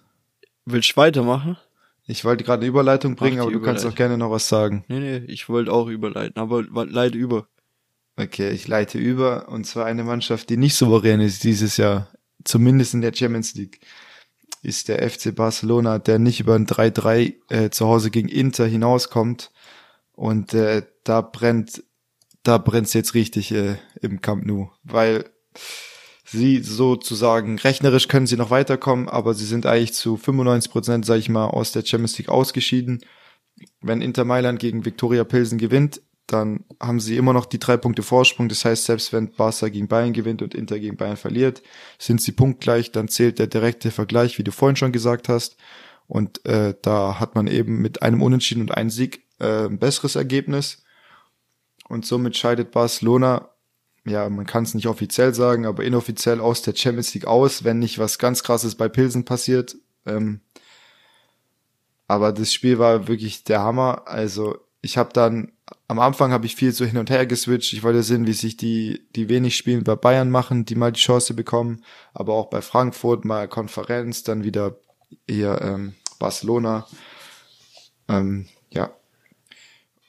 Willst 0.66 0.92
du 0.92 0.98
weitermachen? 0.98 1.58
Ich 2.06 2.26
wollte 2.26 2.44
gerade 2.44 2.62
eine 2.62 2.68
Überleitung 2.70 3.16
bringen, 3.16 3.40
aber 3.40 3.52
du 3.52 3.62
kannst 3.62 3.86
auch 3.86 3.96
gerne 3.96 4.18
noch 4.18 4.32
was 4.32 4.50
sagen. 4.50 4.84
Nee, 4.88 5.00
nee, 5.00 5.18
ich 5.28 5.48
wollte 5.48 5.72
auch 5.72 5.88
überleiten, 5.88 6.42
aber 6.42 6.64
leite 6.64 7.18
über. 7.18 7.48
Okay, 8.22 8.52
ich 8.52 8.68
leite 8.68 9.00
über. 9.00 9.50
Und 9.50 9.66
zwar 9.66 9.86
eine 9.86 10.04
Mannschaft, 10.04 10.50
die 10.50 10.58
nicht 10.58 10.76
souverän 10.76 11.22
ist 11.22 11.44
dieses 11.44 11.78
Jahr. 11.78 12.08
Zumindest 12.44 12.94
in 12.94 13.02
der 13.02 13.14
Champions 13.14 13.56
League 13.56 13.80
ist 14.62 14.90
der 14.90 15.10
FC 15.10 15.34
Barcelona, 15.34 15.98
der 15.98 16.20
nicht 16.20 16.40
über 16.40 16.54
ein 16.56 16.68
3-3 16.68 17.34
äh, 17.50 17.70
zu 17.72 17.88
Hause 17.88 18.12
gegen 18.12 18.28
Inter 18.28 18.68
hinauskommt. 18.68 19.52
Und 20.14 20.54
äh, 20.54 20.84
da 21.04 21.22
brennt, 21.22 21.84
da 22.44 22.60
brennt's 22.60 22.94
jetzt 22.94 23.16
richtig 23.16 23.52
äh, 23.54 23.78
im 24.02 24.22
Camp 24.22 24.46
Nou, 24.46 24.70
weil 24.84 25.26
sie 26.24 26.60
sozusagen 26.60 27.58
rechnerisch 27.58 28.08
können 28.08 28.28
sie 28.28 28.38
noch 28.38 28.52
weiterkommen, 28.52 29.10
aber 29.10 29.34
sie 29.34 29.46
sind 29.46 29.66
eigentlich 29.66 29.94
zu 29.94 30.16
95 30.16 30.72
Prozent, 30.72 31.06
sage 31.08 31.20
ich 31.20 31.30
mal, 31.30 31.48
aus 31.48 31.72
der 31.72 31.84
Champions 31.84 32.20
League 32.20 32.30
ausgeschieden. 32.30 33.04
Wenn 33.82 34.02
Inter 34.02 34.26
Mailand 34.26 34.60
gegen 34.60 34.86
Viktoria 34.86 35.24
Pilsen 35.24 35.58
gewinnt, 35.58 36.02
dann 36.28 36.64
haben 36.80 37.00
sie 37.00 37.18
immer 37.18 37.34
noch 37.34 37.46
die 37.46 37.60
drei 37.60 37.78
Punkte 37.78 38.04
Vorsprung. 38.04 38.48
Das 38.48 38.64
heißt, 38.64 38.86
selbst 38.86 39.12
wenn 39.12 39.32
Barca 39.32 39.70
gegen 39.70 39.88
Bayern 39.88 40.14
gewinnt 40.14 40.42
und 40.42 40.56
Inter 40.56 40.80
gegen 40.80 40.98
Bayern 40.98 41.18
verliert, 41.18 41.62
sind 42.00 42.22
sie 42.22 42.32
punktgleich, 42.32 42.92
dann 42.92 43.08
zählt 43.08 43.40
der 43.40 43.48
direkte 43.48 43.92
Vergleich, 43.92 44.38
wie 44.38 44.44
du 44.44 44.52
vorhin 44.52 44.76
schon 44.76 44.92
gesagt 44.92 45.30
hast. 45.30 45.58
Und 46.08 46.46
äh, 46.46 46.74
da 46.82 47.20
hat 47.20 47.36
man 47.36 47.48
eben 47.48 47.82
mit 47.82 48.02
einem 48.02 48.22
Unentschieden 48.22 48.62
und 48.62 48.72
einem 48.72 48.90
Sieg 48.90 49.24
äh, 49.40 49.66
ein 49.66 49.80
besseres 49.80 50.16
Ergebnis. 50.16 50.84
Und 51.88 52.06
somit 52.06 52.38
scheidet 52.38 52.72
Barcelona, 52.72 53.50
ja, 54.06 54.28
man 54.30 54.46
kann 54.46 54.64
es 54.64 54.74
nicht 54.74 54.88
offiziell 54.88 55.34
sagen, 55.34 55.66
aber 55.66 55.84
inoffiziell 55.84 56.40
aus 56.40 56.62
der 56.62 56.76
Champions 56.76 57.14
League 57.14 57.28
aus, 57.28 57.64
wenn 57.64 57.80
nicht 57.80 58.00
was 58.00 58.18
ganz 58.18 58.44
krasses 58.44 58.76
bei 58.76 58.90
Pilsen 58.90 59.26
passiert. 59.26 59.76
Ähm, 60.06 60.42
aber 62.08 62.32
das 62.32 62.52
Spiel 62.52 62.80
war 62.80 63.08
wirklich 63.08 63.44
der 63.44 63.62
Hammer. 63.62 64.04
Also 64.06 64.58
ich 64.82 64.98
habe 64.98 65.14
dann 65.14 65.52
am 65.92 66.00
Anfang 66.00 66.32
habe 66.32 66.46
ich 66.46 66.56
viel 66.56 66.72
so 66.72 66.86
hin 66.86 66.98
und 66.98 67.10
her 67.10 67.26
geswitcht. 67.26 67.74
Ich 67.74 67.84
wollte 67.84 68.02
sehen, 68.02 68.26
wie 68.26 68.32
sich 68.32 68.56
die, 68.56 69.06
die 69.14 69.28
wenig 69.28 69.58
spielen 69.58 69.84
bei 69.84 69.98
Bayern 69.98 70.32
machen, 70.32 70.64
die 70.64 70.76
mal 70.76 70.94
die 70.94 71.02
Chance 71.02 71.34
bekommen, 71.34 71.84
aber 72.14 72.34
auch 72.34 72.50
bei 72.50 72.62
Frankfurt 72.62 73.26
mal 73.26 73.50
Konferenz, 73.50 74.24
dann 74.24 74.46
wieder 74.46 74.78
eher 75.28 75.62
ähm, 75.62 75.96
Barcelona. 76.18 76.88
Ähm, 78.08 78.48
ja. 78.70 78.92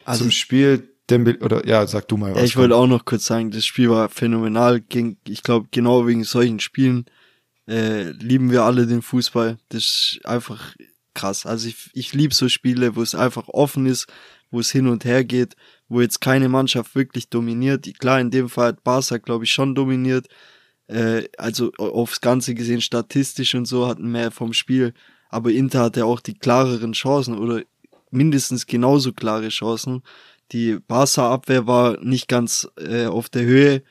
Also, 0.05 0.23
Zum 0.23 0.31
Spiel 0.31 0.89
Dembele, 1.11 1.41
oder 1.41 1.67
ja, 1.67 1.85
sag 1.89 2.07
du 2.07 2.17
mal 2.17 2.33
was. 2.33 2.45
Ich 2.45 2.57
wollte 2.57 2.77
auch 2.77 2.87
noch 2.87 3.05
kurz 3.05 3.27
sagen, 3.27 3.51
das 3.51 3.65
Spiel 3.65 3.91
war 3.91 4.09
phänomenal. 4.09 4.81
Ging, 4.81 5.17
ich 5.27 5.43
glaube, 5.43 5.67
genau 5.73 6.07
wegen 6.07 6.23
solchen 6.23 6.61
Spielen 6.61 7.07
äh, 7.67 8.11
lieben 8.13 8.53
wir 8.53 8.63
alle 8.63 8.87
den 8.87 9.03
Fußball. 9.03 9.59
Das 9.71 9.83
ist 9.83 10.21
einfach 10.27 10.77
krass. 11.13 11.45
Also 11.45 11.67
ich, 11.67 11.91
ich 11.93 12.13
liebe 12.13 12.35
so 12.35 12.49
Spiele, 12.49 12.95
wo 12.95 13.03
es 13.03 13.17
einfach 13.17 13.49
offen 13.49 13.87
ist, 13.87 14.07
wo 14.53 14.61
es 14.61 14.71
hin 14.71 14.87
und 14.87 15.05
her 15.05 15.25
geht, 15.25 15.57
wo 15.89 16.01
jetzt 16.01 16.21
keine 16.21 16.49
Mannschaft 16.49 16.95
wirklich 16.95 17.29
dominiert. 17.29 17.89
Klar, 17.99 18.21
in 18.21 18.31
dem 18.31 18.49
Fall 18.49 18.69
hat 18.69 18.85
Barca, 18.85 19.19
glaube 19.19 19.45
ich, 19.45 19.53
schon 19.53 19.75
dominiert. 19.75 20.29
Äh, 20.87 21.25
also 21.39 21.73
aufs 21.73 22.21
Ganze 22.21 22.55
gesehen, 22.55 22.81
statistisch 22.81 23.55
und 23.57 23.65
so, 23.65 23.89
hatten 23.89 24.13
mehr 24.13 24.31
vom 24.31 24.53
Spiel. 24.53 24.95
Aber 25.31 25.51
Inter 25.51 25.81
hatte 25.81 26.05
auch 26.05 26.21
die 26.21 26.35
klareren 26.35 26.93
Chancen 26.93 27.39
oder 27.39 27.63
mindestens 28.11 28.67
genauso 28.67 29.13
klare 29.13 29.49
Chancen. 29.49 30.03
Die 30.53 30.79
Barca-Abwehr 30.87 31.67
war 31.67 31.99
nicht 32.01 32.29
ganz 32.29 32.69
äh, 32.77 33.07
auf 33.07 33.31
der 33.31 33.45
Höhe, 33.45 33.83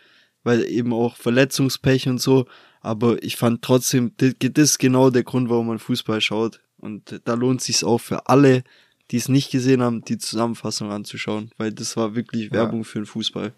weil 0.44 0.64
eben 0.66 0.94
auch 0.94 1.16
Verletzungspech 1.16 2.08
und 2.08 2.20
so. 2.20 2.46
Aber 2.82 3.22
ich 3.24 3.36
fand 3.36 3.64
trotzdem, 3.64 4.14
das 4.18 4.34
ist 4.40 4.78
genau 4.78 5.10
der 5.10 5.24
Grund, 5.24 5.50
warum 5.50 5.68
man 5.68 5.80
Fußball 5.80 6.22
schaut. 6.22 6.60
Und 6.78 7.22
da 7.26 7.34
lohnt 7.34 7.62
sich 7.62 7.84
auch 7.84 8.00
für 8.00 8.28
alle, 8.28 8.64
die 9.12 9.18
es 9.18 9.30
nicht 9.30 9.52
gesehen 9.52 9.82
haben, 9.82 10.04
die 10.06 10.18
Zusammenfassung 10.18 10.92
anzuschauen, 10.92 11.52
weil 11.58 11.72
das 11.72 11.98
war 11.98 12.16
wirklich 12.16 12.52
Werbung 12.52 12.80
ja. 12.80 12.84
für 12.86 13.00
den 13.00 13.06
Fußball. 13.06 13.54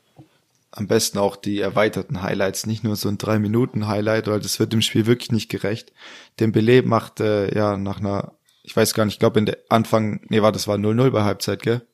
Am 0.72 0.88
besten 0.88 1.20
auch 1.20 1.36
die 1.36 1.60
erweiterten 1.60 2.24
Highlights, 2.24 2.66
nicht 2.66 2.84
nur 2.84 2.96
so 2.96 3.08
ein 3.08 3.20
drei 3.20 3.38
Minuten 3.38 3.88
Highlight, 3.88 4.28
weil 4.28 4.40
das 4.40 4.60
wird 4.60 4.74
dem 4.74 4.82
Spiel 4.82 5.06
wirklich 5.06 5.32
nicht 5.32 5.50
gerecht. 5.50 5.94
Dembele 6.40 6.82
macht 6.82 7.20
äh, 7.20 7.56
ja 7.56 7.78
nach 7.78 8.00
einer, 8.00 8.34
ich 8.64 8.76
weiß 8.76 8.96
gar 8.96 9.06
nicht, 9.06 9.16
ich 9.16 9.20
glaube 9.20 9.38
in 9.38 9.46
der 9.46 9.60
Anfang, 9.70 10.22
nee, 10.30 10.42
war 10.42 10.52
das 10.52 10.68
war 10.68 10.78
0-0 10.78 11.12
bei 11.12 11.24
Halbzeit, 11.24 11.62
gell? 11.62 11.86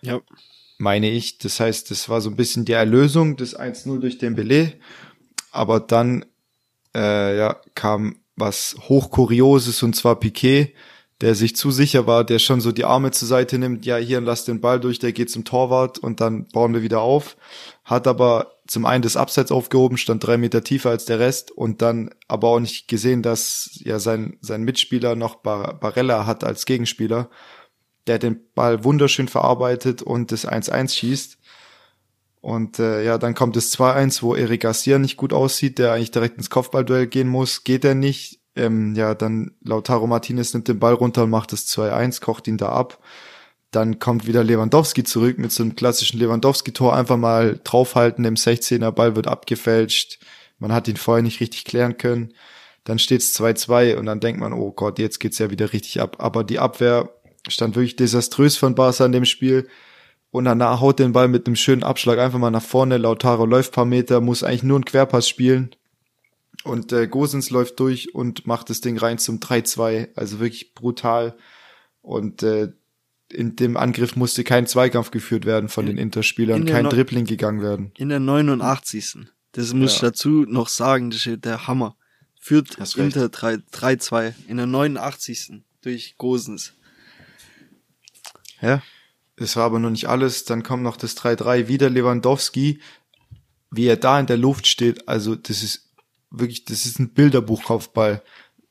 Ja. 0.00 0.20
Meine 0.78 1.10
ich. 1.10 1.38
Das 1.38 1.58
heißt, 1.58 1.90
das 1.90 2.08
war 2.08 2.20
so 2.20 2.30
ein 2.30 2.36
bisschen 2.36 2.64
die 2.64 2.72
Erlösung 2.72 3.36
des 3.36 3.58
1-0 3.58 3.98
durch 3.98 4.18
Dembele. 4.18 4.74
Aber 5.50 5.80
dann 5.80 6.24
äh, 6.94 7.36
ja, 7.36 7.60
kam 7.74 8.20
was 8.36 8.76
hochkurioses 8.88 9.82
und 9.82 9.96
zwar 9.96 10.20
Piquet, 10.20 10.72
der 11.20 11.34
sich 11.34 11.56
zu 11.56 11.70
sicher 11.70 12.06
war, 12.06 12.24
der 12.24 12.38
schon 12.38 12.60
so 12.60 12.70
die 12.70 12.84
Arme 12.84 13.10
zur 13.10 13.26
Seite 13.26 13.58
nimmt, 13.58 13.84
ja, 13.84 13.96
hier 13.96 14.20
lass 14.20 14.44
den 14.44 14.60
Ball 14.60 14.78
durch, 14.78 15.00
der 15.00 15.12
geht 15.12 15.30
zum 15.30 15.44
Torwart 15.44 15.98
und 15.98 16.20
dann 16.20 16.46
bauen 16.48 16.72
wir 16.74 16.82
wieder 16.82 17.00
auf. 17.00 17.36
Hat 17.84 18.06
aber 18.06 18.58
zum 18.68 18.86
einen 18.86 19.02
das 19.02 19.16
Abseits 19.16 19.50
aufgehoben, 19.50 19.96
stand 19.96 20.24
drei 20.24 20.36
Meter 20.36 20.62
tiefer 20.62 20.90
als 20.90 21.06
der 21.06 21.18
Rest 21.18 21.50
und 21.50 21.82
dann 21.82 22.10
aber 22.28 22.48
auch 22.48 22.60
nicht 22.60 22.86
gesehen, 22.86 23.22
dass 23.22 23.70
ja 23.82 23.98
sein, 23.98 24.36
sein 24.40 24.62
Mitspieler 24.62 25.16
noch 25.16 25.36
Bar 25.36 25.80
Barella 25.80 26.26
hat 26.26 26.44
als 26.44 26.66
Gegenspieler, 26.66 27.30
der 28.06 28.18
den 28.18 28.40
Ball 28.54 28.84
wunderschön 28.84 29.26
verarbeitet 29.26 30.02
und 30.02 30.30
das 30.30 30.46
1-1 30.46 30.94
schießt. 30.94 31.38
Und 32.40 32.78
äh, 32.78 33.04
ja, 33.04 33.18
dann 33.18 33.34
kommt 33.34 33.56
das 33.56 33.76
2-1, 33.76 34.22
wo 34.22 34.36
Eric 34.36 34.62
Garcia 34.62 34.98
nicht 34.98 35.16
gut 35.16 35.32
aussieht, 35.32 35.78
der 35.78 35.92
eigentlich 35.92 36.12
direkt 36.12 36.36
ins 36.36 36.50
Kopfballduell 36.50 37.08
gehen 37.08 37.28
muss, 37.28 37.64
geht 37.64 37.84
er 37.84 37.96
nicht, 37.96 38.37
ähm, 38.58 38.94
ja, 38.94 39.14
dann 39.14 39.52
Lautaro 39.62 40.06
Martinez 40.06 40.52
nimmt 40.52 40.68
den 40.68 40.78
Ball 40.78 40.94
runter 40.94 41.24
und 41.24 41.30
macht 41.30 41.52
das 41.52 41.66
2-1, 41.68 42.20
kocht 42.20 42.46
ihn 42.48 42.58
da 42.58 42.70
ab. 42.70 42.98
Dann 43.70 43.98
kommt 43.98 44.26
wieder 44.26 44.44
Lewandowski 44.44 45.04
zurück 45.04 45.38
mit 45.38 45.52
so 45.52 45.62
einem 45.62 45.76
klassischen 45.76 46.18
Lewandowski-Tor. 46.18 46.94
Einfach 46.96 47.16
mal 47.16 47.60
draufhalten 47.64 48.24
im 48.24 48.34
16er, 48.34 48.90
Ball 48.90 49.14
wird 49.14 49.26
abgefälscht. 49.26 50.18
Man 50.58 50.72
hat 50.72 50.88
ihn 50.88 50.96
vorher 50.96 51.22
nicht 51.22 51.40
richtig 51.40 51.64
klären 51.64 51.98
können. 51.98 52.32
Dann 52.84 52.98
steht's 52.98 53.38
2-2 53.38 53.96
und 53.96 54.06
dann 54.06 54.20
denkt 54.20 54.40
man, 54.40 54.52
oh 54.54 54.72
Gott, 54.72 54.98
jetzt 54.98 55.18
geht's 55.20 55.38
ja 55.38 55.50
wieder 55.50 55.72
richtig 55.72 56.00
ab. 56.00 56.16
Aber 56.18 56.44
die 56.44 56.58
Abwehr 56.58 57.10
stand 57.48 57.76
wirklich 57.76 57.96
desaströs 57.96 58.56
von 58.56 58.74
Barca 58.74 59.04
in 59.04 59.12
dem 59.12 59.26
Spiel. 59.26 59.68
Und 60.30 60.44
danach 60.44 60.80
haut 60.80 60.98
den 60.98 61.12
Ball 61.12 61.28
mit 61.28 61.46
einem 61.46 61.56
schönen 61.56 61.82
Abschlag 61.82 62.18
einfach 62.18 62.38
mal 62.38 62.50
nach 62.50 62.62
vorne. 62.62 62.96
Lautaro 62.98 63.44
läuft 63.44 63.72
paar 63.72 63.84
Meter, 63.84 64.20
muss 64.20 64.42
eigentlich 64.42 64.62
nur 64.62 64.76
einen 64.76 64.84
Querpass 64.84 65.28
spielen. 65.28 65.74
Und 66.68 66.92
äh, 66.92 67.08
Gosens 67.08 67.50
läuft 67.50 67.80
durch 67.80 68.14
und 68.14 68.46
macht 68.46 68.68
das 68.68 68.80
Ding 68.80 68.98
rein 68.98 69.18
zum 69.18 69.38
3-2. 69.38 70.10
Also 70.14 70.38
wirklich 70.38 70.74
brutal. 70.74 71.36
Und 72.02 72.42
äh, 72.42 72.72
in 73.32 73.56
dem 73.56 73.76
Angriff 73.76 74.16
musste 74.16 74.44
kein 74.44 74.66
Zweikampf 74.66 75.10
geführt 75.10 75.46
werden 75.46 75.68
von 75.68 75.86
den 75.86 75.98
Interspielern, 75.98 76.64
kein 76.64 76.84
no 76.84 76.90
Dribbling 76.90 77.24
gegangen 77.24 77.62
werden. 77.62 77.92
In 77.96 78.10
der 78.10 78.20
89. 78.20 79.16
Das 79.52 79.72
muss 79.72 79.92
ja. 79.92 79.94
ich 79.96 80.00
dazu 80.00 80.44
noch 80.48 80.68
sagen, 80.68 81.10
das 81.10 81.26
ist 81.26 81.44
der 81.44 81.66
Hammer. 81.66 81.96
Führt 82.40 82.76
Inter 82.96 83.26
3-2 83.26 84.34
in 84.46 84.58
der 84.58 84.66
89. 84.66 85.62
durch 85.82 86.16
Gosens. 86.16 86.74
Ja, 88.60 88.82
es 89.36 89.56
war 89.56 89.64
aber 89.64 89.78
noch 89.78 89.90
nicht 89.90 90.08
alles. 90.08 90.44
Dann 90.44 90.62
kommt 90.62 90.82
noch 90.82 90.96
das 90.96 91.16
3-3, 91.16 91.68
wieder 91.68 91.90
Lewandowski. 91.90 92.80
Wie 93.70 93.86
er 93.86 93.96
da 93.96 94.18
in 94.18 94.26
der 94.26 94.38
Luft 94.38 94.66
steht, 94.66 95.08
also 95.08 95.34
das 95.34 95.62
ist 95.62 95.87
wirklich, 96.30 96.64
das 96.64 96.86
ist 96.86 96.98
ein 96.98 97.10
Bilderbuchkopfball 97.10 98.22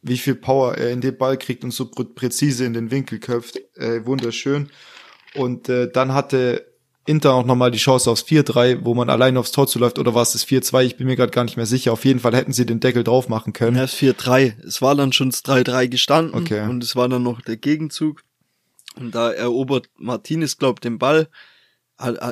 wie 0.01 0.17
viel 0.17 0.35
Power 0.35 0.75
er 0.75 0.91
in 0.91 1.01
den 1.01 1.17
Ball 1.17 1.37
kriegt 1.37 1.63
und 1.63 1.71
so 1.71 1.85
präzise 1.85 2.65
in 2.65 2.73
den 2.73 2.91
Winkel 2.91 3.19
köpft. 3.19 3.59
Äh, 3.75 4.05
wunderschön. 4.05 4.69
Und 5.35 5.69
äh, 5.69 5.91
dann 5.91 6.13
hatte 6.13 6.65
Inter 7.05 7.33
auch 7.33 7.45
nochmal 7.45 7.71
die 7.71 7.77
Chance 7.77 8.11
aufs 8.11 8.23
4-3, 8.23 8.79
wo 8.83 8.93
man 8.93 9.09
alleine 9.09 9.39
aufs 9.39 9.51
Tor 9.51 9.67
zuläuft, 9.67 9.97
oder 9.97 10.13
war 10.13 10.23
es 10.23 10.33
das 10.33 10.45
4-2? 10.45 10.83
Ich 10.83 10.97
bin 10.97 11.07
mir 11.07 11.15
gerade 11.15 11.31
gar 11.31 11.43
nicht 11.43 11.57
mehr 11.57 11.65
sicher. 11.65 11.93
Auf 11.93 12.05
jeden 12.05 12.19
Fall 12.19 12.35
hätten 12.35 12.53
sie 12.53 12.65
den 12.65 12.79
Deckel 12.79 13.03
drauf 13.03 13.29
machen 13.29 13.53
können. 13.53 13.77
Ja, 13.77 13.83
das 13.83 13.95
4-3. 13.95 14.65
Es 14.65 14.81
war 14.81 14.95
dann 14.95 15.13
schon 15.13 15.29
das 15.29 15.43
3-3 15.45 15.87
gestanden 15.87 16.35
okay. 16.35 16.67
und 16.67 16.83
es 16.83 16.95
war 16.95 17.07
dann 17.07 17.23
noch 17.23 17.41
der 17.41 17.57
Gegenzug. 17.57 18.23
Und 18.95 19.13
da 19.13 19.31
erobert 19.31 19.89
Martinez, 19.95 20.57
glaubt, 20.57 20.83
den 20.83 20.97
Ball 20.97 21.29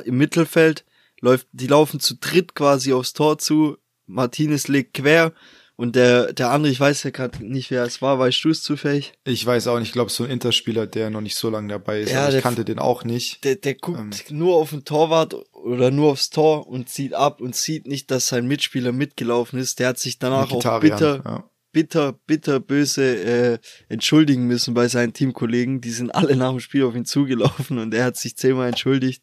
im 0.04 0.16
Mittelfeld, 0.16 0.84
läuft, 1.20 1.48
die 1.52 1.66
laufen 1.66 2.00
zu 2.00 2.16
dritt 2.16 2.54
quasi 2.54 2.92
aufs 2.92 3.12
Tor 3.12 3.38
zu. 3.38 3.78
Martinez 4.06 4.68
legt 4.68 4.94
quer 4.94 5.32
und 5.78 5.94
der, 5.94 6.32
der 6.32 6.50
andere, 6.50 6.72
ich 6.72 6.80
weiß 6.80 7.02
ja 7.02 7.10
gerade 7.10 7.44
nicht, 7.44 7.70
wer 7.70 7.84
es 7.84 8.00
war, 8.00 8.18
weißt 8.18 8.42
du 8.44 8.48
es 8.48 8.62
zufällig? 8.62 9.12
Ich 9.24 9.44
weiß 9.44 9.66
auch 9.66 9.78
nicht, 9.78 9.88
ich 9.88 9.92
glaube, 9.92 10.10
so 10.10 10.24
ein 10.24 10.30
Interspieler, 10.30 10.86
der 10.86 11.10
noch 11.10 11.20
nicht 11.20 11.36
so 11.36 11.50
lange 11.50 11.68
dabei 11.68 12.00
ist. 12.00 12.12
Ja, 12.12 12.30
ich 12.30 12.42
kannte 12.42 12.64
den 12.64 12.78
auch 12.78 13.04
nicht. 13.04 13.44
Der, 13.44 13.56
der 13.56 13.74
guckt 13.74 13.98
ähm. 14.30 14.38
nur 14.38 14.56
auf 14.56 14.70
den 14.70 14.86
Torwart 14.86 15.36
oder 15.52 15.90
nur 15.90 16.12
aufs 16.12 16.30
Tor 16.30 16.66
und 16.66 16.88
zieht 16.88 17.12
ab 17.12 17.42
und 17.42 17.54
sieht 17.54 17.86
nicht, 17.86 18.10
dass 18.10 18.28
sein 18.28 18.46
Mitspieler 18.46 18.92
mitgelaufen 18.92 19.58
ist. 19.58 19.78
Der 19.78 19.88
hat 19.88 19.98
sich 19.98 20.18
danach 20.18 20.50
auch 20.50 20.80
bitter, 20.80 21.22
ja. 21.22 21.50
bitter, 21.72 22.14
bitter 22.26 22.58
böse 22.58 23.04
äh, 23.04 23.58
entschuldigen 23.90 24.46
müssen 24.46 24.72
bei 24.72 24.88
seinen 24.88 25.12
Teamkollegen. 25.12 25.82
Die 25.82 25.90
sind 25.90 26.10
alle 26.10 26.36
nach 26.36 26.52
dem 26.52 26.60
Spiel 26.60 26.84
auf 26.84 26.94
ihn 26.94 27.04
zugelaufen 27.04 27.78
und 27.78 27.92
er 27.92 28.06
hat 28.06 28.16
sich 28.16 28.34
zehnmal 28.34 28.68
entschuldigt. 28.68 29.22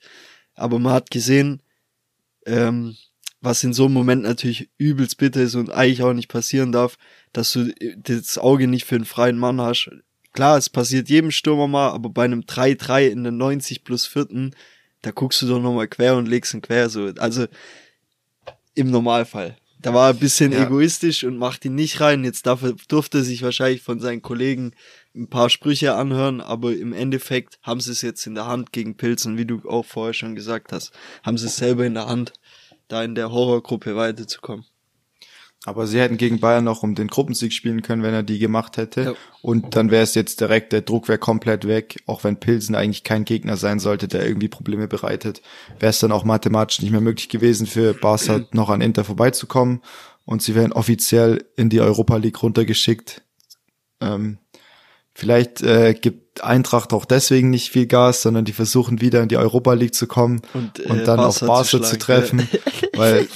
Aber 0.54 0.78
man 0.78 0.94
hat 0.94 1.10
gesehen, 1.10 1.64
ähm, 2.46 2.96
was 3.44 3.64
in 3.64 3.74
so 3.74 3.86
einem 3.86 3.94
Moment 3.94 4.24
natürlich 4.24 4.70
übelst 4.78 5.18
bitter 5.18 5.42
ist 5.42 5.56
und 5.56 5.70
eigentlich 5.70 6.02
auch 6.02 6.14
nicht 6.14 6.30
passieren 6.30 6.72
darf, 6.72 6.98
dass 7.34 7.52
du 7.52 7.74
das 7.98 8.38
Auge 8.38 8.68
nicht 8.68 8.86
für 8.86 8.96
einen 8.96 9.06
freien 9.06 9.38
Mann 9.38 9.60
hast. 9.60 9.92
Klar, 10.32 10.58
es 10.58 10.70
passiert 10.70 11.10
jedem 11.10 11.30
Stürmer 11.30 11.68
mal, 11.68 11.90
aber 11.90 12.10
bei 12.10 12.24
einem 12.24 12.42
3-3 12.42 13.10
in 13.10 13.24
der 13.24 13.34
90 13.34 13.84
plus 13.84 14.06
vierten, 14.06 14.56
da 15.02 15.12
guckst 15.12 15.42
du 15.42 15.48
doch 15.48 15.62
nochmal 15.62 15.90
quer 15.90 16.16
und 16.16 16.28
legst 16.28 16.54
ihn 16.54 16.62
quer, 16.62 16.90
so. 16.90 17.12
Also, 17.18 17.48
im 18.76 18.90
Normalfall. 18.90 19.58
Da 19.82 19.94
war 19.94 20.08
er 20.08 20.14
ein 20.14 20.20
bisschen 20.20 20.54
ja. 20.54 20.64
egoistisch 20.64 21.26
und 21.26 21.38
macht 21.38 21.66
ihn 21.66 21.76
nicht 21.76 22.00
rein. 22.00 22.24
Jetzt 22.24 22.46
darf 22.46 22.64
er, 22.64 22.76
durfte 22.88 23.18
er 23.18 23.24
sich 23.26 23.44
wahrscheinlich 23.44 23.82
von 23.82 24.00
seinen 24.00 24.22
Kollegen 24.22 24.72
ein 25.14 25.28
paar 25.28 25.50
Sprüche 25.50 25.96
anhören, 25.96 26.40
aber 26.40 26.74
im 26.74 26.94
Endeffekt 26.94 27.60
haben 27.62 27.82
sie 27.82 27.92
es 27.92 28.02
jetzt 28.02 28.26
in 28.26 28.36
der 28.36 28.46
Hand 28.46 28.72
gegen 28.72 28.96
Pilzen, 28.96 29.38
wie 29.38 29.46
du 29.46 29.62
auch 29.68 29.86
vorher 29.86 30.14
schon 30.14 30.36
gesagt 30.36 30.72
hast, 30.72 30.94
haben 31.24 31.38
sie 31.38 31.48
es 31.48 31.58
selber 31.58 31.86
in 31.86 31.96
der 31.96 32.08
Hand 32.08 32.32
da 32.94 33.04
in 33.04 33.16
der 33.16 33.32
Horrorgruppe 33.32 33.96
weiterzukommen. 33.96 34.66
Aber 35.66 35.88
sie 35.88 36.00
hätten 36.00 36.18
gegen 36.18 36.42
Bayern 36.42 36.66
noch 36.66 36.84
um 36.84 36.94
den 36.94 37.08
Gruppensieg 37.08 37.54
spielen 37.54 37.82
können, 37.82 38.04
wenn 38.04 38.14
er 38.14 38.24
die 38.24 38.38
gemacht 38.38 38.76
hätte. 38.76 39.02
Ja. 39.02 39.14
Und 39.42 39.78
dann 39.78 39.92
wäre 39.92 40.04
es 40.04 40.14
jetzt 40.14 40.42
direkt, 40.42 40.74
der 40.74 40.82
Druck 40.82 41.08
wäre 41.08 41.18
komplett 41.18 41.66
weg. 41.66 42.04
Auch 42.06 42.26
wenn 42.26 42.38
Pilsen 42.38 42.76
eigentlich 42.76 43.06
kein 43.06 43.24
Gegner 43.24 43.56
sein 43.56 43.80
sollte, 43.80 44.10
der 44.10 44.28
irgendwie 44.28 44.50
Probleme 44.50 44.90
bereitet, 44.90 45.42
wäre 45.80 45.92
es 45.92 46.00
dann 46.00 46.12
auch 46.12 46.26
mathematisch 46.26 46.82
nicht 46.82 46.92
mehr 46.92 47.00
möglich 47.00 47.30
gewesen, 47.30 47.66
für 47.66 47.94
Barca 47.94 48.42
noch 48.52 48.70
an 48.70 48.82
Inter 48.82 49.06
vorbeizukommen. 49.06 49.82
Und 50.26 50.42
sie 50.42 50.54
wären 50.54 50.74
offiziell 50.74 51.46
in 51.56 51.70
die 51.70 51.80
Europa 51.80 52.18
League 52.18 52.44
runtergeschickt. 52.44 53.24
Ähm, 54.02 54.40
vielleicht 55.14 55.62
äh, 55.62 55.94
gibt 55.94 56.44
Eintracht 56.44 56.94
auch 56.94 57.06
deswegen 57.06 57.50
nicht 57.50 57.70
viel 57.70 57.86
Gas, 57.86 58.24
sondern 58.24 58.46
die 58.46 58.54
versuchen 58.54 59.02
wieder 59.02 59.22
in 59.22 59.30
die 59.30 59.38
Europa 59.38 59.74
League 59.74 59.94
zu 59.94 60.08
kommen 60.08 60.42
und, 60.54 60.80
äh, 60.80 60.90
und 60.90 61.08
dann 61.08 61.18
Barca 61.18 61.28
auf 61.28 61.40
Barca 61.42 61.64
zu, 61.64 61.80
zu 61.80 61.98
treffen, 61.98 62.48
weil 62.94 63.28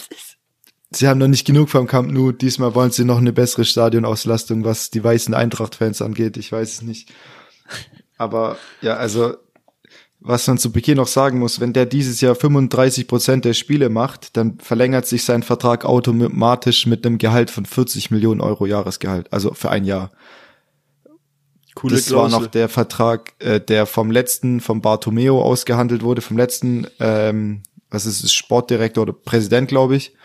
sie 0.92 1.08
haben 1.08 1.20
noch 1.20 1.28
nicht 1.28 1.46
genug 1.46 1.70
vom 1.70 1.88
Camp 1.88 2.12
Nou. 2.12 2.32
Diesmal 2.32 2.74
wollen 2.76 2.92
sie 2.92 3.06
noch 3.06 3.20
eine 3.20 3.34
bessere 3.34 3.66
Stadionauslastung, 3.66 4.64
was 4.64 4.90
die 4.90 5.04
weißen 5.04 5.34
Eintracht-Fans 5.34 6.02
angeht. 6.02 6.38
Ich 6.38 6.52
weiß 6.52 6.74
es 6.74 6.82
nicht. 6.82 7.14
Aber 8.18 8.58
ja, 8.82 8.96
also 8.96 9.36
was 10.20 10.48
man 10.48 10.58
zu 10.58 10.72
Beginn 10.72 10.98
noch 10.98 11.08
sagen 11.08 11.38
muss, 11.38 11.60
wenn 11.60 11.74
der 11.74 11.86
dieses 11.86 12.22
Jahr 12.22 12.34
35 12.34 13.08
Prozent 13.08 13.46
der 13.46 13.54
Spiele 13.54 13.90
macht, 13.90 14.36
dann 14.36 14.58
verlängert 14.60 15.06
sich 15.06 15.24
sein 15.24 15.44
Vertrag 15.44 15.86
automatisch 15.86 16.88
mit 16.88 17.06
einem 17.06 17.20
Gehalt 17.20 17.52
von 17.52 17.66
40 17.66 18.10
Millionen 18.10 18.42
Euro 18.42 18.66
Jahresgehalt, 18.66 19.32
also 19.32 19.54
für 19.54 19.70
ein 19.70 19.86
Jahr. 19.86 20.12
Coole 21.78 21.96
das 21.96 22.08
Klausel. 22.08 22.34
war 22.34 22.42
noch 22.42 22.48
der 22.48 22.70
Vertrag, 22.70 23.34
äh, 23.40 23.62
der 23.62 23.86
vom 23.86 24.10
letzten, 24.10 24.62
vom 24.62 24.82
Bartomeo 24.82 25.42
ausgehandelt 25.42 26.02
wurde, 26.02 26.22
vom 26.22 26.38
letzten, 26.38 26.88
ähm, 27.00 27.62
was 27.90 28.06
ist 28.06 28.24
es, 28.24 28.34
Sportdirektor 28.34 29.04
oder 29.04 29.14
Präsident, 29.14 29.68
glaube 29.68 29.96
ich. 29.96 30.16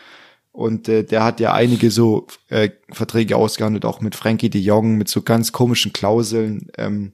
Und 0.51 0.89
äh, 0.89 1.03
der 1.03 1.23
hat 1.23 1.39
ja 1.39 1.53
einige 1.53 1.91
so 1.91 2.27
äh, 2.49 2.69
Verträge 2.91 3.37
ausgehandelt, 3.37 3.85
auch 3.85 4.01
mit 4.01 4.15
Frankie 4.15 4.49
de 4.49 4.61
Jong, 4.61 4.97
mit 4.97 5.09
so 5.09 5.21
ganz 5.21 5.51
komischen 5.51 5.93
Klauseln, 5.93 6.71
ähm, 6.77 7.13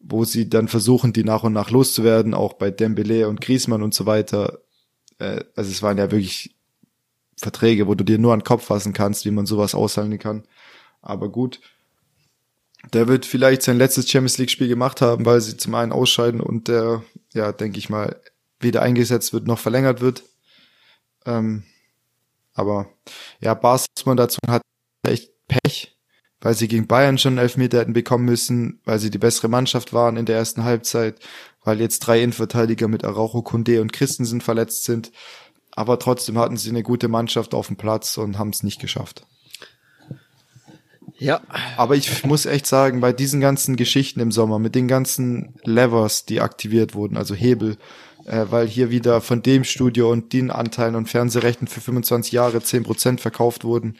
wo 0.00 0.24
sie 0.24 0.48
dann 0.48 0.68
versuchen, 0.68 1.12
die 1.12 1.24
nach 1.24 1.42
und 1.42 1.52
nach 1.52 1.70
loszuwerden, 1.70 2.32
auch 2.32 2.54
bei 2.54 2.70
Dembele 2.70 3.28
und 3.28 3.40
Griezmann 3.40 3.82
und 3.82 3.92
so 3.92 4.06
weiter. 4.06 4.60
Äh, 5.18 5.44
also 5.56 5.70
es 5.70 5.82
waren 5.82 5.98
ja 5.98 6.10
wirklich 6.10 6.54
Verträge, 7.36 7.86
wo 7.86 7.94
du 7.94 8.04
dir 8.04 8.18
nur 8.18 8.32
an 8.32 8.40
den 8.40 8.44
Kopf 8.44 8.64
fassen 8.64 8.94
kannst, 8.94 9.26
wie 9.26 9.30
man 9.30 9.46
sowas 9.46 9.74
aushandeln 9.74 10.18
kann. 10.18 10.44
Aber 11.02 11.30
gut, 11.30 11.60
der 12.92 13.08
wird 13.08 13.26
vielleicht 13.26 13.62
sein 13.62 13.78
letztes 13.78 14.08
Champions 14.08 14.38
League 14.38 14.50
Spiel 14.50 14.68
gemacht 14.68 15.00
haben, 15.00 15.26
weil 15.26 15.40
sie 15.40 15.56
zum 15.56 15.74
einen 15.74 15.92
ausscheiden 15.92 16.40
und 16.40 16.68
der, 16.68 17.02
ja, 17.34 17.52
denke 17.52 17.78
ich 17.78 17.90
mal, 17.90 18.20
weder 18.60 18.82
eingesetzt 18.82 19.32
wird 19.32 19.46
noch 19.46 19.58
verlängert 19.58 20.00
wird. 20.00 20.24
Ähm, 21.26 21.64
aber 22.54 22.88
ja, 23.40 23.54
Barcelona 23.54 24.22
dazu 24.22 24.38
hat 24.48 24.62
echt 25.06 25.32
Pech, 25.46 25.96
weil 26.40 26.54
sie 26.54 26.68
gegen 26.68 26.86
Bayern 26.86 27.18
schon 27.18 27.38
Elfmeter 27.38 27.78
hätten 27.78 27.92
bekommen 27.92 28.24
müssen, 28.24 28.80
weil 28.84 28.98
sie 28.98 29.10
die 29.10 29.18
bessere 29.18 29.48
Mannschaft 29.48 29.92
waren 29.92 30.16
in 30.16 30.26
der 30.26 30.36
ersten 30.36 30.64
Halbzeit, 30.64 31.20
weil 31.62 31.80
jetzt 31.80 32.00
drei 32.00 32.22
Innenverteidiger 32.22 32.88
mit 32.88 33.04
Araujo, 33.04 33.42
Kunde 33.42 33.80
und 33.80 33.92
Christensen 33.92 34.40
verletzt 34.40 34.84
sind. 34.84 35.12
Aber 35.72 35.98
trotzdem 36.00 36.38
hatten 36.38 36.56
sie 36.56 36.70
eine 36.70 36.82
gute 36.82 37.06
Mannschaft 37.06 37.54
auf 37.54 37.68
dem 37.68 37.76
Platz 37.76 38.18
und 38.18 38.38
haben 38.38 38.50
es 38.50 38.64
nicht 38.64 38.80
geschafft. 38.80 39.27
Ja. 41.18 41.40
Aber 41.76 41.96
ich 41.96 42.24
muss 42.24 42.46
echt 42.46 42.66
sagen, 42.66 43.00
bei 43.00 43.12
diesen 43.12 43.40
ganzen 43.40 43.76
Geschichten 43.76 44.20
im 44.20 44.32
Sommer, 44.32 44.58
mit 44.58 44.74
den 44.74 44.88
ganzen 44.88 45.54
Levers, 45.64 46.24
die 46.24 46.40
aktiviert 46.40 46.94
wurden, 46.94 47.16
also 47.16 47.34
Hebel, 47.34 47.76
äh, 48.24 48.46
weil 48.50 48.66
hier 48.66 48.90
wieder 48.90 49.20
von 49.20 49.42
dem 49.42 49.64
Studio 49.64 50.10
und 50.10 50.32
den 50.32 50.50
Anteilen 50.50 50.94
und 50.94 51.08
Fernsehrechten 51.08 51.66
für 51.66 51.80
25 51.80 52.32
Jahre 52.32 52.58
10% 52.58 53.18
verkauft 53.18 53.64
wurden, 53.64 53.96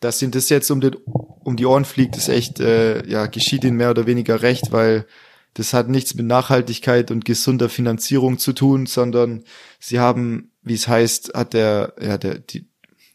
dass 0.00 0.20
ihnen 0.20 0.32
das 0.32 0.48
jetzt 0.48 0.70
um, 0.70 0.80
den, 0.80 0.96
um 1.04 1.56
die 1.56 1.66
Ohren 1.66 1.84
fliegt, 1.84 2.16
ist 2.16 2.28
echt, 2.28 2.60
äh, 2.60 3.06
ja, 3.06 3.26
geschieht 3.26 3.64
ihnen 3.64 3.76
mehr 3.76 3.90
oder 3.90 4.06
weniger 4.06 4.42
recht, 4.42 4.72
weil 4.72 5.06
das 5.54 5.72
hat 5.72 5.88
nichts 5.88 6.14
mit 6.14 6.26
Nachhaltigkeit 6.26 7.12
und 7.12 7.24
gesunder 7.24 7.68
Finanzierung 7.68 8.38
zu 8.38 8.52
tun, 8.52 8.86
sondern 8.86 9.44
sie 9.78 10.00
haben, 10.00 10.50
wie 10.62 10.74
es 10.74 10.88
heißt, 10.88 11.32
hat 11.34 11.54
der, 11.54 11.94
ja, 12.00 12.18
der, 12.18 12.40
die, 12.40 12.66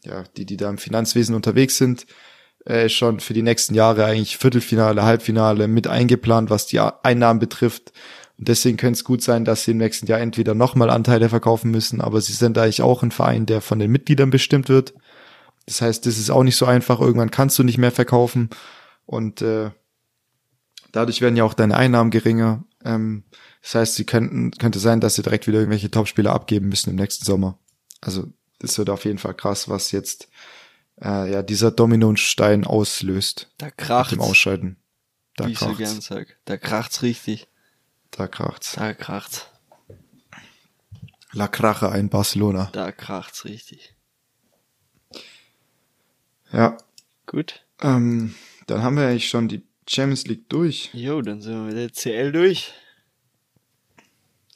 ja, 0.04 0.24
die, 0.36 0.46
die 0.46 0.56
da 0.56 0.70
im 0.70 0.78
Finanzwesen 0.78 1.34
unterwegs 1.34 1.76
sind, 1.76 2.06
äh, 2.64 2.88
schon 2.88 3.20
für 3.20 3.34
die 3.34 3.42
nächsten 3.42 3.74
Jahre 3.74 4.04
eigentlich 4.04 4.36
Viertelfinale, 4.36 5.02
Halbfinale 5.02 5.68
mit 5.68 5.86
eingeplant, 5.86 6.50
was 6.50 6.66
die 6.66 6.80
Einnahmen 6.80 7.40
betrifft. 7.40 7.92
Und 8.38 8.48
deswegen 8.48 8.76
könnte 8.76 8.98
es 8.98 9.04
gut 9.04 9.22
sein, 9.22 9.44
dass 9.44 9.64
sie 9.64 9.72
im 9.72 9.78
nächsten 9.78 10.06
Jahr 10.06 10.20
entweder 10.20 10.54
nochmal 10.54 10.90
Anteile 10.90 11.28
verkaufen 11.28 11.70
müssen, 11.70 12.00
aber 12.00 12.20
sie 12.20 12.32
sind 12.32 12.58
eigentlich 12.58 12.82
auch 12.82 13.02
ein 13.02 13.10
Verein, 13.10 13.46
der 13.46 13.60
von 13.60 13.78
den 13.78 13.90
Mitgliedern 13.90 14.30
bestimmt 14.30 14.68
wird. 14.68 14.94
Das 15.66 15.82
heißt, 15.82 16.06
das 16.06 16.18
ist 16.18 16.30
auch 16.30 16.42
nicht 16.42 16.56
so 16.56 16.66
einfach. 16.66 17.00
Irgendwann 17.00 17.30
kannst 17.30 17.58
du 17.58 17.62
nicht 17.62 17.78
mehr 17.78 17.92
verkaufen. 17.92 18.50
Und 19.06 19.42
äh, 19.42 19.70
dadurch 20.92 21.20
werden 21.20 21.36
ja 21.36 21.44
auch 21.44 21.54
deine 21.54 21.76
Einnahmen 21.76 22.10
geringer. 22.10 22.64
Ähm, 22.84 23.24
das 23.62 23.74
heißt, 23.74 23.94
sie 23.94 24.04
könnten, 24.04 24.52
könnte 24.52 24.78
sein, 24.78 25.00
dass 25.00 25.16
sie 25.16 25.22
direkt 25.22 25.46
wieder 25.46 25.58
irgendwelche 25.58 25.90
Topspieler 25.90 26.32
abgeben 26.32 26.68
müssen 26.68 26.90
im 26.90 26.96
nächsten 26.96 27.24
Sommer. 27.24 27.58
Also 28.00 28.26
das 28.58 28.78
wird 28.78 28.90
auf 28.90 29.04
jeden 29.04 29.18
Fall 29.18 29.34
krass, 29.34 29.68
was 29.68 29.92
jetzt 29.92 30.28
äh, 31.02 31.30
ja 31.30 31.42
dieser 31.42 31.70
Dominostein 31.70 32.64
auslöst. 32.64 33.50
Da 33.58 33.70
kracht's. 33.70 34.12
Mit 34.12 34.20
dem 34.20 34.24
Ausscheiden. 34.24 34.76
Da 35.36 35.46
wie 35.46 35.52
ich 35.52 35.58
so 35.58 35.74
gern 35.74 36.00
sag. 36.00 36.36
Da 36.44 36.56
kracht's 36.56 37.02
richtig. 37.02 37.48
Da 38.10 38.26
kracht's. 38.26 38.72
Da 38.72 38.94
kracht's. 38.94 39.46
La 41.32 41.46
Krache 41.46 41.86
in 41.96 42.08
Barcelona. 42.08 42.70
Da 42.72 42.90
kracht's 42.90 43.44
richtig. 43.44 43.94
Ja. 46.52 46.76
Gut. 47.26 47.64
Ähm, 47.80 48.34
dann 48.66 48.82
haben 48.82 48.96
wir 48.96 49.06
eigentlich 49.06 49.28
schon 49.28 49.46
die 49.46 49.64
Champions 49.88 50.26
League 50.26 50.48
durch. 50.48 50.90
Jo, 50.92 51.22
dann 51.22 51.40
sind 51.40 51.54
wir 51.54 51.62
mit 51.62 51.76
der 51.76 51.92
CL 51.92 52.32
durch. 52.32 52.72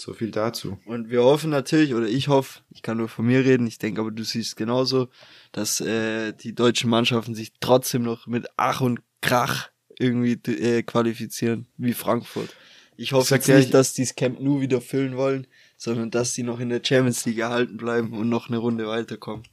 So 0.04 0.12
viel 0.12 0.30
dazu. 0.30 0.78
Und 0.84 1.08
wir 1.08 1.22
hoffen 1.22 1.48
natürlich, 1.48 1.94
oder 1.94 2.06
ich 2.06 2.28
hoffe, 2.28 2.60
ich 2.68 2.82
kann 2.82 2.98
nur 2.98 3.08
von 3.08 3.24
mir 3.24 3.42
reden, 3.42 3.66
ich 3.66 3.78
denke 3.78 4.02
aber 4.02 4.10
du 4.10 4.22
siehst 4.22 4.54
genauso, 4.54 5.08
dass 5.50 5.80
äh, 5.80 6.34
die 6.34 6.54
deutschen 6.54 6.90
Mannschaften 6.90 7.34
sich 7.34 7.54
trotzdem 7.58 8.02
noch 8.02 8.26
mit 8.26 8.46
Ach 8.58 8.82
und 8.82 9.00
Krach 9.22 9.70
irgendwie 9.98 10.32
äh, 10.52 10.82
qualifizieren, 10.82 11.68
wie 11.78 11.94
Frankfurt. 11.94 12.54
Ich 12.98 13.14
hoffe 13.14 13.34
jetzt 13.34 13.48
nicht, 13.48 13.72
dass 13.72 13.94
die 13.94 14.02
das 14.02 14.14
Camp 14.14 14.40
Nu 14.40 14.60
wieder 14.60 14.82
füllen 14.82 15.16
wollen, 15.16 15.46
sondern 15.78 16.10
dass 16.10 16.34
sie 16.34 16.42
noch 16.42 16.60
in 16.60 16.68
der 16.68 16.82
Champions 16.84 17.24
League 17.24 17.38
erhalten 17.38 17.78
bleiben 17.78 18.12
und 18.12 18.28
noch 18.28 18.48
eine 18.48 18.58
Runde 18.58 18.86
weiterkommen. 18.86 19.44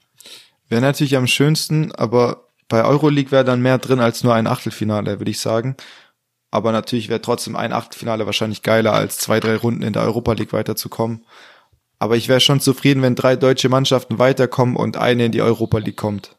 Wäre 0.67 0.81
natürlich 0.81 1.15
am 1.15 1.27
schönsten, 1.27 1.93
aber 1.93 2.49
bei 2.67 2.83
Euroleague 2.83 3.31
wäre 3.31 3.45
dann 3.45 3.61
mehr 3.61 3.77
drin 3.77 4.01
als 4.01 4.21
nur 4.21 4.33
ein 4.33 4.47
Achtelfinale, 4.47 5.17
würde 5.21 5.31
ich 5.31 5.39
sagen. 5.39 5.77
Aber 6.51 6.73
natürlich 6.73 7.07
wäre 7.07 7.21
trotzdem 7.21 7.55
ein 7.55 7.71
Achtelfinale 7.71 8.25
wahrscheinlich 8.25 8.61
geiler, 8.61 8.93
als 8.93 9.17
zwei, 9.17 9.39
drei 9.39 9.55
Runden 9.55 9.83
in 9.83 9.93
der 9.93 10.03
Europa 10.03 10.33
League 10.33 10.53
weiterzukommen. 10.53 11.25
Aber 11.97 12.17
ich 12.17 12.27
wäre 12.27 12.41
schon 12.41 12.59
zufrieden, 12.59 13.01
wenn 13.01 13.15
drei 13.15 13.35
deutsche 13.35 13.69
Mannschaften 13.69 14.19
weiterkommen 14.19 14.75
und 14.75 14.97
eine 14.97 15.25
in 15.25 15.31
die 15.31 15.41
Europa 15.41 15.77
League 15.77 15.97
kommt. 15.97 16.35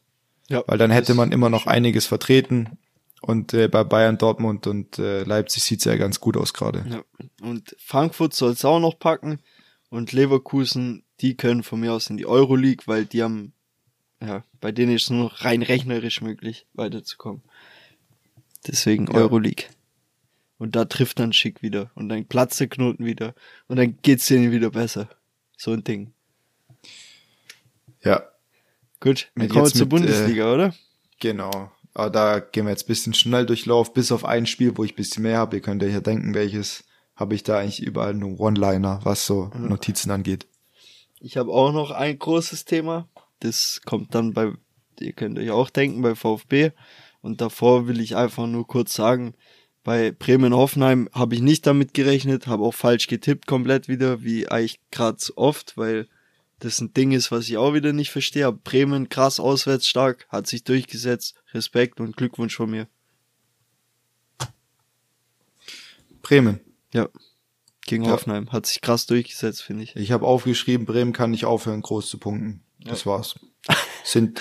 Ja, 0.48 0.62
Weil 0.66 0.76
dann 0.76 0.90
hätte 0.90 1.14
man 1.14 1.32
immer 1.32 1.48
noch 1.48 1.66
einiges 1.66 2.06
vertreten. 2.06 2.78
Und 3.22 3.54
äh, 3.54 3.68
bei 3.68 3.84
Bayern, 3.84 4.18
Dortmund 4.18 4.66
und 4.66 4.98
äh, 4.98 5.22
Leipzig 5.22 5.62
sieht's 5.62 5.84
ja 5.84 5.96
ganz 5.96 6.20
gut 6.20 6.36
aus 6.36 6.52
gerade. 6.52 6.84
Ja. 6.90 7.02
Und 7.40 7.74
Frankfurt 7.78 8.34
soll's 8.34 8.64
auch 8.64 8.80
noch 8.80 8.98
packen. 8.98 9.38
Und 9.88 10.12
Leverkusen, 10.12 11.04
die 11.20 11.36
können 11.36 11.62
von 11.62 11.80
mir 11.80 11.92
aus 11.92 12.10
in 12.10 12.16
die 12.16 12.26
Euroleague, 12.26 12.86
weil 12.86 13.06
die 13.06 13.22
haben, 13.22 13.52
ja, 14.20 14.42
bei 14.60 14.72
denen 14.72 14.96
ist 14.96 15.04
es 15.04 15.10
nur 15.10 15.32
rein 15.32 15.62
rechnerisch 15.62 16.20
möglich, 16.20 16.66
weiterzukommen. 16.74 17.42
Deswegen 18.66 19.06
ja. 19.06 19.14
Euroleague. 19.14 19.66
Und 20.62 20.76
da 20.76 20.84
trifft 20.84 21.18
dann 21.18 21.32
Schick 21.32 21.60
wieder. 21.60 21.90
Und 21.96 22.08
dann 22.08 22.24
platzt 22.24 22.60
der 22.60 22.68
Knoten 22.68 23.04
wieder. 23.04 23.34
Und 23.66 23.78
dann 23.78 23.98
geht's 24.00 24.28
denen 24.28 24.52
wieder 24.52 24.70
besser. 24.70 25.08
So 25.56 25.72
ein 25.72 25.82
Ding. 25.82 26.12
Ja. 28.04 28.22
Gut, 29.00 29.32
dann 29.34 29.48
kommen 29.48 29.64
wir 29.64 29.72
zur 29.72 29.80
mit, 29.80 29.88
Bundesliga, 29.88 30.48
äh, 30.48 30.54
oder? 30.54 30.74
Genau. 31.18 31.72
Aber 31.94 32.10
da 32.10 32.38
gehen 32.38 32.66
wir 32.66 32.70
jetzt 32.70 32.86
bisschen 32.86 33.12
schnell 33.12 33.44
durchlauf, 33.44 33.92
bis 33.92 34.12
auf 34.12 34.24
ein 34.24 34.46
Spiel, 34.46 34.76
wo 34.76 34.84
ich 34.84 34.94
bisschen 34.94 35.24
mehr 35.24 35.38
habe. 35.38 35.56
Ihr 35.56 35.62
könnt 35.62 35.82
euch 35.82 35.94
ja 35.94 36.00
denken, 36.00 36.32
welches 36.32 36.84
habe 37.16 37.34
ich 37.34 37.42
da 37.42 37.58
eigentlich 37.58 37.82
überall 37.82 38.14
nur 38.14 38.38
One-Liner, 38.38 39.00
was 39.02 39.26
so 39.26 39.50
Notizen 39.58 40.12
angeht. 40.12 40.46
Ich 41.18 41.38
habe 41.38 41.50
auch 41.50 41.72
noch 41.72 41.90
ein 41.90 42.16
großes 42.16 42.66
Thema. 42.66 43.08
Das 43.40 43.80
kommt 43.84 44.14
dann 44.14 44.32
bei, 44.32 44.52
ihr 45.00 45.12
könnt 45.12 45.40
euch 45.40 45.50
auch 45.50 45.70
denken, 45.70 46.02
bei 46.02 46.14
VfB. 46.14 46.70
Und 47.20 47.40
davor 47.40 47.88
will 47.88 48.00
ich 48.00 48.14
einfach 48.14 48.46
nur 48.46 48.64
kurz 48.64 48.94
sagen, 48.94 49.34
bei 49.85 50.12
Bremen-Hoffenheim 50.12 51.09
habe 51.12 51.35
ich 51.35 51.41
nicht 51.41 51.66
damit 51.66 51.95
gerechnet, 51.95 52.47
habe 52.47 52.62
auch 52.62 52.74
falsch 52.74 53.09
getippt 53.09 53.47
komplett 53.47 53.89
wieder, 53.89 54.22
wie 54.22 54.49
eigentlich 54.49 54.80
gerade 54.91 55.18
oft, 55.37 55.76
weil 55.76 56.07
das 56.61 56.80
ein 56.80 56.95
Ding 56.95 57.11
ist, 57.11 57.33
was 57.33 57.49
ich 57.49 57.57
auch 57.57 57.74
wieder 57.74 57.93
nicht 57.93 58.11
verstehe. 58.11 58.47
Aber 58.47 58.57
Bremen 58.57 59.09
krass 59.09 59.41
auswärts 59.41 59.87
stark, 59.87 60.26
hat 60.28 60.47
sich 60.47 60.62
durchgesetzt. 60.62 61.35
Respekt 61.53 62.01
und 62.01 62.16
Glückwunsch 62.16 62.55
von 62.55 62.70
mir. 62.70 62.87
Bremen. 66.22 66.61
Ja. 66.93 67.09
Gegen 67.85 68.05
ja. 68.05 68.12
Hoffenheim. 68.12 68.53
Hat 68.53 68.66
sich 68.66 68.80
krass 68.80 69.07
durchgesetzt, 69.07 69.62
finde 69.62 69.83
ich. 69.83 69.97
Ich 69.97 70.12
habe 70.12 70.24
aufgeschrieben, 70.24 70.87
Bremen 70.87 71.12
kann 71.12 71.33
nicht 71.33 71.45
aufhören, 71.45 71.83
groß 71.83 72.09
zu 72.09 72.18
punkten. 72.18 72.62
Das 72.78 73.05
ja. 73.05 73.07
war's. 73.11 73.41
Sind 74.05 74.41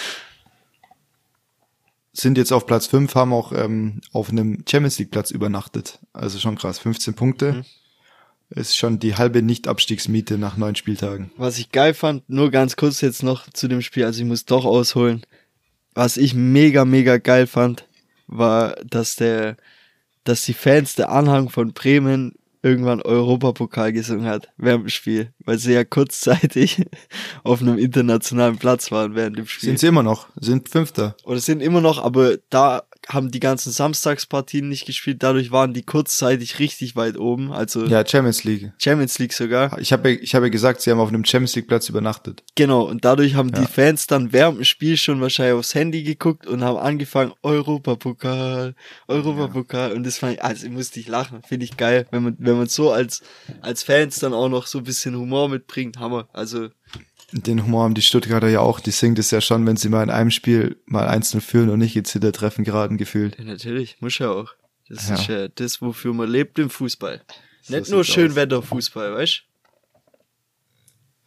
sind 2.14 2.38
jetzt 2.38 2.52
auf 2.52 2.66
Platz 2.66 2.88
5, 2.88 3.14
haben 3.16 3.34
auch 3.34 3.54
ähm, 3.54 4.02
auf 4.12 4.30
einem 4.30 4.64
Champions 4.70 5.00
League 5.00 5.12
Platz 5.12 5.32
übernachtet. 5.32 6.00
Also 6.14 6.40
schon 6.40 6.58
krass. 6.58 6.80
15 6.80 7.14
Punkte. 7.14 7.54
Mhm. 7.54 7.66
Ist 8.50 8.76
schon 8.76 9.00
die 9.00 9.16
halbe 9.16 9.42
Nicht-Abstiegsmiete 9.42 10.38
nach 10.38 10.58
neun 10.58 10.76
Spieltagen. 10.76 11.32
Was 11.38 11.58
ich 11.58 11.72
geil 11.72 11.94
fand, 11.94 12.30
nur 12.30 12.52
ganz 12.52 12.76
kurz 12.76 13.00
jetzt 13.00 13.24
noch 13.24 13.50
zu 13.50 13.70
dem 13.70 13.82
Spiel, 13.82 14.04
also 14.04 14.22
ich 14.22 14.28
muss 14.28 14.44
doch 14.44 14.66
ausholen. 14.66 15.22
Was 15.94 16.18
ich 16.18 16.34
mega, 16.34 16.84
mega 16.84 17.18
geil 17.18 17.48
fand, 17.48 17.86
war, 18.28 18.76
dass 18.86 19.16
der, 19.16 19.56
dass 20.26 20.44
die 20.44 20.54
Fans 20.54 20.96
der 20.96 21.12
Anhang 21.12 21.50
von 21.50 21.72
Bremen 21.72 22.34
irgendwann 22.64 23.02
Europapokal 23.02 23.92
gesungen 23.92 24.26
hat 24.26 24.50
während 24.58 24.84
dem 24.84 24.90
Spiel, 24.90 25.34
weil 25.40 25.58
sie 25.58 25.74
ja 25.74 25.84
kurzzeitig 25.84 26.86
auf 27.44 27.62
einem 27.62 27.78
internationalen 27.78 28.58
Platz 28.58 28.92
waren 28.92 29.16
während 29.16 29.38
dem 29.38 29.48
Spiel. 29.48 29.70
Sind 29.70 29.80
sie 29.80 29.88
immer 29.88 30.04
noch, 30.04 30.28
sind 30.40 30.70
Fünfter. 30.70 31.16
Oder 31.24 31.40
sind 31.40 31.62
immer 31.62 31.82
noch, 31.82 32.04
aber 32.04 32.38
da 32.50 32.84
haben 33.08 33.32
die 33.32 33.40
ganzen 33.40 33.72
Samstagspartien 33.72 34.70
nicht 34.70 34.86
gespielt, 34.86 35.24
dadurch 35.24 35.52
waren 35.52 35.74
die 35.74 35.84
kurzzeitig 35.84 36.60
richtig 36.60 36.96
weit 36.96 37.18
oben. 37.18 37.52
Also 37.52 37.86
ja, 37.86 38.06
Champions 38.06 38.44
League. 38.44 38.72
Champions 38.78 39.18
League 39.20 39.34
sogar. 39.34 39.78
Ich 39.80 39.92
habe 39.92 40.12
ich 40.12 40.36
habe 40.36 40.52
gesagt, 40.52 40.82
sie 40.82 40.92
haben 40.92 41.00
auf 41.00 41.10
einem 41.10 41.26
Champions 41.26 41.56
League 41.56 41.68
Platz 41.68 41.90
übernachtet. 41.90 42.44
Genau, 42.56 42.84
und 42.84 43.04
dadurch 43.04 43.36
haben 43.36 43.50
ja. 43.50 43.62
die 43.62 43.68
Fans 43.68 44.08
dann 44.08 44.34
während 44.34 44.60
dem 44.60 44.66
Spiel 44.66 44.98
schon 44.98 45.20
wahrscheinlich 45.22 45.56
aufs 45.56 45.74
Handy 45.74 46.04
geguckt 46.04 46.46
und 46.46 46.64
haben 46.64 46.78
angefangen 46.78 47.34
Europapokal, 47.42 48.76
Europapokal 49.08 49.90
ja. 49.90 49.96
und 49.96 50.06
das 50.06 50.18
fand 50.18 50.34
ich, 50.34 50.44
also 50.44 50.70
musste 50.70 51.00
ich 51.00 51.08
lachen, 51.08 51.42
finde 51.48 51.66
ich 51.66 51.78
geil, 51.78 52.08
wenn 52.12 52.24
man 52.24 52.36
wenn 52.40 52.58
man 52.58 52.68
so 52.68 52.92
als 52.92 53.22
als 53.62 53.84
Fans 53.84 54.20
dann 54.20 54.34
auch 54.34 54.50
noch 54.50 54.68
so 54.68 54.80
ein 54.80 54.84
bisschen 54.84 55.16
Humor 55.16 55.50
mitbringt, 55.50 55.98
Hammer. 55.98 56.30
Also 56.34 56.70
den 57.32 57.64
Humor 57.64 57.84
haben 57.84 57.94
die 57.94 58.02
Stuttgarter 58.02 58.50
ja 58.50 58.60
auch, 58.60 58.80
die 58.80 58.92
singt 58.92 59.20
es 59.20 59.32
ja 59.32 59.42
schon, 59.42 59.66
wenn 59.66 59.78
sie 59.78 59.90
mal 59.90 60.04
in 60.04 60.10
einem 60.10 60.32
Spiel 60.32 60.82
mal 60.86 61.08
einzeln 61.08 61.42
fühlen 61.42 61.70
und 61.70 61.80
nicht 61.80 61.96
jetzt 61.96 62.14
wieder 62.14 62.32
treffen 62.32 62.64
geraden 62.64 62.98
gefühlt. 62.98 63.38
Ja, 63.38 63.46
natürlich, 63.46 64.02
muss 64.02 64.18
ja 64.18 64.30
auch. 64.30 64.54
Das 64.90 65.08
ja. 65.08 65.16
ist 65.16 65.28
ja 65.28 65.48
das, 65.48 65.82
wofür 65.82 66.14
man 66.14 66.30
lebt 66.30 66.60
im 66.60 66.70
Fußball. 66.70 67.22
So 67.62 67.76
nicht 67.78 67.90
nur 67.90 68.04
Schönwetterfußball, 68.04 69.14
weißt 69.14 69.44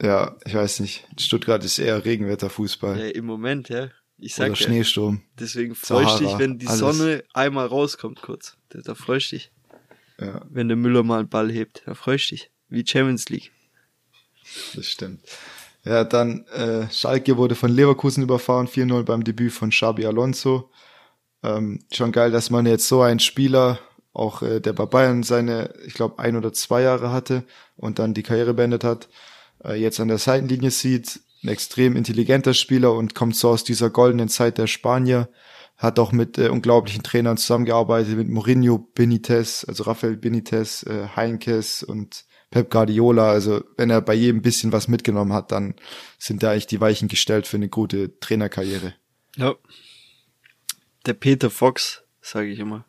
Ja, 0.02 0.36
ich 0.44 0.54
weiß 0.54 0.80
nicht. 0.80 1.06
Stuttgart 1.18 1.64
ist 1.64 1.78
eher 1.78 2.04
Regenwetterfußball. 2.04 2.98
Ja, 2.98 3.06
im 3.06 3.24
Moment, 3.24 3.70
ja. 3.70 3.88
Ich 4.18 4.34
sag 4.34 4.50
Oder 4.50 4.60
ja. 4.60 4.66
Schneesturm. 4.66 5.22
Deswegen 5.38 5.74
freue 5.74 6.04
ich 6.04 6.14
dich, 6.14 6.38
wenn 6.38 6.58
die 6.58 6.66
alles. 6.66 6.78
Sonne 6.78 7.24
einmal 7.32 7.66
rauskommt 7.66 8.20
kurz. 8.22 8.56
Da, 8.68 8.80
da 8.80 8.94
freue 8.94 9.18
ich 9.18 9.30
dich. 9.30 9.50
Ja. 10.20 10.42
Wenn 10.50 10.68
der 10.68 10.76
Müller 10.76 11.02
mal 11.02 11.20
einen 11.20 11.28
Ball 11.28 11.50
hebt, 11.50 11.82
da 11.86 11.94
freue 11.94 12.16
ich 12.16 12.28
dich. 12.28 12.50
Wie 12.68 12.86
Champions 12.86 13.28
League. 13.28 13.50
Das 14.74 14.86
stimmt. 14.86 15.20
Ja, 15.84 16.04
dann 16.04 16.46
äh, 16.46 16.90
Schalke 16.90 17.36
wurde 17.36 17.54
von 17.54 17.70
Leverkusen 17.70 18.22
überfahren, 18.22 18.68
4-0 18.68 19.02
beim 19.02 19.22
Debüt 19.22 19.52
von 19.52 19.68
Xabi 19.70 20.06
Alonso. 20.06 20.70
Ähm, 21.42 21.80
schon 21.92 22.10
geil, 22.10 22.30
dass 22.30 22.48
man 22.48 22.64
jetzt 22.64 22.88
so 22.88 23.02
einen 23.02 23.20
Spieler, 23.20 23.78
auch 24.14 24.40
äh, 24.40 24.60
der 24.60 24.72
bei 24.72 24.86
Bayern 24.86 25.22
seine, 25.22 25.74
ich 25.86 25.92
glaube, 25.92 26.18
ein 26.20 26.36
oder 26.36 26.54
zwei 26.54 26.82
Jahre 26.82 27.12
hatte 27.12 27.44
und 27.76 27.98
dann 27.98 28.14
die 28.14 28.22
Karriere 28.22 28.54
beendet 28.54 28.82
hat, 28.82 29.08
äh, 29.62 29.74
jetzt 29.74 30.00
an 30.00 30.08
der 30.08 30.18
Seitenlinie 30.18 30.70
sieht. 30.70 31.20
Ein 31.42 31.48
extrem 31.48 31.96
intelligenter 31.96 32.54
Spieler 32.54 32.94
und 32.94 33.14
kommt 33.14 33.36
so 33.36 33.50
aus 33.50 33.64
dieser 33.64 33.90
goldenen 33.90 34.30
Zeit 34.30 34.56
der 34.56 34.66
Spanier. 34.66 35.28
Hat 35.76 35.98
auch 35.98 36.12
mit 36.12 36.38
äh, 36.38 36.48
unglaublichen 36.48 37.02
Trainern 37.02 37.36
zusammengearbeitet, 37.36 38.16
mit 38.16 38.28
Mourinho, 38.28 38.78
Benitez, 38.78 39.66
also 39.68 39.82
Rafael 39.82 40.16
Benitez, 40.16 40.84
äh, 40.84 41.08
Heinkes 41.14 41.82
und 41.82 42.24
Pep 42.50 42.70
Guardiola, 42.70 43.30
also 43.30 43.64
wenn 43.76 43.90
er 43.90 44.00
bei 44.00 44.14
jedem 44.14 44.42
bisschen 44.42 44.72
was 44.72 44.88
mitgenommen 44.88 45.32
hat, 45.32 45.50
dann 45.52 45.74
sind 46.18 46.42
da 46.42 46.52
eigentlich 46.52 46.66
die 46.66 46.80
Weichen 46.80 47.08
gestellt 47.08 47.46
für 47.46 47.56
eine 47.56 47.68
gute 47.68 48.18
Trainerkarriere. 48.20 48.94
Ja. 49.36 49.54
Der 51.06 51.14
Peter 51.14 51.50
Fox, 51.50 52.04
sage 52.20 52.50
ich 52.50 52.58
immer. 52.58 52.86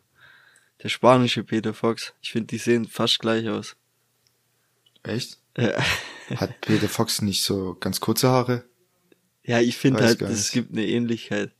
Der 0.82 0.88
spanische 0.88 1.42
Peter 1.42 1.74
Fox. 1.74 2.14
Ich 2.22 2.32
finde, 2.32 2.48
die 2.48 2.58
sehen 2.58 2.86
fast 2.86 3.18
gleich 3.18 3.48
aus. 3.48 3.76
Echt? 5.02 5.38
Ja. 5.56 5.82
Hat 6.36 6.60
Peter 6.60 6.88
Fox 6.88 7.22
nicht 7.22 7.42
so 7.42 7.76
ganz 7.80 8.00
kurze 8.00 8.28
Haare? 8.28 8.64
Ja, 9.42 9.60
ich 9.60 9.76
finde 9.76 10.04
halt, 10.04 10.20
es 10.22 10.50
gibt 10.50 10.72
eine 10.72 10.86
Ähnlichkeit. 10.86 11.52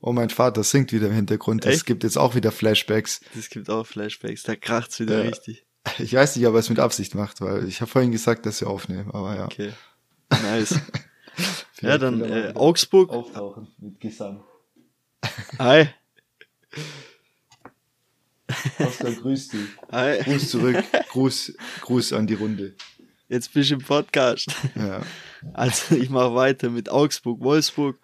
Oh, 0.00 0.12
mein 0.12 0.28
Vater 0.28 0.62
singt 0.62 0.92
wieder 0.92 1.06
im 1.06 1.14
Hintergrund. 1.14 1.64
Es 1.64 1.86
gibt 1.86 2.04
jetzt 2.04 2.18
auch 2.18 2.34
wieder 2.34 2.52
Flashbacks. 2.52 3.22
Es 3.38 3.48
gibt 3.48 3.70
auch 3.70 3.86
Flashbacks. 3.86 4.42
Da 4.42 4.54
kracht's 4.54 5.00
wieder 5.00 5.24
ja. 5.24 5.30
richtig. 5.30 5.63
Ich 5.98 6.14
weiß 6.14 6.36
nicht, 6.36 6.46
ob 6.46 6.54
er 6.54 6.60
es 6.60 6.70
mit 6.70 6.78
Absicht 6.78 7.14
macht, 7.14 7.40
weil 7.40 7.68
ich 7.68 7.80
habe 7.80 7.90
vorhin 7.90 8.12
gesagt, 8.12 8.46
dass 8.46 8.60
wir 8.60 8.68
aufnehmen, 8.68 9.10
aber 9.10 9.36
ja. 9.36 9.44
Okay. 9.44 9.72
Nice. 10.30 10.80
ja, 11.80 11.98
dann 11.98 12.22
äh, 12.22 12.52
Augsburg. 12.54 13.10
Auftauchen 13.10 13.68
mit 13.78 14.00
Gesang. 14.00 14.42
Hi. 15.58 15.88
Oscar, 18.78 19.12
grüß 19.12 19.48
dich. 19.48 19.68
Hi. 19.90 20.22
Gruß 20.22 20.50
zurück. 20.50 20.84
Gruß, 21.10 21.54
Gruß 21.82 22.12
an 22.12 22.26
die 22.26 22.34
Runde. 22.34 22.74
Jetzt 23.28 23.52
bist 23.52 23.70
du 23.70 23.74
im 23.74 23.80
Podcast. 23.80 24.54
Ja. 24.74 25.02
Also 25.52 25.96
ich 25.96 26.10
mache 26.10 26.34
weiter 26.34 26.70
mit 26.70 26.88
Augsburg, 26.88 27.40
Wolfsburg. 27.40 27.98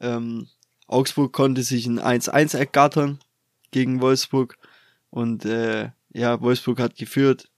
Ähm, 0.00 0.48
Augsburg 0.86 1.32
konnte 1.32 1.62
sich 1.62 1.86
ein 1.86 2.00
1-1 2.00 2.56
ergattern 2.56 3.18
gegen 3.70 4.00
Wolfsburg. 4.00 4.56
Und 5.10 5.44
äh, 5.44 5.90
ja, 6.16 6.40
Wolfsburg 6.40 6.80
hat 6.80 6.96
geführt. 6.96 7.50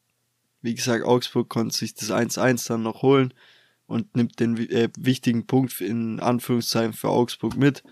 Wie 0.62 0.74
gesagt, 0.74 1.04
Augsburg 1.04 1.48
konnte 1.48 1.76
sich 1.76 1.94
das 1.94 2.10
1-1 2.10 2.66
dann 2.66 2.82
noch 2.82 3.02
holen 3.02 3.32
und 3.86 4.16
nimmt 4.16 4.40
den 4.40 4.56
äh, 4.56 4.88
wichtigen 4.98 5.46
Punkt 5.46 5.80
in 5.80 6.18
Anführungszeichen 6.18 6.92
für 6.92 7.08
Augsburg 7.08 7.56
mit. 7.56 7.84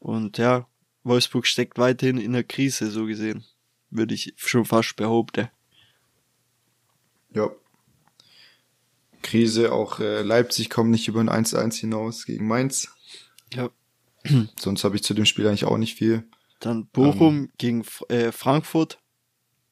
Und 0.00 0.36
ja, 0.38 0.66
Wolfsburg 1.04 1.46
steckt 1.46 1.78
weiterhin 1.78 2.18
in 2.18 2.32
der 2.32 2.42
Krise, 2.42 2.90
so 2.90 3.06
gesehen. 3.06 3.44
Würde 3.90 4.14
ich 4.14 4.34
schon 4.36 4.64
fast 4.64 4.96
behaupten. 4.96 5.48
Ja. 7.32 7.50
Krise, 9.22 9.72
auch 9.72 10.00
äh, 10.00 10.22
Leipzig 10.22 10.68
kommt 10.68 10.90
nicht 10.90 11.06
über 11.06 11.20
ein 11.20 11.30
1-1 11.30 11.74
hinaus 11.74 12.26
gegen 12.26 12.48
Mainz. 12.48 12.90
Ja. 13.54 13.70
Sonst 14.58 14.82
habe 14.82 14.96
ich 14.96 15.04
zu 15.04 15.14
dem 15.14 15.26
Spiel 15.26 15.46
eigentlich 15.46 15.64
auch 15.64 15.78
nicht 15.78 15.94
viel. 15.94 16.24
Dann 16.58 16.88
Bochum 16.88 17.36
ähm, 17.36 17.52
gegen 17.56 17.84
äh, 18.08 18.32
Frankfurt. 18.32 18.98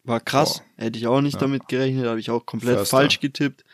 War 0.07 0.21
krass. 0.21 0.59
Boah. 0.59 0.85
Hätte 0.85 0.99
ich 0.99 1.07
auch 1.07 1.21
nicht 1.21 1.35
ja. 1.35 1.41
damit 1.41 1.69
gerechnet, 1.69 2.07
habe 2.07 2.21
ich 2.21 2.31
auch 2.31 2.47
komplett 2.47 2.79
Förster. 2.79 2.97
falsch 2.97 3.21
getippt. 3.21 3.65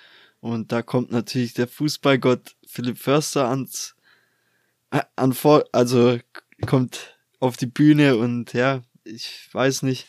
Und 0.41 0.73
da 0.73 0.83
kommt 0.83 1.13
natürlich 1.13 1.55
der 1.55 1.69
Fußballgott 1.69 2.57
Philipp 2.67 2.99
Förster 2.99 3.49
ans, 3.49 3.95
äh, 4.91 5.03
an 5.15 5.35
vor, 5.35 5.65
also 5.73 6.19
kommt 6.67 7.17
auf 7.39 7.57
die 7.57 7.67
Bühne 7.67 8.17
und 8.17 8.53
ja, 8.53 8.83
ich 9.05 9.49
weiß 9.53 9.83
nicht, 9.83 10.07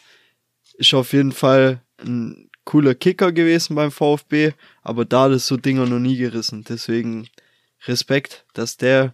ist 0.77 0.93
auf 0.93 1.13
jeden 1.13 1.31
Fall 1.31 1.81
ein 1.97 2.49
cooler 2.63 2.95
Kicker 2.95 3.31
gewesen 3.31 3.75
beim 3.75 3.91
VfB, 3.91 4.53
aber 4.81 5.05
da 5.05 5.23
hat 5.23 5.31
es 5.31 5.47
so 5.47 5.57
Dinger 5.57 5.85
noch 5.85 5.99
nie 5.99 6.17
gerissen. 6.17 6.63
Deswegen 6.63 7.27
Respekt, 7.85 8.45
dass 8.53 8.77
der, 8.77 9.13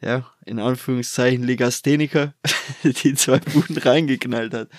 ja, 0.00 0.32
in 0.46 0.58
Anführungszeichen 0.58 1.44
Legastheniker, 1.44 2.34
die 2.82 3.14
zwei 3.14 3.38
Buden 3.38 3.76
reingeknallt 3.76 4.54
hat. 4.54 4.70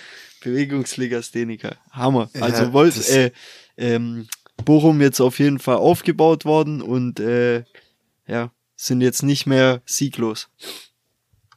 Bewegungslegastheniker. 0.42 1.76
Hammer. 1.90 2.30
Ja, 2.34 2.42
also 2.42 2.72
Wolf, 2.72 3.08
äh, 3.10 3.32
ähm, 3.76 4.26
Bochum 4.64 5.00
jetzt 5.00 5.20
auf 5.20 5.38
jeden 5.38 5.58
Fall 5.58 5.76
aufgebaut 5.76 6.44
worden 6.44 6.82
und 6.82 7.20
äh, 7.20 7.64
ja, 8.26 8.52
sind 8.76 9.00
jetzt 9.00 9.22
nicht 9.22 9.46
mehr 9.46 9.82
sieglos. 9.84 10.48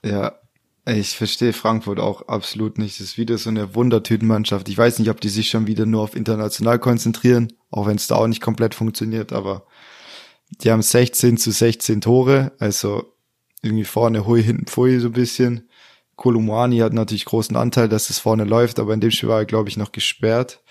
Ja, 0.03 0.39
ich 0.87 1.17
verstehe 1.17 1.53
Frankfurt 1.53 1.99
auch 1.99 2.27
absolut 2.27 2.77
nicht. 2.77 2.99
Das 2.99 3.07
ist 3.07 3.17
wieder 3.17 3.37
so 3.37 3.49
eine 3.49 3.73
Wundertütenmannschaft. 3.73 4.69
Ich 4.69 4.77
weiß 4.77 4.99
nicht, 4.99 5.09
ob 5.09 5.19
die 5.19 5.29
sich 5.29 5.49
schon 5.49 5.67
wieder 5.67 5.85
nur 5.85 6.01
auf 6.01 6.15
international 6.15 6.77
konzentrieren, 6.77 7.51
auch 7.71 7.87
wenn 7.87 7.95
es 7.95 8.07
da 8.07 8.15
auch 8.15 8.27
nicht 8.27 8.41
komplett 8.41 8.75
funktioniert, 8.75 9.33
aber 9.33 9.65
die 10.61 10.71
haben 10.71 10.83
16 10.83 11.37
zu 11.37 11.51
16 11.51 12.01
Tore, 12.01 12.51
also 12.59 13.11
irgendwie 13.63 13.83
vorne 13.83 14.27
hui, 14.27 14.43
hinten 14.43 14.67
pfui 14.67 14.99
so 14.99 15.07
ein 15.07 15.13
bisschen. 15.13 15.69
Kolumani 16.15 16.79
hat 16.79 16.93
natürlich 16.93 17.25
großen 17.25 17.55
Anteil, 17.55 17.89
dass 17.89 18.09
es 18.09 18.19
vorne 18.19 18.45
läuft, 18.45 18.79
aber 18.79 18.93
in 18.93 19.01
dem 19.01 19.11
Spiel 19.11 19.29
war 19.29 19.39
er, 19.39 19.45
glaube 19.45 19.69
ich, 19.69 19.77
noch 19.77 19.91
gesperrt. 19.91 20.61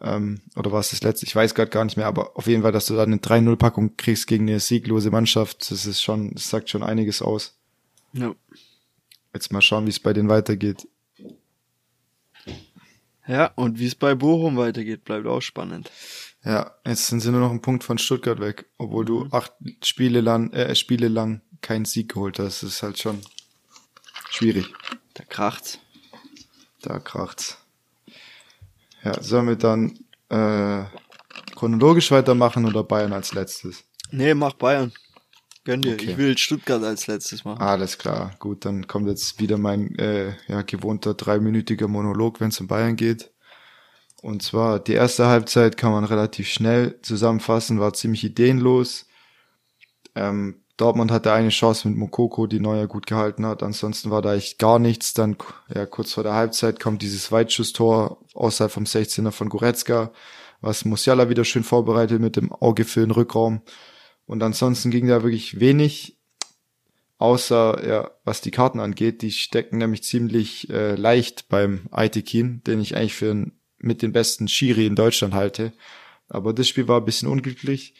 Ähm, 0.00 0.40
oder 0.56 0.72
war 0.72 0.80
es 0.80 0.90
das 0.90 1.02
letzte? 1.02 1.26
Ich 1.26 1.36
weiß 1.36 1.54
gerade 1.54 1.70
gar 1.70 1.84
nicht 1.84 1.96
mehr, 1.96 2.06
aber 2.06 2.36
auf 2.36 2.46
jeden 2.46 2.62
Fall, 2.62 2.72
dass 2.72 2.86
du 2.86 2.96
da 2.96 3.02
eine 3.02 3.16
3-0-Packung 3.16 3.96
kriegst 3.96 4.26
gegen 4.26 4.48
eine 4.48 4.60
sieglose 4.60 5.10
Mannschaft, 5.10 5.70
das 5.70 5.86
ist 5.86 6.02
schon, 6.02 6.32
das 6.32 6.48
sagt 6.48 6.70
schon 6.70 6.82
einiges 6.82 7.22
aus. 7.22 7.58
Ja. 8.12 8.34
Jetzt 9.32 9.52
mal 9.52 9.60
schauen, 9.60 9.86
wie 9.86 9.90
es 9.90 10.00
bei 10.00 10.12
denen 10.12 10.28
weitergeht. 10.28 10.88
Ja, 13.28 13.52
und 13.54 13.78
wie 13.78 13.86
es 13.86 13.94
bei 13.94 14.16
Bochum 14.16 14.56
weitergeht, 14.56 15.04
bleibt 15.04 15.26
auch 15.26 15.42
spannend. 15.42 15.90
Ja, 16.44 16.74
jetzt 16.84 17.06
sind 17.06 17.20
sie 17.20 17.30
nur 17.30 17.40
noch 17.40 17.52
ein 17.52 17.62
Punkt 17.62 17.84
von 17.84 17.98
Stuttgart 17.98 18.40
weg, 18.40 18.68
obwohl 18.78 19.04
du 19.04 19.24
mhm. 19.24 19.28
acht 19.32 19.52
Spiele 19.84 20.20
lang, 20.20 20.52
äh, 20.52 20.74
Spiele 20.74 21.08
lang 21.08 21.42
keinen 21.60 21.84
Sieg 21.84 22.14
geholt 22.14 22.38
hast. 22.38 22.62
Das 22.62 22.70
ist 22.70 22.82
halt 22.82 22.98
schon 22.98 23.20
schwierig. 24.30 24.72
Da 25.14 25.24
kracht's. 25.24 25.78
Da 26.82 26.98
kracht's. 26.98 27.58
Ja, 29.02 29.22
sollen 29.22 29.48
wir 29.48 29.56
dann 29.56 29.98
äh, 30.28 30.84
chronologisch 31.54 32.10
weitermachen 32.10 32.66
oder 32.66 32.84
Bayern 32.84 33.12
als 33.12 33.32
letztes? 33.34 33.84
Nee, 34.10 34.34
mach 34.34 34.54
Bayern. 34.54 34.92
Gönn 35.64 35.82
dir. 35.82 35.94
Okay. 35.94 36.10
Ich 36.10 36.16
will 36.16 36.36
Stuttgart 36.38 36.82
als 36.82 37.06
letztes 37.06 37.44
machen. 37.44 37.60
Alles 37.60 37.98
klar. 37.98 38.34
Gut, 38.38 38.64
dann 38.64 38.86
kommt 38.86 39.08
jetzt 39.08 39.38
wieder 39.40 39.58
mein 39.58 39.94
äh, 39.98 40.34
ja, 40.48 40.62
gewohnter 40.62 41.14
dreiminütiger 41.14 41.86
Monolog, 41.86 42.40
wenn 42.40 42.48
es 42.48 42.60
um 42.60 42.66
Bayern 42.66 42.96
geht. 42.96 43.30
Und 44.22 44.42
zwar 44.42 44.80
die 44.80 44.92
erste 44.92 45.26
Halbzeit 45.26 45.76
kann 45.76 45.92
man 45.92 46.04
relativ 46.04 46.48
schnell 46.48 46.98
zusammenfassen, 47.02 47.80
war 47.80 47.92
ziemlich 47.92 48.24
ideenlos. 48.24 49.06
Ähm, 50.14 50.59
Dortmund 50.80 51.10
hatte 51.10 51.32
eine 51.32 51.50
Chance 51.50 51.88
mit 51.88 51.98
Mokoko, 51.98 52.46
die 52.46 52.60
Neuer 52.60 52.86
gut 52.86 53.06
gehalten 53.06 53.44
hat. 53.44 53.62
Ansonsten 53.62 54.10
war 54.10 54.22
da 54.22 54.34
echt 54.34 54.58
gar 54.58 54.78
nichts. 54.78 55.12
Dann, 55.12 55.36
ja, 55.74 55.84
kurz 55.86 56.14
vor 56.14 56.22
der 56.22 56.34
Halbzeit 56.34 56.80
kommt 56.80 57.02
dieses 57.02 57.30
Weitschusstor 57.30 58.24
außerhalb 58.34 58.72
vom 58.72 58.84
16er 58.84 59.30
von 59.30 59.48
Goretzka, 59.48 60.12
was 60.60 60.84
Musiala 60.84 61.28
wieder 61.28 61.44
schön 61.44 61.64
vorbereitet 61.64 62.20
mit 62.20 62.36
dem 62.36 62.52
Auge 62.52 62.84
für 62.84 63.00
den 63.00 63.10
Rückraum. 63.10 63.62
Und 64.26 64.42
ansonsten 64.42 64.90
ging 64.90 65.06
da 65.06 65.22
wirklich 65.22 65.60
wenig, 65.60 66.16
außer, 67.18 67.86
ja, 67.86 68.10
was 68.24 68.40
die 68.40 68.50
Karten 68.50 68.80
angeht. 68.80 69.22
Die 69.22 69.32
stecken 69.32 69.78
nämlich 69.78 70.02
ziemlich 70.04 70.70
äh, 70.70 70.94
leicht 70.94 71.48
beim 71.48 71.88
Aitekin, 71.90 72.62
den 72.64 72.80
ich 72.80 72.96
eigentlich 72.96 73.14
für 73.14 73.46
mit 73.78 74.02
den 74.02 74.12
besten 74.12 74.48
Schiri 74.48 74.86
in 74.86 74.94
Deutschland 74.94 75.34
halte. 75.34 75.72
Aber 76.28 76.54
das 76.54 76.68
Spiel 76.68 76.88
war 76.88 77.00
ein 77.00 77.04
bisschen 77.04 77.28
unglücklich. 77.28 77.94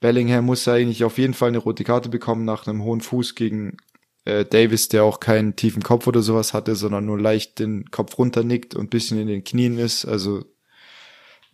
Bellingham 0.00 0.46
muss 0.46 0.66
eigentlich 0.66 1.04
auf 1.04 1.18
jeden 1.18 1.34
Fall 1.34 1.48
eine 1.48 1.58
rote 1.58 1.84
Karte 1.84 2.08
bekommen 2.08 2.44
nach 2.44 2.66
einem 2.66 2.82
hohen 2.82 3.02
Fuß 3.02 3.34
gegen 3.34 3.76
äh, 4.24 4.44
Davis, 4.44 4.88
der 4.88 5.04
auch 5.04 5.20
keinen 5.20 5.56
tiefen 5.56 5.82
Kopf 5.82 6.06
oder 6.06 6.22
sowas 6.22 6.54
hatte, 6.54 6.74
sondern 6.74 7.04
nur 7.04 7.20
leicht 7.20 7.58
den 7.58 7.90
Kopf 7.90 8.18
runternickt 8.18 8.74
und 8.74 8.90
bisschen 8.90 9.18
in 9.20 9.28
den 9.28 9.44
Knien 9.44 9.78
ist. 9.78 10.04
Also 10.06 10.44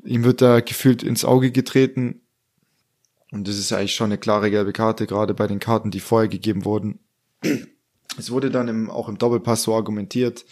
ihm 0.05 0.25
wird 0.25 0.41
da 0.43 0.61
gefühlt 0.61 1.03
ins 1.03 1.25
Auge 1.25 1.51
getreten. 1.51 2.23
Und 3.33 3.49
das 3.49 3.59
ist 3.59 3.73
eigentlich 3.73 3.95
schon 3.95 4.07
eine 4.07 4.19
klare 4.19 4.51
gelbe 4.51 4.73
Karte, 4.73 5.07
gerade 5.07 5.35
bei 5.35 5.49
den 5.49 5.59
Karten, 5.59 5.91
die 5.91 6.01
vorher 6.01 6.29
gegeben 6.29 6.65
wurden. 6.65 7.01
Es 8.19 8.31
wurde 8.31 8.51
dann 8.51 8.69
im, 8.69 8.89
auch 8.89 9.09
im 9.09 9.19
Doppelpass 9.19 9.65
so 9.65 9.75
argumentiert, 9.75 10.45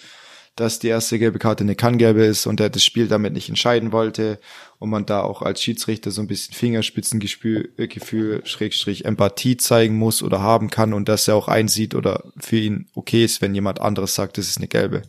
dass 0.56 0.78
die 0.78 0.88
erste 0.88 1.18
gelbe 1.18 1.38
Karte 1.38 1.64
eine 1.64 1.74
Kanngelbe 1.74 2.24
ist 2.24 2.46
und 2.46 2.60
er 2.60 2.70
das 2.70 2.84
Spiel 2.84 3.08
damit 3.08 3.32
nicht 3.32 3.48
entscheiden 3.48 3.90
wollte 3.90 4.38
und 4.78 4.88
man 4.88 5.04
da 5.04 5.22
auch 5.22 5.42
als 5.42 5.60
Schiedsrichter 5.60 6.10
so 6.12 6.20
ein 6.20 6.28
bisschen 6.28 6.54
Fingerspitzengefühl, 6.54 7.72
äh, 7.76 8.46
Schrägstrich 8.46 9.04
Empathie 9.04 9.56
zeigen 9.56 9.96
muss 9.96 10.22
oder 10.22 10.40
haben 10.40 10.70
kann 10.70 10.92
und 10.92 11.08
dass 11.08 11.26
er 11.26 11.34
auch 11.34 11.48
einsieht 11.48 11.94
oder 11.94 12.24
für 12.38 12.56
ihn 12.56 12.88
okay 12.94 13.24
ist, 13.24 13.42
wenn 13.42 13.54
jemand 13.54 13.80
anderes 13.80 14.14
sagt, 14.14 14.38
das 14.38 14.48
ist 14.48 14.58
eine 14.58 14.68
gelbe. 14.68 15.02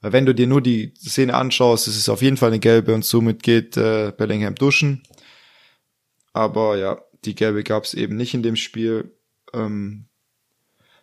Weil 0.00 0.12
wenn 0.12 0.26
du 0.26 0.34
dir 0.34 0.46
nur 0.46 0.62
die 0.62 0.94
Szene 0.96 1.34
anschaust, 1.34 1.88
ist 1.88 1.96
es 1.96 2.08
auf 2.08 2.22
jeden 2.22 2.36
Fall 2.36 2.50
eine 2.50 2.60
gelbe 2.60 2.94
und 2.94 3.04
somit 3.04 3.42
geht 3.42 3.76
äh, 3.76 4.12
Bellingham 4.16 4.54
duschen. 4.54 5.02
Aber 6.32 6.78
ja, 6.78 7.02
die 7.24 7.34
gelbe 7.34 7.64
gab 7.64 7.84
es 7.84 7.94
eben 7.94 8.16
nicht 8.16 8.32
in 8.32 8.42
dem 8.42 8.56
Spiel. 8.56 9.12
Ähm, 9.52 10.07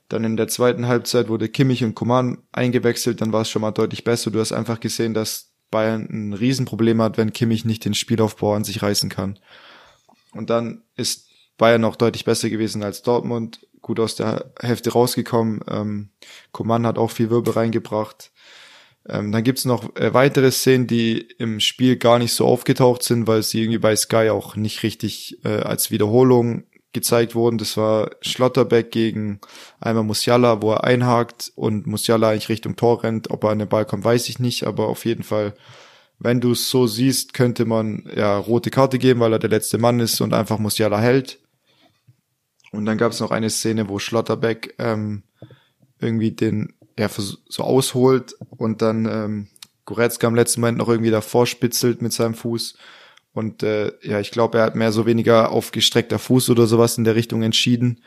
dann 0.10 0.24
in 0.24 0.38
der 0.38 0.48
zweiten 0.48 0.88
Halbzeit 0.88 1.30
wurde 1.30 1.50
Kimmich 1.50 1.84
und 1.84 1.96
Coman 1.96 2.38
eingewechselt, 2.52 3.22
dann 3.22 3.34
war 3.34 3.42
es 3.42 3.50
schon 3.50 3.62
mal 3.62 3.72
deutlich 3.72 4.04
besser. 4.04 4.32
Du 4.32 4.40
hast 4.40 4.52
einfach 4.52 4.80
gesehen, 4.80 5.14
dass 5.14 5.54
Bayern 5.72 6.08
ein 6.10 6.34
Riesenproblem 6.34 7.02
hat, 7.02 7.18
wenn 7.18 7.34
Kimmich 7.34 7.66
nicht 7.66 7.86
den 7.86 7.94
Spielaufbau 7.94 8.54
an 8.54 8.64
sich 8.64 8.82
reißen 8.82 9.10
kann. 9.10 9.40
Und 10.34 10.50
dann 10.50 10.84
ist 10.96 11.30
Bayern 11.58 11.86
auch 11.86 11.96
deutlich 11.96 12.26
besser 12.26 12.50
gewesen 12.50 12.84
als 12.84 13.02
Dortmund, 13.02 13.66
gut 13.82 14.00
aus 14.00 14.16
der 14.16 14.52
Hälfte 14.60 14.92
rausgekommen. 14.92 15.62
Ähm, 15.68 16.10
Coman 16.52 16.86
hat 16.86 16.98
auch 16.98 17.12
viel 17.12 17.30
Wirbel 17.30 17.54
reingebracht. 17.54 18.32
Ähm, 19.08 19.32
dann 19.32 19.44
gibt's 19.44 19.66
noch 19.66 19.96
äh, 19.96 20.14
weitere 20.14 20.52
Szenen, 20.52 20.88
die 20.88 21.20
im 21.38 21.60
Spiel 21.60 21.96
gar 21.96 22.20
nicht 22.20 22.34
so 22.34 22.46
aufgetaucht 22.46 23.04
sind, 23.04 23.28
weil 23.28 23.44
sie 23.44 23.62
irgendwie 23.62 23.80
bei 23.80 23.96
Sky 23.96 24.30
auch 24.30 24.56
nicht 24.56 24.84
richtig 24.84 25.44
äh, 25.46 25.60
als 25.62 25.92
Wiederholung 25.92 26.64
gezeigt 26.96 27.36
wurden. 27.36 27.60
Das 27.60 27.78
war 27.78 28.10
Schlotterbeck 28.22 28.90
gegen 28.90 29.40
einmal 29.80 30.04
Musiala, 30.04 30.64
wo 30.64 30.72
er 30.72 30.84
einhakt 30.84 31.52
und 31.56 31.86
Musiala 31.86 32.30
eigentlich 32.30 32.50
Richtung 32.50 32.76
Tor 32.76 33.04
rennt. 33.04 33.30
Ob 33.30 33.44
er 33.44 33.52
an 33.52 33.60
den 33.60 33.70
Ball 33.70 33.86
kommt, 33.86 34.04
weiß 34.04 34.28
ich 34.30 34.40
nicht, 34.40 34.66
aber 34.66 34.88
auf 34.88 35.06
jeden 35.06 35.24
Fall, 35.24 35.54
wenn 36.18 36.42
du 36.42 36.54
es 36.54 36.70
so 36.72 36.88
siehst, 36.88 37.34
könnte 37.36 37.66
man 37.66 38.10
ja 38.16 38.36
rote 38.38 38.72
Karte 38.72 38.98
geben, 38.98 39.20
weil 39.20 39.34
er 39.34 39.40
der 39.40 39.52
letzte 39.52 39.78
Mann 39.78 40.00
ist 40.00 40.20
und 40.22 40.34
einfach 40.34 40.58
Musiala 40.58 41.00
hält. 41.00 41.40
Und 42.72 42.86
dann 42.86 42.98
gab 42.98 43.12
es 43.12 43.20
noch 43.20 43.32
eine 43.32 43.52
Szene, 43.52 43.88
wo 43.88 44.00
Schlotterbeck 44.00 44.74
ähm, 44.80 45.24
irgendwie 46.00 46.32
den 46.32 46.74
ja 46.98 47.10
so 47.10 47.64
ausholt 47.64 48.36
und 48.50 48.82
dann 48.82 49.06
ähm, 49.06 49.48
Goretzka 49.86 50.28
im 50.28 50.36
letzten 50.36 50.62
Moment 50.62 50.80
noch 50.80 50.90
irgendwie 50.90 51.12
davor 51.12 51.46
spitzelt 51.46 52.02
mit 52.02 52.14
seinem 52.14 52.34
Fuß 52.34 52.76
und 53.36 53.64
äh, 53.64 53.92
ja, 54.02 54.22
ich 54.22 54.32
glaube, 54.32 54.60
er 54.60 54.64
hat 54.64 54.76
mehr 54.76 54.94
so 54.94 55.06
weniger 55.06 55.52
auf 55.52 55.72
gestreckter 55.72 56.20
Fuß 56.20 56.50
oder 56.50 56.68
sowas 56.68 56.98
in 56.98 57.04
der 57.04 57.16
Richtung 57.16 57.44
entschieden. 57.44 58.00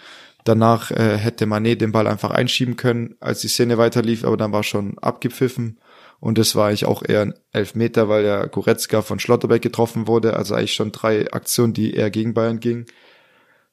Danach 0.45 0.91
äh, 0.91 1.19
hätte 1.19 1.45
Manet 1.45 1.83
den 1.83 1.93
Ball 1.93 2.07
einfach 2.07 2.31
einschieben 2.31 2.77
können, 2.77 3.15
als 3.21 3.43
die 3.43 3.49
Szene 3.49 3.77
weiterlief, 3.77 4.25
aber 4.25 4.39
dann 4.39 4.53
war 4.53 4.63
schon 4.63 4.99
abgepfiffen. 4.99 5.81
Und 6.19 6.39
das 6.39 6.57
war 6.57 6.69
eigentlich 6.69 6.87
auch 6.87 7.03
eher 7.07 7.21
ein 7.21 7.35
Elfmeter, 7.53 8.09
weil 8.09 8.23
der 8.23 8.49
Goretzka 8.49 9.03
von 9.03 9.21
Schlotterbeck 9.21 9.61
getroffen 9.61 10.07
wurde. 10.07 10.35
Also 10.35 10.55
eigentlich 10.55 10.73
schon 10.73 10.93
drei 10.93 11.31
Aktionen, 11.31 11.75
die 11.75 11.93
eher 11.93 12.11
gegen 12.11 12.33
Bayern 12.33 12.59
gingen. 12.59 12.87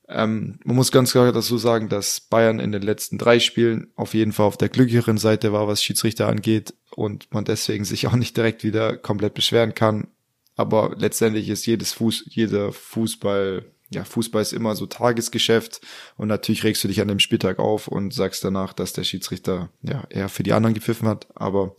Ähm, 0.09 0.59
man 0.65 0.75
muss 0.75 0.91
ganz 0.91 1.13
klar 1.13 1.31
dazu 1.31 1.57
sagen, 1.57 1.87
dass 1.87 2.19
Bayern 2.19 2.59
in 2.59 2.73
den 2.73 2.81
letzten 2.81 3.17
drei 3.17 3.39
Spielen 3.39 3.87
auf 3.95 4.13
jeden 4.13 4.33
Fall 4.33 4.45
auf 4.45 4.57
der 4.57 4.69
glücklicheren 4.69 5.17
Seite 5.17 5.53
war, 5.53 5.69
was 5.69 5.81
Schiedsrichter 5.81 6.27
angeht 6.27 6.73
und 6.93 7.33
man 7.33 7.45
deswegen 7.45 7.85
sich 7.85 8.07
auch 8.07 8.15
nicht 8.15 8.35
direkt 8.35 8.65
wieder 8.65 8.97
komplett 8.97 9.33
beschweren 9.33 9.73
kann. 9.73 10.07
Aber 10.55 10.95
letztendlich 10.97 11.49
ist 11.49 11.65
jedes 11.65 11.93
Fuß, 11.93 12.25
jeder 12.29 12.71
Fußball, 12.71 13.65
ja, 13.89 14.03
Fußball 14.03 14.41
ist 14.41 14.53
immer 14.53 14.75
so 14.75 14.85
Tagesgeschäft 14.85 15.81
und 16.17 16.27
natürlich 16.27 16.63
regst 16.63 16.83
du 16.83 16.87
dich 16.87 17.01
an 17.01 17.07
dem 17.07 17.19
Spieltag 17.19 17.59
auf 17.59 17.87
und 17.87 18.13
sagst 18.13 18.43
danach, 18.43 18.73
dass 18.73 18.93
der 18.93 19.03
Schiedsrichter 19.03 19.69
ja 19.81 20.05
eher 20.09 20.29
für 20.29 20.43
die 20.43 20.53
anderen 20.53 20.73
gepfiffen 20.73 21.07
hat. 21.07 21.27
Aber 21.35 21.75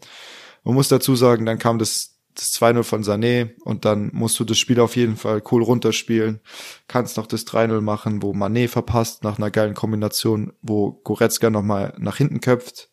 man 0.63 0.75
muss 0.75 0.89
dazu 0.89 1.17
sagen, 1.17 1.47
dann 1.47 1.59
kam 1.59 1.79
das 1.79 2.17
das 2.37 2.53
2-0 2.61 2.83
von 2.83 3.03
Sané 3.03 3.55
und 3.65 3.85
dann 3.85 4.11
musst 4.13 4.39
du 4.39 4.45
das 4.45 4.59
Spiel 4.59 4.79
auf 4.81 4.97
jeden 4.97 5.17
Fall 5.17 5.43
cool 5.51 5.63
runterspielen. 5.63 6.41
Kannst 6.87 7.17
noch 7.17 7.27
das 7.27 7.47
3-0 7.47 7.81
machen, 7.81 8.23
wo 8.23 8.33
Mané 8.33 8.69
verpasst 8.69 9.25
nach 9.25 9.39
einer 9.39 9.51
geilen 9.51 9.75
Kombination, 9.75 10.53
wo 10.63 10.93
Goretzka 10.93 11.51
nochmal 11.51 11.95
nach 11.99 12.19
hinten 12.19 12.41
köpft 12.41 12.91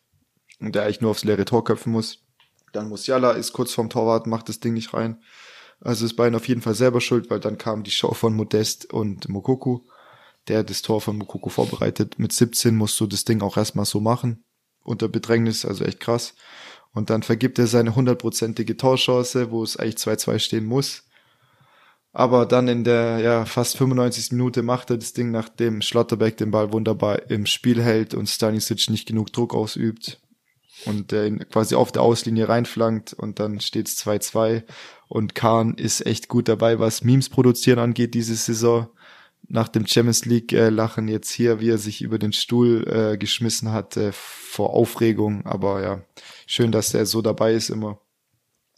und 0.60 0.74
der 0.74 0.84
eigentlich 0.84 1.00
nur 1.00 1.10
aufs 1.10 1.24
leere 1.24 1.44
Tor 1.44 1.64
köpfen 1.64 1.92
muss. 1.92 2.24
Dann 2.72 2.88
Musiala 2.88 3.32
ist 3.32 3.52
kurz 3.52 3.72
vorm 3.72 3.90
Torwart, 3.90 4.26
macht 4.26 4.48
das 4.48 4.60
Ding 4.60 4.74
nicht 4.74 4.94
rein. 4.94 5.22
Also 5.80 6.04
ist 6.04 6.16
Bayern 6.16 6.34
auf 6.34 6.48
jeden 6.48 6.62
Fall 6.62 6.74
selber 6.74 7.00
schuld, 7.00 7.30
weil 7.30 7.40
dann 7.40 7.58
kam 7.58 7.82
die 7.82 7.90
Show 7.90 8.14
von 8.14 8.34
Modest 8.34 8.92
und 8.92 9.28
Mokoku, 9.28 9.80
der 10.48 10.64
das 10.64 10.82
Tor 10.82 11.00
von 11.00 11.16
Mokoku 11.18 11.50
vorbereitet. 11.50 12.18
Mit 12.18 12.32
17 12.32 12.74
musst 12.74 12.98
du 13.00 13.06
das 13.06 13.24
Ding 13.24 13.42
auch 13.42 13.56
erstmal 13.56 13.84
so 13.84 14.00
machen. 14.00 14.44
Unter 14.82 15.08
Bedrängnis, 15.08 15.64
also 15.64 15.84
echt 15.84 16.00
krass. 16.00 16.34
Und 16.92 17.10
dann 17.10 17.22
vergibt 17.22 17.58
er 17.58 17.66
seine 17.66 17.96
hundertprozentige 17.96 18.76
Torchance, 18.76 19.50
wo 19.50 19.62
es 19.62 19.76
eigentlich 19.76 19.96
2-2 19.96 20.38
stehen 20.38 20.64
muss. 20.64 21.04
Aber 22.12 22.46
dann 22.46 22.68
in 22.68 22.84
der 22.84 23.18
ja, 23.18 23.44
fast 23.44 23.76
95. 23.76 24.32
Minute 24.32 24.62
macht 24.62 24.90
er 24.90 24.98
das 24.98 25.14
Ding, 25.14 25.32
nachdem 25.32 25.82
Schlotterbeck 25.82 26.36
den 26.36 26.52
Ball 26.52 26.72
wunderbar 26.72 27.28
im 27.28 27.44
Spiel 27.44 27.82
hält 27.82 28.14
und 28.14 28.28
Stanisic 28.28 28.88
nicht 28.88 29.08
genug 29.08 29.32
Druck 29.32 29.52
ausübt 29.52 30.20
und 30.86 31.10
der 31.10 31.26
ihn 31.26 31.48
quasi 31.50 31.74
auf 31.74 31.90
der 31.90 32.02
Auslinie 32.02 32.48
reinflankt 32.48 33.12
und 33.14 33.40
dann 33.40 33.58
steht's 33.58 34.00
2-2 34.06 34.62
und 35.14 35.36
Kahn 35.36 35.74
ist 35.74 36.04
echt 36.06 36.26
gut 36.26 36.48
dabei, 36.48 36.80
was 36.80 37.04
Memes 37.04 37.28
produzieren 37.28 37.78
angeht 37.78 38.14
diese 38.14 38.34
Saison 38.34 38.88
nach 39.46 39.68
dem 39.68 39.86
Champions 39.86 40.24
League 40.24 40.52
äh, 40.52 40.70
Lachen 40.70 41.06
jetzt 41.06 41.30
hier, 41.30 41.60
wie 41.60 41.70
er 41.70 41.78
sich 41.78 42.02
über 42.02 42.18
den 42.18 42.32
Stuhl 42.32 42.84
äh, 42.88 43.16
geschmissen 43.16 43.70
hat 43.70 43.96
äh, 43.96 44.10
vor 44.10 44.70
Aufregung. 44.70 45.46
Aber 45.46 45.82
ja, 45.82 46.02
schön, 46.46 46.72
dass 46.72 46.94
er 46.94 47.06
so 47.06 47.22
dabei 47.22 47.54
ist 47.54 47.70
immer. 47.70 48.00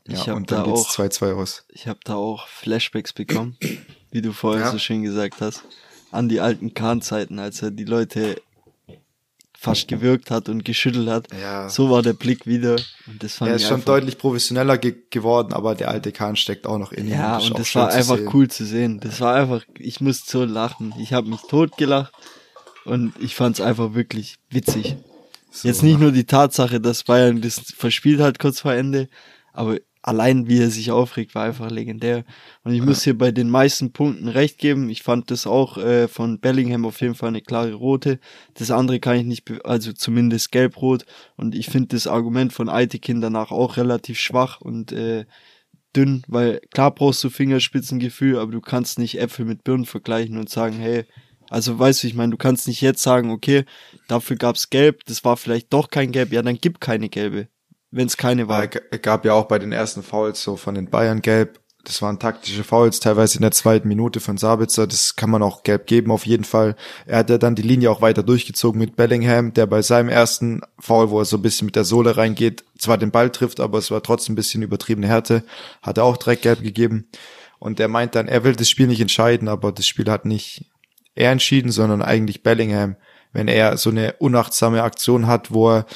Ja, 0.07 0.21
ich 0.21 0.31
und 0.31 0.51
dann 0.51 0.65
da 0.65 0.71
geht's 0.71 0.91
2-2 0.91 1.33
aus. 1.33 1.65
Ich 1.69 1.89
habe 1.89 2.01
da 2.05 2.17
auch 2.17 2.47
Flashbacks 2.49 3.15
bekommen, 3.15 3.57
wie 4.11 4.21
du 4.21 4.33
vorher 4.33 4.67
ja. 4.67 4.73
so 4.73 4.79
schön 4.79 5.03
gesagt 5.05 5.41
hast, 5.41 5.65
an 6.11 6.29
die 6.29 6.41
alten 6.41 6.75
Kahn-Zeiten, 6.75 7.39
als 7.39 7.63
er 7.63 7.71
die 7.71 7.85
Leute 7.85 8.43
fast 9.67 9.89
gewirkt 9.89 10.31
hat 10.31 10.49
und 10.49 10.65
geschüttelt 10.65 11.09
hat. 11.09 11.29
Ja. 11.39 11.69
So 11.69 11.91
war 11.91 12.03
der 12.03 12.13
Blick 12.13 12.47
wieder. 12.47 12.77
Und 13.07 13.23
das 13.23 13.35
fand 13.35 13.51
er 13.51 13.57
ist 13.57 13.69
schon 13.69 13.85
deutlich 13.85 14.17
professioneller 14.17 14.79
ge 14.79 14.95
geworden, 15.11 15.53
aber 15.53 15.75
der 15.75 15.89
alte 15.89 16.13
Kahn 16.13 16.37
steckt 16.37 16.67
auch 16.67 16.79
noch 16.79 16.93
in 16.93 17.07
ihm. 17.07 17.13
Ja, 17.13 17.39
und 17.39 17.59
das 17.59 17.75
war 17.75 17.91
einfach 17.93 18.17
sehen. 18.17 18.31
cool 18.33 18.49
zu 18.49 18.65
sehen. 18.65 19.01
Das 19.01 19.21
war 19.21 19.35
einfach, 19.35 19.63
ich 19.79 20.01
musste 20.01 20.31
so 20.31 20.45
lachen. 20.45 20.95
Ich 20.99 21.13
habe 21.13 21.29
mich 21.29 21.41
totgelacht 21.49 22.13
und 22.85 23.13
ich 23.21 23.35
fand 23.35 23.59
es 23.59 23.65
einfach 23.65 23.95
wirklich 23.95 24.37
witzig. 24.51 24.97
So. 25.51 25.69
Jetzt 25.69 25.83
nicht 25.83 25.99
nur 25.99 26.13
die 26.13 26.25
Tatsache, 26.25 26.81
dass 26.81 27.05
Bayern 27.05 27.41
das 27.41 27.61
verspielt 27.77 28.21
hat 28.21 28.39
kurz 28.39 28.61
vor 28.61 28.73
Ende, 28.73 29.09
aber 29.53 29.79
allein 30.07 30.47
wie 30.47 30.61
er 30.61 30.71
sich 30.71 30.93
aufregt, 30.93 31.35
war 31.35 31.45
einfach 31.45 31.71
legendär. 31.71 32.25
Und 32.63 32.73
ich 32.73 32.79
ja. 32.79 32.85
muss 32.85 33.03
hier 33.03 33.19
bei 33.19 33.33
den 33.33 33.51
meisten 33.51 33.93
Punkten 33.93 34.29
recht 34.29 34.59
geben. 34.59 34.89
Ich 34.89 35.03
fand 35.03 35.31
das 35.33 35.47
auch 35.49 35.79
äh, 35.79 36.07
von 36.07 36.39
Bellingham 36.39 36.87
auf 36.87 37.01
jeden 37.01 37.17
Fall 37.17 37.31
eine 37.31 37.43
klare 37.43 37.75
rote. 37.75 38.21
Das 38.55 38.71
andere 38.71 39.01
kann 39.01 39.17
ich 39.17 39.25
nicht, 39.25 39.67
also 39.67 39.93
zumindest 39.93 40.53
gelb-rot. 40.53 41.05
Und 41.37 41.57
ich 41.57 41.67
finde 41.67 41.89
das 41.89 42.07
Argument 42.07 42.53
von 42.53 42.69
Aitekin 42.69 43.21
danach 43.21 43.51
auch 43.51 43.77
relativ 43.77 44.19
schwach 44.19 44.61
und 44.61 44.93
äh, 44.93 45.27
dünn, 45.95 46.23
weil 46.29 46.61
klar 46.73 46.95
brauchst 46.95 47.25
du 47.25 47.29
Fingerspitzengefühl, 47.29 48.39
aber 48.39 48.53
du 48.53 48.61
kannst 48.61 49.01
nicht 49.01 49.19
Äpfel 49.19 49.45
mit 49.45 49.65
Birnen 49.65 49.87
vergleichen 49.87 50.39
und 50.39 50.49
sagen, 50.49 50.77
hey, 50.77 51.05
also 51.51 51.79
weißt 51.79 52.03
du, 52.03 52.07
ich 52.07 52.15
meine, 52.15 52.31
du 52.31 52.37
kannst 52.37 52.69
nicht 52.69 52.81
jetzt 52.81 53.03
sagen, 53.03 53.31
okay, 53.31 53.65
dafür 54.07 54.37
gab's 54.37 54.71
gelb, 54.71 55.05
das 55.07 55.25
war 55.25 55.37
vielleicht 55.37 55.73
doch 55.73 55.91
kein 55.91 56.13
gelb, 56.13 56.33
ja, 56.33 56.43
dann 56.43 56.59
gib 56.61 56.81
keine 56.81 57.09
gelbe 57.09 57.49
wenn 57.91 58.07
es 58.07 58.17
keine 58.17 58.49
war. 58.49 58.69
Es 58.91 59.03
gab 59.03 59.25
ja 59.25 59.33
auch 59.35 59.47
bei 59.47 59.59
den 59.59 59.73
ersten 59.73 60.03
Fouls 60.03 60.43
so 60.43 60.57
von 60.57 60.75
den 60.75 60.91
Bayern 60.91 61.23
gelb. 61.23 61.61
Das 61.85 62.03
waren 62.03 62.19
taktische 62.19 62.65
Fouls, 62.65 62.99
teilweise 62.99 63.37
in 63.37 63.43
der 63.43 63.53
zweiten 63.53 63.87
Minute 63.87 64.19
von 64.19 64.39
Sabitzer. 64.39 64.89
Das 64.89 65.15
kann 65.15 65.31
man 65.31 65.43
auch 65.45 65.63
gelb 65.63 65.87
geben, 65.87 66.11
auf 66.11 66.27
jeden 66.27 66.43
Fall. 66.43 66.75
Er 67.07 67.19
hat 67.19 67.31
ja 67.31 67.39
dann 67.39 67.55
die 67.55 67.63
Linie 67.63 67.93
auch 67.93 68.03
weiter 68.03 68.25
durchgezogen 68.25 68.77
mit 68.77 68.97
Bellingham, 68.97 69.55
der 69.55 69.67
bei 69.67 69.83
seinem 69.83 70.09
ersten 70.09 70.63
Foul, 70.81 71.11
wo 71.11 71.21
er 71.21 71.25
so 71.25 71.37
ein 71.37 71.43
bisschen 71.43 71.67
mit 71.67 71.77
der 71.77 71.85
Sohle 71.85 72.17
reingeht, 72.17 72.65
zwar 72.77 72.99
den 72.99 73.13
Ball 73.13 73.31
trifft, 73.31 73.61
aber 73.61 73.79
es 73.79 73.93
war 73.93 74.03
trotzdem 74.03 74.33
ein 74.33 74.37
bisschen 74.37 74.63
übertriebene 74.63 75.07
Härte, 75.07 75.45
hat 75.81 75.99
er 75.99 76.05
auch 76.05 76.17
direkt 76.17 76.43
gelb 76.43 76.61
gegeben. 76.61 77.09
Und 77.61 77.79
er 77.79 77.89
meint 77.89 78.17
dann, 78.17 78.27
er 78.27 78.43
will 78.43 78.57
das 78.57 78.69
Spiel 78.69 78.89
nicht 78.89 79.01
entscheiden, 79.01 79.47
aber 79.47 79.71
das 79.71 79.87
Spiel 79.87 80.11
hat 80.11 80.25
nicht 80.25 80.69
er 81.15 81.31
entschieden, 81.31 81.71
sondern 81.71 82.03
eigentlich 82.03 82.43
Bellingham. 82.43 82.97
Wenn 83.33 83.49
er 83.49 83.77
so 83.77 83.91
eine 83.91 84.15
unachtsame 84.15 84.83
Aktion 84.83 85.27
hat, 85.27 85.53
wo 85.53 85.71
er 85.71 85.87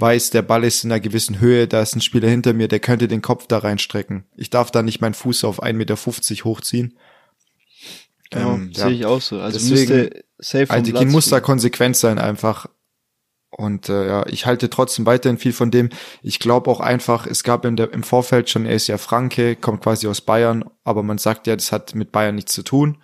weiß, 0.00 0.30
der 0.30 0.42
Ball 0.42 0.64
ist 0.64 0.84
in 0.84 0.92
einer 0.92 1.00
gewissen 1.00 1.40
Höhe, 1.40 1.68
da 1.68 1.82
ist 1.82 1.96
ein 1.96 2.00
Spieler 2.00 2.28
hinter 2.28 2.52
mir, 2.52 2.68
der 2.68 2.80
könnte 2.80 3.08
den 3.08 3.22
Kopf 3.22 3.46
da 3.46 3.58
reinstrecken. 3.58 4.24
Ich 4.36 4.50
darf 4.50 4.70
da 4.70 4.82
nicht 4.82 5.00
meinen 5.00 5.14
Fuß 5.14 5.44
auf 5.44 5.62
1,50 5.62 5.72
Meter 5.74 5.96
hochziehen. 6.44 6.98
Genau, 8.30 8.54
ähm, 8.54 8.74
sehe 8.74 8.86
ja. 8.86 8.90
ich 8.90 9.06
auch 9.06 9.20
so. 9.20 9.40
Also 9.40 9.58
Deswegen, 9.58 9.94
müsste 9.94 10.24
safe 10.38 10.66
vom 10.66 10.76
Altekin 10.76 11.10
muss 11.10 11.28
da 11.28 11.40
konsequent 11.40 11.96
sein 11.96 12.18
einfach. 12.18 12.66
Und 13.50 13.88
äh, 13.88 14.06
ja, 14.08 14.26
ich 14.26 14.44
halte 14.44 14.68
trotzdem 14.68 15.06
weiterhin 15.06 15.38
viel 15.38 15.52
von 15.52 15.70
dem. 15.70 15.88
Ich 16.22 16.40
glaube 16.40 16.70
auch 16.70 16.80
einfach, 16.80 17.26
es 17.26 17.42
gab 17.42 17.62
der, 17.62 17.92
im 17.92 18.02
Vorfeld 18.02 18.50
schon, 18.50 18.66
er 18.66 18.74
ist 18.74 18.88
ja 18.88 18.98
Franke, 18.98 19.56
kommt 19.56 19.82
quasi 19.82 20.08
aus 20.08 20.20
Bayern, 20.20 20.64
aber 20.84 21.02
man 21.02 21.18
sagt 21.18 21.46
ja, 21.46 21.56
das 21.56 21.72
hat 21.72 21.94
mit 21.94 22.12
Bayern 22.12 22.34
nichts 22.34 22.52
zu 22.52 22.62
tun 22.62 22.98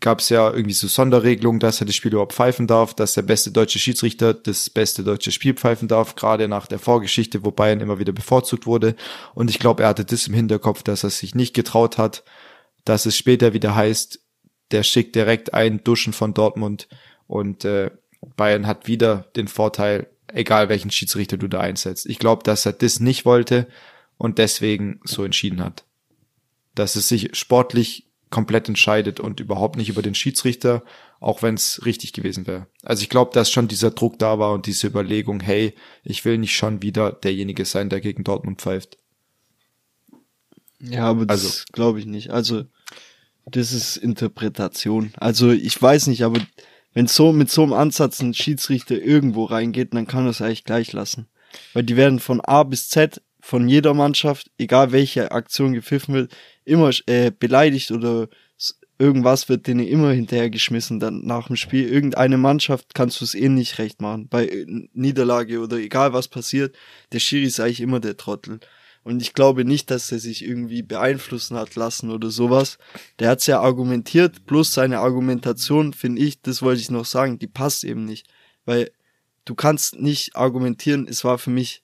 gab 0.00 0.20
es 0.20 0.28
ja 0.28 0.50
irgendwie 0.50 0.74
so 0.74 0.86
Sonderregelungen, 0.86 1.60
dass 1.60 1.80
er 1.80 1.86
das 1.86 1.94
Spiel 1.94 2.12
überhaupt 2.12 2.34
pfeifen 2.34 2.66
darf, 2.66 2.94
dass 2.94 3.14
der 3.14 3.22
beste 3.22 3.50
deutsche 3.50 3.78
Schiedsrichter 3.78 4.34
das 4.34 4.70
beste 4.70 5.02
deutsche 5.02 5.32
Spiel 5.32 5.54
pfeifen 5.54 5.88
darf, 5.88 6.14
gerade 6.14 6.48
nach 6.48 6.66
der 6.66 6.78
Vorgeschichte, 6.78 7.44
wo 7.44 7.50
Bayern 7.50 7.80
immer 7.80 7.98
wieder 7.98 8.12
bevorzugt 8.12 8.66
wurde. 8.66 8.96
Und 9.34 9.50
ich 9.50 9.58
glaube, 9.58 9.82
er 9.82 9.90
hatte 9.90 10.04
das 10.04 10.26
im 10.26 10.34
Hinterkopf, 10.34 10.82
dass 10.82 11.04
er 11.04 11.10
sich 11.10 11.34
nicht 11.34 11.54
getraut 11.54 11.98
hat, 11.98 12.24
dass 12.84 13.06
es 13.06 13.16
später 13.16 13.52
wieder 13.52 13.74
heißt, 13.74 14.20
der 14.70 14.82
schickt 14.82 15.14
direkt 15.14 15.54
ein 15.54 15.82
Duschen 15.82 16.12
von 16.12 16.34
Dortmund 16.34 16.88
und 17.26 17.64
äh, 17.64 17.90
Bayern 18.36 18.66
hat 18.66 18.86
wieder 18.86 19.28
den 19.36 19.48
Vorteil, 19.48 20.08
egal 20.32 20.68
welchen 20.68 20.90
Schiedsrichter 20.90 21.36
du 21.36 21.48
da 21.48 21.60
einsetzt. 21.60 22.06
Ich 22.06 22.18
glaube, 22.18 22.42
dass 22.42 22.66
er 22.66 22.72
das 22.72 23.00
nicht 23.00 23.24
wollte 23.24 23.68
und 24.16 24.38
deswegen 24.38 25.00
so 25.04 25.24
entschieden 25.24 25.62
hat. 25.62 25.84
Dass 26.74 26.96
es 26.96 27.08
sich 27.08 27.36
sportlich 27.36 28.07
komplett 28.30 28.68
entscheidet 28.68 29.20
und 29.20 29.40
überhaupt 29.40 29.76
nicht 29.76 29.88
über 29.88 30.02
den 30.02 30.14
Schiedsrichter, 30.14 30.82
auch 31.20 31.42
wenn 31.42 31.54
es 31.54 31.84
richtig 31.84 32.12
gewesen 32.12 32.46
wäre. 32.46 32.66
Also 32.82 33.02
ich 33.02 33.08
glaube, 33.08 33.32
dass 33.32 33.50
schon 33.50 33.68
dieser 33.68 33.90
Druck 33.90 34.18
da 34.18 34.38
war 34.38 34.52
und 34.52 34.66
diese 34.66 34.86
Überlegung, 34.86 35.40
hey, 35.40 35.74
ich 36.04 36.24
will 36.24 36.38
nicht 36.38 36.56
schon 36.56 36.82
wieder 36.82 37.12
derjenige 37.12 37.64
sein, 37.64 37.88
der 37.88 38.00
gegen 38.00 38.24
Dortmund 38.24 38.60
pfeift. 38.60 38.98
Ja, 40.80 41.06
aber 41.06 41.26
das 41.26 41.44
also, 41.44 41.64
glaube 41.72 41.98
ich 41.98 42.06
nicht. 42.06 42.30
Also 42.30 42.64
das 43.46 43.72
ist 43.72 43.96
Interpretation. 43.96 45.12
Also 45.16 45.50
ich 45.50 45.80
weiß 45.80 46.06
nicht, 46.08 46.22
aber 46.22 46.40
wenn 46.92 47.06
so 47.06 47.32
mit 47.32 47.50
so 47.50 47.62
einem 47.62 47.72
Ansatz 47.72 48.20
ein 48.20 48.34
Schiedsrichter 48.34 49.00
irgendwo 49.00 49.44
reingeht, 49.44 49.94
dann 49.94 50.06
kann 50.06 50.26
er 50.26 50.30
es 50.30 50.42
eigentlich 50.42 50.64
gleich 50.64 50.92
lassen. 50.92 51.26
Weil 51.72 51.82
die 51.82 51.96
werden 51.96 52.20
von 52.20 52.40
A 52.40 52.62
bis 52.62 52.88
Z 52.88 53.22
von 53.40 53.68
jeder 53.68 53.94
Mannschaft, 53.94 54.50
egal 54.58 54.92
welche 54.92 55.32
Aktion 55.32 55.72
gepfiffen 55.72 56.14
wird, 56.14 56.36
immer 56.68 56.90
äh, 57.06 57.30
beleidigt 57.30 57.90
oder 57.90 58.28
irgendwas 58.98 59.48
wird 59.48 59.66
denen 59.66 59.86
immer 59.86 60.12
hinterhergeschmissen 60.12 61.00
dann 61.00 61.24
nach 61.24 61.46
dem 61.46 61.56
Spiel. 61.56 61.88
Irgendeine 61.88 62.36
Mannschaft 62.36 62.94
kannst 62.94 63.20
du 63.20 63.24
es 63.24 63.34
eh 63.34 63.48
nicht 63.48 63.78
recht 63.78 64.00
machen. 64.00 64.28
Bei 64.28 64.46
äh, 64.46 64.66
Niederlage 64.92 65.60
oder 65.60 65.76
egal 65.76 66.12
was 66.12 66.28
passiert, 66.28 66.76
der 67.12 67.20
Schiri 67.20 67.44
ist 67.44 67.60
eigentlich 67.60 67.80
immer 67.80 68.00
der 68.00 68.16
Trottel. 68.16 68.60
Und 69.04 69.22
ich 69.22 69.32
glaube 69.32 69.64
nicht, 69.64 69.90
dass 69.90 70.12
er 70.12 70.18
sich 70.18 70.44
irgendwie 70.44 70.82
beeinflussen 70.82 71.56
hat 71.56 71.76
lassen 71.76 72.10
oder 72.10 72.30
sowas. 72.30 72.78
Der 73.20 73.30
hat 73.30 73.46
ja 73.46 73.60
argumentiert, 73.60 74.44
plus 74.44 74.74
seine 74.74 74.98
Argumentation, 74.98 75.94
finde 75.94 76.20
ich, 76.20 76.42
das 76.42 76.60
wollte 76.60 76.80
ich 76.80 76.90
noch 76.90 77.06
sagen, 77.06 77.38
die 77.38 77.46
passt 77.46 77.84
eben 77.84 78.04
nicht. 78.04 78.26
Weil 78.66 78.90
du 79.44 79.54
kannst 79.54 79.98
nicht 79.98 80.36
argumentieren, 80.36 81.06
es 81.08 81.24
war 81.24 81.38
für 81.38 81.50
mich 81.50 81.82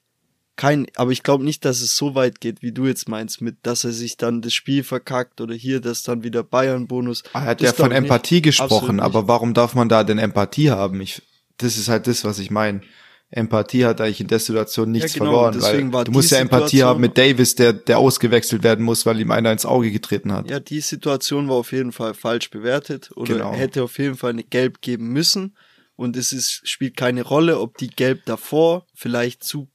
kein, 0.57 0.87
aber 0.97 1.11
ich 1.11 1.23
glaube 1.23 1.45
nicht, 1.45 1.65
dass 1.65 1.81
es 1.81 1.97
so 1.97 2.15
weit 2.15 2.41
geht, 2.41 2.63
wie 2.63 2.73
du 2.73 2.87
jetzt 2.87 3.09
meinst, 3.09 3.41
mit, 3.41 3.57
dass 3.63 3.85
er 3.85 3.93
sich 3.93 4.17
dann 4.17 4.41
das 4.41 4.55
Spiel 4.55 4.85
verkackt 4.85 5.41
oder 5.41 5.55
hier, 5.55 5.81
dass 5.81 6.03
dann 6.03 6.23
wieder 6.23 6.43
Bayern-Bonus. 6.43 7.25
Er 7.33 7.43
hat 7.43 7.61
ja 7.61 7.73
von 7.73 7.91
Empathie 7.93 8.37
nicht, 8.37 8.45
gesprochen, 8.45 9.01
aber 9.01 9.27
warum 9.27 9.55
darf 9.55 9.75
man 9.75 9.89
da 9.89 10.05
denn 10.05 10.19
Empathie 10.19 10.71
haben? 10.71 11.01
Ich, 11.01 11.23
das 11.59 11.77
ist 11.77 11.89
halt 11.89 12.07
das, 12.07 12.25
was 12.25 12.39
ich 12.39 12.51
meine. 12.51 12.83
Empathie 13.31 13.85
hat 13.85 14.01
eigentlich 14.01 14.21
in 14.21 14.29
der 14.29 14.39
Situation 14.39 14.93
nichts 14.93 15.15
ja, 15.15 15.19
genau, 15.25 15.51
verloren, 15.51 15.93
weil 15.93 16.05
du 16.05 16.13
musst 16.13 16.31
ja 16.31 16.39
Empathie 16.39 16.77
Situation, 16.77 16.89
haben 16.89 17.01
mit 17.01 17.19
Davis, 17.19 17.57
der, 17.57 17.73
der 17.73 17.99
ausgewechselt 17.99 18.63
werden 18.63 18.85
muss, 18.85 19.07
weil 19.07 19.19
ihm 19.19 19.33
einer 19.33 19.51
ins 19.51 19.67
Auge 19.67 19.91
getreten 19.91 20.33
hat. 20.33 20.49
Ja, 20.49 20.61
die 20.61 20.81
Situation 20.81 21.49
war 21.49 21.57
auf 21.57 21.73
jeden 21.73 21.91
Fall 21.91 22.15
falsch 22.15 22.51
bewertet 22.51 23.11
oder 23.17 23.35
genau. 23.35 23.53
hätte 23.53 23.83
auf 23.83 23.99
jeden 23.99 24.15
Fall 24.15 24.31
eine 24.31 24.45
Gelb 24.45 24.83
geben 24.83 25.09
müssen 25.09 25.57
und 25.97 26.17
es 26.17 26.33
ist, 26.33 26.61
spielt 26.69 26.97
keine 26.97 27.23
Rolle, 27.23 27.59
ob 27.59 27.77
die 27.77 27.89
Gelb 27.89 28.25
davor 28.25 28.87
vielleicht 28.95 29.43
zu, 29.43 29.69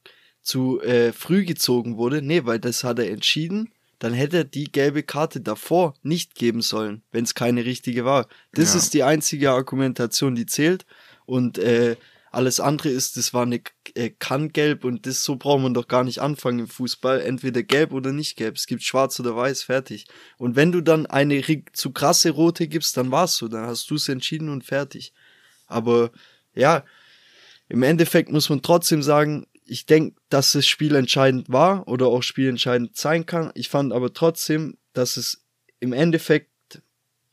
zu 0.49 0.81
äh, 0.81 1.13
früh 1.13 1.45
gezogen 1.45 1.97
wurde. 1.97 2.23
Nee, 2.23 2.45
weil 2.45 2.59
das 2.59 2.83
hat 2.83 2.97
er 2.97 3.11
entschieden. 3.11 3.71
Dann 3.99 4.13
hätte 4.13 4.37
er 4.37 4.43
die 4.45 4.71
gelbe 4.71 5.03
Karte 5.03 5.41
davor 5.41 5.93
nicht 6.01 6.33
geben 6.33 6.61
sollen, 6.61 7.03
wenn 7.11 7.23
es 7.23 7.35
keine 7.35 7.65
richtige 7.65 8.03
war. 8.03 8.27
Das 8.53 8.73
ja. 8.73 8.79
ist 8.79 8.93
die 8.95 9.03
einzige 9.03 9.51
Argumentation, 9.51 10.33
die 10.33 10.47
zählt. 10.47 10.87
Und 11.27 11.59
äh, 11.59 11.97
alles 12.31 12.59
andere 12.59 12.89
ist, 12.89 13.17
das 13.17 13.31
war 13.33 13.43
eine 13.43 13.61
äh, 13.93 14.09
Kann-Gelb 14.09 14.85
und 14.85 15.05
das 15.05 15.23
so 15.23 15.35
braucht 15.35 15.61
man 15.61 15.75
doch 15.75 15.87
gar 15.87 16.03
nicht 16.03 16.19
anfangen 16.19 16.59
im 16.59 16.67
Fußball. 16.67 17.21
Entweder 17.21 17.61
gelb 17.61 17.91
oder 17.91 18.11
nicht 18.11 18.35
gelb. 18.35 18.55
Es 18.55 18.65
gibt 18.65 18.81
schwarz 18.81 19.19
oder 19.19 19.35
weiß, 19.35 19.61
fertig. 19.63 20.07
Und 20.37 20.55
wenn 20.55 20.71
du 20.71 20.81
dann 20.81 21.05
eine 21.05 21.43
zu 21.73 21.91
krasse 21.91 22.31
rote 22.31 22.67
gibst, 22.67 22.97
dann 22.97 23.11
war's 23.11 23.35
so. 23.35 23.49
Dann 23.49 23.67
hast 23.67 23.91
du 23.91 23.95
es 23.95 24.09
entschieden 24.09 24.49
und 24.49 24.63
fertig. 24.63 25.13
Aber 25.67 26.09
ja, 26.55 26.85
im 27.67 27.83
Endeffekt 27.83 28.31
muss 28.31 28.49
man 28.49 28.63
trotzdem 28.63 29.03
sagen, 29.03 29.45
ich 29.69 29.85
denke, 29.85 30.19
dass 30.29 30.51
das 30.53 30.67
Spiel 30.67 30.95
entscheidend 30.95 31.49
war 31.49 31.87
oder 31.87 32.07
auch 32.07 32.23
spielentscheidend 32.23 32.97
sein 32.97 33.25
kann. 33.25 33.51
Ich 33.55 33.69
fand 33.69 33.93
aber 33.93 34.13
trotzdem, 34.13 34.77
dass 34.93 35.17
es 35.17 35.45
im 35.79 35.93
Endeffekt 35.93 36.49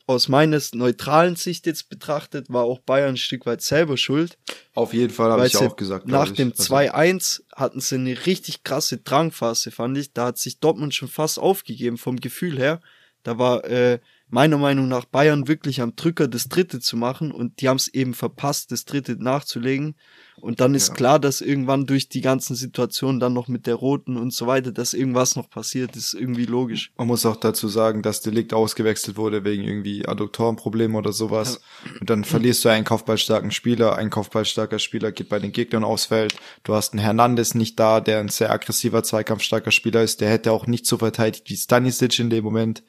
aus 0.07 0.29
meines 0.29 0.73
neutralen 0.73 1.35
Sicht 1.35 1.65
jetzt 1.65 1.89
betrachtet, 1.89 2.47
war 2.49 2.63
auch 2.63 2.79
Bayern 2.79 3.09
ein 3.09 3.17
Stück 3.17 3.45
weit 3.45 3.61
selber 3.61 3.97
schuld. 3.97 4.37
Auf 4.73 4.93
jeden 4.93 5.13
Fall 5.13 5.31
habe 5.31 5.45
ich 5.45 5.57
auch 5.57 5.75
gesagt. 5.75 6.07
Nach 6.07 6.31
dem 6.31 6.53
2-1 6.53 6.91
also 6.91 7.43
hatten 7.53 7.81
sie 7.81 7.95
eine 7.95 8.25
richtig 8.25 8.63
krasse 8.63 8.97
Drangphase, 8.97 9.69
fand 9.69 9.97
ich. 9.97 10.13
Da 10.13 10.27
hat 10.27 10.37
sich 10.37 10.59
Dortmund 10.59 10.95
schon 10.95 11.09
fast 11.09 11.39
aufgegeben 11.39 11.97
vom 11.97 12.17
Gefühl 12.17 12.57
her. 12.57 12.79
Da 13.23 13.37
war 13.37 13.65
äh, 13.65 13.99
meiner 14.29 14.57
Meinung 14.57 14.87
nach 14.87 15.05
Bayern 15.05 15.47
wirklich 15.47 15.81
am 15.81 15.95
Drücker, 15.95 16.27
das 16.27 16.49
dritte 16.49 16.79
zu 16.79 16.97
machen 16.97 17.31
und 17.31 17.61
die 17.61 17.69
haben 17.69 17.77
es 17.77 17.87
eben 17.87 18.13
verpasst, 18.13 18.71
das 18.71 18.85
dritte 18.85 19.15
nachzulegen. 19.21 19.95
Und 20.39 20.59
dann 20.59 20.75
ist 20.75 20.89
ja. 20.89 20.93
klar, 20.93 21.19
dass 21.19 21.41
irgendwann 21.41 21.87
durch 21.87 22.09
die 22.09 22.21
ganzen 22.21 22.55
Situationen 22.55 23.19
dann 23.19 23.33
noch 23.33 23.47
mit 23.47 23.65
der 23.65 23.73
roten 23.73 24.17
und 24.17 24.31
so 24.33 24.45
weiter, 24.45 24.71
dass 24.71 24.93
irgendwas 24.93 25.35
noch 25.35 25.49
passiert, 25.49 25.95
ist 25.95 26.13
irgendwie 26.13 26.45
logisch. 26.45 26.91
Man 26.95 27.07
muss 27.07 27.25
auch 27.25 27.37
dazu 27.37 27.67
sagen, 27.67 28.03
dass 28.03 28.21
Delikt 28.21 28.53
ausgewechselt 28.53 29.17
wurde 29.17 29.43
wegen 29.43 29.63
irgendwie 29.63 30.07
Adduktorenproblemen 30.07 30.95
oder 30.95 31.11
sowas. 31.11 31.59
Ja. 31.85 31.99
Und 32.01 32.09
dann 32.11 32.23
verlierst 32.23 32.63
du 32.63 32.69
einen 32.69 32.85
kopfballstarken 32.85 33.49
Spieler, 33.49 33.95
ein 33.95 34.11
kopfballstarker 34.11 34.77
Spieler 34.77 35.11
geht 35.11 35.29
bei 35.29 35.39
den 35.39 35.51
Gegnern 35.51 35.83
aufs 35.83 36.05
Feld. 36.05 36.35
Du 36.63 36.75
hast 36.75 36.93
einen 36.93 37.01
Hernandez 37.01 37.55
nicht 37.55 37.79
da, 37.79 37.99
der 37.99 38.19
ein 38.19 38.29
sehr 38.29 38.51
aggressiver, 38.51 39.01
zweikampfstarker 39.01 39.71
Spieler 39.71 40.03
ist. 40.03 40.21
Der 40.21 40.29
hätte 40.29 40.51
auch 40.51 40.67
nicht 40.67 40.85
so 40.85 40.99
verteidigt 40.99 41.49
wie 41.49 41.57
Stanisic 41.57 42.19
in 42.19 42.29
dem 42.29 42.43
Moment. 42.43 42.83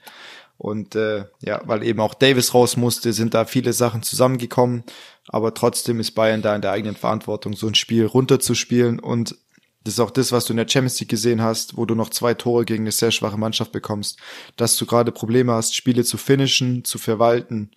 Und 0.58 0.96
äh, 0.96 1.24
ja, 1.40 1.62
weil 1.64 1.84
eben 1.84 2.00
auch 2.00 2.14
Davis 2.14 2.52
raus 2.52 2.76
musste, 2.76 3.12
sind 3.12 3.32
da 3.32 3.44
viele 3.44 3.72
Sachen 3.72 4.02
zusammengekommen. 4.02 4.82
Aber 5.28 5.54
trotzdem 5.54 6.00
ist 6.00 6.12
Bayern 6.12 6.42
da 6.42 6.54
in 6.54 6.62
der 6.62 6.72
eigenen 6.72 6.96
Verantwortung, 6.96 7.54
so 7.54 7.68
ein 7.68 7.76
Spiel 7.76 8.04
runterzuspielen. 8.04 8.98
Und 8.98 9.36
das 9.84 9.94
ist 9.94 10.00
auch 10.00 10.10
das, 10.10 10.32
was 10.32 10.44
du 10.44 10.52
in 10.52 10.56
der 10.56 10.68
Champions 10.68 10.98
League 10.98 11.10
gesehen 11.10 11.40
hast, 11.40 11.76
wo 11.76 11.86
du 11.86 11.94
noch 11.94 12.10
zwei 12.10 12.34
Tore 12.34 12.64
gegen 12.64 12.82
eine 12.82 12.92
sehr 12.92 13.12
schwache 13.12 13.38
Mannschaft 13.38 13.70
bekommst, 13.70 14.18
dass 14.56 14.76
du 14.76 14.84
gerade 14.84 15.12
Probleme 15.12 15.52
hast, 15.52 15.76
Spiele 15.76 16.04
zu 16.04 16.18
finishen, 16.18 16.84
zu 16.84 16.98
verwalten 16.98 17.70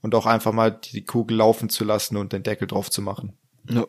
und 0.00 0.14
auch 0.14 0.24
einfach 0.24 0.52
mal 0.52 0.70
die 0.70 1.04
Kugel 1.04 1.38
laufen 1.38 1.68
zu 1.68 1.84
lassen 1.84 2.16
und 2.16 2.32
den 2.32 2.44
Deckel 2.44 2.68
drauf 2.68 2.88
zu 2.90 3.02
machen. 3.02 3.32
Ja. 3.68 3.86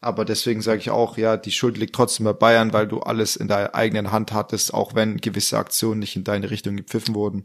Aber 0.00 0.26
deswegen 0.26 0.60
sage 0.60 0.80
ich 0.80 0.90
auch, 0.90 1.16
ja, 1.16 1.38
die 1.38 1.52
Schuld 1.52 1.78
liegt 1.78 1.94
trotzdem 1.94 2.24
bei 2.24 2.34
Bayern, 2.34 2.72
weil 2.74 2.86
du 2.86 3.00
alles 3.00 3.36
in 3.36 3.48
deiner 3.48 3.74
eigenen 3.74 4.12
Hand 4.12 4.32
hattest, 4.32 4.74
auch 4.74 4.94
wenn 4.94 5.16
gewisse 5.16 5.56
Aktionen 5.56 6.00
nicht 6.00 6.14
in 6.14 6.24
deine 6.24 6.50
Richtung 6.50 6.76
gepfiffen 6.76 7.14
wurden. 7.14 7.44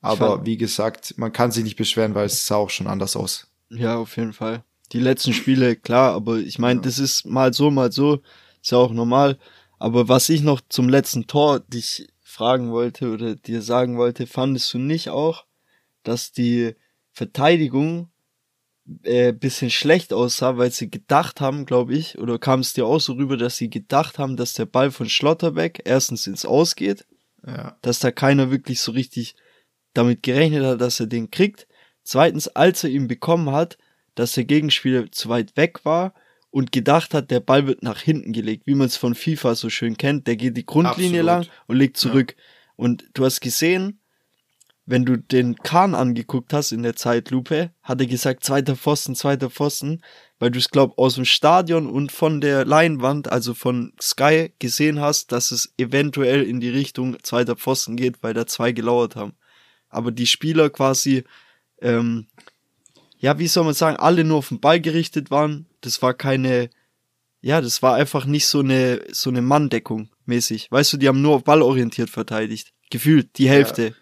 Aber 0.00 0.46
wie 0.46 0.56
gesagt, 0.56 1.14
man 1.18 1.32
kann 1.32 1.50
sich 1.50 1.64
nicht 1.64 1.76
beschweren, 1.76 2.14
weil 2.14 2.26
es 2.26 2.46
sah 2.46 2.56
auch 2.56 2.70
schon 2.70 2.86
anders 2.86 3.16
aus. 3.16 3.48
Ja, 3.68 3.98
auf 3.98 4.16
jeden 4.16 4.32
Fall. 4.32 4.64
Die 4.92 4.98
letzten 4.98 5.32
Spiele, 5.32 5.76
klar, 5.76 6.14
aber 6.14 6.38
ich 6.38 6.58
meine, 6.58 6.80
ja. 6.80 6.84
das 6.84 6.98
ist 6.98 7.26
mal 7.26 7.52
so, 7.52 7.70
mal 7.70 7.92
so, 7.92 8.22
ist 8.62 8.72
ja 8.72 8.78
auch 8.78 8.92
normal. 8.92 9.38
Aber 9.78 10.08
was 10.08 10.28
ich 10.28 10.42
noch 10.42 10.60
zum 10.68 10.88
letzten 10.88 11.26
Tor 11.26 11.60
dich 11.60 12.08
fragen 12.22 12.70
wollte 12.70 13.12
oder 13.12 13.36
dir 13.36 13.62
sagen 13.62 13.98
wollte, 13.98 14.26
fandest 14.26 14.72
du 14.74 14.78
nicht 14.78 15.10
auch, 15.10 15.44
dass 16.02 16.32
die 16.32 16.74
Verteidigung 17.12 18.10
äh, 19.02 19.32
bisschen 19.32 19.70
schlecht 19.70 20.12
aussah, 20.12 20.56
weil 20.56 20.70
sie 20.70 20.90
gedacht 20.90 21.40
haben, 21.40 21.66
glaube 21.66 21.94
ich, 21.94 22.18
oder 22.18 22.38
kam 22.38 22.60
es 22.60 22.72
dir 22.72 22.86
auch 22.86 23.00
so 23.00 23.12
rüber, 23.12 23.36
dass 23.36 23.56
sie 23.56 23.70
gedacht 23.70 24.18
haben, 24.18 24.36
dass 24.36 24.54
der 24.54 24.66
Ball 24.66 24.90
von 24.90 25.08
Schlotterbeck 25.08 25.82
erstens 25.84 26.26
ins 26.26 26.44
Ausgeht, 26.44 27.06
ja. 27.46 27.76
dass 27.82 28.00
da 28.00 28.10
keiner 28.10 28.50
wirklich 28.50 28.80
so 28.80 28.92
richtig 28.92 29.36
damit 29.94 30.22
gerechnet 30.22 30.64
hat, 30.64 30.80
dass 30.80 31.00
er 31.00 31.06
den 31.06 31.30
kriegt. 31.30 31.66
Zweitens, 32.02 32.48
als 32.48 32.84
er 32.84 32.90
ihn 32.90 33.08
bekommen 33.08 33.50
hat, 33.52 33.78
dass 34.14 34.32
der 34.32 34.44
Gegenspieler 34.44 35.10
zu 35.12 35.28
weit 35.28 35.56
weg 35.56 35.84
war 35.84 36.14
und 36.50 36.72
gedacht 36.72 37.14
hat, 37.14 37.30
der 37.30 37.40
Ball 37.40 37.66
wird 37.66 37.82
nach 37.82 38.00
hinten 38.00 38.32
gelegt, 38.32 38.66
wie 38.66 38.74
man 38.74 38.86
es 38.86 38.96
von 38.96 39.14
FIFA 39.14 39.54
so 39.54 39.70
schön 39.70 39.96
kennt. 39.96 40.26
Der 40.26 40.36
geht 40.36 40.56
die 40.56 40.66
Grundlinie 40.66 41.20
Absolut. 41.20 41.46
lang 41.46 41.46
und 41.66 41.76
legt 41.76 41.96
zurück. 41.96 42.34
Ja. 42.36 42.44
Und 42.76 43.04
du 43.14 43.24
hast 43.24 43.40
gesehen, 43.40 44.00
wenn 44.86 45.04
du 45.04 45.16
den 45.16 45.54
Kahn 45.56 45.94
angeguckt 45.94 46.52
hast 46.52 46.72
in 46.72 46.82
der 46.82 46.96
Zeitlupe, 46.96 47.70
hat 47.82 48.00
er 48.00 48.06
gesagt, 48.06 48.42
zweiter 48.42 48.74
Pfosten, 48.74 49.14
zweiter 49.14 49.48
Pfosten, 49.48 50.02
weil 50.40 50.50
du 50.50 50.58
es, 50.58 50.70
glaub, 50.70 50.98
aus 50.98 51.14
dem 51.14 51.26
Stadion 51.26 51.86
und 51.86 52.10
von 52.10 52.40
der 52.40 52.64
Leinwand, 52.64 53.30
also 53.30 53.54
von 53.54 53.92
Sky, 54.00 54.52
gesehen 54.58 55.00
hast, 55.00 55.30
dass 55.30 55.52
es 55.52 55.72
eventuell 55.78 56.42
in 56.42 56.58
die 56.58 56.70
Richtung 56.70 57.16
zweiter 57.22 57.54
Pfosten 57.54 57.94
geht, 57.96 58.22
weil 58.22 58.34
da 58.34 58.46
zwei 58.46 58.72
gelauert 58.72 59.14
haben 59.14 59.34
aber 59.90 60.10
die 60.12 60.26
Spieler 60.26 60.70
quasi, 60.70 61.24
ähm, 61.80 62.26
ja, 63.18 63.38
wie 63.38 63.48
soll 63.48 63.64
man 63.64 63.74
sagen, 63.74 63.96
alle 63.96 64.24
nur 64.24 64.38
auf 64.38 64.48
den 64.48 64.60
Ball 64.60 64.80
gerichtet 64.80 65.30
waren. 65.30 65.66
Das 65.82 66.00
war 66.00 66.14
keine, 66.14 66.70
ja, 67.42 67.60
das 67.60 67.82
war 67.82 67.96
einfach 67.96 68.24
nicht 68.24 68.46
so 68.46 68.60
eine, 68.60 69.02
so 69.10 69.28
eine 69.30 69.42
Manndeckung 69.42 70.08
mäßig. 70.24 70.70
Weißt 70.70 70.92
du, 70.92 70.96
die 70.96 71.08
haben 71.08 71.20
nur 71.20 71.36
auf 71.36 71.44
Ball 71.44 71.60
orientiert 71.60 72.08
verteidigt. 72.08 72.72
Gefühlt 72.90 73.36
die 73.36 73.48
Hälfte, 73.48 73.88
ja. 73.88 73.92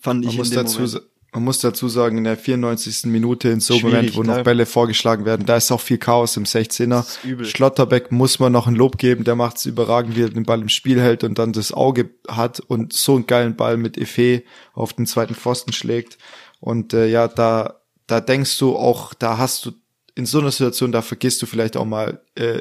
fand 0.00 0.24
ich 0.24 0.36
man 0.36 0.46
in 0.46 0.52
dem 0.52 0.56
dazu, 0.56 0.82
Moment. 0.82 1.02
Man 1.34 1.42
muss 1.42 1.58
dazu 1.58 1.88
sagen, 1.88 2.18
in 2.18 2.24
der 2.24 2.36
94. 2.36 3.06
Minute, 3.06 3.48
in 3.48 3.58
so 3.58 3.74
einem 3.74 3.82
Moment, 3.82 4.16
wo 4.16 4.22
noch 4.22 4.44
Bälle 4.44 4.66
vorgeschlagen 4.66 5.24
werden, 5.24 5.44
da 5.46 5.56
ist 5.56 5.72
auch 5.72 5.80
viel 5.80 5.98
Chaos 5.98 6.36
im 6.36 6.44
16er. 6.44 7.04
Schlotterbeck 7.44 8.12
muss 8.12 8.38
man 8.38 8.52
noch 8.52 8.68
ein 8.68 8.76
Lob 8.76 8.98
geben, 8.98 9.24
der 9.24 9.34
macht 9.34 9.56
es 9.56 9.66
überragend, 9.66 10.16
wie 10.16 10.22
er 10.22 10.28
den 10.28 10.44
Ball 10.44 10.60
im 10.60 10.68
Spiel 10.68 11.00
hält 11.00 11.24
und 11.24 11.36
dann 11.40 11.52
das 11.52 11.72
Auge 11.72 12.10
hat 12.28 12.60
und 12.60 12.92
so 12.92 13.16
einen 13.16 13.26
geilen 13.26 13.56
Ball 13.56 13.76
mit 13.76 13.98
Efe 13.98 14.44
auf 14.74 14.92
den 14.92 15.06
zweiten 15.06 15.34
Pfosten 15.34 15.72
schlägt. 15.72 16.18
Und 16.60 16.94
äh, 16.94 17.08
ja, 17.08 17.26
da, 17.26 17.80
da 18.06 18.20
denkst 18.20 18.56
du 18.58 18.76
auch, 18.76 19.12
da 19.12 19.36
hast 19.36 19.66
du 19.66 19.72
in 20.14 20.26
so 20.26 20.38
einer 20.38 20.52
Situation, 20.52 20.92
da 20.92 21.02
vergisst 21.02 21.42
du 21.42 21.46
vielleicht 21.46 21.76
auch 21.76 21.84
mal, 21.84 22.22
äh, 22.36 22.60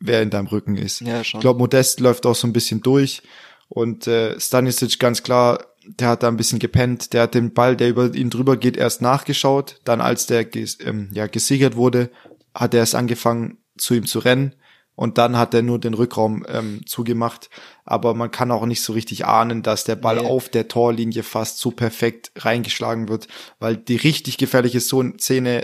wer 0.00 0.22
in 0.22 0.30
deinem 0.30 0.48
Rücken 0.48 0.76
ist. 0.76 1.00
Ja, 1.00 1.22
schon. 1.22 1.38
Ich 1.38 1.42
glaube, 1.42 1.60
Modest 1.60 2.00
läuft 2.00 2.26
auch 2.26 2.34
so 2.34 2.48
ein 2.48 2.52
bisschen 2.52 2.82
durch 2.82 3.22
und 3.68 4.08
äh, 4.08 4.38
Stanisic 4.40 4.98
ganz 4.98 5.22
klar 5.22 5.64
der 5.86 6.08
hat 6.08 6.22
da 6.22 6.28
ein 6.28 6.36
bisschen 6.36 6.58
gepennt, 6.58 7.12
der 7.12 7.22
hat 7.22 7.34
den 7.34 7.52
Ball, 7.54 7.76
der 7.76 7.88
über 7.88 8.14
ihn 8.14 8.30
drüber 8.30 8.56
geht, 8.56 8.76
erst 8.76 9.02
nachgeschaut, 9.02 9.80
dann 9.84 10.00
als 10.00 10.26
der 10.26 10.46
ähm, 10.54 11.10
ja, 11.12 11.26
gesichert 11.26 11.76
wurde, 11.76 12.10
hat 12.54 12.74
er 12.74 12.82
es 12.82 12.94
angefangen, 12.94 13.58
zu 13.76 13.94
ihm 13.94 14.06
zu 14.06 14.18
rennen. 14.18 14.54
Und 14.96 15.16
dann 15.16 15.38
hat 15.38 15.54
er 15.54 15.62
nur 15.62 15.78
den 15.78 15.94
Rückraum 15.94 16.44
ähm, 16.46 16.82
zugemacht. 16.84 17.48
Aber 17.86 18.12
man 18.12 18.30
kann 18.30 18.50
auch 18.50 18.66
nicht 18.66 18.82
so 18.82 18.92
richtig 18.92 19.24
ahnen, 19.24 19.62
dass 19.62 19.84
der 19.84 19.96
Ball 19.96 20.16
nee. 20.16 20.26
auf 20.26 20.50
der 20.50 20.68
Torlinie 20.68 21.22
fast 21.22 21.58
so 21.58 21.70
perfekt 21.70 22.32
reingeschlagen 22.36 23.08
wird, 23.08 23.26
weil 23.60 23.78
die 23.78 23.96
richtig 23.96 24.36
gefährliche 24.36 24.80
Zone, 24.80 25.16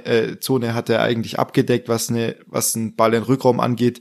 äh, 0.06 0.40
Zone 0.40 0.72
hat 0.72 0.88
er 0.88 1.02
eigentlich 1.02 1.38
abgedeckt, 1.38 1.86
was 1.86 2.08
eine, 2.08 2.36
was 2.46 2.74
ein 2.76 2.96
Ball 2.96 3.12
in 3.12 3.24
Rückraum 3.24 3.60
angeht 3.60 4.00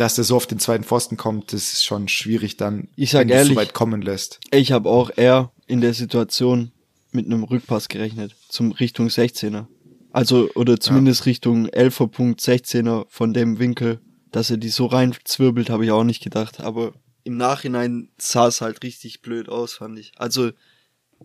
dass 0.00 0.16
er 0.16 0.24
so 0.24 0.36
auf 0.36 0.46
den 0.46 0.58
zweiten 0.58 0.84
Pfosten 0.84 1.18
kommt, 1.18 1.52
das 1.52 1.74
ist 1.74 1.84
schon 1.84 2.08
schwierig 2.08 2.56
dann, 2.56 2.88
ich 2.96 3.10
sag 3.10 3.20
wenn 3.20 3.28
ehrlich, 3.28 3.54
so 3.54 3.56
weit 3.56 3.74
kommen 3.74 4.00
lässt. 4.00 4.40
Ich 4.50 4.72
habe 4.72 4.88
auch 4.88 5.10
eher 5.14 5.52
in 5.66 5.82
der 5.82 5.92
Situation 5.92 6.72
mit 7.12 7.26
einem 7.26 7.44
Rückpass 7.44 7.88
gerechnet, 7.88 8.34
zum 8.48 8.72
Richtung 8.72 9.08
16er. 9.08 9.66
Also, 10.12 10.48
oder 10.54 10.80
zumindest 10.80 11.20
ja. 11.20 11.24
Richtung 11.30 11.66
11er.16er 11.68 13.06
von 13.08 13.34
dem 13.34 13.58
Winkel, 13.58 14.00
dass 14.32 14.50
er 14.50 14.56
die 14.56 14.70
so 14.70 14.86
reinzwirbelt, 14.86 15.70
habe 15.70 15.84
ich 15.84 15.90
auch 15.90 16.04
nicht 16.04 16.22
gedacht. 16.22 16.60
Aber 16.60 16.94
im 17.24 17.36
Nachhinein 17.36 18.08
sah 18.16 18.46
es 18.46 18.60
halt 18.60 18.82
richtig 18.82 19.20
blöd 19.20 19.48
aus, 19.48 19.74
fand 19.74 19.98
ich. 19.98 20.12
Also, 20.16 20.50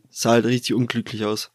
sah 0.10 0.32
halt 0.32 0.46
richtig 0.46 0.76
unglücklich 0.76 1.26
aus. 1.26 1.52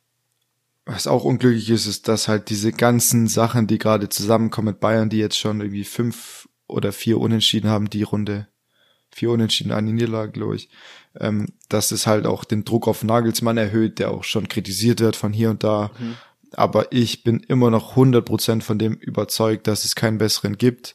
Was 0.86 1.06
auch 1.06 1.24
unglücklich 1.24 1.68
ist, 1.70 1.86
ist, 1.86 2.08
dass 2.08 2.26
halt 2.26 2.48
diese 2.48 2.72
ganzen 2.72 3.28
Sachen, 3.28 3.66
die 3.66 3.78
gerade 3.78 4.08
zusammenkommen 4.08 4.68
mit 4.68 4.80
Bayern, 4.80 5.10
die 5.10 5.18
jetzt 5.18 5.38
schon 5.38 5.60
irgendwie 5.60 5.84
fünf 5.84 6.48
oder 6.70 6.92
vier 6.92 7.18
Unentschieden 7.18 7.70
haben 7.70 7.90
die 7.90 8.02
Runde. 8.02 8.48
Vier 9.10 9.30
Unentschieden, 9.30 9.72
eine 9.72 9.92
Niederlage, 9.92 10.32
glaube 10.32 10.56
ich. 10.56 10.68
Ähm, 11.18 11.48
dass 11.68 11.90
es 11.90 12.06
halt 12.06 12.26
auch 12.26 12.44
den 12.44 12.64
Druck 12.64 12.86
auf 12.86 13.02
Nagelsmann 13.02 13.56
erhöht, 13.56 13.98
der 13.98 14.12
auch 14.12 14.24
schon 14.24 14.48
kritisiert 14.48 15.00
wird 15.00 15.16
von 15.16 15.32
hier 15.32 15.50
und 15.50 15.64
da. 15.64 15.90
Mhm. 15.98 16.16
Aber 16.52 16.92
ich 16.92 17.24
bin 17.24 17.40
immer 17.40 17.70
noch 17.70 17.96
100% 17.96 18.62
von 18.62 18.78
dem 18.78 18.94
überzeugt, 18.94 19.66
dass 19.66 19.84
es 19.84 19.94
keinen 19.94 20.18
besseren 20.18 20.58
gibt. 20.58 20.94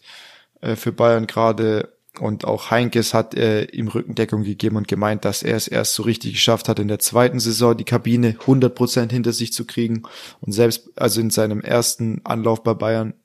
äh, 0.61 0.75
für 0.75 0.91
Bayern 0.91 1.27
gerade. 1.27 1.93
Und 2.19 2.45
auch 2.45 2.71
Heinkes 2.71 3.13
hat 3.13 3.35
äh, 3.35 3.65
ihm 3.65 3.89
Rückendeckung 3.89 4.43
gegeben 4.43 4.77
und 4.77 4.87
gemeint, 4.87 5.25
dass 5.25 5.43
er 5.43 5.57
es 5.57 5.67
erst 5.67 5.95
so 5.95 6.03
richtig 6.03 6.33
geschafft 6.33 6.69
hat, 6.69 6.79
in 6.79 6.87
der 6.87 6.99
zweiten 6.99 7.41
Saison 7.41 7.75
die 7.75 7.83
Kabine 7.83 8.37
100% 8.45 9.11
hinter 9.11 9.33
sich 9.33 9.51
zu 9.51 9.65
kriegen. 9.65 10.03
Und 10.39 10.53
selbst, 10.53 10.89
also 10.95 11.19
in 11.19 11.29
seinem 11.29 11.59
ersten 11.59 12.21
Anlauf 12.23 12.63
bei 12.63 12.73
Bayern, 12.73 13.15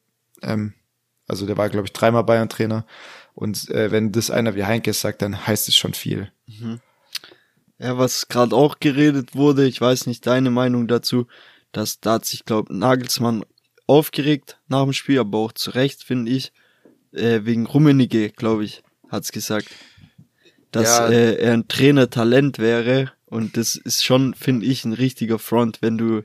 ähm, 0.43 0.75
also 1.31 1.47
der 1.47 1.57
war, 1.57 1.69
glaube 1.71 1.87
ich, 1.87 1.93
dreimal 1.93 2.25
Bayern-Trainer. 2.25 2.85
Und 3.35 3.71
äh, 3.71 3.91
wenn 3.91 4.13
das 4.13 4.31
einer 4.31 4.55
wie 4.55 4.65
Heinkes 4.65 5.01
sagt, 5.01 5.23
dann 5.23 5.47
heißt 5.47 5.69
es 5.69 5.77
schon 5.77 5.95
viel. 5.95 6.31
Mhm. 6.47 6.81
Ja, 7.79 7.97
was 7.97 8.29
gerade 8.29 8.55
auch 8.55 8.79
geredet 8.81 9.35
wurde, 9.35 9.67
ich 9.67 9.81
weiß 9.81 10.07
nicht 10.07 10.27
deine 10.27 10.51
Meinung 10.51 10.87
dazu, 10.87 11.27
dass 11.73 12.01
da 12.01 12.15
hat 12.15 12.27
sich, 12.27 12.45
glaube 12.45 12.77
Nagelsmann 12.77 13.45
aufgeregt 13.87 14.59
nach 14.69 14.85
dem 14.85 14.93
Spiel, 14.93 15.19
aber 15.19 15.39
auch 15.39 15.53
zu 15.53 15.71
Recht, 15.71 16.03
finde 16.03 16.31
ich, 16.33 16.53
äh, 17.13 17.41
wegen 17.45 17.67
Rummenigge, 17.67 18.31
glaube 18.31 18.65
ich, 18.65 18.83
hat's 19.09 19.33
gesagt, 19.33 19.69
dass 20.73 20.99
ja. 20.99 21.09
äh, 21.09 21.35
er 21.37 21.55
ein 21.55 21.69
Trainertalent 21.69 22.59
wäre 22.59 23.13
und 23.27 23.57
das 23.57 23.77
ist 23.77 24.05
schon, 24.05 24.35
finde 24.35 24.67
ich, 24.67 24.85
ein 24.85 24.93
richtiger 24.93 25.39
Front, 25.39 25.81
wenn 25.81 25.97
du 25.97 26.23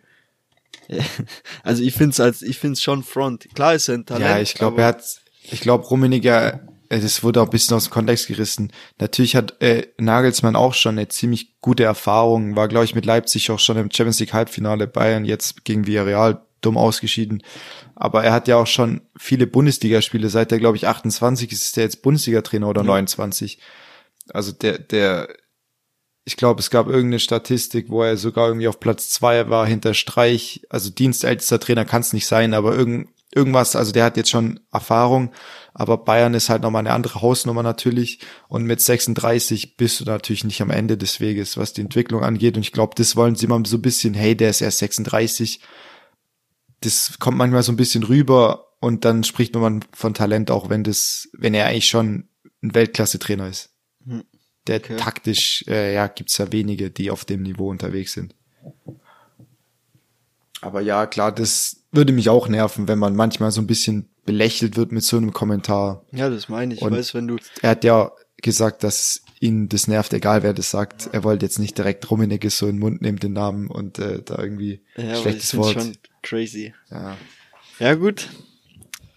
also 1.64 1.84
ich 1.84 1.94
finde 1.94 2.12
es 2.12 2.20
als 2.20 2.42
ich 2.42 2.60
finde 2.60 2.74
es 2.74 2.84
schon 2.84 3.04
Front. 3.04 3.48
Klar 3.54 3.76
ist 3.76 3.88
er 3.88 3.96
ein 3.96 4.06
Talent. 4.06 4.26
Ja, 4.26 4.40
ich 4.40 4.54
glaube, 4.54 4.82
er 4.82 4.88
hat 4.88 5.04
ich 5.44 5.62
glaube 5.62 5.86
Rummenigge 5.86 6.60
äh, 6.90 7.00
das 7.00 7.24
wurde 7.24 7.42
auch 7.42 7.46
ein 7.46 7.52
bisschen 7.52 7.76
aus 7.76 7.86
dem 7.86 7.92
Kontext 7.92 8.28
gerissen. 8.28 8.72
Natürlich 9.00 9.36
hat 9.36 9.62
äh, 9.62 9.88
Nagelsmann 9.98 10.56
auch 10.56 10.74
schon 10.74 10.98
eine 10.98 11.08
ziemlich 11.08 11.60
gute 11.62 11.84
Erfahrung, 11.84 12.56
war 12.56 12.68
glaube 12.68 12.86
ich 12.86 12.96
mit 12.96 13.06
Leipzig 13.06 13.52
auch 13.52 13.60
schon 13.60 13.78
im 13.78 13.92
Champions 13.92 14.20
League 14.20 14.34
Halbfinale 14.34 14.88
Bayern 14.88 15.26
jetzt 15.26 15.66
gegen 15.66 15.88
Villarreal 15.88 16.42
dumm 16.62 16.78
ausgeschieden. 16.78 17.44
Aber 17.96 18.24
er 18.24 18.34
hat 18.34 18.48
ja 18.48 18.58
auch 18.58 18.68
schon 18.68 19.02
viele 19.18 19.48
Bundesligaspiele. 19.48 20.30
Seit 20.30 20.52
er, 20.52 20.60
glaube 20.60 20.78
ich, 20.78 20.88
28 20.88 21.52
ist, 21.52 21.64
ist 21.64 21.78
er 21.78 21.84
jetzt 21.84 22.02
Bundesliga-Trainer 22.02 22.68
oder 22.68 22.82
ja. 22.82 22.88
29. 22.88 23.60
Also 24.34 24.52
der, 24.52 24.80
der, 24.80 25.30
ich 26.26 26.38
glaube, 26.38 26.60
es 26.60 26.70
gab 26.70 26.88
irgendeine 26.88 27.20
Statistik, 27.20 27.90
wo 27.90 28.04
er 28.04 28.18
sogar 28.18 28.48
irgendwie 28.48 28.68
auf 28.68 28.80
Platz 28.80 29.10
zwei 29.10 29.50
war 29.50 29.66
hinter 29.66 29.94
Streich. 29.94 30.66
Also 30.70 30.90
dienstältester 30.90 31.60
Trainer 31.60 31.86
kann 31.86 32.02
es 32.02 32.14
nicht 32.14 32.26
sein, 32.26 32.54
aber 32.54 32.76
irgend, 32.76 33.10
irgendwas, 33.34 33.76
also 33.76 33.92
der 33.92 34.06
hat 34.06 34.18
jetzt 34.18 34.32
schon 34.32 34.60
Erfahrung. 34.72 35.32
Aber 35.74 35.98
Bayern 35.98 36.34
ist 36.34 36.50
halt 36.50 36.64
nochmal 36.64 36.80
eine 36.80 36.94
andere 36.94 37.22
Hausnummer 37.22 37.64
natürlich. 37.64 38.20
Und 38.48 38.66
mit 38.66 38.82
36 38.82 39.78
bist 39.78 40.00
du 40.00 40.06
natürlich 40.06 40.44
nicht 40.44 40.62
am 40.62 40.72
Ende 40.72 40.98
des 40.98 41.20
Weges, 41.20 41.58
was 41.58 41.74
die 41.74 41.82
Entwicklung 41.82 42.24
angeht. 42.24 42.58
Und 42.58 42.64
ich 42.64 42.72
glaube, 42.72 42.96
das 42.96 43.16
wollen 43.16 43.36
sie 43.36 43.48
mal 43.48 43.64
so 43.66 43.78
ein 43.78 43.82
bisschen, 43.82 44.14
hey, 44.14 44.36
der 44.36 44.50
ist 44.50 44.62
erst 44.62 44.80
36 44.80 45.62
das 46.86 47.18
kommt 47.20 47.38
manchmal 47.38 47.64
so 47.64 47.72
ein 47.72 47.78
bisschen 47.78 48.04
rüber 48.04 48.68
und 48.80 49.06
dann 49.06 49.24
spricht 49.24 49.56
man 49.56 49.84
von 49.94 50.14
Talent 50.14 50.52
auch, 50.52 50.70
wenn 50.70 50.84
das, 50.84 51.30
wenn 51.34 51.54
er 51.54 51.66
eigentlich 51.66 51.88
schon 51.88 52.30
ein 52.62 52.76
Weltklasse-Trainer 52.76 53.48
ist. 53.48 53.75
Der 54.68 54.78
okay. 54.78 54.96
taktisch, 54.98 55.64
äh, 55.68 55.94
ja, 55.94 56.08
gibt's 56.08 56.38
ja 56.38 56.52
wenige, 56.52 56.90
die 56.90 57.12
auf 57.12 57.26
dem 57.26 57.44
Niveau 57.44 57.70
unterwegs 57.70 58.14
sind. 58.14 58.36
Aber 60.62 60.82
ja, 60.82 61.06
klar, 61.06 61.32
das 61.32 61.84
würde 61.92 62.12
mich 62.12 62.30
auch 62.30 62.48
nerven, 62.48 62.88
wenn 62.88 62.98
man 62.98 63.16
manchmal 63.16 63.52
so 63.52 63.62
ein 63.62 63.68
bisschen 63.68 64.10
belächelt 64.26 64.76
wird 64.76 64.92
mit 64.92 65.04
so 65.04 65.18
einem 65.18 65.32
Kommentar. 65.32 66.04
Ja, 66.12 66.30
das 66.30 66.50
meine 66.50 66.74
ich. 66.74 66.82
Und 66.82 66.94
weiß, 66.94 67.14
wenn 67.14 67.28
du. 67.28 67.38
Er 67.62 67.72
hat 67.72 67.84
ja 67.84 68.12
gesagt, 68.42 68.84
dass 68.84 69.22
ihn 69.40 69.70
das 69.70 69.88
nervt, 69.88 70.14
egal 70.14 70.44
wer 70.44 70.54
das 70.54 70.72
sagt. 70.72 71.10
Er 71.12 71.24
wollte 71.24 71.46
jetzt 71.46 71.60
nicht 71.60 71.78
direkt 71.78 72.10
Rummenigge 72.10 72.50
so 72.50 72.68
in 72.68 72.76
den 72.76 72.80
Mund 72.80 73.02
nehmen, 73.02 73.20
den 73.20 73.34
Namen 73.34 73.68
und 73.68 74.00
äh, 74.00 74.22
da 74.24 74.40
irgendwie 74.40 74.82
ja, 74.96 75.16
schlechtes 75.16 75.56
Wort. 75.56 75.74
Schon 75.74 75.98
crazy. 76.24 76.74
Ja. 76.90 77.18
Ja 77.80 77.94
gut. 77.96 78.30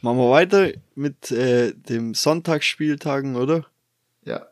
Machen 0.00 0.18
wir 0.18 0.30
weiter 0.30 0.70
mit 0.94 1.30
äh, 1.32 1.72
dem 1.72 2.14
Sonntagsspieltagen, 2.14 3.36
oder? 3.36 3.66
Ja. 4.24 4.46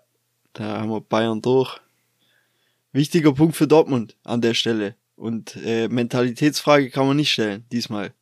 Da 0.56 0.80
haben 0.80 0.90
wir 0.90 1.02
Bayern 1.02 1.42
durch. 1.42 1.78
Wichtiger 2.92 3.32
Punkt 3.34 3.56
für 3.56 3.68
Dortmund 3.68 4.16
an 4.24 4.40
der 4.40 4.54
Stelle. 4.54 4.94
Und 5.14 5.54
äh, 5.62 5.86
Mentalitätsfrage 5.88 6.88
kann 6.88 7.06
man 7.06 7.16
nicht 7.16 7.30
stellen, 7.30 7.64
diesmal. 7.70 8.12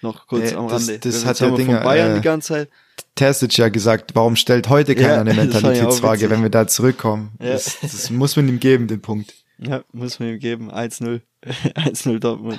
Noch 0.00 0.26
kurz 0.26 0.52
äh, 0.52 0.54
am 0.54 0.66
Rande. 0.66 0.98
Das, 0.98 1.14
das 1.14 1.24
hat 1.26 1.40
ja 1.40 1.50
Dinge, 1.54 1.80
Bayern 1.80 2.12
äh, 2.12 2.14
die 2.16 2.20
ganze 2.22 2.48
Zeit. 2.48 2.70
Terzic 3.14 3.58
ja 3.58 3.68
gesagt, 3.68 4.14
warum 4.14 4.34
stellt 4.36 4.70
heute 4.70 4.94
keiner 4.94 5.08
ja, 5.08 5.20
eine 5.20 5.34
Mentalitätsfrage, 5.34 6.30
wenn 6.30 6.42
wir 6.42 6.48
da 6.48 6.66
zurückkommen? 6.66 7.32
Ja. 7.38 7.52
Das, 7.52 7.78
das 7.80 8.10
muss 8.10 8.34
man 8.36 8.48
ihm 8.48 8.60
geben, 8.60 8.88
den 8.88 9.02
Punkt. 9.02 9.34
Ja, 9.58 9.84
muss 9.92 10.18
man 10.18 10.30
ihm 10.30 10.38
geben. 10.38 10.70
1-0. 10.70 11.20
1-0 11.44 12.18
Dortmund. 12.18 12.58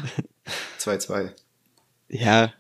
2-2. 0.79 1.29
Ja, 2.09 2.53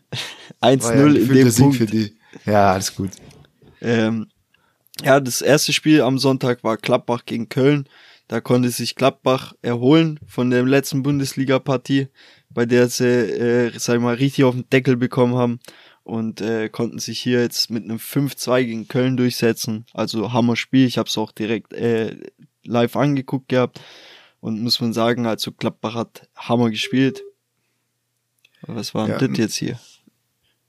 1-0 0.61 0.95
ja 0.95 1.05
in 1.05 1.27
dem 1.27 1.49
Sieg 1.51 1.63
Punkt. 1.63 1.77
Für 1.77 1.85
die. 1.85 2.15
Ja, 2.45 2.73
alles 2.73 2.95
gut. 2.95 3.11
Ähm, 3.81 4.27
ja, 5.03 5.19
das 5.19 5.41
erste 5.41 5.73
Spiel 5.73 6.01
am 6.01 6.17
Sonntag 6.17 6.63
war 6.63 6.77
Klappbach 6.77 7.25
gegen 7.25 7.49
Köln. 7.49 7.87
Da 8.27 8.41
konnte 8.41 8.69
sich 8.69 8.95
Klappbach 8.95 9.53
erholen 9.61 10.19
von 10.25 10.49
der 10.49 10.63
letzten 10.63 11.03
Bundesliga-Partie, 11.03 12.07
bei 12.49 12.65
der 12.65 12.89
sie, 12.89 13.05
äh, 13.05 13.71
sag 13.77 13.95
ich 13.95 14.01
mal, 14.01 14.15
richtig 14.15 14.45
auf 14.45 14.55
den 14.55 14.69
Deckel 14.69 14.97
bekommen 14.97 15.35
haben 15.35 15.59
und 16.03 16.41
äh, 16.41 16.69
konnten 16.69 16.99
sich 16.99 17.19
hier 17.19 17.41
jetzt 17.41 17.69
mit 17.69 17.83
einem 17.83 17.97
5-2 17.97 18.63
gegen 18.63 18.87
Köln 18.87 19.17
durchsetzen. 19.17 19.85
Also 19.93 20.33
Hammer 20.33 20.55
Spiel. 20.55 20.87
Ich 20.87 20.97
habe 20.97 21.09
es 21.09 21.17
auch 21.17 21.31
direkt 21.31 21.73
äh, 21.73 22.15
live 22.63 22.95
angeguckt 22.95 23.49
gehabt 23.49 23.81
und 24.39 24.61
muss 24.61 24.79
man 24.79 24.93
sagen, 24.93 25.25
also 25.25 25.51
Klappbach 25.51 25.95
hat 25.95 26.29
Hammer 26.35 26.69
gespielt. 26.69 27.23
Was 28.61 28.93
war 28.95 29.07
denn 29.07 29.19
ja, 29.19 29.27
das 29.27 29.37
jetzt 29.37 29.55
hier? 29.55 29.79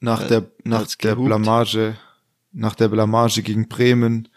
Nach 0.00 0.24
äh, 0.24 0.28
der 0.28 0.50
nach 0.64 0.86
der 0.96 1.16
Blamage, 1.16 1.96
nach 2.56 2.74
der 2.74 2.88
Blamage 2.88 3.42
gegen 3.42 3.68
Bremen 3.68 4.28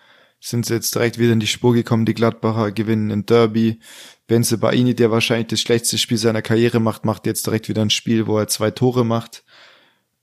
sind 0.41 0.65
sie 0.65 0.73
jetzt 0.73 0.93
direkt 0.93 1.17
wieder 1.17 1.33
in 1.33 1.39
die 1.39 1.47
Spur 1.47 1.73
gekommen. 1.73 2.05
Die 2.05 2.13
Gladbacher 2.13 2.71
gewinnen 2.71 3.09
in 3.09 3.25
Derby. 3.25 3.79
Benze 4.27 4.57
Baini, 4.57 4.93
der 4.93 5.11
wahrscheinlich 5.11 5.47
das 5.47 5.61
schlechteste 5.61 5.97
Spiel 5.97 6.17
seiner 6.17 6.41
Karriere 6.41 6.79
macht, 6.79 7.05
macht 7.05 7.25
jetzt 7.25 7.45
direkt 7.47 7.67
wieder 7.67 7.81
ein 7.81 7.89
Spiel, 7.89 8.27
wo 8.27 8.37
er 8.37 8.47
zwei 8.47 8.71
Tore 8.71 9.05
macht. 9.05 9.43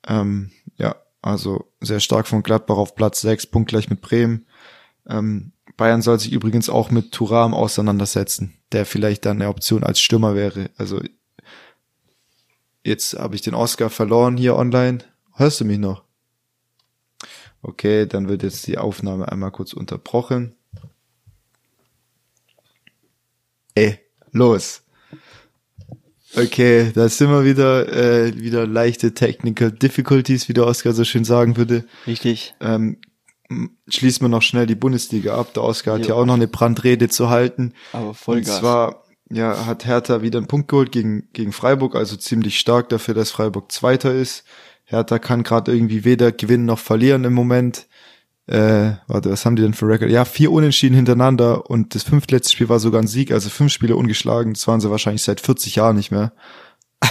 Ähm, 0.06 0.52
ja, 0.76 0.96
also 1.22 1.70
sehr 1.80 2.00
stark 2.00 2.28
von 2.28 2.42
Gladbach 2.42 2.76
auf 2.76 2.94
Platz 2.94 3.20
6, 3.22 3.46
punktgleich 3.46 3.90
mit 3.90 4.00
Bremen. 4.00 4.46
Ähm, 5.08 5.52
Bayern 5.76 6.02
soll 6.02 6.20
sich 6.20 6.32
übrigens 6.32 6.68
auch 6.70 6.90
mit 6.90 7.12
Turam 7.12 7.52
auseinandersetzen, 7.52 8.54
der 8.72 8.86
vielleicht 8.86 9.26
dann 9.26 9.40
eine 9.42 9.50
Option 9.50 9.84
als 9.84 10.00
Stürmer 10.00 10.34
wäre. 10.34 10.70
Also 10.76 11.00
jetzt 12.84 13.18
habe 13.18 13.34
ich 13.34 13.42
den 13.42 13.54
Oscar 13.54 13.90
verloren 13.90 14.36
hier 14.36 14.56
online. 14.56 14.98
Hörst 15.34 15.60
du 15.60 15.64
mich 15.64 15.78
noch? 15.78 16.05
Okay, 17.66 18.06
dann 18.06 18.28
wird 18.28 18.44
jetzt 18.44 18.64
die 18.68 18.78
Aufnahme 18.78 19.26
einmal 19.26 19.50
kurz 19.50 19.72
unterbrochen. 19.72 20.54
Ey, 23.74 23.98
los. 24.30 24.82
Okay, 26.36 26.92
da 26.94 27.08
sind 27.08 27.28
wir 27.28 27.44
wieder, 27.44 27.92
äh, 27.92 28.38
wieder 28.38 28.68
leichte 28.68 29.14
Technical 29.14 29.72
Difficulties, 29.72 30.48
wie 30.48 30.52
der 30.52 30.64
Oscar 30.64 30.92
so 30.92 31.02
schön 31.02 31.24
sagen 31.24 31.56
würde. 31.56 31.84
Richtig. 32.06 32.54
Ähm, 32.60 32.98
schließen 33.88 34.24
wir 34.24 34.28
noch 34.28 34.42
schnell 34.42 34.66
die 34.66 34.76
Bundesliga 34.76 35.36
ab. 35.36 35.52
Der 35.54 35.64
Oscar 35.64 35.94
hat 35.94 36.02
jo. 36.02 36.10
ja 36.10 36.14
auch 36.14 36.24
noch 36.24 36.34
eine 36.34 36.46
Brandrede 36.46 37.08
zu 37.08 37.30
halten. 37.30 37.72
Aber 37.92 38.14
Vollgas. 38.14 38.54
Und 38.54 38.60
zwar 38.60 39.04
ja, 39.28 39.66
hat 39.66 39.86
Hertha 39.86 40.22
wieder 40.22 40.38
einen 40.38 40.46
Punkt 40.46 40.68
geholt 40.68 40.92
gegen, 40.92 41.28
gegen 41.32 41.50
Freiburg, 41.50 41.96
also 41.96 42.14
ziemlich 42.16 42.60
stark 42.60 42.90
dafür, 42.90 43.14
dass 43.14 43.32
Freiburg 43.32 43.72
Zweiter 43.72 44.14
ist. 44.14 44.44
Hertha 44.86 45.18
kann 45.18 45.42
gerade 45.42 45.74
irgendwie 45.74 46.04
weder 46.04 46.32
gewinnen 46.32 46.64
noch 46.64 46.78
verlieren 46.78 47.24
im 47.24 47.34
Moment. 47.34 47.86
Äh, 48.46 48.92
warte, 49.08 49.30
was 49.30 49.44
haben 49.44 49.56
die 49.56 49.62
denn 49.62 49.74
für 49.74 49.88
Record? 49.88 50.10
Ja, 50.10 50.24
vier 50.24 50.52
Unentschieden 50.52 50.94
hintereinander 50.94 51.68
und 51.68 51.96
das 51.96 52.04
fünftletzte 52.04 52.52
Spiel 52.52 52.68
war 52.68 52.78
sogar 52.78 53.02
ein 53.02 53.08
Sieg, 53.08 53.32
also 53.32 53.50
fünf 53.50 53.72
Spiele 53.72 53.96
ungeschlagen. 53.96 54.54
Das 54.54 54.68
waren 54.68 54.80
sie 54.80 54.90
wahrscheinlich 54.90 55.22
seit 55.22 55.40
40 55.40 55.74
Jahren 55.74 55.96
nicht 55.96 56.12
mehr. 56.12 56.32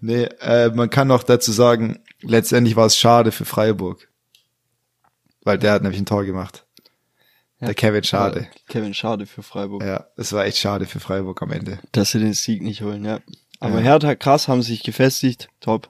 nee, 0.00 0.24
äh, 0.40 0.70
man 0.70 0.90
kann 0.90 1.12
auch 1.12 1.22
dazu 1.22 1.52
sagen, 1.52 2.00
letztendlich 2.20 2.74
war 2.74 2.86
es 2.86 2.96
schade 2.96 3.30
für 3.30 3.44
Freiburg. 3.44 4.08
Weil 5.42 5.58
der 5.58 5.72
hat 5.72 5.82
nämlich 5.82 6.00
ein 6.00 6.06
Tor 6.06 6.24
gemacht. 6.24 6.66
Ja, 7.60 7.66
der 7.66 7.74
Kevin 7.76 8.02
Schade. 8.02 8.48
Kevin 8.68 8.92
Schade 8.92 9.26
für 9.26 9.44
Freiburg. 9.44 9.82
Ja, 9.84 10.08
es 10.16 10.32
war 10.32 10.44
echt 10.44 10.58
schade 10.58 10.86
für 10.86 10.98
Freiburg 10.98 11.40
am 11.40 11.52
Ende. 11.52 11.78
Dass 11.92 12.10
sie 12.10 12.18
den 12.18 12.34
Sieg 12.34 12.62
nicht 12.62 12.82
holen, 12.82 13.04
ja. 13.04 13.20
Aber 13.60 13.76
ja. 13.76 13.84
Hertha 13.84 14.16
krass, 14.16 14.48
haben 14.48 14.62
sich 14.62 14.82
gefestigt. 14.82 15.48
Top. 15.60 15.88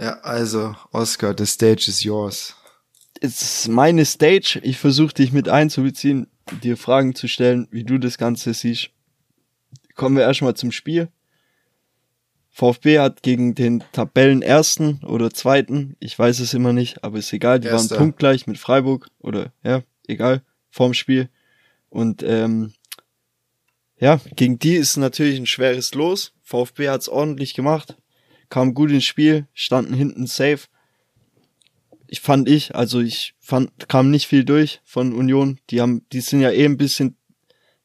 Ja, 0.00 0.18
also, 0.20 0.74
Oscar, 0.92 1.34
the 1.36 1.44
stage 1.44 1.84
is 1.88 2.02
yours. 2.02 2.56
Es 3.20 3.42
ist 3.42 3.68
meine 3.68 4.06
Stage. 4.06 4.58
Ich 4.62 4.78
versuche 4.78 5.12
dich 5.12 5.30
mit 5.30 5.50
einzubeziehen, 5.50 6.26
dir 6.62 6.78
Fragen 6.78 7.14
zu 7.14 7.28
stellen, 7.28 7.68
wie 7.70 7.84
du 7.84 7.98
das 7.98 8.16
Ganze 8.16 8.54
siehst. 8.54 8.88
Kommen 9.96 10.16
wir 10.16 10.22
erstmal 10.22 10.54
zum 10.54 10.72
Spiel. 10.72 11.08
VfB 12.48 12.98
hat 12.98 13.22
gegen 13.22 13.54
den 13.54 13.84
Tabellenersten 13.92 15.04
oder 15.04 15.30
Zweiten, 15.30 15.96
ich 16.00 16.18
weiß 16.18 16.40
es 16.40 16.54
immer 16.54 16.72
nicht, 16.72 17.04
aber 17.04 17.18
ist 17.18 17.32
egal, 17.32 17.60
die 17.60 17.68
Erster. 17.68 17.96
waren 17.96 18.04
punktgleich 18.04 18.46
mit 18.46 18.58
Freiburg 18.58 19.08
oder 19.18 19.52
ja, 19.62 19.82
egal, 20.08 20.42
vorm 20.70 20.94
Spiel. 20.94 21.28
Und 21.90 22.22
ähm, 22.22 22.72
ja, 23.98 24.18
gegen 24.34 24.58
die 24.58 24.76
ist 24.76 24.96
natürlich 24.96 25.38
ein 25.38 25.46
schweres 25.46 25.94
Los. 25.94 26.32
VfB 26.42 26.88
hat's 26.88 27.08
ordentlich 27.08 27.54
gemacht, 27.54 27.96
kam 28.50 28.74
gut 28.74 28.90
ins 28.90 29.04
Spiel, 29.04 29.46
standen 29.54 29.94
hinten 29.94 30.26
safe. 30.26 30.66
ich 32.08 32.20
fand 32.20 32.48
ich, 32.48 32.74
also 32.74 33.00
ich 33.00 33.34
fand, 33.38 33.88
kam 33.88 34.10
nicht 34.10 34.26
viel 34.26 34.44
durch 34.44 34.80
von 34.84 35.12
Union. 35.12 35.60
Die 35.70 35.80
haben, 35.80 36.04
die 36.12 36.20
sind 36.20 36.40
ja 36.40 36.50
eh 36.50 36.64
ein 36.64 36.76
bisschen, 36.76 37.16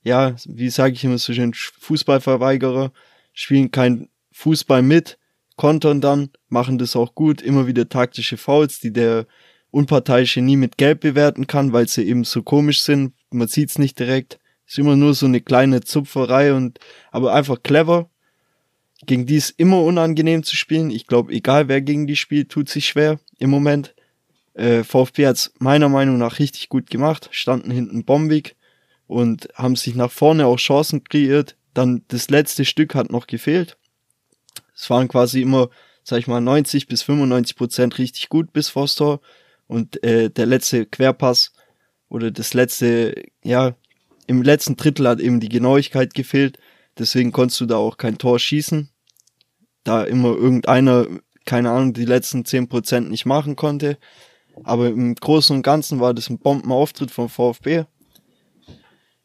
ja, 0.01 0.35
wie 0.45 0.69
sage 0.69 0.95
ich 0.95 1.03
immer 1.03 1.19
so 1.19 1.31
schön, 1.31 1.53
Fußballverweigerer, 1.53 2.91
spielen 3.33 3.69
kein 3.69 4.09
Fußball 4.31 4.81
mit, 4.81 5.19
kontern 5.55 6.01
dann, 6.01 6.31
machen 6.49 6.79
das 6.79 6.95
auch 6.95 7.13
gut, 7.13 7.41
immer 7.41 7.67
wieder 7.67 7.87
taktische 7.87 8.37
Fouls, 8.37 8.79
die 8.79 8.91
der 8.91 9.27
Unparteiische 9.69 10.41
nie 10.41 10.57
mit 10.57 10.77
Gelb 10.77 11.01
bewerten 11.01 11.47
kann, 11.47 11.71
weil 11.71 11.87
sie 11.87 12.03
eben 12.07 12.23
so 12.23 12.41
komisch 12.41 12.81
sind. 12.81 13.13
Man 13.29 13.47
sieht's 13.47 13.77
nicht 13.77 13.99
direkt. 13.99 14.39
Ist 14.65 14.79
immer 14.79 14.95
nur 14.95 15.13
so 15.13 15.27
eine 15.27 15.41
kleine 15.41 15.81
Zupferei 15.81 16.53
und 16.53 16.79
aber 17.11 17.33
einfach 17.33 17.61
clever. 17.61 18.09
Gegen 19.05 19.25
die 19.25 19.35
ist 19.35 19.51
immer 19.57 19.81
unangenehm 19.81 20.43
zu 20.43 20.55
spielen. 20.55 20.89
Ich 20.89 21.07
glaube, 21.07 21.33
egal 21.33 21.67
wer 21.67 21.81
gegen 21.81 22.07
die 22.07 22.15
spielt, 22.15 22.49
tut 22.49 22.69
sich 22.69 22.87
schwer 22.87 23.19
im 23.39 23.49
Moment. 23.49 23.95
Äh, 24.53 24.83
VfB 24.83 25.27
hat's 25.27 25.53
meiner 25.59 25.89
Meinung 25.89 26.17
nach 26.17 26.39
richtig 26.39 26.69
gut 26.69 26.89
gemacht, 26.89 27.29
standen 27.31 27.71
hinten 27.71 28.05
bombig 28.05 28.55
und 29.07 29.49
haben 29.55 29.75
sich 29.75 29.95
nach 29.95 30.11
vorne 30.11 30.45
auch 30.45 30.57
Chancen 30.57 31.03
kreiert. 31.03 31.55
Dann 31.73 32.03
das 32.07 32.29
letzte 32.29 32.63
Stück 32.63 32.95
hat 32.95 33.11
noch 33.11 33.27
gefehlt. 33.27 33.77
Es 34.75 34.89
waren 34.89 35.07
quasi 35.07 35.41
immer, 35.41 35.69
sag 36.03 36.19
ich 36.19 36.27
mal, 36.27 36.41
90 36.41 36.87
bis 36.87 37.03
95 37.03 37.55
Prozent 37.55 37.97
richtig 37.97 38.29
gut 38.29 38.53
bis 38.53 38.69
vors 38.69 38.95
Tor. 38.95 39.21
Und 39.67 40.03
äh, 40.03 40.29
der 40.29 40.45
letzte 40.45 40.85
Querpass 40.85 41.51
oder 42.07 42.31
das 42.31 42.53
letzte, 42.53 43.23
ja, 43.43 43.75
im 44.27 44.41
letzten 44.41 44.75
Drittel 44.75 45.07
hat 45.07 45.19
eben 45.19 45.39
die 45.39 45.49
Genauigkeit 45.49 46.13
gefehlt. 46.13 46.57
Deswegen 46.97 47.31
konntest 47.31 47.59
du 47.61 47.65
da 47.65 47.77
auch 47.77 47.97
kein 47.97 48.17
Tor 48.17 48.39
schießen. 48.39 48.89
Da 49.85 50.03
immer 50.03 50.35
irgendeiner, 50.35 51.07
keine 51.45 51.71
Ahnung, 51.71 51.93
die 51.93 52.03
letzten 52.03 52.43
zehn 52.43 52.67
Prozent 52.67 53.09
nicht 53.09 53.25
machen 53.25 53.55
konnte. 53.55 53.97
Aber 54.63 54.87
im 54.87 55.15
Großen 55.15 55.55
und 55.55 55.61
Ganzen 55.63 56.01
war 56.01 56.13
das 56.13 56.29
ein 56.29 56.39
Bombenauftritt 56.39 57.11
vom 57.11 57.29
VfB. 57.29 57.85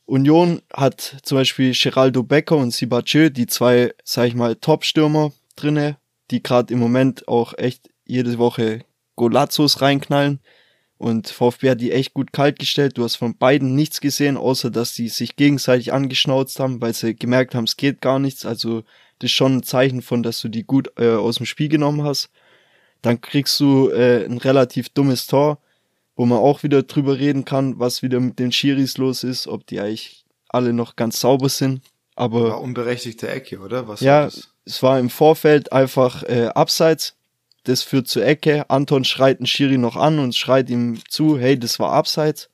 Union 0.06 0.61
hat 0.72 1.18
zum 1.22 1.38
Beispiel 1.38 1.72
Geraldo 1.72 2.22
Becker 2.22 2.56
und 2.56 2.72
Sibachö, 2.72 3.30
die 3.30 3.46
zwei, 3.46 3.92
sag 4.04 4.26
ich 4.26 4.34
mal, 4.34 4.56
Top-Stürmer 4.56 5.32
drinne, 5.54 5.98
die 6.30 6.42
gerade 6.42 6.72
im 6.72 6.80
Moment 6.80 7.28
auch 7.28 7.54
echt 7.56 7.90
jede 8.04 8.38
Woche 8.38 8.84
Golazos 9.14 9.80
reinknallen. 9.80 10.40
Und 10.98 11.28
VfB 11.28 11.70
hat 11.70 11.80
die 11.80 11.92
echt 11.92 12.12
gut 12.12 12.32
kalt 12.32 12.58
gestellt. 12.58 12.98
Du 12.98 13.04
hast 13.04 13.16
von 13.16 13.38
beiden 13.38 13.74
nichts 13.74 14.00
gesehen, 14.00 14.36
außer 14.36 14.70
dass 14.70 14.94
sie 14.94 15.08
sich 15.08 15.36
gegenseitig 15.36 15.92
angeschnauzt 15.94 16.61
haben, 16.61 16.82
weil 16.82 16.92
sie 16.92 17.16
gemerkt 17.16 17.54
haben, 17.54 17.64
es 17.64 17.78
geht 17.78 18.02
gar 18.02 18.18
nichts. 18.18 18.44
Also 18.44 18.82
das 19.21 19.31
ist 19.31 19.37
schon 19.37 19.59
ein 19.59 19.62
Zeichen 19.62 20.03
von, 20.03 20.23
dass 20.23 20.41
du 20.41 20.49
die 20.49 20.64
gut 20.64 20.93
äh, 20.99 21.11
aus 21.11 21.37
dem 21.37 21.47
Spiel 21.47 21.68
genommen 21.68 22.05
hast. 22.05 22.31
Dann 23.03 23.21
kriegst 23.21 23.59
du 23.61 23.89
äh, 23.89 24.25
ein 24.25 24.39
relativ 24.39 24.89
dummes 24.91 25.27
Tor, 25.27 25.59
wo 26.16 26.27
man 26.27 26.39
auch 26.39 26.62
wieder 26.62 26.83
drüber 26.83 27.18
reden 27.18 27.45
kann, 27.45 27.79
was 27.79 28.03
wieder 28.03 28.21
mit 28.21 28.39
den 28.39 28.53
Schiris 28.53 28.99
los 28.99 29.25
ist, 29.25 29.47
ob 29.47 29.66
die 29.66 29.81
eigentlich 29.81 30.25
alle 30.49 30.73
noch 30.73 30.97
ganz 30.97 31.21
sauber 31.21 31.49
sind. 31.49 31.83
Aber 32.16 32.51
war 32.51 32.61
unberechtigte 32.61 33.29
Ecke, 33.29 33.61
oder? 33.61 33.89
Was 33.89 34.01
ja, 34.01 34.29
es 34.66 34.83
war 34.83 34.99
im 34.99 35.09
Vorfeld 35.09 35.73
einfach 35.73 36.23
äh, 36.25 36.49
abseits 36.49 37.14
das 37.64 37.83
führt 37.83 38.09
zur 38.09 38.25
Ecke. 38.25 38.68
Anton 38.71 39.05
schreit 39.05 39.39
den 39.39 39.47
Schiri 39.47 39.79
noch 39.79 39.97
an 39.97 40.18
und 40.18 40.35
schreit 40.35 40.71
ihm 40.71 40.99
zu, 41.09 41.39
hey, 41.39 41.59
das 41.59 41.79
war 41.79 41.93
abseits. 41.93 42.49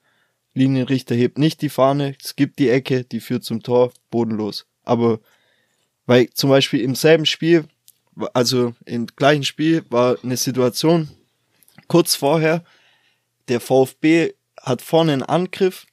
Linienrichter 0.55 1.15
hebt 1.15 1.39
nicht 1.39 1.61
die 1.63 1.69
Fahne, 1.69 2.17
es 2.23 2.35
gibt 2.35 2.59
die 2.59 2.71
Ecke, 2.71 3.05
die 3.05 3.21
führt 3.21 3.45
zum 3.45 3.63
Tor, 3.63 3.93
bodenlos. 4.11 4.67
Aber 4.85 5.21
weil 6.07 6.31
zum 6.31 6.51
Beispiel 6.51 6.81
im 6.81 6.95
selben 6.95 7.27
Spiel, 7.27 7.67
also 8.33 8.75
im 8.85 9.07
gleichen 9.07 9.45
Spiel 9.45 9.85
war 9.91 10.17
eine 10.23 10.37
Situation 10.37 11.09
kurz 11.89 12.15
vorher, 12.15 12.65
der 13.49 13.61
VfB 13.61 14.33
hat 14.61 14.83
vorne 14.83 15.13
einen 15.13 15.23
Angriff, 15.23 15.87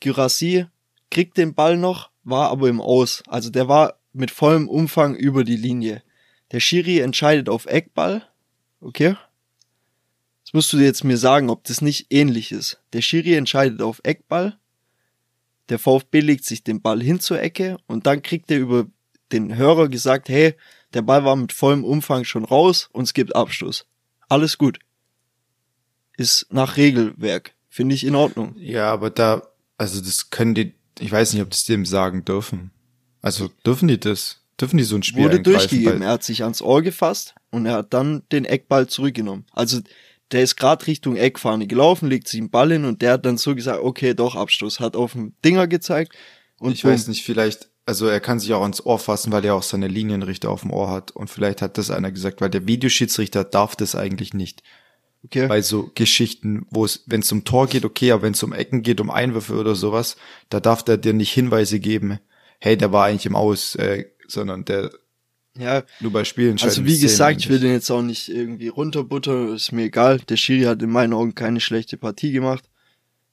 Gyrassi 0.00 0.66
kriegt 1.10 1.38
den 1.38 1.54
Ball 1.54 1.76
noch, 1.76 2.10
war 2.22 2.50
aber 2.50 2.68
im 2.68 2.80
Aus. 2.80 3.22
Also 3.26 3.50
der 3.50 3.68
war 3.68 3.98
mit 4.12 4.30
vollem 4.30 4.68
Umfang 4.68 5.16
über 5.16 5.44
die 5.44 5.56
Linie. 5.56 6.02
Der 6.52 6.60
Schiri 6.60 7.00
entscheidet 7.00 7.48
auf 7.48 7.66
Eckball, 7.66 8.22
Okay? 8.84 9.16
Das 10.44 10.52
musst 10.52 10.72
du 10.72 10.76
jetzt 10.76 11.04
mir 11.04 11.16
sagen, 11.16 11.48
ob 11.48 11.64
das 11.64 11.80
nicht 11.80 12.08
ähnlich 12.10 12.52
ist. 12.52 12.82
Der 12.92 13.00
Schiri 13.00 13.34
entscheidet 13.34 13.80
auf 13.80 14.00
Eckball, 14.04 14.58
der 15.70 15.78
VfB 15.78 16.20
legt 16.20 16.44
sich 16.44 16.62
den 16.62 16.82
Ball 16.82 17.02
hin 17.02 17.18
zur 17.18 17.40
Ecke 17.40 17.78
und 17.86 18.06
dann 18.06 18.20
kriegt 18.20 18.50
er 18.50 18.58
über 18.58 18.86
den 19.32 19.56
Hörer 19.56 19.88
gesagt, 19.88 20.28
hey, 20.28 20.54
der 20.92 21.02
Ball 21.02 21.24
war 21.24 21.36
mit 21.36 21.52
vollem 21.52 21.84
Umfang 21.84 22.24
schon 22.24 22.44
raus 22.44 22.88
und 22.92 23.04
es 23.04 23.14
gibt 23.14 23.34
Abschluss. 23.34 23.86
Alles 24.28 24.58
gut. 24.58 24.78
Ist 26.16 26.46
nach 26.50 26.76
Regelwerk. 26.76 27.54
Finde 27.68 27.94
ich 27.94 28.04
in 28.04 28.14
Ordnung. 28.14 28.54
Ja, 28.56 28.92
aber 28.92 29.10
da, 29.10 29.42
also 29.76 30.00
das 30.00 30.30
können 30.30 30.54
die, 30.54 30.74
ich 31.00 31.10
weiß 31.10 31.32
nicht, 31.32 31.42
ob 31.42 31.50
das 31.50 31.64
dem 31.64 31.84
sagen 31.84 32.24
dürfen. 32.24 32.70
Also 33.20 33.50
dürfen 33.66 33.88
die 33.88 33.98
das? 33.98 34.40
Dürfen 34.60 34.76
die 34.76 34.84
so 34.84 34.94
ein 34.94 35.02
Spiel 35.02 35.24
Wurde 35.24 35.40
durchgegeben. 35.40 36.02
Er 36.02 36.10
hat 36.10 36.22
sich 36.22 36.44
ans 36.44 36.62
Ohr 36.62 36.82
gefasst 36.82 37.34
und 37.50 37.66
er 37.66 37.74
hat 37.74 37.92
dann 37.92 38.22
den 38.30 38.44
Eckball 38.44 38.86
zurückgenommen. 38.86 39.46
Also 39.50 39.80
der 40.30 40.42
ist 40.42 40.56
gerade 40.56 40.86
Richtung 40.86 41.16
Eckfahne 41.16 41.66
gelaufen, 41.66 42.08
legt 42.08 42.28
sich 42.28 42.40
einen 42.40 42.50
Ball 42.50 42.70
hin 42.70 42.84
und 42.84 43.02
der 43.02 43.14
hat 43.14 43.26
dann 43.26 43.36
so 43.36 43.54
gesagt, 43.54 43.80
okay, 43.82 44.14
doch 44.14 44.36
Abstoß, 44.36 44.80
hat 44.80 44.94
auf 44.94 45.12
den 45.12 45.34
Dinger 45.44 45.66
gezeigt. 45.66 46.14
Und 46.58 46.72
ich 46.72 46.84
weiß 46.84 47.08
nicht, 47.08 47.24
vielleicht, 47.24 47.68
also 47.86 48.06
er 48.06 48.20
kann 48.20 48.40
sich 48.40 48.52
auch 48.54 48.62
ans 48.62 48.84
Ohr 48.84 48.98
fassen, 48.98 49.32
weil 49.32 49.44
er 49.44 49.54
auch 49.54 49.62
seine 49.62 49.88
Linienrichter 49.88 50.50
auf 50.50 50.62
dem 50.62 50.70
Ohr 50.70 50.90
hat. 50.90 51.10
Und 51.10 51.28
vielleicht 51.28 51.62
hat 51.62 51.78
das 51.78 51.90
einer 51.90 52.10
gesagt, 52.10 52.40
weil 52.40 52.50
der 52.50 52.66
Videoschiedsrichter 52.66 53.44
darf 53.44 53.76
das 53.76 53.94
eigentlich 53.94 54.34
nicht. 54.34 54.62
Okay. 55.24 55.46
Bei 55.46 55.62
so 55.62 55.90
Geschichten, 55.94 56.66
wo 56.70 56.84
es, 56.84 57.02
wenn 57.06 57.20
es 57.20 57.32
um 57.32 57.44
Tor 57.44 57.66
geht, 57.66 57.84
okay, 57.84 58.12
aber 58.12 58.22
wenn 58.22 58.34
es 58.34 58.42
um 58.42 58.52
Ecken 58.52 58.82
geht, 58.82 59.00
um 59.00 59.10
Einwürfe 59.10 59.54
oder 59.54 59.74
sowas, 59.74 60.16
da 60.50 60.60
darf 60.60 60.82
der 60.82 60.98
dir 60.98 61.14
nicht 61.14 61.32
Hinweise 61.32 61.80
geben, 61.80 62.18
hey, 62.60 62.76
der 62.76 62.92
war 62.92 63.06
eigentlich 63.06 63.26
im 63.26 63.36
Aus, 63.36 63.74
äh, 63.76 64.06
sondern 64.28 64.64
der 64.64 64.90
ja, 65.56 65.84
nur 66.00 66.10
bei 66.10 66.24
Spielen 66.24 66.58
Also 66.60 66.84
wie 66.84 66.98
gesagt, 66.98 67.40
ich 67.40 67.48
will 67.48 67.60
den 67.60 67.70
jetzt 67.70 67.90
auch 67.90 68.02
nicht 68.02 68.28
irgendwie 68.28 68.68
runterbuttern, 68.68 69.54
ist 69.54 69.70
mir 69.70 69.84
egal. 69.84 70.18
Der 70.18 70.36
Schiri 70.36 70.64
hat 70.64 70.82
in 70.82 70.90
meinen 70.90 71.12
Augen 71.12 71.36
keine 71.36 71.60
schlechte 71.60 71.96
Partie 71.96 72.32
gemacht. 72.32 72.64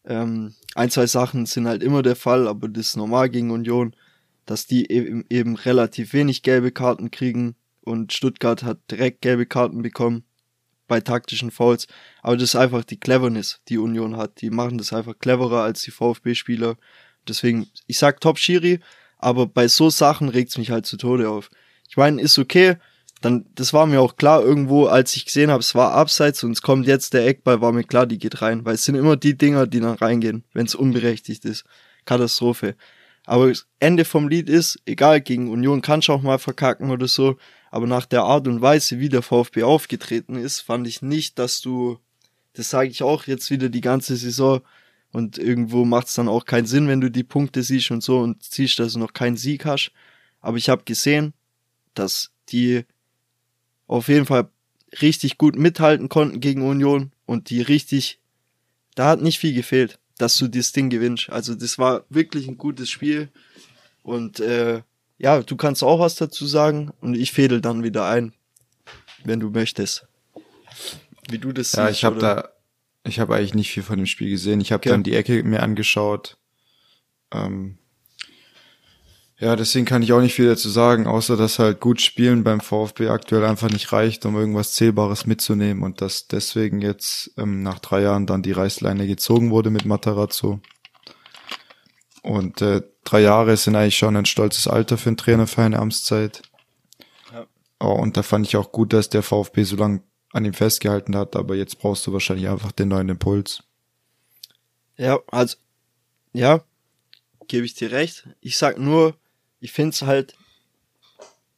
Ähm, 0.05 0.53
ein, 0.75 0.91
zwei 0.91 1.07
Sachen 1.07 1.47
sind 1.47 1.67
halt 1.67 1.81
immer 1.81 2.03
der 2.03 2.15
Fall, 2.15 2.47
aber 2.47 2.67
das 2.67 2.89
ist 2.89 2.95
normal 2.95 3.29
gegen 3.29 3.49
Union, 3.49 3.95
dass 4.45 4.67
die 4.67 4.91
eben, 4.91 5.25
eben 5.29 5.55
relativ 5.55 6.13
wenig 6.13 6.43
gelbe 6.43 6.71
Karten 6.71 7.11
kriegen 7.11 7.55
und 7.81 8.13
Stuttgart 8.13 8.63
hat 8.63 8.79
direkt 8.89 9.21
gelbe 9.21 9.45
Karten 9.45 9.81
bekommen 9.81 10.23
bei 10.87 10.99
taktischen 10.99 11.51
Fouls. 11.51 11.87
Aber 12.21 12.35
das 12.35 12.49
ist 12.49 12.55
einfach 12.55 12.83
die 12.83 12.99
Cleverness, 12.99 13.61
die 13.69 13.77
Union 13.77 14.17
hat. 14.17 14.41
Die 14.41 14.49
machen 14.49 14.77
das 14.77 14.91
einfach 14.91 15.17
cleverer 15.17 15.63
als 15.63 15.83
die 15.83 15.91
VfB-Spieler. 15.91 16.75
Deswegen, 17.27 17.67
ich 17.87 17.97
sag 17.97 18.19
Top 18.19 18.37
Schiri, 18.37 18.79
aber 19.17 19.45
bei 19.45 19.67
so 19.67 19.89
Sachen 19.89 20.27
regt's 20.27 20.57
mich 20.57 20.71
halt 20.71 20.85
zu 20.85 20.97
Tode 20.97 21.29
auf. 21.29 21.49
Ich 21.87 21.97
meine, 21.97 22.21
ist 22.21 22.37
okay. 22.37 22.75
Dann, 23.21 23.45
das 23.53 23.71
war 23.71 23.85
mir 23.85 24.01
auch 24.01 24.17
klar 24.17 24.41
irgendwo, 24.41 24.87
als 24.87 25.15
ich 25.15 25.25
gesehen 25.25 25.51
habe, 25.51 25.61
es 25.61 25.75
war 25.75 25.93
abseits 25.93 26.43
und 26.43 26.53
es 26.53 26.63
kommt 26.63 26.87
jetzt 26.87 27.13
der 27.13 27.27
Eckball, 27.27 27.61
war 27.61 27.71
mir 27.71 27.83
klar, 27.83 28.07
die 28.07 28.17
geht 28.17 28.41
rein, 28.41 28.65
weil 28.65 28.73
es 28.73 28.83
sind 28.83 28.95
immer 28.95 29.15
die 29.15 29.37
Dinger, 29.37 29.67
die 29.67 29.79
dann 29.79 29.95
reingehen, 29.95 30.43
wenn 30.53 30.65
es 30.65 30.73
unberechtigt 30.73 31.45
ist. 31.45 31.63
Katastrophe. 32.03 32.75
Aber 33.25 33.49
das 33.49 33.67
Ende 33.79 34.05
vom 34.05 34.27
Lied 34.27 34.49
ist, 34.49 34.79
egal, 34.85 35.21
gegen 35.21 35.49
Union 35.49 35.81
kannst 35.81 36.07
du 36.07 36.13
auch 36.13 36.21
mal 36.21 36.39
verkacken 36.39 36.89
oder 36.89 37.07
so, 37.07 37.37
aber 37.69 37.87
nach 37.87 38.05
der 38.05 38.23
Art 38.23 38.47
und 38.47 38.61
Weise, 38.61 38.99
wie 38.99 39.09
der 39.09 39.21
VfB 39.21 39.63
aufgetreten 39.63 40.35
ist, 40.35 40.61
fand 40.61 40.87
ich 40.87 41.01
nicht, 41.01 41.39
dass 41.39 41.61
du, 41.61 41.99
das 42.53 42.69
sage 42.69 42.89
ich 42.89 43.03
auch 43.03 43.27
jetzt 43.27 43.51
wieder 43.51 43.69
die 43.69 43.81
ganze 43.81 44.15
Saison, 44.15 44.61
und 45.11 45.37
irgendwo 45.37 45.85
macht 45.85 46.07
es 46.07 46.13
dann 46.13 46.29
auch 46.29 46.45
keinen 46.45 46.65
Sinn, 46.65 46.87
wenn 46.87 47.01
du 47.01 47.11
die 47.11 47.23
Punkte 47.23 47.63
siehst 47.63 47.91
und 47.91 48.01
so 48.01 48.19
und 48.19 48.43
siehst, 48.43 48.79
dass 48.79 48.93
du 48.93 48.99
noch 48.99 49.13
keinen 49.13 49.37
Sieg 49.37 49.65
hast. 49.65 49.91
Aber 50.39 50.57
ich 50.57 50.69
habe 50.69 50.83
gesehen, 50.83 51.33
dass 51.93 52.31
die 52.49 52.85
auf 53.87 54.07
jeden 54.07 54.25
Fall 54.25 54.49
richtig 55.01 55.37
gut 55.37 55.57
mithalten 55.57 56.09
konnten 56.09 56.39
gegen 56.39 56.61
Union 56.67 57.11
und 57.25 57.49
die 57.49 57.61
richtig, 57.61 58.19
da 58.95 59.09
hat 59.09 59.21
nicht 59.21 59.39
viel 59.39 59.53
gefehlt, 59.53 59.99
dass 60.21 60.35
du 60.37 60.47
das 60.47 60.71
Ding 60.71 60.89
gewinnst. 60.89 61.29
Also 61.29 61.55
das 61.55 61.77
war 61.79 62.05
wirklich 62.09 62.47
ein 62.47 62.57
gutes 62.57 62.89
Spiel 62.89 63.29
und 64.03 64.39
äh, 64.39 64.81
ja, 65.17 65.41
du 65.41 65.55
kannst 65.55 65.83
auch 65.83 65.99
was 65.99 66.15
dazu 66.15 66.45
sagen 66.45 66.91
und 67.01 67.15
ich 67.15 67.31
fädel 67.31 67.61
dann 67.61 67.83
wieder 67.83 68.07
ein, 68.07 68.33
wenn 69.23 69.39
du 69.39 69.49
möchtest. 69.49 70.07
Wie 71.29 71.37
du 71.37 71.51
das 71.51 71.73
ja, 71.73 71.87
siehst. 71.87 71.87
Ja, 71.87 71.89
ich 71.89 72.05
habe 72.05 72.19
da 72.19 72.49
ich 73.03 73.19
habe 73.19 73.35
eigentlich 73.35 73.55
nicht 73.55 73.71
viel 73.71 73.83
von 73.83 73.97
dem 73.97 74.05
Spiel 74.05 74.29
gesehen. 74.29 74.61
Ich 74.61 74.71
habe 74.71 74.81
okay. 74.81 74.89
dann 74.89 75.03
die 75.03 75.15
Ecke 75.15 75.43
mir 75.43 75.63
angeschaut. 75.63 76.37
Ähm, 77.31 77.77
ja, 79.41 79.55
deswegen 79.55 79.85
kann 79.87 80.03
ich 80.03 80.13
auch 80.13 80.21
nicht 80.21 80.35
viel 80.35 80.47
dazu 80.47 80.69
sagen, 80.69 81.07
außer 81.07 81.35
dass 81.35 81.57
halt 81.57 81.79
gut 81.79 81.99
spielen 81.99 82.43
beim 82.43 82.61
VfB 82.61 83.07
aktuell 83.07 83.43
einfach 83.43 83.71
nicht 83.71 83.91
reicht, 83.91 84.23
um 84.27 84.35
irgendwas 84.35 84.73
Zählbares 84.73 85.25
mitzunehmen 85.25 85.81
und 85.81 85.99
dass 85.99 86.27
deswegen 86.27 86.79
jetzt 86.79 87.31
ähm, 87.37 87.63
nach 87.63 87.79
drei 87.79 88.03
Jahren 88.03 88.27
dann 88.27 88.43
die 88.43 88.51
Reißleine 88.51 89.07
gezogen 89.07 89.49
wurde 89.49 89.71
mit 89.71 89.83
Matarazzo. 89.83 90.59
Und 92.21 92.61
äh, 92.61 92.83
drei 93.03 93.21
Jahre 93.21 93.57
sind 93.57 93.75
eigentlich 93.75 93.97
schon 93.97 94.15
ein 94.15 94.25
stolzes 94.25 94.67
Alter 94.67 94.99
für 94.99 95.09
einen 95.09 95.17
Trainer 95.17 95.47
für 95.47 95.63
eine 95.63 95.79
Amtszeit. 95.79 96.43
Ja. 97.33 97.47
Oh, 97.79 97.93
und 97.93 98.17
da 98.17 98.21
fand 98.21 98.45
ich 98.45 98.57
auch 98.57 98.71
gut, 98.71 98.93
dass 98.93 99.09
der 99.09 99.23
VfB 99.23 99.63
so 99.63 99.75
lange 99.75 100.03
an 100.33 100.45
ihm 100.45 100.53
festgehalten 100.53 101.15
hat, 101.15 101.35
aber 101.35 101.55
jetzt 101.55 101.79
brauchst 101.79 102.05
du 102.05 102.13
wahrscheinlich 102.13 102.47
einfach 102.47 102.71
den 102.71 102.89
neuen 102.89 103.09
Impuls. 103.09 103.63
Ja, 104.97 105.19
also, 105.31 105.57
ja, 106.31 106.63
gebe 107.47 107.65
ich 107.65 107.73
dir 107.73 107.91
recht. 107.91 108.29
Ich 108.39 108.59
sag 108.59 108.77
nur, 108.77 109.15
ich 109.61 109.71
find's 109.71 110.01
halt, 110.01 110.33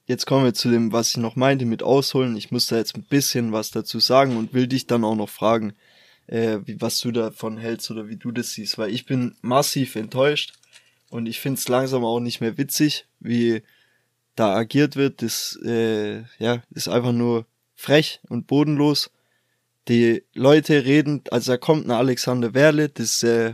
jetzt 0.05 0.25
kommen 0.25 0.43
wir 0.43 0.53
zu 0.53 0.69
dem, 0.69 0.91
was 0.91 1.11
ich 1.11 1.17
noch 1.17 1.35
meinte 1.35 1.65
mit 1.65 1.81
ausholen. 1.81 2.35
Ich 2.35 2.51
muss 2.51 2.67
da 2.67 2.75
jetzt 2.75 2.95
ein 2.95 3.03
bisschen 3.03 3.53
was 3.53 3.71
dazu 3.71 3.99
sagen 3.99 4.37
und 4.37 4.53
will 4.53 4.67
dich 4.67 4.85
dann 4.85 5.05
auch 5.05 5.15
noch 5.15 5.29
fragen, 5.29 5.73
äh, 6.27 6.59
wie, 6.65 6.79
was 6.79 6.99
du 6.99 7.11
davon 7.11 7.57
hältst 7.57 7.89
oder 7.89 8.09
wie 8.09 8.17
du 8.17 8.31
das 8.31 8.51
siehst, 8.51 8.77
weil 8.77 8.91
ich 8.91 9.05
bin 9.05 9.35
massiv 9.41 9.95
enttäuscht 9.95 10.53
und 11.09 11.25
ich 11.25 11.39
find's 11.39 11.67
langsam 11.69 12.03
auch 12.03 12.19
nicht 12.19 12.41
mehr 12.41 12.57
witzig, 12.57 13.07
wie 13.19 13.63
da 14.35 14.53
agiert 14.53 14.95
wird. 14.97 15.21
Das, 15.21 15.57
äh, 15.63 16.23
ja, 16.39 16.61
ist 16.71 16.89
einfach 16.89 17.13
nur 17.13 17.45
frech 17.73 18.19
und 18.27 18.47
bodenlos. 18.47 19.11
Die 19.87 20.23
Leute 20.33 20.85
reden, 20.85 21.21
also 21.31 21.53
da 21.53 21.57
kommt 21.57 21.85
ein 21.85 21.91
Alexander 21.91 22.53
Werle, 22.53 22.89
das 22.89 23.23
äh, 23.23 23.53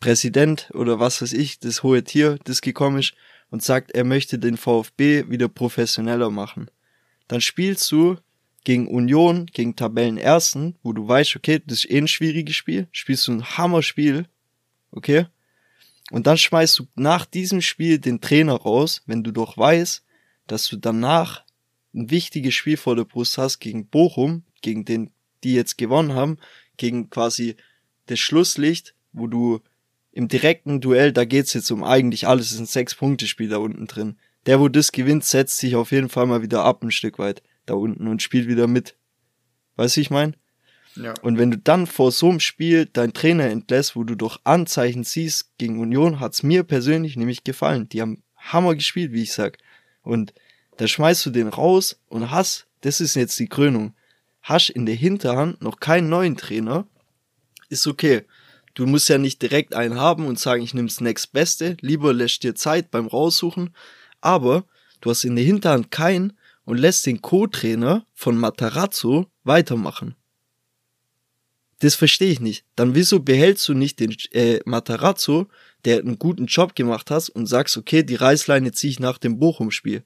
Präsident 0.00 0.70
oder 0.74 1.00
was 1.00 1.20
weiß 1.22 1.32
ich, 1.32 1.58
das 1.58 1.82
hohe 1.82 2.02
Tier, 2.04 2.38
das 2.44 2.60
gekommen 2.60 2.98
ist 2.98 3.14
und 3.50 3.62
sagt, 3.62 3.92
er 3.92 4.04
möchte 4.04 4.38
den 4.38 4.56
VfB 4.56 5.28
wieder 5.28 5.48
professioneller 5.48 6.30
machen. 6.30 6.70
Dann 7.28 7.40
spielst 7.40 7.90
du 7.92 8.16
gegen 8.64 8.88
Union, 8.88 9.46
gegen 9.46 9.76
Tabellenersten, 9.76 10.76
wo 10.82 10.92
du 10.92 11.06
weißt, 11.06 11.36
okay, 11.36 11.62
das 11.64 11.84
ist 11.84 11.90
eh 11.90 11.98
ein 11.98 12.08
schwieriges 12.08 12.56
Spiel, 12.56 12.88
spielst 12.92 13.26
du 13.28 13.32
ein 13.32 13.44
Hammerspiel, 13.56 14.26
okay? 14.90 15.26
Und 16.10 16.26
dann 16.26 16.38
schmeißt 16.38 16.78
du 16.78 16.86
nach 16.94 17.26
diesem 17.26 17.60
Spiel 17.60 17.98
den 17.98 18.20
Trainer 18.20 18.54
raus, 18.54 19.02
wenn 19.06 19.22
du 19.22 19.30
doch 19.30 19.56
weißt, 19.56 20.04
dass 20.46 20.68
du 20.68 20.76
danach 20.76 21.44
ein 21.94 22.10
wichtiges 22.10 22.54
Spiel 22.54 22.76
vor 22.76 22.96
der 22.96 23.04
Brust 23.04 23.38
hast 23.38 23.58
gegen 23.58 23.86
Bochum, 23.86 24.44
gegen 24.62 24.84
den, 24.84 25.10
die 25.44 25.54
jetzt 25.54 25.78
gewonnen 25.78 26.14
haben, 26.14 26.38
gegen 26.76 27.10
quasi 27.10 27.56
das 28.06 28.18
Schlusslicht, 28.18 28.94
wo 29.12 29.26
du 29.26 29.60
im 30.12 30.28
direkten 30.28 30.80
Duell, 30.80 31.12
da 31.12 31.24
geht's 31.24 31.54
jetzt 31.54 31.70
um 31.70 31.84
eigentlich 31.84 32.26
alles, 32.26 32.46
es 32.46 32.52
ist 32.52 32.60
ein 32.60 32.66
Sechs-Punkte-Spiel 32.66 33.48
da 33.48 33.58
unten 33.58 33.86
drin. 33.86 34.16
Der, 34.46 34.60
wo 34.60 34.68
das 34.68 34.92
gewinnt, 34.92 35.24
setzt 35.24 35.58
sich 35.58 35.76
auf 35.76 35.92
jeden 35.92 36.08
Fall 36.08 36.26
mal 36.26 36.42
wieder 36.42 36.64
ab 36.64 36.82
ein 36.82 36.90
Stück 36.90 37.18
weit 37.18 37.42
da 37.66 37.74
unten 37.74 38.08
und 38.08 38.22
spielt 38.22 38.48
wieder 38.48 38.66
mit. 38.66 38.96
Weißt 39.76 39.96
du, 39.96 40.00
ich 40.00 40.10
mein? 40.10 40.36
Ja. 40.96 41.14
Und 41.22 41.38
wenn 41.38 41.50
du 41.50 41.58
dann 41.58 41.86
vor 41.86 42.10
so 42.10 42.30
einem 42.30 42.40
Spiel 42.40 42.86
deinen 42.86 43.12
Trainer 43.12 43.44
entlässt, 43.44 43.94
wo 43.94 44.04
du 44.04 44.16
doch 44.16 44.40
Anzeichen 44.44 45.04
siehst 45.04 45.56
gegen 45.58 45.78
Union, 45.78 46.18
hat's 46.18 46.42
mir 46.42 46.64
persönlich 46.64 47.16
nämlich 47.16 47.44
gefallen. 47.44 47.88
Die 47.88 48.00
haben 48.00 48.22
Hammer 48.36 48.74
gespielt, 48.74 49.12
wie 49.12 49.22
ich 49.22 49.32
sag. 49.32 49.58
Und 50.02 50.32
da 50.78 50.88
schmeißt 50.88 51.26
du 51.26 51.30
den 51.30 51.48
raus 51.48 52.00
und 52.08 52.30
hast, 52.30 52.66
das 52.80 53.00
ist 53.00 53.14
jetzt 53.14 53.38
die 53.38 53.48
Krönung, 53.48 53.94
hast 54.42 54.70
in 54.70 54.86
der 54.86 54.94
Hinterhand 54.94 55.60
noch 55.62 55.78
keinen 55.78 56.08
neuen 56.08 56.36
Trainer, 56.36 56.86
ist 57.68 57.86
okay. 57.86 58.24
Du 58.78 58.86
musst 58.86 59.08
ja 59.08 59.18
nicht 59.18 59.42
direkt 59.42 59.74
einen 59.74 59.98
haben 59.98 60.24
und 60.24 60.38
sagen, 60.38 60.62
ich 60.62 60.72
nehme 60.72 60.86
das 60.86 61.00
nächstbeste, 61.00 61.76
lieber 61.80 62.12
lässt 62.12 62.44
dir 62.44 62.54
Zeit 62.54 62.92
beim 62.92 63.08
Raussuchen, 63.08 63.74
aber 64.20 64.66
du 65.00 65.10
hast 65.10 65.24
in 65.24 65.34
der 65.34 65.44
Hinterhand 65.44 65.90
keinen 65.90 66.38
und 66.64 66.78
lässt 66.78 67.04
den 67.04 67.20
Co-Trainer 67.20 68.06
von 68.14 68.36
Matarazzo 68.36 69.26
weitermachen. 69.42 70.14
Das 71.80 71.96
verstehe 71.96 72.30
ich 72.30 72.38
nicht. 72.38 72.66
Dann 72.76 72.94
wieso 72.94 73.18
behältst 73.18 73.66
du 73.66 73.74
nicht 73.74 73.98
den 73.98 74.14
äh, 74.30 74.60
Matarazzo, 74.64 75.48
der 75.84 75.98
einen 75.98 76.20
guten 76.20 76.46
Job 76.46 76.76
gemacht 76.76 77.10
hast 77.10 77.30
und 77.30 77.46
sagst, 77.46 77.76
okay, 77.76 78.04
die 78.04 78.14
Reißleine 78.14 78.70
ziehe 78.70 78.92
ich 78.92 79.00
nach 79.00 79.18
dem 79.18 79.40
Bochum-Spiel. 79.40 80.04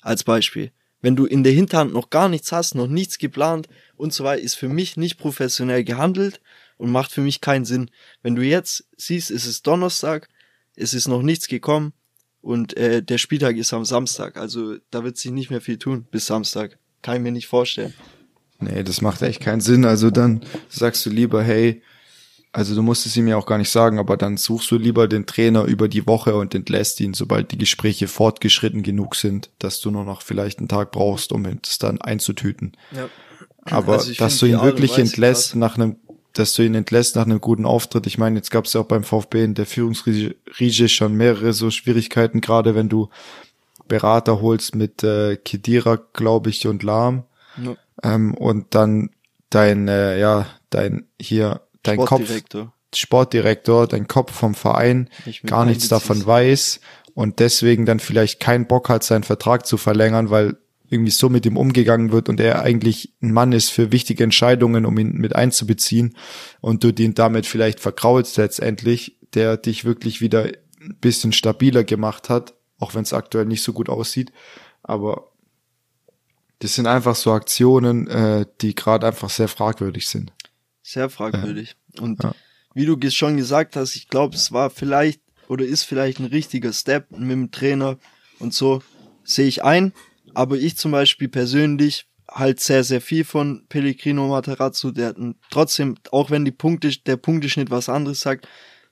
Als 0.00 0.24
Beispiel. 0.24 0.72
Wenn 1.02 1.14
du 1.14 1.26
in 1.26 1.44
der 1.44 1.52
Hinterhand 1.52 1.92
noch 1.92 2.08
gar 2.08 2.30
nichts 2.30 2.52
hast, 2.52 2.74
noch 2.74 2.88
nichts 2.88 3.18
geplant 3.18 3.68
und 3.96 4.14
so 4.14 4.24
weiter, 4.24 4.42
ist 4.42 4.54
für 4.54 4.70
mich 4.70 4.96
nicht 4.96 5.18
professionell 5.18 5.84
gehandelt 5.84 6.40
und 6.78 6.90
macht 6.90 7.12
für 7.12 7.20
mich 7.20 7.40
keinen 7.40 7.64
Sinn. 7.64 7.90
Wenn 8.22 8.34
du 8.34 8.42
jetzt 8.42 8.88
siehst, 8.96 9.30
es 9.30 9.44
ist 9.44 9.66
Donnerstag, 9.66 10.28
es 10.74 10.94
ist 10.94 11.08
noch 11.08 11.22
nichts 11.22 11.48
gekommen, 11.48 11.92
und 12.40 12.76
äh, 12.76 13.02
der 13.02 13.18
Spieltag 13.18 13.56
ist 13.56 13.72
am 13.72 13.84
Samstag. 13.84 14.36
Also 14.36 14.76
da 14.90 15.04
wird 15.04 15.16
sich 15.16 15.32
nicht 15.32 15.50
mehr 15.50 15.60
viel 15.60 15.78
tun 15.78 16.06
bis 16.10 16.26
Samstag. 16.26 16.78
Kann 17.02 17.16
ich 17.16 17.22
mir 17.22 17.32
nicht 17.32 17.46
vorstellen. 17.46 17.94
Nee, 18.60 18.82
das 18.82 19.00
macht 19.00 19.22
echt 19.22 19.40
keinen 19.40 19.60
Sinn. 19.60 19.84
Also 19.84 20.10
dann 20.10 20.42
sagst 20.68 21.04
du 21.06 21.10
lieber, 21.10 21.42
hey, 21.42 21.82
also 22.50 22.74
du 22.74 22.82
musst 22.82 23.06
es 23.06 23.16
ihm 23.16 23.28
ja 23.28 23.36
auch 23.36 23.46
gar 23.46 23.58
nicht 23.58 23.70
sagen, 23.70 23.98
aber 23.98 24.16
dann 24.16 24.36
suchst 24.36 24.70
du 24.70 24.78
lieber 24.78 25.06
den 25.06 25.26
Trainer 25.26 25.64
über 25.64 25.88
die 25.88 26.06
Woche 26.06 26.34
und 26.34 26.54
entlässt 26.54 27.00
ihn, 27.00 27.14
sobald 27.14 27.52
die 27.52 27.58
Gespräche 27.58 28.08
fortgeschritten 28.08 28.82
genug 28.82 29.14
sind, 29.14 29.50
dass 29.58 29.80
du 29.80 29.90
nur 29.90 30.04
noch 30.04 30.22
vielleicht 30.22 30.58
einen 30.58 30.68
Tag 30.68 30.90
brauchst, 30.90 31.32
um 31.32 31.44
es 31.44 31.78
dann 31.78 32.00
einzutüten. 32.00 32.72
Ja. 32.92 33.08
Aber 33.64 33.94
also 33.94 34.14
dass 34.14 34.38
du 34.38 34.46
ihn 34.46 34.60
wirklich 34.62 34.96
entlässt 34.98 35.54
nach 35.54 35.76
einem 35.76 35.96
dass 36.38 36.54
du 36.54 36.62
ihn 36.62 36.74
entlässt 36.74 37.16
nach 37.16 37.24
einem 37.24 37.40
guten 37.40 37.66
Auftritt. 37.66 38.06
Ich 38.06 38.18
meine, 38.18 38.36
jetzt 38.36 38.50
gab 38.50 38.66
es 38.66 38.72
ja 38.72 38.80
auch 38.80 38.86
beim 38.86 39.04
VfB 39.04 39.44
in 39.44 39.54
der 39.54 39.66
Führungsriege 39.66 40.88
schon 40.88 41.14
mehrere 41.14 41.52
so 41.52 41.70
Schwierigkeiten, 41.70 42.40
gerade 42.40 42.74
wenn 42.74 42.88
du 42.88 43.08
Berater 43.88 44.40
holst 44.40 44.74
mit 44.74 45.02
äh, 45.02 45.36
Kedira, 45.36 45.98
glaube 46.12 46.50
ich, 46.50 46.66
und 46.66 46.82
Lahm. 46.82 47.24
Ja. 47.62 47.74
Ähm, 48.02 48.34
und 48.34 48.74
dann 48.74 49.10
dein, 49.50 49.88
äh, 49.88 50.18
ja, 50.20 50.46
dein 50.70 51.06
hier, 51.20 51.62
dein 51.82 51.98
Kopf, 51.98 52.30
Sportdirektor, 52.94 53.86
dein 53.86 54.06
Kopf 54.06 54.32
vom 54.32 54.54
Verein 54.54 55.10
gar 55.44 55.64
nichts 55.64 55.88
davon 55.88 56.24
weiß 56.24 56.80
und 57.14 57.40
deswegen 57.40 57.84
dann 57.84 57.98
vielleicht 57.98 58.40
keinen 58.40 58.66
Bock 58.66 58.88
hat, 58.88 59.02
seinen 59.02 59.24
Vertrag 59.24 59.66
zu 59.66 59.76
verlängern, 59.76 60.30
weil 60.30 60.56
irgendwie 60.90 61.10
so 61.10 61.28
mit 61.28 61.44
ihm 61.46 61.56
umgegangen 61.56 62.12
wird 62.12 62.28
und 62.28 62.40
er 62.40 62.62
eigentlich 62.62 63.14
ein 63.22 63.32
Mann 63.32 63.52
ist 63.52 63.70
für 63.70 63.92
wichtige 63.92 64.24
Entscheidungen, 64.24 64.86
um 64.86 64.98
ihn 64.98 65.12
mit 65.14 65.36
einzubeziehen 65.36 66.16
und 66.60 66.82
du 66.84 66.92
den 66.92 67.14
damit 67.14 67.46
vielleicht 67.46 67.80
verkraulst 67.80 68.36
letztendlich, 68.36 69.18
der 69.34 69.56
dich 69.56 69.84
wirklich 69.84 70.20
wieder 70.20 70.44
ein 70.80 70.96
bisschen 71.00 71.32
stabiler 71.32 71.84
gemacht 71.84 72.28
hat, 72.28 72.54
auch 72.78 72.94
wenn 72.94 73.02
es 73.02 73.12
aktuell 73.12 73.44
nicht 73.44 73.62
so 73.62 73.72
gut 73.72 73.88
aussieht. 73.88 74.32
Aber 74.82 75.30
das 76.60 76.74
sind 76.74 76.86
einfach 76.86 77.14
so 77.14 77.32
Aktionen, 77.32 78.08
äh, 78.08 78.46
die 78.60 78.74
gerade 78.74 79.06
einfach 79.06 79.30
sehr 79.30 79.48
fragwürdig 79.48 80.08
sind. 80.08 80.32
Sehr 80.82 81.10
fragwürdig. 81.10 81.76
Äh, 81.96 82.00
und 82.00 82.22
ja. 82.22 82.34
wie 82.74 82.86
du 82.86 82.96
schon 83.10 83.36
gesagt 83.36 83.76
hast, 83.76 83.94
ich 83.94 84.08
glaube, 84.08 84.36
es 84.36 84.52
war 84.52 84.70
vielleicht 84.70 85.20
oder 85.48 85.64
ist 85.64 85.84
vielleicht 85.84 86.18
ein 86.18 86.26
richtiger 86.26 86.72
Step 86.72 87.10
mit 87.10 87.30
dem 87.30 87.50
Trainer 87.50 87.98
und 88.38 88.54
so 88.54 88.82
sehe 89.24 89.46
ich 89.46 89.62
ein, 89.62 89.92
aber 90.34 90.56
ich 90.56 90.76
zum 90.76 90.92
Beispiel 90.92 91.28
persönlich 91.28 92.06
halt 92.30 92.60
sehr, 92.60 92.84
sehr 92.84 93.00
viel 93.00 93.24
von 93.24 93.64
Pellegrino 93.68 94.28
Materazzo. 94.28 94.90
Der 94.90 95.08
hat 95.08 95.16
trotzdem, 95.50 95.96
auch 96.10 96.30
wenn 96.30 96.44
die 96.44 96.52
Punkte, 96.52 96.90
der 97.06 97.16
Punkteschnitt 97.16 97.70
was 97.70 97.88
anderes 97.88 98.20
sagt, 98.20 98.46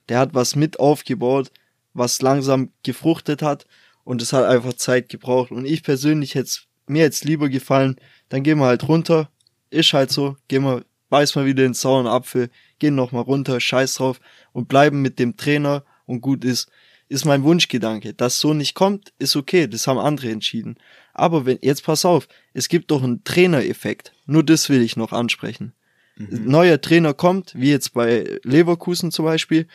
der 0.09 0.19
hat 0.19 0.35
was 0.35 0.57
mit 0.57 0.79
aufgebaut, 0.79 1.51
was 1.93 2.23
langsam 2.23 2.71
gefruchtet 2.83 3.43
hat 3.43 3.67
und 4.05 4.23
es 4.23 4.33
hat 4.33 4.45
einfach 4.45 4.75
Zeit 4.75 5.09
gebraucht. 5.09 5.51
Und 5.51 5.67
ich 5.67 5.83
persönlich 5.83 6.35
hätte 6.35 6.61
mir 6.87 7.03
jetzt 7.03 7.25
lieber 7.25 7.49
gefallen, 7.49 7.97
dann 8.29 8.43
gehen 8.43 8.59
wir 8.59 8.67
halt 8.67 8.89
runter, 8.89 9.31
ist 9.71 9.93
halt 9.93 10.11
so, 10.11 10.37
gehen 10.49 10.63
wir, 10.63 10.85
beiß 11.09 11.35
mal 11.35 11.47
wieder 11.47 11.63
den 11.63 11.75
sauren 11.75 12.07
Apfel, 12.07 12.51
gehen 12.79 12.95
nochmal 12.95 13.23
runter, 13.23 13.61
scheiß 13.61 13.97
drauf 13.97 14.21
und 14.53 14.69
bleiben 14.69 15.03
mit 15.03 15.19
dem 15.19 15.37
Trainer 15.37 15.85
und 16.07 16.21
gut 16.21 16.45
ist 16.45 16.71
ist 17.09 17.25
mein 17.25 17.43
Wunschgedanke. 17.43 18.15
Dass 18.15 18.41
so 18.41 18.55
nicht 18.55 18.75
kommt, 18.75 19.13
ist 19.19 19.37
okay, 19.37 19.67
das 19.67 19.87
haben 19.87 19.99
andere 19.99 20.31
entschieden. 20.31 20.77
Aber 21.15 21.47
wenn, 21.47 21.59
jetzt 21.63 21.85
pass 21.85 22.05
auf, 22.05 22.29
es 22.53 22.69
gibt 22.69 22.91
doch 22.91 23.03
einen 23.03 23.25
Trainereffekt. 23.25 24.13
Nur 24.27 24.43
das 24.43 24.69
will 24.69 24.83
ich 24.83 24.97
noch 24.97 25.13
ansprechen. 25.13 25.73
Mhm. 26.17 26.47
Neuer 26.47 26.81
Trainer 26.81 27.15
kommt, 27.15 27.55
wie 27.55 27.71
jetzt 27.71 27.95
bei 27.95 28.39
Leverkusen 28.43 29.13
zum 29.13 29.25
Beispiel. 29.25 29.67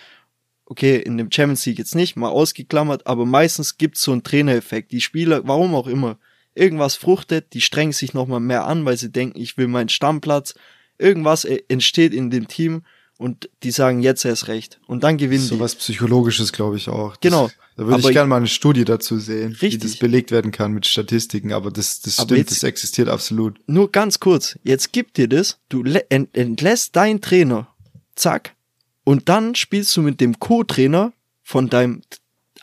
Okay, 0.66 0.98
in 0.98 1.18
dem 1.18 1.32
Champions 1.32 1.66
League 1.66 1.80
jetzt 1.80 1.96
nicht, 1.96 2.16
mal 2.16 2.30
ausgeklammert, 2.30 3.06
aber 3.06 3.26
meistens 3.26 3.78
gibt's 3.78 4.04
so 4.04 4.14
einen 4.14 4.24
Trainereffekt. 4.24 4.92
Die 4.92 5.02
Spieler, 5.02 5.46
warum 5.46 5.76
auch 5.76 5.88
immer, 5.88 6.18
irgendwas 6.56 6.96
fruchtet, 6.96 7.54
die 7.54 7.62
strengen 7.62 7.92
sich 7.92 8.14
nochmal 8.14 8.40
mehr 8.40 8.66
an, 8.66 8.86
weil 8.86 8.98
sie 8.98 9.12
denken, 9.12 9.40
ich 9.40 9.58
will 9.58 9.68
meinen 9.68 9.90
Stammplatz. 9.90 10.56
Irgendwas 10.98 11.46
äh, 11.46 11.62
entsteht 11.68 12.14
in 12.14 12.30
dem 12.30 12.48
Team 12.48 12.84
und 13.22 13.50
die 13.62 13.70
sagen 13.70 14.02
jetzt 14.02 14.26
erst 14.26 14.48
recht 14.48 14.80
und 14.88 15.04
dann 15.04 15.18
gewinnen 15.18 15.44
so 15.44 15.56
die. 15.56 15.62
was 15.62 15.76
psychologisches 15.76 16.52
glaube 16.52 16.78
ich 16.78 16.90
auch. 16.90 17.16
Das, 17.18 17.22
genau. 17.22 17.52
Da 17.78 17.86
würde 17.86 18.00
ich 18.02 18.14
gerne 18.14 18.28
mal 18.28 18.38
eine 18.38 18.48
Studie 18.48 18.84
dazu 18.84 19.20
sehen, 19.20 19.52
richtig. 19.52 19.74
wie 19.74 19.78
das 19.78 19.96
belegt 19.98 20.32
werden 20.32 20.52
kann 20.52 20.74
mit 20.74 20.88
Statistiken, 20.88 21.54
aber 21.54 21.70
das 21.70 22.02
das 22.02 22.16
stimmt, 22.16 22.32
jetzt, 22.32 22.52
das 22.52 22.64
existiert 22.64 23.10
absolut. 23.10 23.60
Nur 23.68 23.92
ganz 23.92 24.20
kurz, 24.20 24.58
jetzt 24.64 24.92
gibt 24.92 25.18
dir 25.18 25.28
das, 25.28 25.60
du 25.70 25.84
ent 25.84 26.36
entlässt 26.36 26.96
deinen 26.96 27.22
Trainer, 27.22 27.68
zack, 28.16 28.56
und 29.04 29.30
dann 29.30 29.54
spielst 29.56 29.96
du 29.96 30.02
mit 30.02 30.20
dem 30.20 30.40
Co-Trainer 30.40 31.14
von 31.44 31.70
deinem 31.70 32.02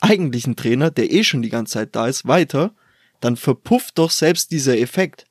eigentlichen 0.01 0.57
Trainer, 0.57 0.91
der 0.91 1.13
eh 1.13 1.23
schon 1.23 1.43
die 1.43 1.51
ganze 1.51 1.75
Zeit 1.75 1.95
da 1.95 2.09
ist, 2.09 2.27
weiter, 2.27 2.75
dann 3.21 3.37
verpufft 3.37 3.99
doch 3.99 4.11
selbst 4.11 4.51
dieser 4.51 4.79
Effekt. 4.79 5.27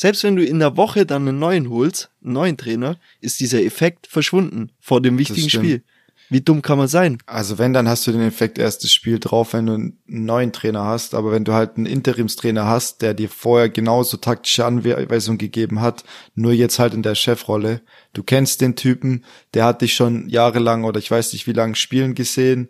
Selbst 0.00 0.22
wenn 0.22 0.36
du 0.36 0.44
in 0.44 0.60
der 0.60 0.76
Woche 0.76 1.04
dann 1.04 1.26
einen 1.26 1.40
neuen 1.40 1.70
holst, 1.70 2.08
einen 2.22 2.34
neuen 2.34 2.56
Trainer, 2.56 3.00
ist 3.20 3.40
dieser 3.40 3.60
Effekt 3.64 4.06
verschwunden 4.06 4.70
vor 4.78 5.02
dem 5.02 5.18
wichtigen 5.18 5.50
Spiel. 5.50 5.82
Wie 6.30 6.40
dumm 6.40 6.62
kann 6.62 6.78
man 6.78 6.86
sein? 6.86 7.18
Also 7.26 7.58
wenn, 7.58 7.72
dann 7.72 7.88
hast 7.88 8.06
du 8.06 8.12
den 8.12 8.20
Effekt 8.20 8.58
erstes 8.58 8.92
Spiel 8.92 9.18
drauf, 9.18 9.54
wenn 9.54 9.66
du 9.66 9.72
einen 9.72 9.98
neuen 10.06 10.52
Trainer 10.52 10.84
hast. 10.84 11.16
Aber 11.16 11.32
wenn 11.32 11.44
du 11.44 11.52
halt 11.52 11.78
einen 11.78 11.86
Interimstrainer 11.86 12.64
hast, 12.66 13.02
der 13.02 13.12
dir 13.12 13.28
vorher 13.28 13.70
genauso 13.70 14.18
taktische 14.18 14.64
Anweisungen 14.64 15.38
gegeben 15.38 15.80
hat, 15.80 16.04
nur 16.36 16.52
jetzt 16.52 16.78
halt 16.78 16.94
in 16.94 17.02
der 17.02 17.16
Chefrolle. 17.16 17.80
Du 18.12 18.22
kennst 18.22 18.60
den 18.60 18.76
Typen, 18.76 19.24
der 19.54 19.64
hat 19.64 19.82
dich 19.82 19.94
schon 19.94 20.28
jahrelang 20.28 20.84
oder 20.84 21.00
ich 21.00 21.10
weiß 21.10 21.32
nicht 21.32 21.48
wie 21.48 21.54
lange 21.54 21.74
spielen 21.74 22.14
gesehen. 22.14 22.68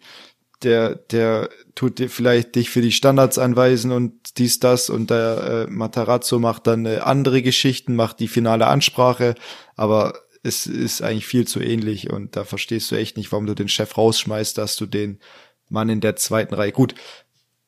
Der, 0.62 0.94
der 0.94 1.50
tut 1.74 1.98
dir 1.98 2.08
vielleicht 2.08 2.54
dich 2.54 2.70
für 2.70 2.80
die 2.80 2.90
Standards 2.90 3.36
anweisen 3.36 3.92
und 3.92 4.17
dies, 4.34 4.60
das 4.60 4.90
und 4.90 5.10
der 5.10 5.66
äh, 5.68 5.70
Matarazzo 5.70 6.38
macht 6.38 6.66
dann 6.66 6.86
äh, 6.86 6.98
andere 6.98 7.42
Geschichten, 7.42 7.94
macht 7.94 8.20
die 8.20 8.28
finale 8.28 8.66
Ansprache, 8.66 9.34
aber 9.76 10.14
es 10.42 10.66
ist 10.66 11.02
eigentlich 11.02 11.26
viel 11.26 11.46
zu 11.46 11.60
ähnlich 11.60 12.10
und 12.10 12.36
da 12.36 12.44
verstehst 12.44 12.90
du 12.90 12.96
echt 12.96 13.16
nicht, 13.16 13.32
warum 13.32 13.46
du 13.46 13.54
den 13.54 13.68
Chef 13.68 13.96
rausschmeißt, 13.96 14.56
dass 14.58 14.76
du 14.76 14.86
den 14.86 15.18
Mann 15.68 15.88
in 15.88 16.00
der 16.00 16.16
zweiten 16.16 16.54
Reihe. 16.54 16.72
Gut, 16.72 16.94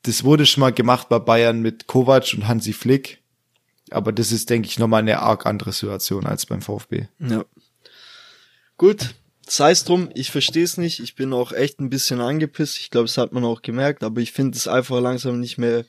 das 0.03 0.23
wurde 0.23 0.45
schon 0.45 0.61
mal 0.61 0.73
gemacht 0.73 1.09
bei 1.09 1.19
Bayern 1.19 1.61
mit 1.61 1.87
Kovac 1.87 2.33
und 2.33 2.47
Hansi 2.47 2.73
Flick, 2.73 3.21
aber 3.91 4.11
das 4.11 4.31
ist, 4.31 4.49
denke 4.49 4.67
ich, 4.67 4.79
nochmal 4.79 5.01
eine 5.01 5.19
arg 5.19 5.45
andere 5.45 5.73
Situation 5.73 6.25
als 6.25 6.45
beim 6.45 6.61
VfB. 6.61 7.07
Ja. 7.19 7.45
Gut, 8.77 9.13
sei 9.47 9.71
es 9.71 9.83
drum, 9.83 10.09
ich 10.15 10.31
verstehe 10.31 10.63
es 10.63 10.77
nicht. 10.77 10.99
Ich 10.99 11.15
bin 11.15 11.33
auch 11.33 11.51
echt 11.51 11.79
ein 11.79 11.89
bisschen 11.89 12.21
angepisst. 12.21 12.79
Ich 12.79 12.89
glaube, 12.89 13.07
das 13.07 13.17
hat 13.17 13.33
man 13.33 13.43
auch 13.43 13.61
gemerkt, 13.61 14.03
aber 14.03 14.21
ich 14.21 14.31
finde 14.31 14.57
es 14.57 14.67
einfach 14.67 14.99
langsam 15.01 15.39
nicht 15.39 15.57
mehr 15.57 15.85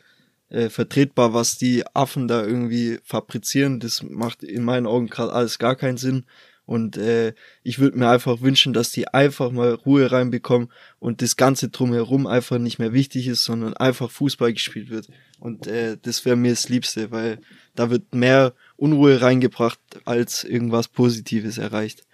äh, 0.53 0.69
vertretbar, 0.69 1.33
was 1.33 1.57
die 1.57 1.85
Affen 1.95 2.29
da 2.29 2.45
irgendwie 2.45 2.99
fabrizieren. 3.05 3.81
Das 3.81 4.03
macht 4.03 4.43
in 4.43 4.65
meinen 4.65 4.87
Augen 4.87 5.09
gerade 5.09 5.33
alles 5.33 5.59
gar 5.59 5.77
keinen 5.77 5.97
Sinn. 5.97 6.25
Und 6.65 6.97
äh, 6.97 7.35
ich 7.63 7.79
würde 7.79 7.99
mir 7.99 8.09
einfach 8.09 8.41
wünschen, 8.41 8.73
dass 8.73 8.93
die 8.93 9.09
einfach 9.09 9.51
mal 9.51 9.73
Ruhe 9.73 10.13
reinbekommen 10.13 10.71
und 11.01 11.21
das 11.21 11.37
Ganze 11.37 11.71
drumherum 11.71 12.27
einfach 12.27 12.59
nicht 12.59 12.79
mehr 12.79 12.93
wichtig 12.93 13.27
ist, 13.27 13.45
sondern 13.45 13.75
einfach 13.75 14.11
Fußball 14.11 14.53
gespielt 14.53 14.91
wird. 14.91 15.09
Und 15.41 15.67
äh, 15.67 15.97
das 16.01 16.25
wäre 16.25 16.37
mir 16.37 16.51
das 16.51 16.69
Liebste, 16.69 17.11
weil 17.11 17.41
da 17.75 17.91
wird 17.91 18.15
mehr 18.15 18.53
Unruhe 18.77 19.21
reingebracht, 19.21 19.81
als 20.05 20.45
irgendwas 20.45 20.87
Positives 20.87 21.59
erreicht. 21.59 22.07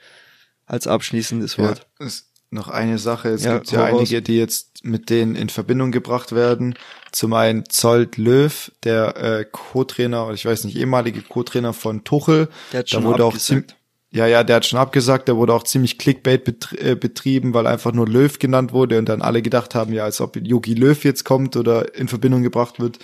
Als 0.65 0.86
abschließendes 0.86 1.59
Wort. 1.59 1.86
Ja, 1.98 2.09
noch 2.51 2.69
eine 2.69 2.98
Sache. 2.98 3.28
Es 3.31 3.44
ja, 3.44 3.55
gibt 3.55 3.73
ja 3.73 3.85
einige, 3.85 4.23
die 4.23 4.39
jetzt 4.39 4.85
mit 4.85 5.10
denen 5.10 5.35
in 5.35 5.51
Verbindung 5.51 5.93
gebracht 5.93 6.32
werden. 6.32 6.74
Zum 7.12 7.32
einen 7.32 7.64
Zolt 7.68 8.16
Löw, 8.16 8.70
der 8.85 9.16
äh, 9.16 9.44
Co-Trainer, 9.51 10.26
oder 10.26 10.35
ich 10.35 10.44
weiß 10.44 10.64
nicht, 10.64 10.76
ehemalige 10.76 11.22
Co-Trainer 11.22 11.72
von 11.72 12.05
Tuchel. 12.05 12.48
Der 12.72 12.80
hat 12.80 12.90
schon 12.90 13.02
da 13.02 13.09
wurde 13.09 13.24
auch 13.24 13.36
ziemlich 13.36 13.74
ja, 14.10 14.26
ja, 14.26 14.43
der 14.43 14.56
hat 14.56 14.66
schon 14.66 14.78
abgesagt, 14.78 15.28
der 15.28 15.36
wurde 15.36 15.52
auch 15.52 15.64
ziemlich 15.64 15.98
Clickbait 15.98 16.72
äh, 16.80 16.94
betrieben, 16.94 17.52
weil 17.52 17.66
einfach 17.66 17.93
nur 17.93 18.09
Löw 18.09 18.39
genannt 18.39 18.72
wurde 18.72 18.98
und 18.98 19.06
dann 19.06 19.20
alle 19.20 19.43
gedacht 19.43 19.74
haben, 19.74 19.93
ja, 19.93 20.05
als 20.05 20.22
ob 20.22 20.36
Yogi 20.36 20.72
Löw 20.72 21.05
jetzt 21.05 21.24
kommt 21.24 21.56
oder 21.56 21.94
in 21.94 22.09
Verbindung 22.09 22.43
gebracht 22.43 22.80
wird. 22.80 22.98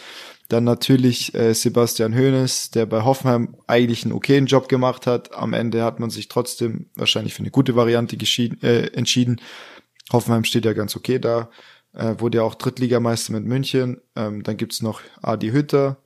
Dann 0.48 0.64
natürlich 0.64 1.34
äh, 1.34 1.52
Sebastian 1.54 2.14
Hoeneß, 2.14 2.70
der 2.70 2.86
bei 2.86 3.02
Hoffenheim 3.02 3.54
eigentlich 3.66 4.04
einen 4.04 4.12
okayen 4.12 4.46
Job 4.46 4.68
gemacht 4.68 5.06
hat. 5.06 5.34
Am 5.34 5.52
Ende 5.52 5.84
hat 5.84 6.00
man 6.00 6.10
sich 6.10 6.28
trotzdem 6.28 6.86
wahrscheinlich 6.94 7.34
für 7.34 7.40
eine 7.40 7.50
gute 7.50 7.76
Variante 7.76 8.16
äh, 8.16 8.86
entschieden. 8.94 9.40
Hoffenheim 10.12 10.44
steht 10.44 10.64
ja 10.64 10.72
ganz 10.72 10.96
okay 10.96 11.18
da. 11.18 11.50
Äh, 11.94 12.16
wurde 12.18 12.38
ja 12.38 12.44
auch 12.44 12.54
Drittligameister 12.54 13.32
mit 13.32 13.44
München. 13.44 14.00
Ähm, 14.16 14.42
dann 14.42 14.56
gibt's 14.56 14.82
noch 14.82 15.00
Adi 15.22 15.50
Hütter 15.50 15.96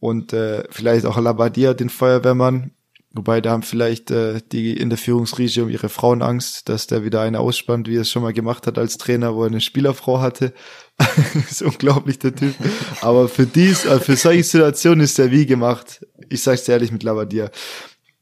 und 0.00 0.32
äh, 0.32 0.64
vielleicht 0.70 1.06
auch 1.06 1.18
Labadia, 1.18 1.74
den 1.74 1.90
Feuerwehrmann, 1.90 2.72
Wobei 3.16 3.40
da 3.40 3.52
haben 3.52 3.62
vielleicht 3.62 4.10
äh, 4.10 4.42
die 4.52 4.76
in 4.76 4.90
der 4.90 4.98
Führungsriege 4.98 5.62
um 5.62 5.70
ihre 5.70 5.88
Frauen 5.88 6.20
Angst, 6.20 6.68
dass 6.68 6.86
der 6.86 7.02
wieder 7.02 7.22
eine 7.22 7.40
ausspannt, 7.40 7.88
wie 7.88 7.96
er 7.96 8.02
es 8.02 8.10
schon 8.10 8.22
mal 8.22 8.34
gemacht 8.34 8.66
hat 8.66 8.76
als 8.76 8.98
Trainer, 8.98 9.34
wo 9.34 9.42
er 9.42 9.48
eine 9.48 9.62
Spielerfrau 9.62 10.20
hatte. 10.20 10.52
ist 11.50 11.62
unglaublich, 11.62 12.18
der 12.18 12.34
Typ. 12.34 12.54
Aber 13.00 13.28
für 13.28 13.46
dies, 13.46 13.86
äh, 13.86 14.00
für 14.00 14.16
solche 14.16 14.44
Situationen 14.44 15.00
ist 15.00 15.16
der 15.16 15.30
wie 15.30 15.46
gemacht. 15.46 16.04
Ich 16.28 16.42
sag's 16.42 16.64
dir 16.64 16.72
ehrlich 16.72 16.92
mit 16.92 17.02
Labadia. 17.02 17.50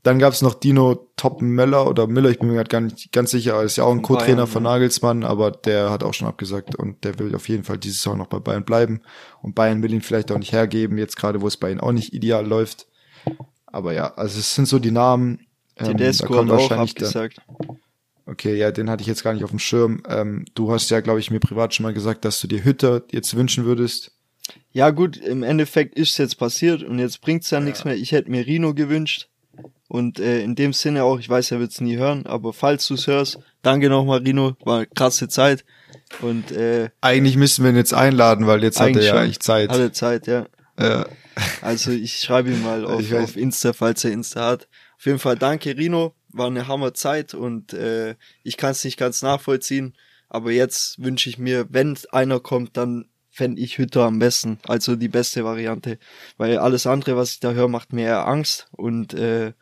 Dann 0.05 0.18
gab's 0.18 0.43
noch 0.43 0.52
Dino 0.52 1.09
Top 1.16 1.40
Möller 1.40 1.89
oder 1.89 2.06
Müller, 2.06 2.28
ich 2.28 2.39
bin 2.39 2.48
mir 2.48 2.56
gerade 2.56 2.68
gar 2.68 2.82
nicht 2.82 3.10
ganz 3.10 3.31
sicher, 3.31 3.55
er 3.55 3.62
ist 3.62 3.76
ja 3.76 3.85
auch 3.85 3.90
ein 3.90 4.02
Co-Trainer 4.02 4.47
von 4.47 4.62
Nagelsmann, 4.62 5.24
aber 5.24 5.51
der 5.51 5.90
hat 5.90 6.05
auch 6.05 6.12
schon 6.12 6.28
abgesagt 6.28 6.76
und 6.76 7.02
der 7.05 7.18
will 7.18 7.35
auf 7.35 7.48
jeden 7.48 7.64
Fall 7.64 7.78
diese 7.78 7.94
Saison 7.94 8.18
noch 8.18 8.26
bei 8.26 8.39
Bayern 8.39 8.66
bleiben. 8.66 9.01
Und 9.40 9.55
Bayern 9.55 9.82
will 9.82 9.94
ihn 9.94 10.02
vielleicht 10.02 10.31
auch 10.31 10.36
nicht 10.36 10.52
hergeben, 10.52 10.98
jetzt 10.98 11.16
gerade 11.16 11.40
wo 11.40 11.47
es 11.47 11.56
bei 11.56 11.70
ihnen 11.70 11.81
auch 11.81 11.93
nicht 11.93 12.12
ideal 12.12 12.47
läuft. 12.47 12.86
Aber 13.64 13.94
ja, 13.94 14.12
also 14.12 14.39
es 14.39 14.55
sind 14.55 14.68
so 14.68 14.78
die 14.78 14.90
Namen. 14.90 15.47
Ähm, 15.76 15.97
Tedesco 15.97 16.36
hat 16.36 16.51
auch 16.51 16.70
abgesagt. 16.70 17.40
Dann, 17.59 17.78
okay, 18.26 18.56
ja, 18.59 18.72
den 18.72 18.90
hatte 18.90 19.01
ich 19.01 19.06
jetzt 19.06 19.24
gar 19.24 19.32
nicht 19.32 19.44
auf 19.44 19.51
dem 19.51 19.59
Schirm. 19.59 20.02
Ähm, 20.06 20.44
du 20.55 20.70
hast 20.70 20.90
ja, 20.90 21.01
glaube 21.01 21.20
ich, 21.20 21.31
mir 21.31 21.40
privat 21.40 21.74
schon 21.74 21.85
mal 21.85 21.94
gesagt, 21.94 22.26
dass 22.26 22.43
du 22.43 22.47
dir 22.47 22.62
Hütter 22.62 23.05
jetzt 23.10 23.35
wünschen 23.35 23.64
würdest. 23.64 24.12
Ja 24.70 24.90
gut, 24.90 25.16
im 25.16 25.43
Endeffekt 25.43 25.94
ist 25.94 26.10
es 26.10 26.18
jetzt 26.18 26.35
passiert 26.35 26.82
und 26.82 26.98
jetzt 26.98 27.22
bringt's 27.22 27.51
ja, 27.51 27.59
ja 27.59 27.64
nichts 27.64 27.86
mehr. 27.86 27.97
Ich 27.97 28.12
hätte 28.12 28.31
mir 28.31 28.47
Rino 28.47 28.74
gewünscht. 28.74 29.31
Und 29.89 30.19
äh, 30.19 30.43
in 30.43 30.55
dem 30.55 30.73
Sinne 30.73 31.05
auch, 31.05 31.19
ich 31.19 31.28
weiß, 31.28 31.51
er 31.52 31.61
wird's 31.61 31.81
nie 31.81 31.97
hören, 31.97 32.27
aber 32.27 32.52
falls 32.52 32.86
du's 32.89 33.06
hörst, 33.06 33.39
danke 33.62 33.89
nochmal, 33.89 34.20
Rino, 34.20 34.56
war 34.65 34.86
krasse 34.86 35.28
Zeit. 35.28 35.65
Und 36.20 36.52
äh, 36.52 36.90
eigentlich 37.01 37.36
müssen 37.36 37.65
wir 37.65 37.70
ihn 37.70 37.77
jetzt 37.77 37.94
einladen, 37.94 38.47
weil 38.47 38.62
jetzt 38.62 38.81
hat 38.81 38.97
er 38.97 39.02
ja 39.02 39.15
eigentlich 39.15 39.40
Zeit. 39.40 39.70
Hatte 39.70 39.93
Zeit, 39.93 40.27
ja. 40.27 40.47
Ja. 40.78 41.06
Also 41.61 41.90
ich 41.90 42.19
schreibe 42.19 42.51
ihm 42.51 42.62
mal 42.62 42.85
auf, 42.86 43.12
auf 43.12 43.36
Insta, 43.36 43.73
falls 43.73 44.05
er 44.05 44.12
Insta 44.12 44.47
hat. 44.47 44.69
Auf 44.97 45.06
jeden 45.06 45.19
Fall 45.19 45.36
danke 45.36 45.77
Rino, 45.77 46.15
war 46.28 46.47
eine 46.47 46.66
Hammerzeit 46.66 47.35
und 47.35 47.73
äh, 47.74 48.16
ich 48.43 48.56
kann 48.56 48.70
es 48.70 48.85
nicht 48.85 48.97
ganz 48.97 49.23
nachvollziehen. 49.23 49.94
Aber 50.28 50.51
jetzt 50.51 51.02
wünsche 51.02 51.28
ich 51.28 51.39
mir, 51.39 51.66
wenn 51.70 51.97
einer 52.11 52.40
kommt, 52.40 52.77
dann 52.77 53.06
fände 53.31 53.61
ich 53.61 53.78
Hütter 53.78 54.05
am 54.05 54.19
besten. 54.19 54.59
Also 54.66 54.97
die 54.97 55.09
beste 55.09 55.44
Variante. 55.44 55.98
Weil 56.36 56.59
alles 56.59 56.86
andere, 56.86 57.16
was 57.16 57.32
ich 57.32 57.40
da 57.40 57.52
höre, 57.52 57.69
macht 57.69 57.93
mir 57.93 58.06
eher 58.06 58.27
Angst. 58.27 58.69
Und 58.73 59.15
äh, 59.15 59.52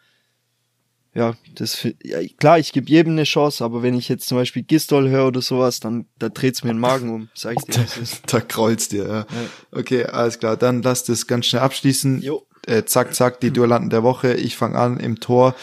ja, 1.15 1.35
das 1.55 1.87
ja, 2.03 2.21
klar, 2.39 2.59
ich 2.59 2.73
gebe 2.73 2.89
jedem 2.89 3.13
eine 3.13 3.25
Chance, 3.25 3.63
aber 3.65 3.83
wenn 3.83 3.95
ich 3.95 4.09
jetzt 4.09 4.27
zum 4.27 4.39
Beispiel 4.39 4.63
Gistol 4.63 5.11
höre 5.11 5.27
oder 5.27 5.43
sowas, 5.43 5.79
dann 5.79 6.07
da 6.19 6.31
dreht's 6.31 6.65
mir 6.65 6.71
den 6.71 6.79
Magen 6.79 7.11
um, 7.11 7.29
sag 7.35 7.57
ich 7.59 7.65
dir. 7.75 7.85
da, 7.85 8.39
da 8.39 8.41
kreuz 8.41 8.89
dir, 8.89 9.05
ja. 9.05 9.19
ja. 9.19 9.27
Okay, 9.73 10.05
alles 10.05 10.39
klar, 10.39 10.57
dann 10.57 10.83
lass 10.83 11.05
das 11.05 11.27
ganz 11.27 11.47
schnell 11.47 11.63
abschließen. 11.63 12.23
Jo. 12.23 12.47
Äh, 12.67 12.85
zack, 12.85 13.15
zack, 13.15 13.41
die 13.41 13.51
Duellanten 13.51 13.91
der 13.91 14.03
Woche. 14.03 14.35
Ich 14.35 14.57
fange 14.57 14.79
an 14.79 15.01
im 15.01 15.21
Tor. 15.21 15.55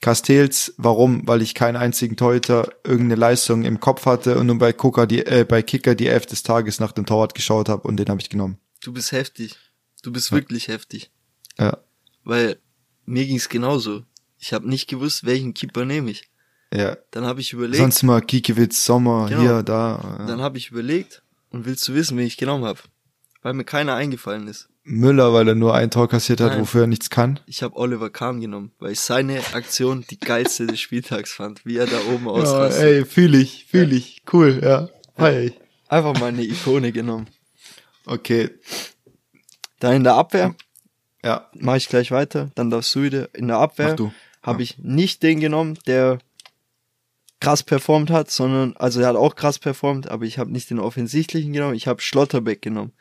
Castells, 0.00 0.74
warum? 0.76 1.26
Weil 1.26 1.42
ich 1.42 1.54
keinen 1.54 1.76
einzigen 1.76 2.16
Torhüter 2.16 2.68
irgendeine 2.84 3.16
Leistung 3.16 3.64
im 3.64 3.80
Kopf 3.80 4.06
hatte 4.06 4.38
und 4.38 4.46
nur 4.46 4.58
bei 4.58 4.72
Kicker 4.72 5.06
die, 5.06 5.26
äh, 5.26 5.44
bei 5.44 5.62
Kicker 5.62 5.94
die 5.94 6.06
Elf 6.06 6.26
des 6.26 6.42
Tages 6.42 6.80
nach 6.80 6.92
dem 6.92 7.06
Torwart 7.06 7.34
geschaut 7.34 7.68
habe 7.68 7.88
und 7.88 7.96
den 7.96 8.08
habe 8.08 8.20
ich 8.20 8.30
genommen. 8.30 8.58
Du 8.82 8.92
bist 8.92 9.12
heftig. 9.12 9.56
Du 10.02 10.12
bist 10.12 10.30
ja. 10.30 10.36
wirklich 10.36 10.68
heftig. 10.68 11.10
Ja. 11.58 11.78
Weil 12.24 12.58
mir 13.04 13.26
ging's 13.26 13.48
genauso. 13.48 14.04
Ich 14.46 14.52
habe 14.52 14.68
nicht 14.68 14.88
gewusst, 14.88 15.26
welchen 15.26 15.54
Keeper 15.54 15.84
nehme 15.84 16.08
ich. 16.08 16.22
Ja. 16.72 16.96
Dann 17.10 17.24
habe 17.24 17.40
ich 17.40 17.52
überlegt. 17.52 17.78
Sonst 17.78 18.04
mal 18.04 18.20
Kiekewitz, 18.20 18.84
Sommer, 18.84 19.26
genau. 19.28 19.40
hier, 19.40 19.62
da. 19.64 20.18
Ja. 20.20 20.26
Dann 20.26 20.40
habe 20.40 20.56
ich 20.56 20.70
überlegt 20.70 21.24
und 21.50 21.66
willst 21.66 21.88
du 21.88 21.94
wissen, 21.94 22.16
wen 22.16 22.28
ich 22.28 22.36
genommen 22.36 22.64
habe? 22.64 22.78
Weil 23.42 23.54
mir 23.54 23.64
keiner 23.64 23.96
eingefallen 23.96 24.46
ist. 24.46 24.68
Müller, 24.84 25.32
weil 25.32 25.48
er 25.48 25.56
nur 25.56 25.74
ein 25.74 25.90
Tor 25.90 26.08
kassiert 26.08 26.40
hat, 26.40 26.52
Nein. 26.52 26.60
wofür 26.60 26.82
er 26.82 26.86
nichts 26.86 27.10
kann. 27.10 27.40
Ich 27.46 27.64
habe 27.64 27.74
Oliver 27.74 28.08
Kahn 28.08 28.40
genommen, 28.40 28.70
weil 28.78 28.92
ich 28.92 29.00
seine 29.00 29.40
Aktion 29.52 30.04
die 30.08 30.20
geilste 30.20 30.68
des 30.68 30.78
Spieltags 30.78 31.32
fand, 31.32 31.66
wie 31.66 31.78
er 31.78 31.86
da 31.86 31.98
oben 32.14 32.28
ausrastet. 32.28 32.82
Ja, 32.84 32.88
ey, 32.88 33.04
fühl 33.04 33.34
ich, 33.34 33.66
fühl 33.68 33.90
ja. 33.90 33.96
ich, 33.96 34.22
cool, 34.32 34.60
ja. 34.62 34.88
Ich. 35.28 35.54
Einfach 35.88 36.16
mal 36.20 36.26
eine 36.26 36.44
Ikone 36.44 36.92
genommen. 36.92 37.26
Okay. 38.04 38.50
Dann 39.80 39.94
in 39.96 40.04
der 40.04 40.14
Abwehr. 40.14 40.54
Ja. 41.24 41.50
Mache 41.54 41.78
ich 41.78 41.88
gleich 41.88 42.12
weiter. 42.12 42.52
Dann 42.54 42.70
darfst 42.70 42.94
du 42.94 43.02
wieder 43.02 43.34
in 43.34 43.48
der 43.48 43.56
Abwehr. 43.56 43.88
Mach 43.88 43.96
du 43.96 44.12
habe 44.46 44.62
ich 44.62 44.78
nicht 44.78 45.22
den 45.22 45.40
genommen, 45.40 45.78
der 45.86 46.18
krass 47.40 47.62
performt 47.62 48.10
hat, 48.10 48.30
sondern, 48.30 48.76
also 48.76 49.00
er 49.00 49.08
hat 49.08 49.16
auch 49.16 49.34
krass 49.34 49.58
performt, 49.58 50.08
aber 50.08 50.24
ich 50.24 50.38
habe 50.38 50.50
nicht 50.50 50.70
den 50.70 50.78
offensichtlichen 50.78 51.52
genommen, 51.52 51.74
ich 51.74 51.86
habe 51.86 52.00
Schlotterbeck 52.00 52.62
genommen, 52.62 52.92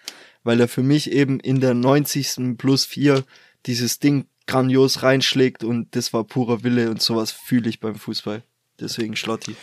weil 0.44 0.60
er 0.60 0.68
für 0.68 0.84
mich 0.84 1.12
eben 1.12 1.40
in 1.40 1.62
der 1.62 1.74
90. 1.74 2.58
plus 2.58 2.86
4 2.86 3.24
dieses 3.66 4.00
Ding 4.00 4.28
grandios 4.48 5.04
reinschlägt 5.04 5.64
und 5.64 5.96
das 5.96 6.14
war 6.14 6.24
purer 6.24 6.64
Wille 6.64 6.90
und 6.90 7.02
sowas 7.02 7.32
fühle 7.32 7.70
ich 7.70 7.80
beim 7.80 7.96
Fußball. 7.96 8.44
Deswegen 8.80 9.16
Schlotti. 9.16 9.56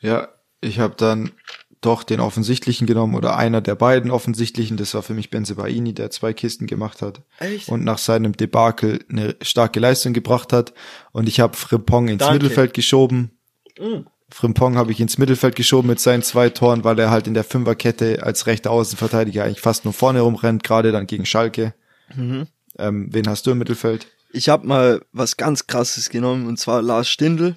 Ja, 0.00 0.28
ich 0.60 0.78
habe 0.78 0.94
dann 0.96 1.32
doch 1.80 2.02
den 2.02 2.20
offensichtlichen 2.20 2.86
genommen 2.86 3.14
oder 3.14 3.36
einer 3.36 3.60
der 3.60 3.74
beiden 3.74 4.10
offensichtlichen. 4.10 4.76
Das 4.76 4.94
war 4.94 5.02
für 5.02 5.14
mich 5.14 5.30
Benzebaini, 5.30 5.94
der 5.94 6.10
zwei 6.10 6.32
Kisten 6.32 6.66
gemacht 6.66 7.00
hat 7.00 7.22
Echt? 7.38 7.68
und 7.68 7.84
nach 7.84 7.98
seinem 7.98 8.36
Debakel 8.36 9.04
eine 9.08 9.36
starke 9.40 9.80
Leistung 9.80 10.12
gebracht 10.12 10.52
hat. 10.52 10.74
Und 11.12 11.28
ich 11.28 11.40
habe 11.40 11.56
Frimpong 11.56 12.08
ins 12.08 12.18
Danke. 12.18 12.34
Mittelfeld 12.34 12.74
geschoben. 12.74 13.30
Mhm. 13.78 14.06
Frimpong 14.32 14.76
habe 14.76 14.92
ich 14.92 15.00
ins 15.00 15.18
Mittelfeld 15.18 15.56
geschoben 15.56 15.88
mit 15.88 16.00
seinen 16.00 16.22
zwei 16.22 16.50
Toren, 16.50 16.84
weil 16.84 16.98
er 16.98 17.10
halt 17.10 17.26
in 17.26 17.34
der 17.34 17.44
Fünferkette 17.44 18.22
als 18.22 18.46
rechter 18.46 18.70
Außenverteidiger 18.70 19.44
eigentlich 19.44 19.60
fast 19.60 19.84
nur 19.84 19.94
vorne 19.94 20.20
rumrennt, 20.20 20.62
gerade 20.62 20.92
dann 20.92 21.06
gegen 21.06 21.26
Schalke. 21.26 21.74
Mhm. 22.14 22.46
Ähm, 22.78 23.08
wen 23.10 23.28
hast 23.28 23.46
du 23.46 23.50
im 23.50 23.58
Mittelfeld? 23.58 24.06
Ich 24.32 24.48
habe 24.48 24.66
mal 24.66 25.02
was 25.12 25.36
ganz 25.36 25.66
krasses 25.66 26.10
genommen 26.10 26.46
und 26.46 26.58
zwar 26.58 26.82
Lars 26.82 27.08
Stindl. 27.08 27.56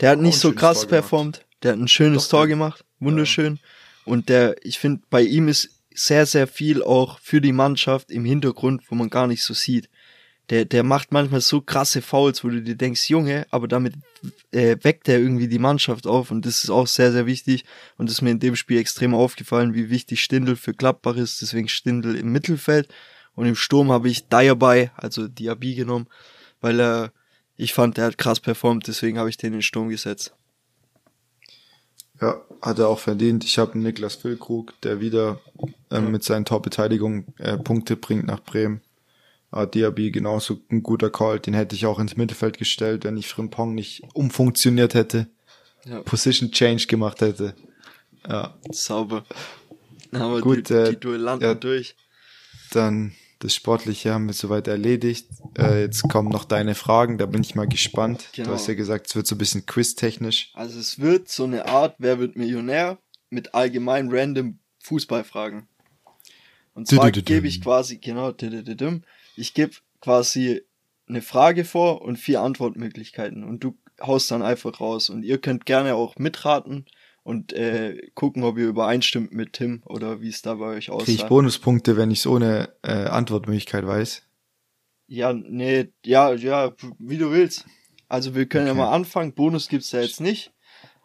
Der 0.00 0.10
hat 0.10 0.18
nicht 0.20 0.38
so 0.38 0.52
krass 0.52 0.86
performt 0.86 1.44
Der 1.62 1.72
hat 1.72 1.78
ein 1.78 1.88
schönes 1.88 2.24
Doch, 2.24 2.38
Tor 2.38 2.46
gemacht, 2.48 2.84
wunderschön. 3.02 3.56
Ja. 3.56 3.60
Und 4.04 4.28
der, 4.28 4.56
ich 4.64 4.78
finde, 4.78 5.02
bei 5.10 5.22
ihm 5.22 5.48
ist 5.48 5.70
sehr, 5.94 6.26
sehr 6.26 6.46
viel 6.46 6.82
auch 6.82 7.18
für 7.20 7.40
die 7.40 7.52
Mannschaft 7.52 8.10
im 8.10 8.24
Hintergrund, 8.24 8.82
wo 8.88 8.94
man 8.94 9.10
gar 9.10 9.26
nicht 9.26 9.42
so 9.42 9.54
sieht. 9.54 9.88
Der, 10.50 10.64
der 10.64 10.82
macht 10.82 11.12
manchmal 11.12 11.40
so 11.40 11.60
krasse 11.60 12.02
Fouls, 12.02 12.42
wo 12.42 12.48
du 12.48 12.60
dir 12.60 12.74
denkst, 12.74 13.08
Junge, 13.08 13.46
aber 13.50 13.68
damit 13.68 13.94
äh, 14.50 14.76
weckt 14.82 15.08
er 15.08 15.18
irgendwie 15.18 15.48
die 15.48 15.60
Mannschaft 15.60 16.06
auf 16.06 16.30
und 16.30 16.44
das 16.44 16.64
ist 16.64 16.70
auch 16.70 16.86
sehr, 16.86 17.12
sehr 17.12 17.26
wichtig 17.26 17.64
und 17.96 18.08
das 18.08 18.16
ist 18.16 18.22
mir 18.22 18.30
in 18.30 18.40
dem 18.40 18.56
Spiel 18.56 18.78
extrem 18.78 19.14
aufgefallen, 19.14 19.74
wie 19.74 19.88
wichtig 19.88 20.22
Stindel 20.22 20.56
für 20.56 20.74
Gladbach 20.74 21.16
ist, 21.16 21.40
deswegen 21.42 21.68
Stindel 21.68 22.16
im 22.16 22.32
Mittelfeld 22.32 22.88
und 23.34 23.46
im 23.46 23.54
Sturm 23.54 23.92
habe 23.92 24.08
ich 24.08 24.28
Diaby, 24.28 24.90
also 24.96 25.28
Diaby 25.28 25.74
genommen, 25.76 26.08
weil 26.60 26.80
er, 26.80 27.12
ich 27.56 27.72
fand, 27.72 27.96
er 27.98 28.06
hat 28.06 28.18
krass 28.18 28.40
performt, 28.40 28.88
deswegen 28.88 29.18
habe 29.18 29.30
ich 29.30 29.36
den 29.36 29.48
in 29.48 29.52
den 29.54 29.62
Sturm 29.62 29.88
gesetzt. 29.88 30.34
Ja, 32.22 32.40
hat 32.62 32.78
er 32.78 32.88
auch 32.88 33.00
verdient. 33.00 33.42
Ich 33.42 33.58
habe 33.58 33.76
Niklas 33.76 34.14
Füllkrug, 34.14 34.80
der 34.82 35.00
wieder 35.00 35.40
ähm, 35.90 36.12
mit 36.12 36.22
seinen 36.22 36.44
Torbeteiligung 36.44 37.26
äh, 37.38 37.58
Punkte 37.58 37.96
bringt 37.96 38.26
nach 38.26 38.40
Bremen. 38.40 38.80
Uh, 39.54 39.66
Diaby 39.66 40.12
genauso 40.12 40.60
ein 40.70 40.82
guter 40.82 41.10
Call, 41.10 41.38
den 41.38 41.52
hätte 41.52 41.74
ich 41.74 41.84
auch 41.84 41.98
ins 41.98 42.16
Mittelfeld 42.16 42.56
gestellt, 42.56 43.04
wenn 43.04 43.18
ich 43.18 43.28
Frimpong 43.28 43.74
nicht 43.74 44.02
umfunktioniert 44.14 44.94
hätte. 44.94 45.26
Ja. 45.84 46.00
Position 46.00 46.52
Change 46.52 46.86
gemacht 46.86 47.20
hätte. 47.20 47.54
Ja. 48.26 48.54
Sauber. 48.70 49.24
Aber 50.12 50.40
Gut, 50.40 50.70
die, 50.70 50.74
äh, 50.74 50.90
die 50.90 51.00
Duellanten 51.00 51.46
ja, 51.46 51.54
durch. 51.54 51.96
Dann 52.70 53.12
das 53.42 53.56
Sportliche 53.56 54.14
haben 54.14 54.26
wir 54.26 54.34
soweit 54.34 54.68
erledigt. 54.68 55.26
Äh, 55.58 55.82
jetzt 55.82 56.02
kommen 56.04 56.28
noch 56.28 56.44
deine 56.44 56.76
Fragen, 56.76 57.18
da 57.18 57.26
bin 57.26 57.42
ich 57.42 57.56
mal 57.56 57.66
gespannt. 57.66 58.28
Genau. 58.34 58.48
Du 58.48 58.54
hast 58.54 58.68
ja 58.68 58.74
gesagt, 58.74 59.08
es 59.08 59.16
wird 59.16 59.26
so 59.26 59.34
ein 59.34 59.38
bisschen 59.38 59.66
quiz-technisch. 59.66 60.52
Also 60.54 60.78
es 60.78 61.00
wird 61.00 61.28
so 61.28 61.44
eine 61.44 61.66
Art 61.66 61.96
Wer 61.98 62.20
wird 62.20 62.36
Millionär 62.36 62.98
mit 63.30 63.52
allgemein 63.52 64.10
random 64.12 64.60
Fußballfragen. 64.84 65.66
Und 66.74 66.86
zwar 66.86 67.10
gebe 67.10 67.48
ich 67.48 67.60
quasi, 67.60 67.98
genau, 67.98 68.32
ich 69.36 69.54
gebe 69.54 69.72
quasi 70.00 70.62
eine 71.08 71.20
Frage 71.20 71.64
vor 71.64 72.02
und 72.02 72.18
vier 72.18 72.42
Antwortmöglichkeiten 72.42 73.42
und 73.42 73.64
du 73.64 73.76
haust 74.00 74.30
dann 74.30 74.42
einfach 74.42 74.80
raus. 74.80 75.10
Und 75.10 75.24
ihr 75.24 75.38
könnt 75.38 75.66
gerne 75.66 75.96
auch 75.96 76.14
mitraten 76.16 76.86
und 77.22 77.52
äh, 77.52 78.10
gucken, 78.14 78.42
ob 78.42 78.58
ihr 78.58 78.66
übereinstimmt 78.66 79.32
mit 79.32 79.54
Tim 79.54 79.82
oder 79.86 80.20
wie 80.20 80.28
es 80.28 80.42
da 80.42 80.54
bei 80.54 80.66
euch 80.66 80.90
aussieht. 80.90 81.06
Kriege 81.06 81.22
ich 81.22 81.28
Bonuspunkte, 81.28 81.96
wenn 81.96 82.10
ich 82.10 82.20
es 82.20 82.26
ohne 82.26 82.72
äh, 82.82 82.92
Antwortmöglichkeit 82.92 83.86
weiß? 83.86 84.22
Ja, 85.06 85.32
nee, 85.32 85.92
ja, 86.04 86.32
ja, 86.32 86.72
wie 86.98 87.18
du 87.18 87.30
willst. 87.30 87.66
Also 88.08 88.34
wir 88.34 88.46
können 88.46 88.68
okay. 88.68 88.78
ja 88.78 88.84
mal 88.84 88.92
anfangen. 88.92 89.34
Bonus 89.34 89.68
gibt's 89.68 89.92
ja 89.92 90.00
jetzt 90.00 90.20
nicht, 90.20 90.52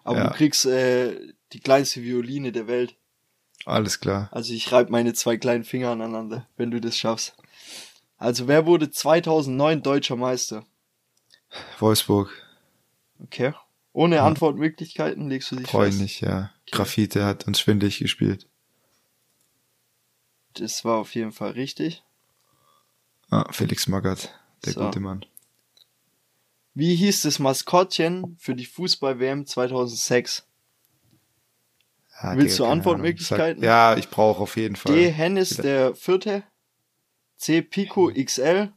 aber 0.04 0.20
ja. 0.20 0.28
du 0.28 0.34
kriegst 0.34 0.66
äh, 0.66 1.34
die 1.54 1.60
kleinste 1.60 2.02
Violine 2.02 2.52
der 2.52 2.68
Welt. 2.68 2.96
Alles 3.66 4.00
klar. 4.00 4.30
Also 4.32 4.54
ich 4.54 4.72
reibe 4.72 4.92
meine 4.92 5.14
zwei 5.14 5.38
kleinen 5.38 5.64
Finger 5.64 5.92
aneinander, 5.92 6.48
wenn 6.56 6.72
du 6.72 6.80
das 6.80 6.98
schaffst. 6.98 7.36
Also 8.18 8.48
wer 8.48 8.66
wurde 8.66 8.90
2009 8.90 9.84
deutscher 9.84 10.16
Meister? 10.16 10.66
Wolfsburg. 11.80 12.32
Okay. 13.22 13.54
Ohne 13.98 14.22
Antwortmöglichkeiten 14.22 15.28
legst 15.28 15.50
du 15.50 15.56
dich 15.56 15.68
Freu 15.68 15.88
fest? 15.88 16.00
nicht, 16.00 16.22
ja. 16.22 16.52
Okay. 16.68 16.72
Graffite 16.78 17.26
hat 17.26 17.48
uns 17.48 17.60
schwindlig 17.60 17.98
gespielt. 17.98 18.48
Das 20.54 20.86
war 20.86 21.00
auf 21.00 21.16
jeden 21.16 21.32
Fall 21.32 21.54
richtig. 21.54 22.04
Ah, 23.32 23.52
Felix 23.52 23.88
Magath, 23.88 24.32
der 24.66 24.74
so. 24.74 24.82
gute 24.82 25.00
Mann. 25.00 25.26
Wie 26.76 26.94
hieß 26.94 27.24
das 27.24 27.40
Maskottchen 27.40 28.38
für 28.38 28.54
die 28.54 28.68
Fußball-WM 28.68 29.48
2006? 29.48 30.46
Ja, 32.22 32.38
Willst 32.38 32.60
du 32.60 32.66
Antwortmöglichkeiten? 32.66 33.64
ja, 33.64 33.98
ich 33.98 34.10
brauche 34.10 34.44
auf 34.44 34.58
jeden 34.58 34.76
Fall. 34.76 34.94
D. 34.94 35.10
Hennis 35.12 35.58
der 35.58 35.96
Vierte, 35.96 36.44
C. 37.38 37.64
Pico 37.64 38.12
XL, 38.14 38.72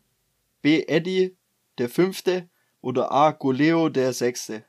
B. 0.62 0.84
Eddie 0.88 1.36
der 1.76 1.90
Fünfte 1.90 2.48
oder 2.80 3.12
A. 3.12 3.32
Goleo 3.32 3.90
der 3.90 4.14
Sechste? 4.14 4.64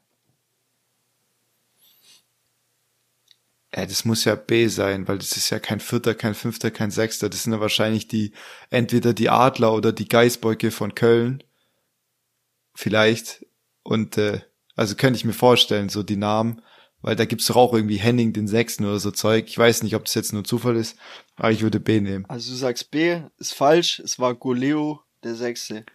Ja, 3.73 3.85
das 3.85 4.03
muss 4.03 4.25
ja 4.25 4.35
B 4.35 4.67
sein, 4.67 5.07
weil 5.07 5.17
das 5.17 5.37
ist 5.37 5.49
ja 5.49 5.59
kein 5.59 5.79
Vierter, 5.79 6.13
kein 6.13 6.33
Fünfter, 6.33 6.71
kein 6.71 6.91
Sechster. 6.91 7.29
Das 7.29 7.43
sind 7.43 7.53
ja 7.53 7.61
wahrscheinlich 7.61 8.07
die, 8.07 8.33
entweder 8.69 9.13
die 9.13 9.29
Adler 9.29 9.73
oder 9.73 9.93
die 9.93 10.09
Geißbeuke 10.09 10.71
von 10.71 10.93
Köln. 10.93 11.41
Vielleicht. 12.73 13.45
Und, 13.83 14.17
äh, 14.17 14.41
also 14.75 14.95
könnte 14.95 15.17
ich 15.17 15.25
mir 15.25 15.33
vorstellen, 15.33 15.87
so 15.87 16.03
die 16.03 16.17
Namen, 16.17 16.61
weil 17.01 17.15
da 17.15 17.25
gibt's 17.25 17.47
doch 17.47 17.55
auch 17.55 17.73
irgendwie 17.73 17.97
Henning 17.97 18.33
den 18.33 18.47
Sechsten 18.47 18.85
oder 18.85 18.99
so 18.99 19.11
Zeug. 19.11 19.45
Ich 19.47 19.57
weiß 19.57 19.83
nicht, 19.83 19.95
ob 19.95 20.03
das 20.05 20.15
jetzt 20.15 20.33
nur 20.33 20.43
Zufall 20.43 20.75
ist, 20.75 20.97
aber 21.37 21.51
ich 21.51 21.61
würde 21.61 21.79
B 21.79 22.01
nehmen. 22.01 22.25
Also 22.27 22.51
du 22.51 22.57
sagst 22.57 22.91
B, 22.91 23.21
ist 23.37 23.53
falsch, 23.53 23.99
es 23.99 24.19
war 24.19 24.35
Goleo 24.35 25.01
der 25.23 25.35
Sechste. 25.35 25.85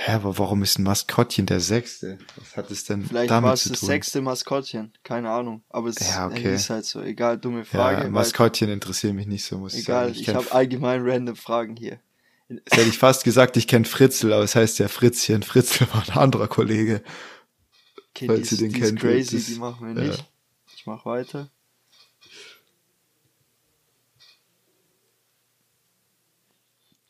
Hä, 0.00 0.12
aber 0.12 0.38
warum 0.38 0.62
ist 0.62 0.78
ein 0.78 0.84
Maskottchen 0.84 1.46
der 1.46 1.58
Sechste? 1.58 2.18
Was 2.36 2.56
hat 2.56 2.70
es 2.70 2.84
denn 2.84 3.04
Vielleicht 3.04 3.32
damit 3.32 3.48
war 3.48 3.54
es 3.54 3.64
das 3.64 3.80
sechste 3.80 4.20
Maskottchen, 4.20 4.92
keine 5.02 5.28
Ahnung. 5.28 5.64
Aber 5.70 5.88
es 5.88 5.98
ja, 5.98 6.28
okay. 6.28 6.54
ist 6.54 6.70
halt 6.70 6.84
so, 6.84 7.02
egal, 7.02 7.36
dumme 7.36 7.64
Frage. 7.64 8.04
Ja, 8.04 8.08
Maskottchen 8.08 8.68
interessieren 8.68 9.16
mich 9.16 9.26
nicht 9.26 9.44
so, 9.44 9.58
muss 9.58 9.74
egal, 9.74 9.82
ich 9.82 9.84
sagen. 9.84 10.04
Egal, 10.08 10.22
ich, 10.22 10.28
ich 10.28 10.34
habe 10.34 10.52
allgemein 10.52 11.00
random 11.02 11.34
Fragen 11.34 11.74
hier. 11.74 11.98
Jetzt 12.48 12.76
hätte 12.76 12.88
ich 12.88 12.96
fast 12.96 13.24
gesagt, 13.24 13.56
ich 13.56 13.66
kenne 13.66 13.86
Fritzel, 13.86 14.32
aber 14.32 14.44
es 14.44 14.54
heißt 14.54 14.78
ja 14.78 14.86
Fritzchen. 14.86 15.42
Fritzel 15.42 15.88
war 15.92 16.08
ein 16.08 16.16
anderer 16.16 16.46
Kollege. 16.46 17.02
Okay, 18.10 18.28
falls 18.28 18.50
die 18.50 18.54
ihr 18.54 18.60
den 18.60 18.72
die 18.72 18.80
kennt. 18.80 18.92
Ist 18.92 19.00
crazy, 19.00 19.36
das, 19.36 19.46
die 19.46 19.54
machen 19.56 19.84
wir 19.84 20.00
nicht. 20.00 20.18
Ja. 20.18 20.24
Ich 20.76 20.86
mach 20.86 21.04
weiter. 21.06 21.50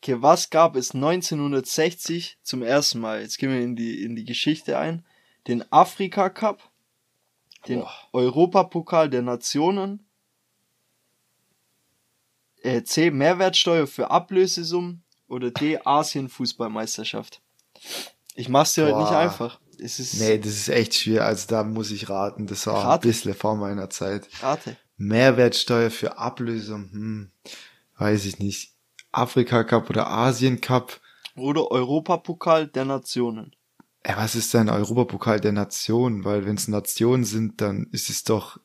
Okay, 0.09 0.23
was 0.23 0.49
gab 0.49 0.75
es 0.75 0.95
1960 0.95 2.39
zum 2.41 2.63
ersten 2.63 2.99
Mal? 2.99 3.21
Jetzt 3.21 3.37
gehen 3.37 3.51
wir 3.51 3.61
in 3.61 3.75
die, 3.75 4.03
in 4.03 4.15
die 4.15 4.25
Geschichte 4.25 4.79
ein. 4.79 5.05
Den 5.47 5.71
Afrika 5.71 6.31
Cup, 6.31 6.67
den 7.67 7.81
Boah. 7.81 7.93
Europapokal 8.13 9.11
der 9.11 9.21
Nationen, 9.21 10.03
äh, 12.63 12.81
C. 12.81 13.11
Mehrwertsteuer 13.11 13.85
für 13.85 14.09
Ablösesummen 14.09 15.03
oder 15.27 15.51
D. 15.51 15.77
Asien 15.85 16.27
Fußballmeisterschaft. 16.27 17.43
Ich 18.33 18.49
mach's 18.49 18.73
dir 18.73 18.85
Boah. 18.87 18.93
heute 18.93 19.01
nicht 19.01 19.15
einfach. 19.15 19.59
Es 19.77 19.99
ist 19.99 20.19
nee, 20.19 20.39
das 20.39 20.53
ist 20.53 20.69
echt 20.69 20.95
schwer. 20.95 21.25
Also 21.25 21.45
da 21.49 21.63
muss 21.63 21.91
ich 21.91 22.09
raten. 22.09 22.47
Das 22.47 22.65
war 22.65 22.83
Rate. 22.83 23.07
ein 23.07 23.11
bisschen 23.11 23.35
vor 23.35 23.55
meiner 23.57 23.91
Zeit. 23.91 24.27
Rate. 24.41 24.75
Mehrwertsteuer 24.97 25.91
für 25.91 26.17
Ablösung. 26.17 26.89
Hm, 26.91 27.31
weiß 27.99 28.25
ich 28.25 28.39
nicht. 28.39 28.78
Afrika 29.11 29.63
Cup 29.63 29.89
oder 29.89 30.07
Asien 30.07 30.61
Cup. 30.61 30.99
Oder 31.35 31.71
Europapokal 31.71 32.67
der 32.67 32.85
Nationen. 32.85 33.55
Ja, 34.05 34.17
was 34.17 34.35
ist 34.35 34.53
denn 34.53 34.69
Europapokal 34.69 35.39
der 35.39 35.51
Nationen? 35.51 36.23
Weil 36.23 36.45
wenn 36.45 36.55
es 36.55 36.67
Nationen 36.67 37.25
sind, 37.25 37.61
dann 37.61 37.87
ist 37.91 38.09
es 38.09 38.23
doch 38.23 38.59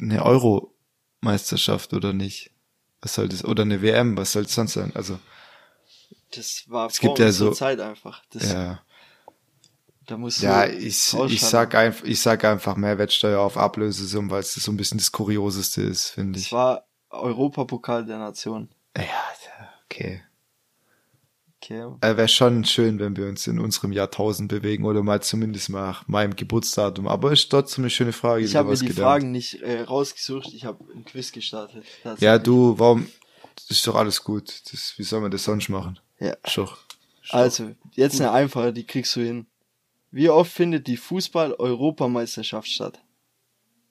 eine 0.00 0.24
Euromeisterschaft 0.24 1.92
oder 1.94 2.12
nicht? 2.12 2.50
Was 3.00 3.14
soll 3.14 3.28
das? 3.28 3.44
Oder 3.44 3.62
eine 3.62 3.82
WM? 3.82 4.16
Was 4.16 4.32
soll 4.32 4.44
es 4.44 4.54
sonst 4.54 4.74
sein? 4.74 4.92
Also 4.94 5.18
das 6.32 6.64
war 6.68 6.86
es 6.88 6.98
vor 6.98 7.10
gibt 7.10 7.18
ja 7.20 7.32
so 7.32 7.52
Zeit 7.52 7.80
einfach. 7.80 8.22
Das, 8.30 8.52
ja. 8.52 8.80
Da 10.06 10.18
musst 10.18 10.42
du 10.42 10.46
ja, 10.46 10.66
ich, 10.66 11.14
ich 11.14 11.40
sag 11.40 11.74
einfach, 11.74 12.04
ich 12.04 12.20
sag 12.20 12.44
einfach 12.44 12.76
Mehrwertsteuer 12.76 13.40
auf 13.40 13.56
Ablösesummen, 13.56 14.30
weil 14.30 14.40
es 14.40 14.52
so 14.52 14.70
ein 14.70 14.76
bisschen 14.76 14.98
das 14.98 15.12
Kurioseste 15.12 15.82
ist, 15.82 16.08
finde 16.10 16.38
ich. 16.38 16.46
Es 16.46 16.52
war 16.52 16.86
Europapokal 17.08 18.04
der 18.04 18.18
Nation. 18.18 18.68
Ja, 18.96 19.02
okay. 19.86 20.22
Okay. 21.64 21.80
Äh, 22.02 22.16
Wäre 22.16 22.28
schon 22.28 22.64
schön, 22.64 22.98
wenn 22.98 23.16
wir 23.16 23.26
uns 23.26 23.46
in 23.46 23.58
unserem 23.58 23.92
Jahrtausend 23.92 24.50
bewegen 24.50 24.84
oder 24.84 25.02
mal 25.02 25.22
zumindest 25.22 25.70
nach 25.70 26.06
meinem 26.08 26.36
Geburtsdatum. 26.36 27.08
Aber 27.08 27.32
ist 27.32 27.48
trotzdem 27.48 27.84
eine 27.84 27.90
schöne 27.90 28.12
Frage. 28.12 28.44
Ich 28.44 28.54
habe 28.54 28.68
mir 28.68 28.76
die 28.76 28.86
gelernt. 28.86 28.98
Fragen 28.98 29.32
nicht 29.32 29.62
äh, 29.62 29.80
rausgesucht. 29.80 30.52
Ich 30.52 30.66
habe 30.66 30.84
ein 30.94 31.04
Quiz 31.06 31.32
gestartet. 31.32 31.84
Ja, 32.18 32.38
du, 32.38 32.78
warum? 32.78 33.08
Das 33.56 33.70
ist 33.70 33.86
doch 33.86 33.94
alles 33.94 34.22
gut. 34.22 34.62
Das, 34.70 34.94
wie 34.98 35.04
soll 35.04 35.22
man 35.22 35.30
das 35.30 35.44
sonst 35.44 35.70
machen? 35.70 35.98
Ja. 36.18 36.36
Schoch. 36.46 36.76
Also, 37.30 37.74
jetzt 37.92 38.20
eine 38.20 38.32
einfache, 38.32 38.72
die 38.72 38.84
kriegst 38.84 39.16
du 39.16 39.20
hin. 39.20 39.46
Wie 40.10 40.28
oft 40.28 40.52
findet 40.52 40.86
die 40.86 40.98
Fußball-Europameisterschaft 40.98 42.68
statt? 42.68 43.00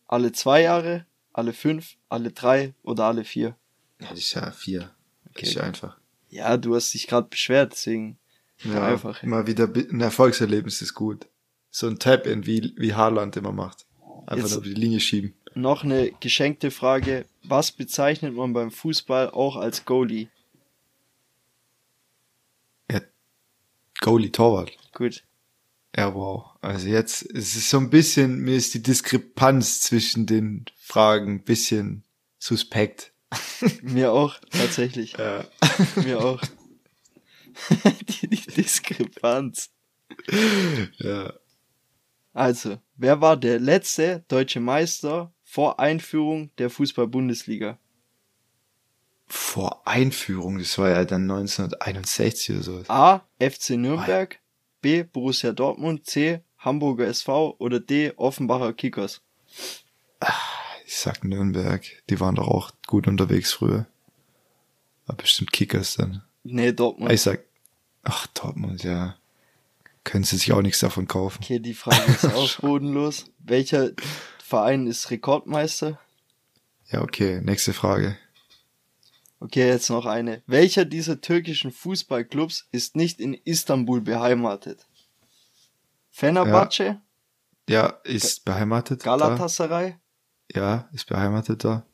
Alle 0.08 0.32
zwei 0.32 0.62
Jahre, 0.62 1.08
alle 1.32 1.54
fünf, 1.54 1.96
alle 2.08 2.32
drei 2.32 2.76
oder 2.84 3.06
alle 3.06 3.24
vier? 3.24 3.56
Ja, 4.00 4.10
das 4.10 4.20
ist 4.20 4.34
ja 4.36 4.52
vier. 4.52 4.92
Okay. 5.36 5.50
Ja 5.52 5.64
einfach. 5.64 5.98
Ja, 6.30 6.58
du 6.58 6.76
hast 6.76 6.94
dich 6.94 7.08
gerade 7.08 7.28
beschwert, 7.28 7.74
deswegen 7.74 8.18
ja, 8.64 8.88
einfach. 8.88 9.22
Mal 9.24 9.48
wieder 9.48 9.66
ein 9.66 10.02
Erfolgserlebnis 10.02 10.82
ist 10.82 10.94
gut. 10.94 11.28
So 11.70 11.88
ein 11.88 12.00
Tap-In, 12.00 12.46
wie, 12.46 12.74
wie 12.78 12.94
Haaland 12.94 13.36
immer 13.36 13.52
macht. 13.52 13.86
Einfach 14.26 14.46
Jetzt 14.46 14.54
nur 14.54 14.64
die 14.64 14.74
Linie 14.74 15.00
schieben. 15.00 15.34
Noch 15.56 15.84
eine 15.84 16.12
geschenkte 16.20 16.72
Frage. 16.72 17.26
Was 17.44 17.72
bezeichnet 17.72 18.34
man 18.34 18.54
beim 18.54 18.72
Fußball 18.72 19.30
auch 19.30 19.56
als 19.56 19.86
Goalie? 19.86 20.30
Ja, 22.90 23.02
Goalie, 24.00 24.32
Torwart. 24.32 24.72
Gut. 24.94 25.24
Ja, 25.96 26.14
wow. 26.16 26.52
Also 26.62 26.88
jetzt, 26.88 27.24
es 27.24 27.56
ist 27.56 27.70
so 27.70 27.78
ein 27.78 27.90
bisschen, 27.90 28.40
mir 28.40 28.56
ist 28.56 28.74
die 28.74 28.82
Diskrepanz 28.82 29.82
zwischen 29.82 30.26
den 30.26 30.66
Fragen 30.78 31.36
ein 31.36 31.44
bisschen 31.44 32.04
suspekt. 32.40 33.13
Mir 33.82 34.12
auch, 34.12 34.40
tatsächlich. 34.52 35.14
Ja. 35.18 35.46
Mir 35.96 36.20
auch. 36.20 36.42
die, 38.10 38.28
die 38.28 38.52
Diskrepanz. 38.52 39.72
Ja. 40.98 41.34
Also, 42.34 42.80
wer 42.96 43.22
war 43.22 43.38
der 43.38 43.60
letzte 43.60 44.24
deutsche 44.28 44.60
Meister 44.60 45.32
vor 45.44 45.80
Einführung 45.80 46.50
der 46.58 46.70
Fußball-Bundesliga? 46.70 47.78
Vor 49.28 49.88
Einführung, 49.88 50.60
das 50.60 50.78
war 50.78 50.90
ja 50.90 51.06
dann 51.06 51.30
1961 51.30 52.56
oder 52.56 52.64
so. 52.64 52.84
A. 52.88 53.22
FC 53.40 53.72
Nürnberg, 53.72 54.40
B. 54.82 55.04
Borussia 55.04 55.52
Dortmund, 55.52 56.06
C. 56.06 56.42
Hamburger 56.58 57.08
SV 57.08 57.56
oder 57.60 57.80
D. 57.80 58.14
Offenbacher 58.16 58.74
Kickers? 58.74 59.22
Ich 60.86 60.98
sag 60.98 61.24
Nürnberg, 61.24 61.84
die 62.10 62.20
waren 62.20 62.36
doch 62.36 62.48
auch 62.48 62.72
gut 62.88 63.08
unterwegs 63.08 63.54
früher. 63.54 63.86
War 65.06 65.16
bestimmt 65.16 65.52
Kickers 65.52 65.96
dann. 65.96 66.24
Nee, 66.44 66.72
Dortmund. 66.74 67.12
Ich 67.12 67.22
sag, 67.22 67.44
ach, 68.04 68.28
Dortmund, 68.28 68.84
ja. 68.84 69.16
Können 70.04 70.26
sie 70.26 70.38
sich 70.38 70.52
auch 70.52 70.62
nichts 70.62 70.80
davon 70.80 71.08
kaufen. 71.08 71.40
Okay, 71.42 71.60
die 71.60 71.74
Frage 71.74 72.12
ist 72.12 72.26
auch 72.36 72.60
bodenlos. 72.60 73.26
Welcher 73.40 73.92
Verein 74.44 74.88
ist 74.88 75.10
Rekordmeister? 75.12 76.00
Ja, 76.90 77.02
okay, 77.02 77.40
nächste 77.42 77.74
Frage. 77.74 78.18
Okay, 79.40 79.68
jetzt 79.68 79.90
noch 79.90 80.06
eine. 80.06 80.42
Welcher 80.46 80.86
dieser 80.86 81.20
türkischen 81.22 81.72
Fußballclubs 81.72 82.68
ist 82.72 82.96
nicht 82.96 83.20
in 83.20 83.34
Istanbul 83.34 84.02
beheimatet? 84.02 84.86
Fenerbahce, 86.12 87.02
Ja, 87.70 87.88
ist 88.04 88.46
beheimatet. 88.46 89.04
Galatasaray, 89.04 89.96
Ja, 90.54 90.88
ist 90.94 91.08
beheimatet 91.08 91.64
da. 91.64 91.86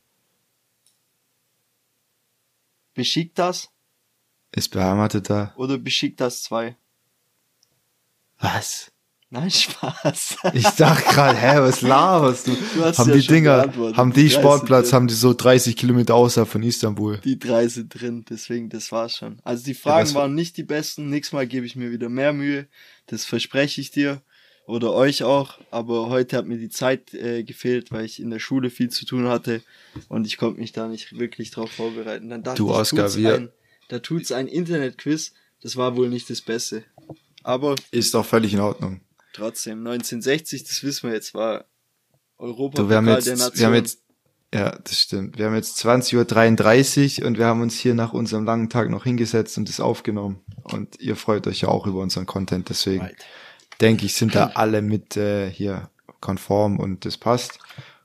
Besiktas 2.94 3.70
Ist 4.52 4.70
beheimatet 4.72 5.30
da. 5.30 5.54
oder 5.56 5.78
Besiktas 5.78 6.44
2? 6.44 6.76
Was? 8.40 8.92
Nein, 9.32 9.52
Spaß. 9.52 10.38
Ich 10.54 10.64
dachte 10.70 11.04
gerade, 11.14 11.38
hä, 11.38 11.60
was 11.60 11.82
laberst 11.82 12.48
du? 12.48 12.56
Du 12.76 12.84
hast 12.84 12.98
haben 12.98 13.10
ja 13.12 13.16
die 13.18 13.28
Dinger, 13.28 13.72
haben 13.96 14.12
Die 14.12 14.24
die 14.24 14.30
Sportplatz, 14.32 14.92
haben 14.92 15.08
die 15.08 15.14
so 15.14 15.34
30 15.34 15.76
Kilometer 15.78 16.16
außerhalb 16.16 16.50
von 16.50 16.64
Istanbul. 16.64 17.20
Die 17.20 17.38
drei 17.38 17.68
sind 17.68 17.90
drin, 17.94 18.26
deswegen, 18.28 18.70
das 18.70 18.92
war's 18.92 19.18
schon. 19.18 19.40
Also 19.44 19.64
die 19.66 19.76
Fragen 19.76 20.08
was- 20.08 20.16
waren 20.16 20.34
nicht 20.34 20.58
die 20.58 20.64
besten. 20.64 21.10
Nächstes 21.12 21.34
Mal 21.34 21.46
gebe 21.48 21.66
ich 21.68 21.76
mir 21.76 21.92
wieder 21.92 22.10
mehr 22.10 22.34
Mühe. 22.34 22.68
Das 23.06 23.24
verspreche 23.24 23.82
ich 23.82 23.92
dir. 23.92 24.24
Oder 24.70 24.94
euch 24.94 25.24
auch. 25.24 25.58
Aber 25.72 26.10
heute 26.10 26.38
hat 26.38 26.46
mir 26.46 26.58
die 26.58 26.70
Zeit 26.70 27.14
äh, 27.14 27.44
gefehlt, 27.44 27.92
weil 27.92 28.06
ich 28.06 28.20
in 28.22 28.30
der 28.30 28.40
Schule 28.40 28.70
viel 28.70 28.90
zu 28.90 29.06
tun 29.06 29.28
hatte. 29.28 29.62
Und 30.10 30.28
ich 30.28 30.38
konnte 30.38 30.60
mich 30.60 30.72
da 30.74 30.88
nicht 30.88 31.18
wirklich 31.18 31.52
drauf 31.52 31.72
vorbereiten. 31.72 32.30
Dann 32.30 32.44
dachte 32.44 32.58
Du, 32.58 32.70
ich, 32.70 32.76
Oscar, 32.76 33.04
tut's 33.06 33.18
wir- 33.18 33.36
ein, 33.36 33.50
da 33.88 34.00
tut's 34.00 34.32
ein 34.32 34.48
Internetquiz. 34.48 35.34
Das 35.62 35.76
war 35.76 35.96
wohl 35.98 36.10
nicht 36.10 36.30
das 36.30 36.42
Beste. 36.42 36.84
Aber 37.44 37.76
Ist 37.92 38.14
doch 38.14 38.26
völlig 38.26 38.54
in 38.54 38.60
Ordnung. 38.60 39.02
trotzdem, 39.34 39.80
1960, 39.80 40.64
das 40.66 40.84
wissen 40.84 41.10
wir 41.10 41.16
jetzt, 41.16 41.34
war 41.34 41.66
Europa 42.38 42.82
Du, 42.84 42.90
wir 42.90 42.98
haben 42.98 43.06
der 43.08 43.16
jetzt, 43.16 43.28
Nation. 43.28 43.58
wir 43.58 43.66
haben 43.68 43.74
jetzt, 43.76 44.02
ja, 44.54 44.78
das 44.84 45.00
stimmt. 45.02 45.38
Wir 45.38 45.46
haben 45.48 45.56
jetzt 45.56 45.84
20.33 45.84 47.22
Uhr 47.22 47.28
und 47.28 47.38
wir 47.38 47.46
haben 47.46 47.62
uns 47.62 47.76
hier 47.80 47.94
nach 47.96 48.14
unserem 48.14 48.46
langen 48.46 48.70
Tag 48.70 48.90
noch 48.90 49.04
hingesetzt 49.04 49.58
und 49.58 49.68
das 49.70 49.80
aufgenommen. 49.80 50.42
Und 50.64 51.00
ihr 51.00 51.16
freut 51.16 51.48
euch 51.48 51.62
ja 51.62 51.70
auch 51.70 51.88
über 51.88 52.00
unseren 52.02 52.26
Content, 52.26 52.70
deswegen 52.70 53.02
Right. 53.02 53.26
Denke 53.82 54.06
ich, 54.06 54.16
sind 54.16 54.36
da 54.36 54.52
alle 54.56 54.82
mit 54.82 55.18
äh, 55.18 55.50
hier 55.50 55.90
konform 56.22 56.80
und 56.80 57.06
das 57.06 57.18
passt. 57.18 57.60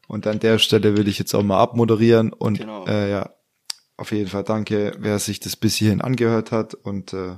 Und 0.06 0.26
an 0.26 0.38
der 0.38 0.58
Stelle 0.58 0.96
will 0.96 1.08
ich 1.08 1.18
jetzt 1.18 1.34
auch 1.34 1.42
mal 1.42 1.58
abmoderieren 1.60 2.32
und 2.32 2.58
Genau. 2.58 2.86
äh, 2.86 3.10
ja, 3.10 3.30
auf 3.96 4.12
jeden 4.12 4.28
Fall 4.28 4.44
danke, 4.44 4.92
wer 4.98 5.18
sich 5.18 5.40
das 5.40 5.56
bis 5.56 5.76
hierhin 5.76 6.00
angehört 6.00 6.52
hat 6.52 6.74
und 6.74 7.12
äh, 7.12 7.36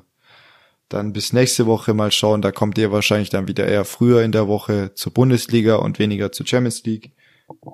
dann 0.88 1.12
bis 1.12 1.32
nächste 1.32 1.66
Woche 1.66 1.94
mal 1.94 2.12
schauen. 2.12 2.42
Da 2.42 2.52
kommt 2.52 2.78
ihr 2.78 2.92
wahrscheinlich 2.92 3.30
dann 3.30 3.48
wieder 3.48 3.66
eher 3.66 3.84
früher 3.84 4.22
in 4.22 4.32
der 4.32 4.48
Woche 4.48 4.92
zur 4.94 5.12
Bundesliga 5.12 5.76
und 5.76 5.98
weniger 5.98 6.32
zur 6.32 6.46
Champions 6.46 6.84
League. 6.84 7.12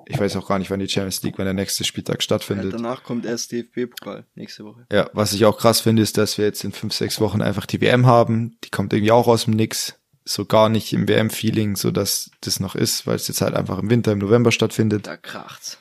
Ich 0.07 0.19
weiß 0.19 0.35
auch 0.35 0.47
gar 0.47 0.59
nicht, 0.59 0.69
wann 0.69 0.79
die 0.79 0.87
Champions 0.89 1.23
League, 1.23 1.37
wenn 1.39 1.45
der 1.45 1.53
nächste 1.55 1.83
Spieltag 1.83 2.17
Ja, 2.17 2.21
stattfindet. 2.21 2.73
danach 2.73 3.03
kommt 3.03 3.25
erst 3.25 3.51
DFB-Pokal 3.51 4.25
nächste 4.35 4.63
Woche. 4.65 4.85
Ja, 4.91 5.09
was 5.13 5.33
ich 5.33 5.45
auch 5.45 5.57
krass 5.57 5.81
finde, 5.81 6.03
ist, 6.03 6.17
dass 6.17 6.37
wir 6.37 6.45
jetzt 6.45 6.63
in 6.63 6.71
fünf, 6.71 6.93
sechs 6.93 7.19
Wochen 7.19 7.41
einfach 7.41 7.65
die 7.65 7.81
WM 7.81 8.05
haben. 8.05 8.57
Die 8.63 8.69
kommt 8.69 8.93
irgendwie 8.93 9.11
auch 9.11 9.27
aus 9.27 9.45
dem 9.45 9.55
Nix. 9.55 9.95
So 10.25 10.45
gar 10.45 10.69
nicht 10.69 10.93
im 10.93 11.07
WM-Feeling, 11.07 11.75
so 11.75 11.91
dass 11.91 12.31
das 12.41 12.59
noch 12.59 12.75
ist, 12.75 13.05
weil 13.05 13.15
es 13.15 13.27
jetzt 13.27 13.41
halt 13.41 13.55
einfach 13.55 13.79
im 13.79 13.89
Winter, 13.89 14.13
im 14.13 14.19
November 14.19 14.51
stattfindet. 14.51 15.07
Da 15.07 15.17
kracht's. 15.17 15.77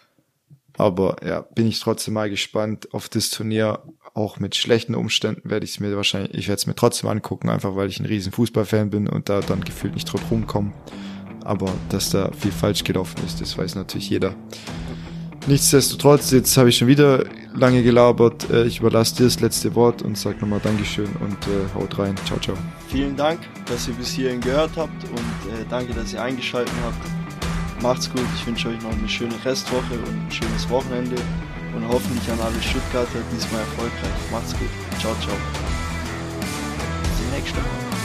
Aber 0.76 1.16
ja, 1.24 1.42
bin 1.42 1.68
ich 1.68 1.80
trotzdem 1.80 2.14
mal 2.14 2.30
gespannt 2.30 2.92
auf 2.92 3.08
das 3.08 3.30
Turnier. 3.30 3.82
Auch 4.14 4.38
mit 4.38 4.56
schlechten 4.56 4.94
Umständen 4.94 5.48
werde 5.48 5.64
ich 5.64 5.72
es 5.72 5.80
mir 5.80 5.94
wahrscheinlich, 5.96 6.34
ich 6.34 6.48
werde 6.48 6.58
es 6.58 6.66
mir 6.66 6.74
trotzdem 6.74 7.08
angucken, 7.08 7.48
einfach 7.48 7.76
weil 7.76 7.88
ich 7.88 8.00
ein 8.00 8.06
riesen 8.06 8.32
Fußballfan 8.32 8.90
bin 8.90 9.08
und 9.08 9.28
da 9.28 9.40
dann 9.40 9.64
gefühlt 9.64 9.94
nicht 9.94 10.04
drauf 10.04 10.22
rumkomme. 10.30 10.72
Aber 11.44 11.72
dass 11.88 12.10
da 12.10 12.30
viel 12.32 12.52
falsch 12.52 12.84
gelaufen 12.84 13.24
ist, 13.24 13.40
das 13.40 13.56
weiß 13.56 13.74
natürlich 13.74 14.10
jeder. 14.10 14.34
Nichtsdestotrotz, 15.46 16.30
jetzt 16.30 16.56
habe 16.56 16.68
ich 16.68 16.76
schon 16.78 16.86
wieder 16.88 17.24
lange 17.54 17.82
gelabert. 17.82 18.48
Äh, 18.50 18.66
Ich 18.66 18.78
überlasse 18.80 19.16
dir 19.16 19.24
das 19.24 19.40
letzte 19.40 19.74
Wort 19.74 20.02
und 20.02 20.16
sag 20.16 20.40
nochmal 20.40 20.60
Dankeschön 20.62 21.08
und 21.20 21.36
äh, 21.48 21.74
haut 21.74 21.98
rein. 21.98 22.14
Ciao, 22.26 22.38
ciao. 22.38 22.56
Vielen 22.88 23.16
Dank, 23.16 23.40
dass 23.66 23.88
ihr 23.88 23.94
bis 23.94 24.10
hierhin 24.12 24.40
gehört 24.40 24.70
habt 24.76 25.04
und 25.04 25.52
äh, 25.52 25.64
danke, 25.68 25.92
dass 25.94 26.12
ihr 26.12 26.22
eingeschaltet 26.22 26.72
habt. 26.84 27.82
Macht's 27.82 28.08
gut, 28.08 28.22
ich 28.36 28.46
wünsche 28.46 28.68
euch 28.68 28.80
noch 28.82 28.92
eine 28.92 29.08
schöne 29.08 29.34
Restwoche 29.44 29.94
und 30.06 30.26
ein 30.26 30.30
schönes 30.30 30.68
Wochenende 30.70 31.16
und 31.74 31.88
hoffentlich 31.88 32.30
an 32.30 32.38
alle 32.40 32.62
Stuttgarter 32.62 33.18
diesmal 33.34 33.60
erfolgreich. 33.62 34.30
Macht's 34.30 34.52
gut. 34.52 34.68
Ciao, 35.00 35.14
ciao. 35.20 35.34
Bis 37.02 37.16
zum 37.18 37.30
nächsten 37.34 37.56
Mal. 37.56 38.01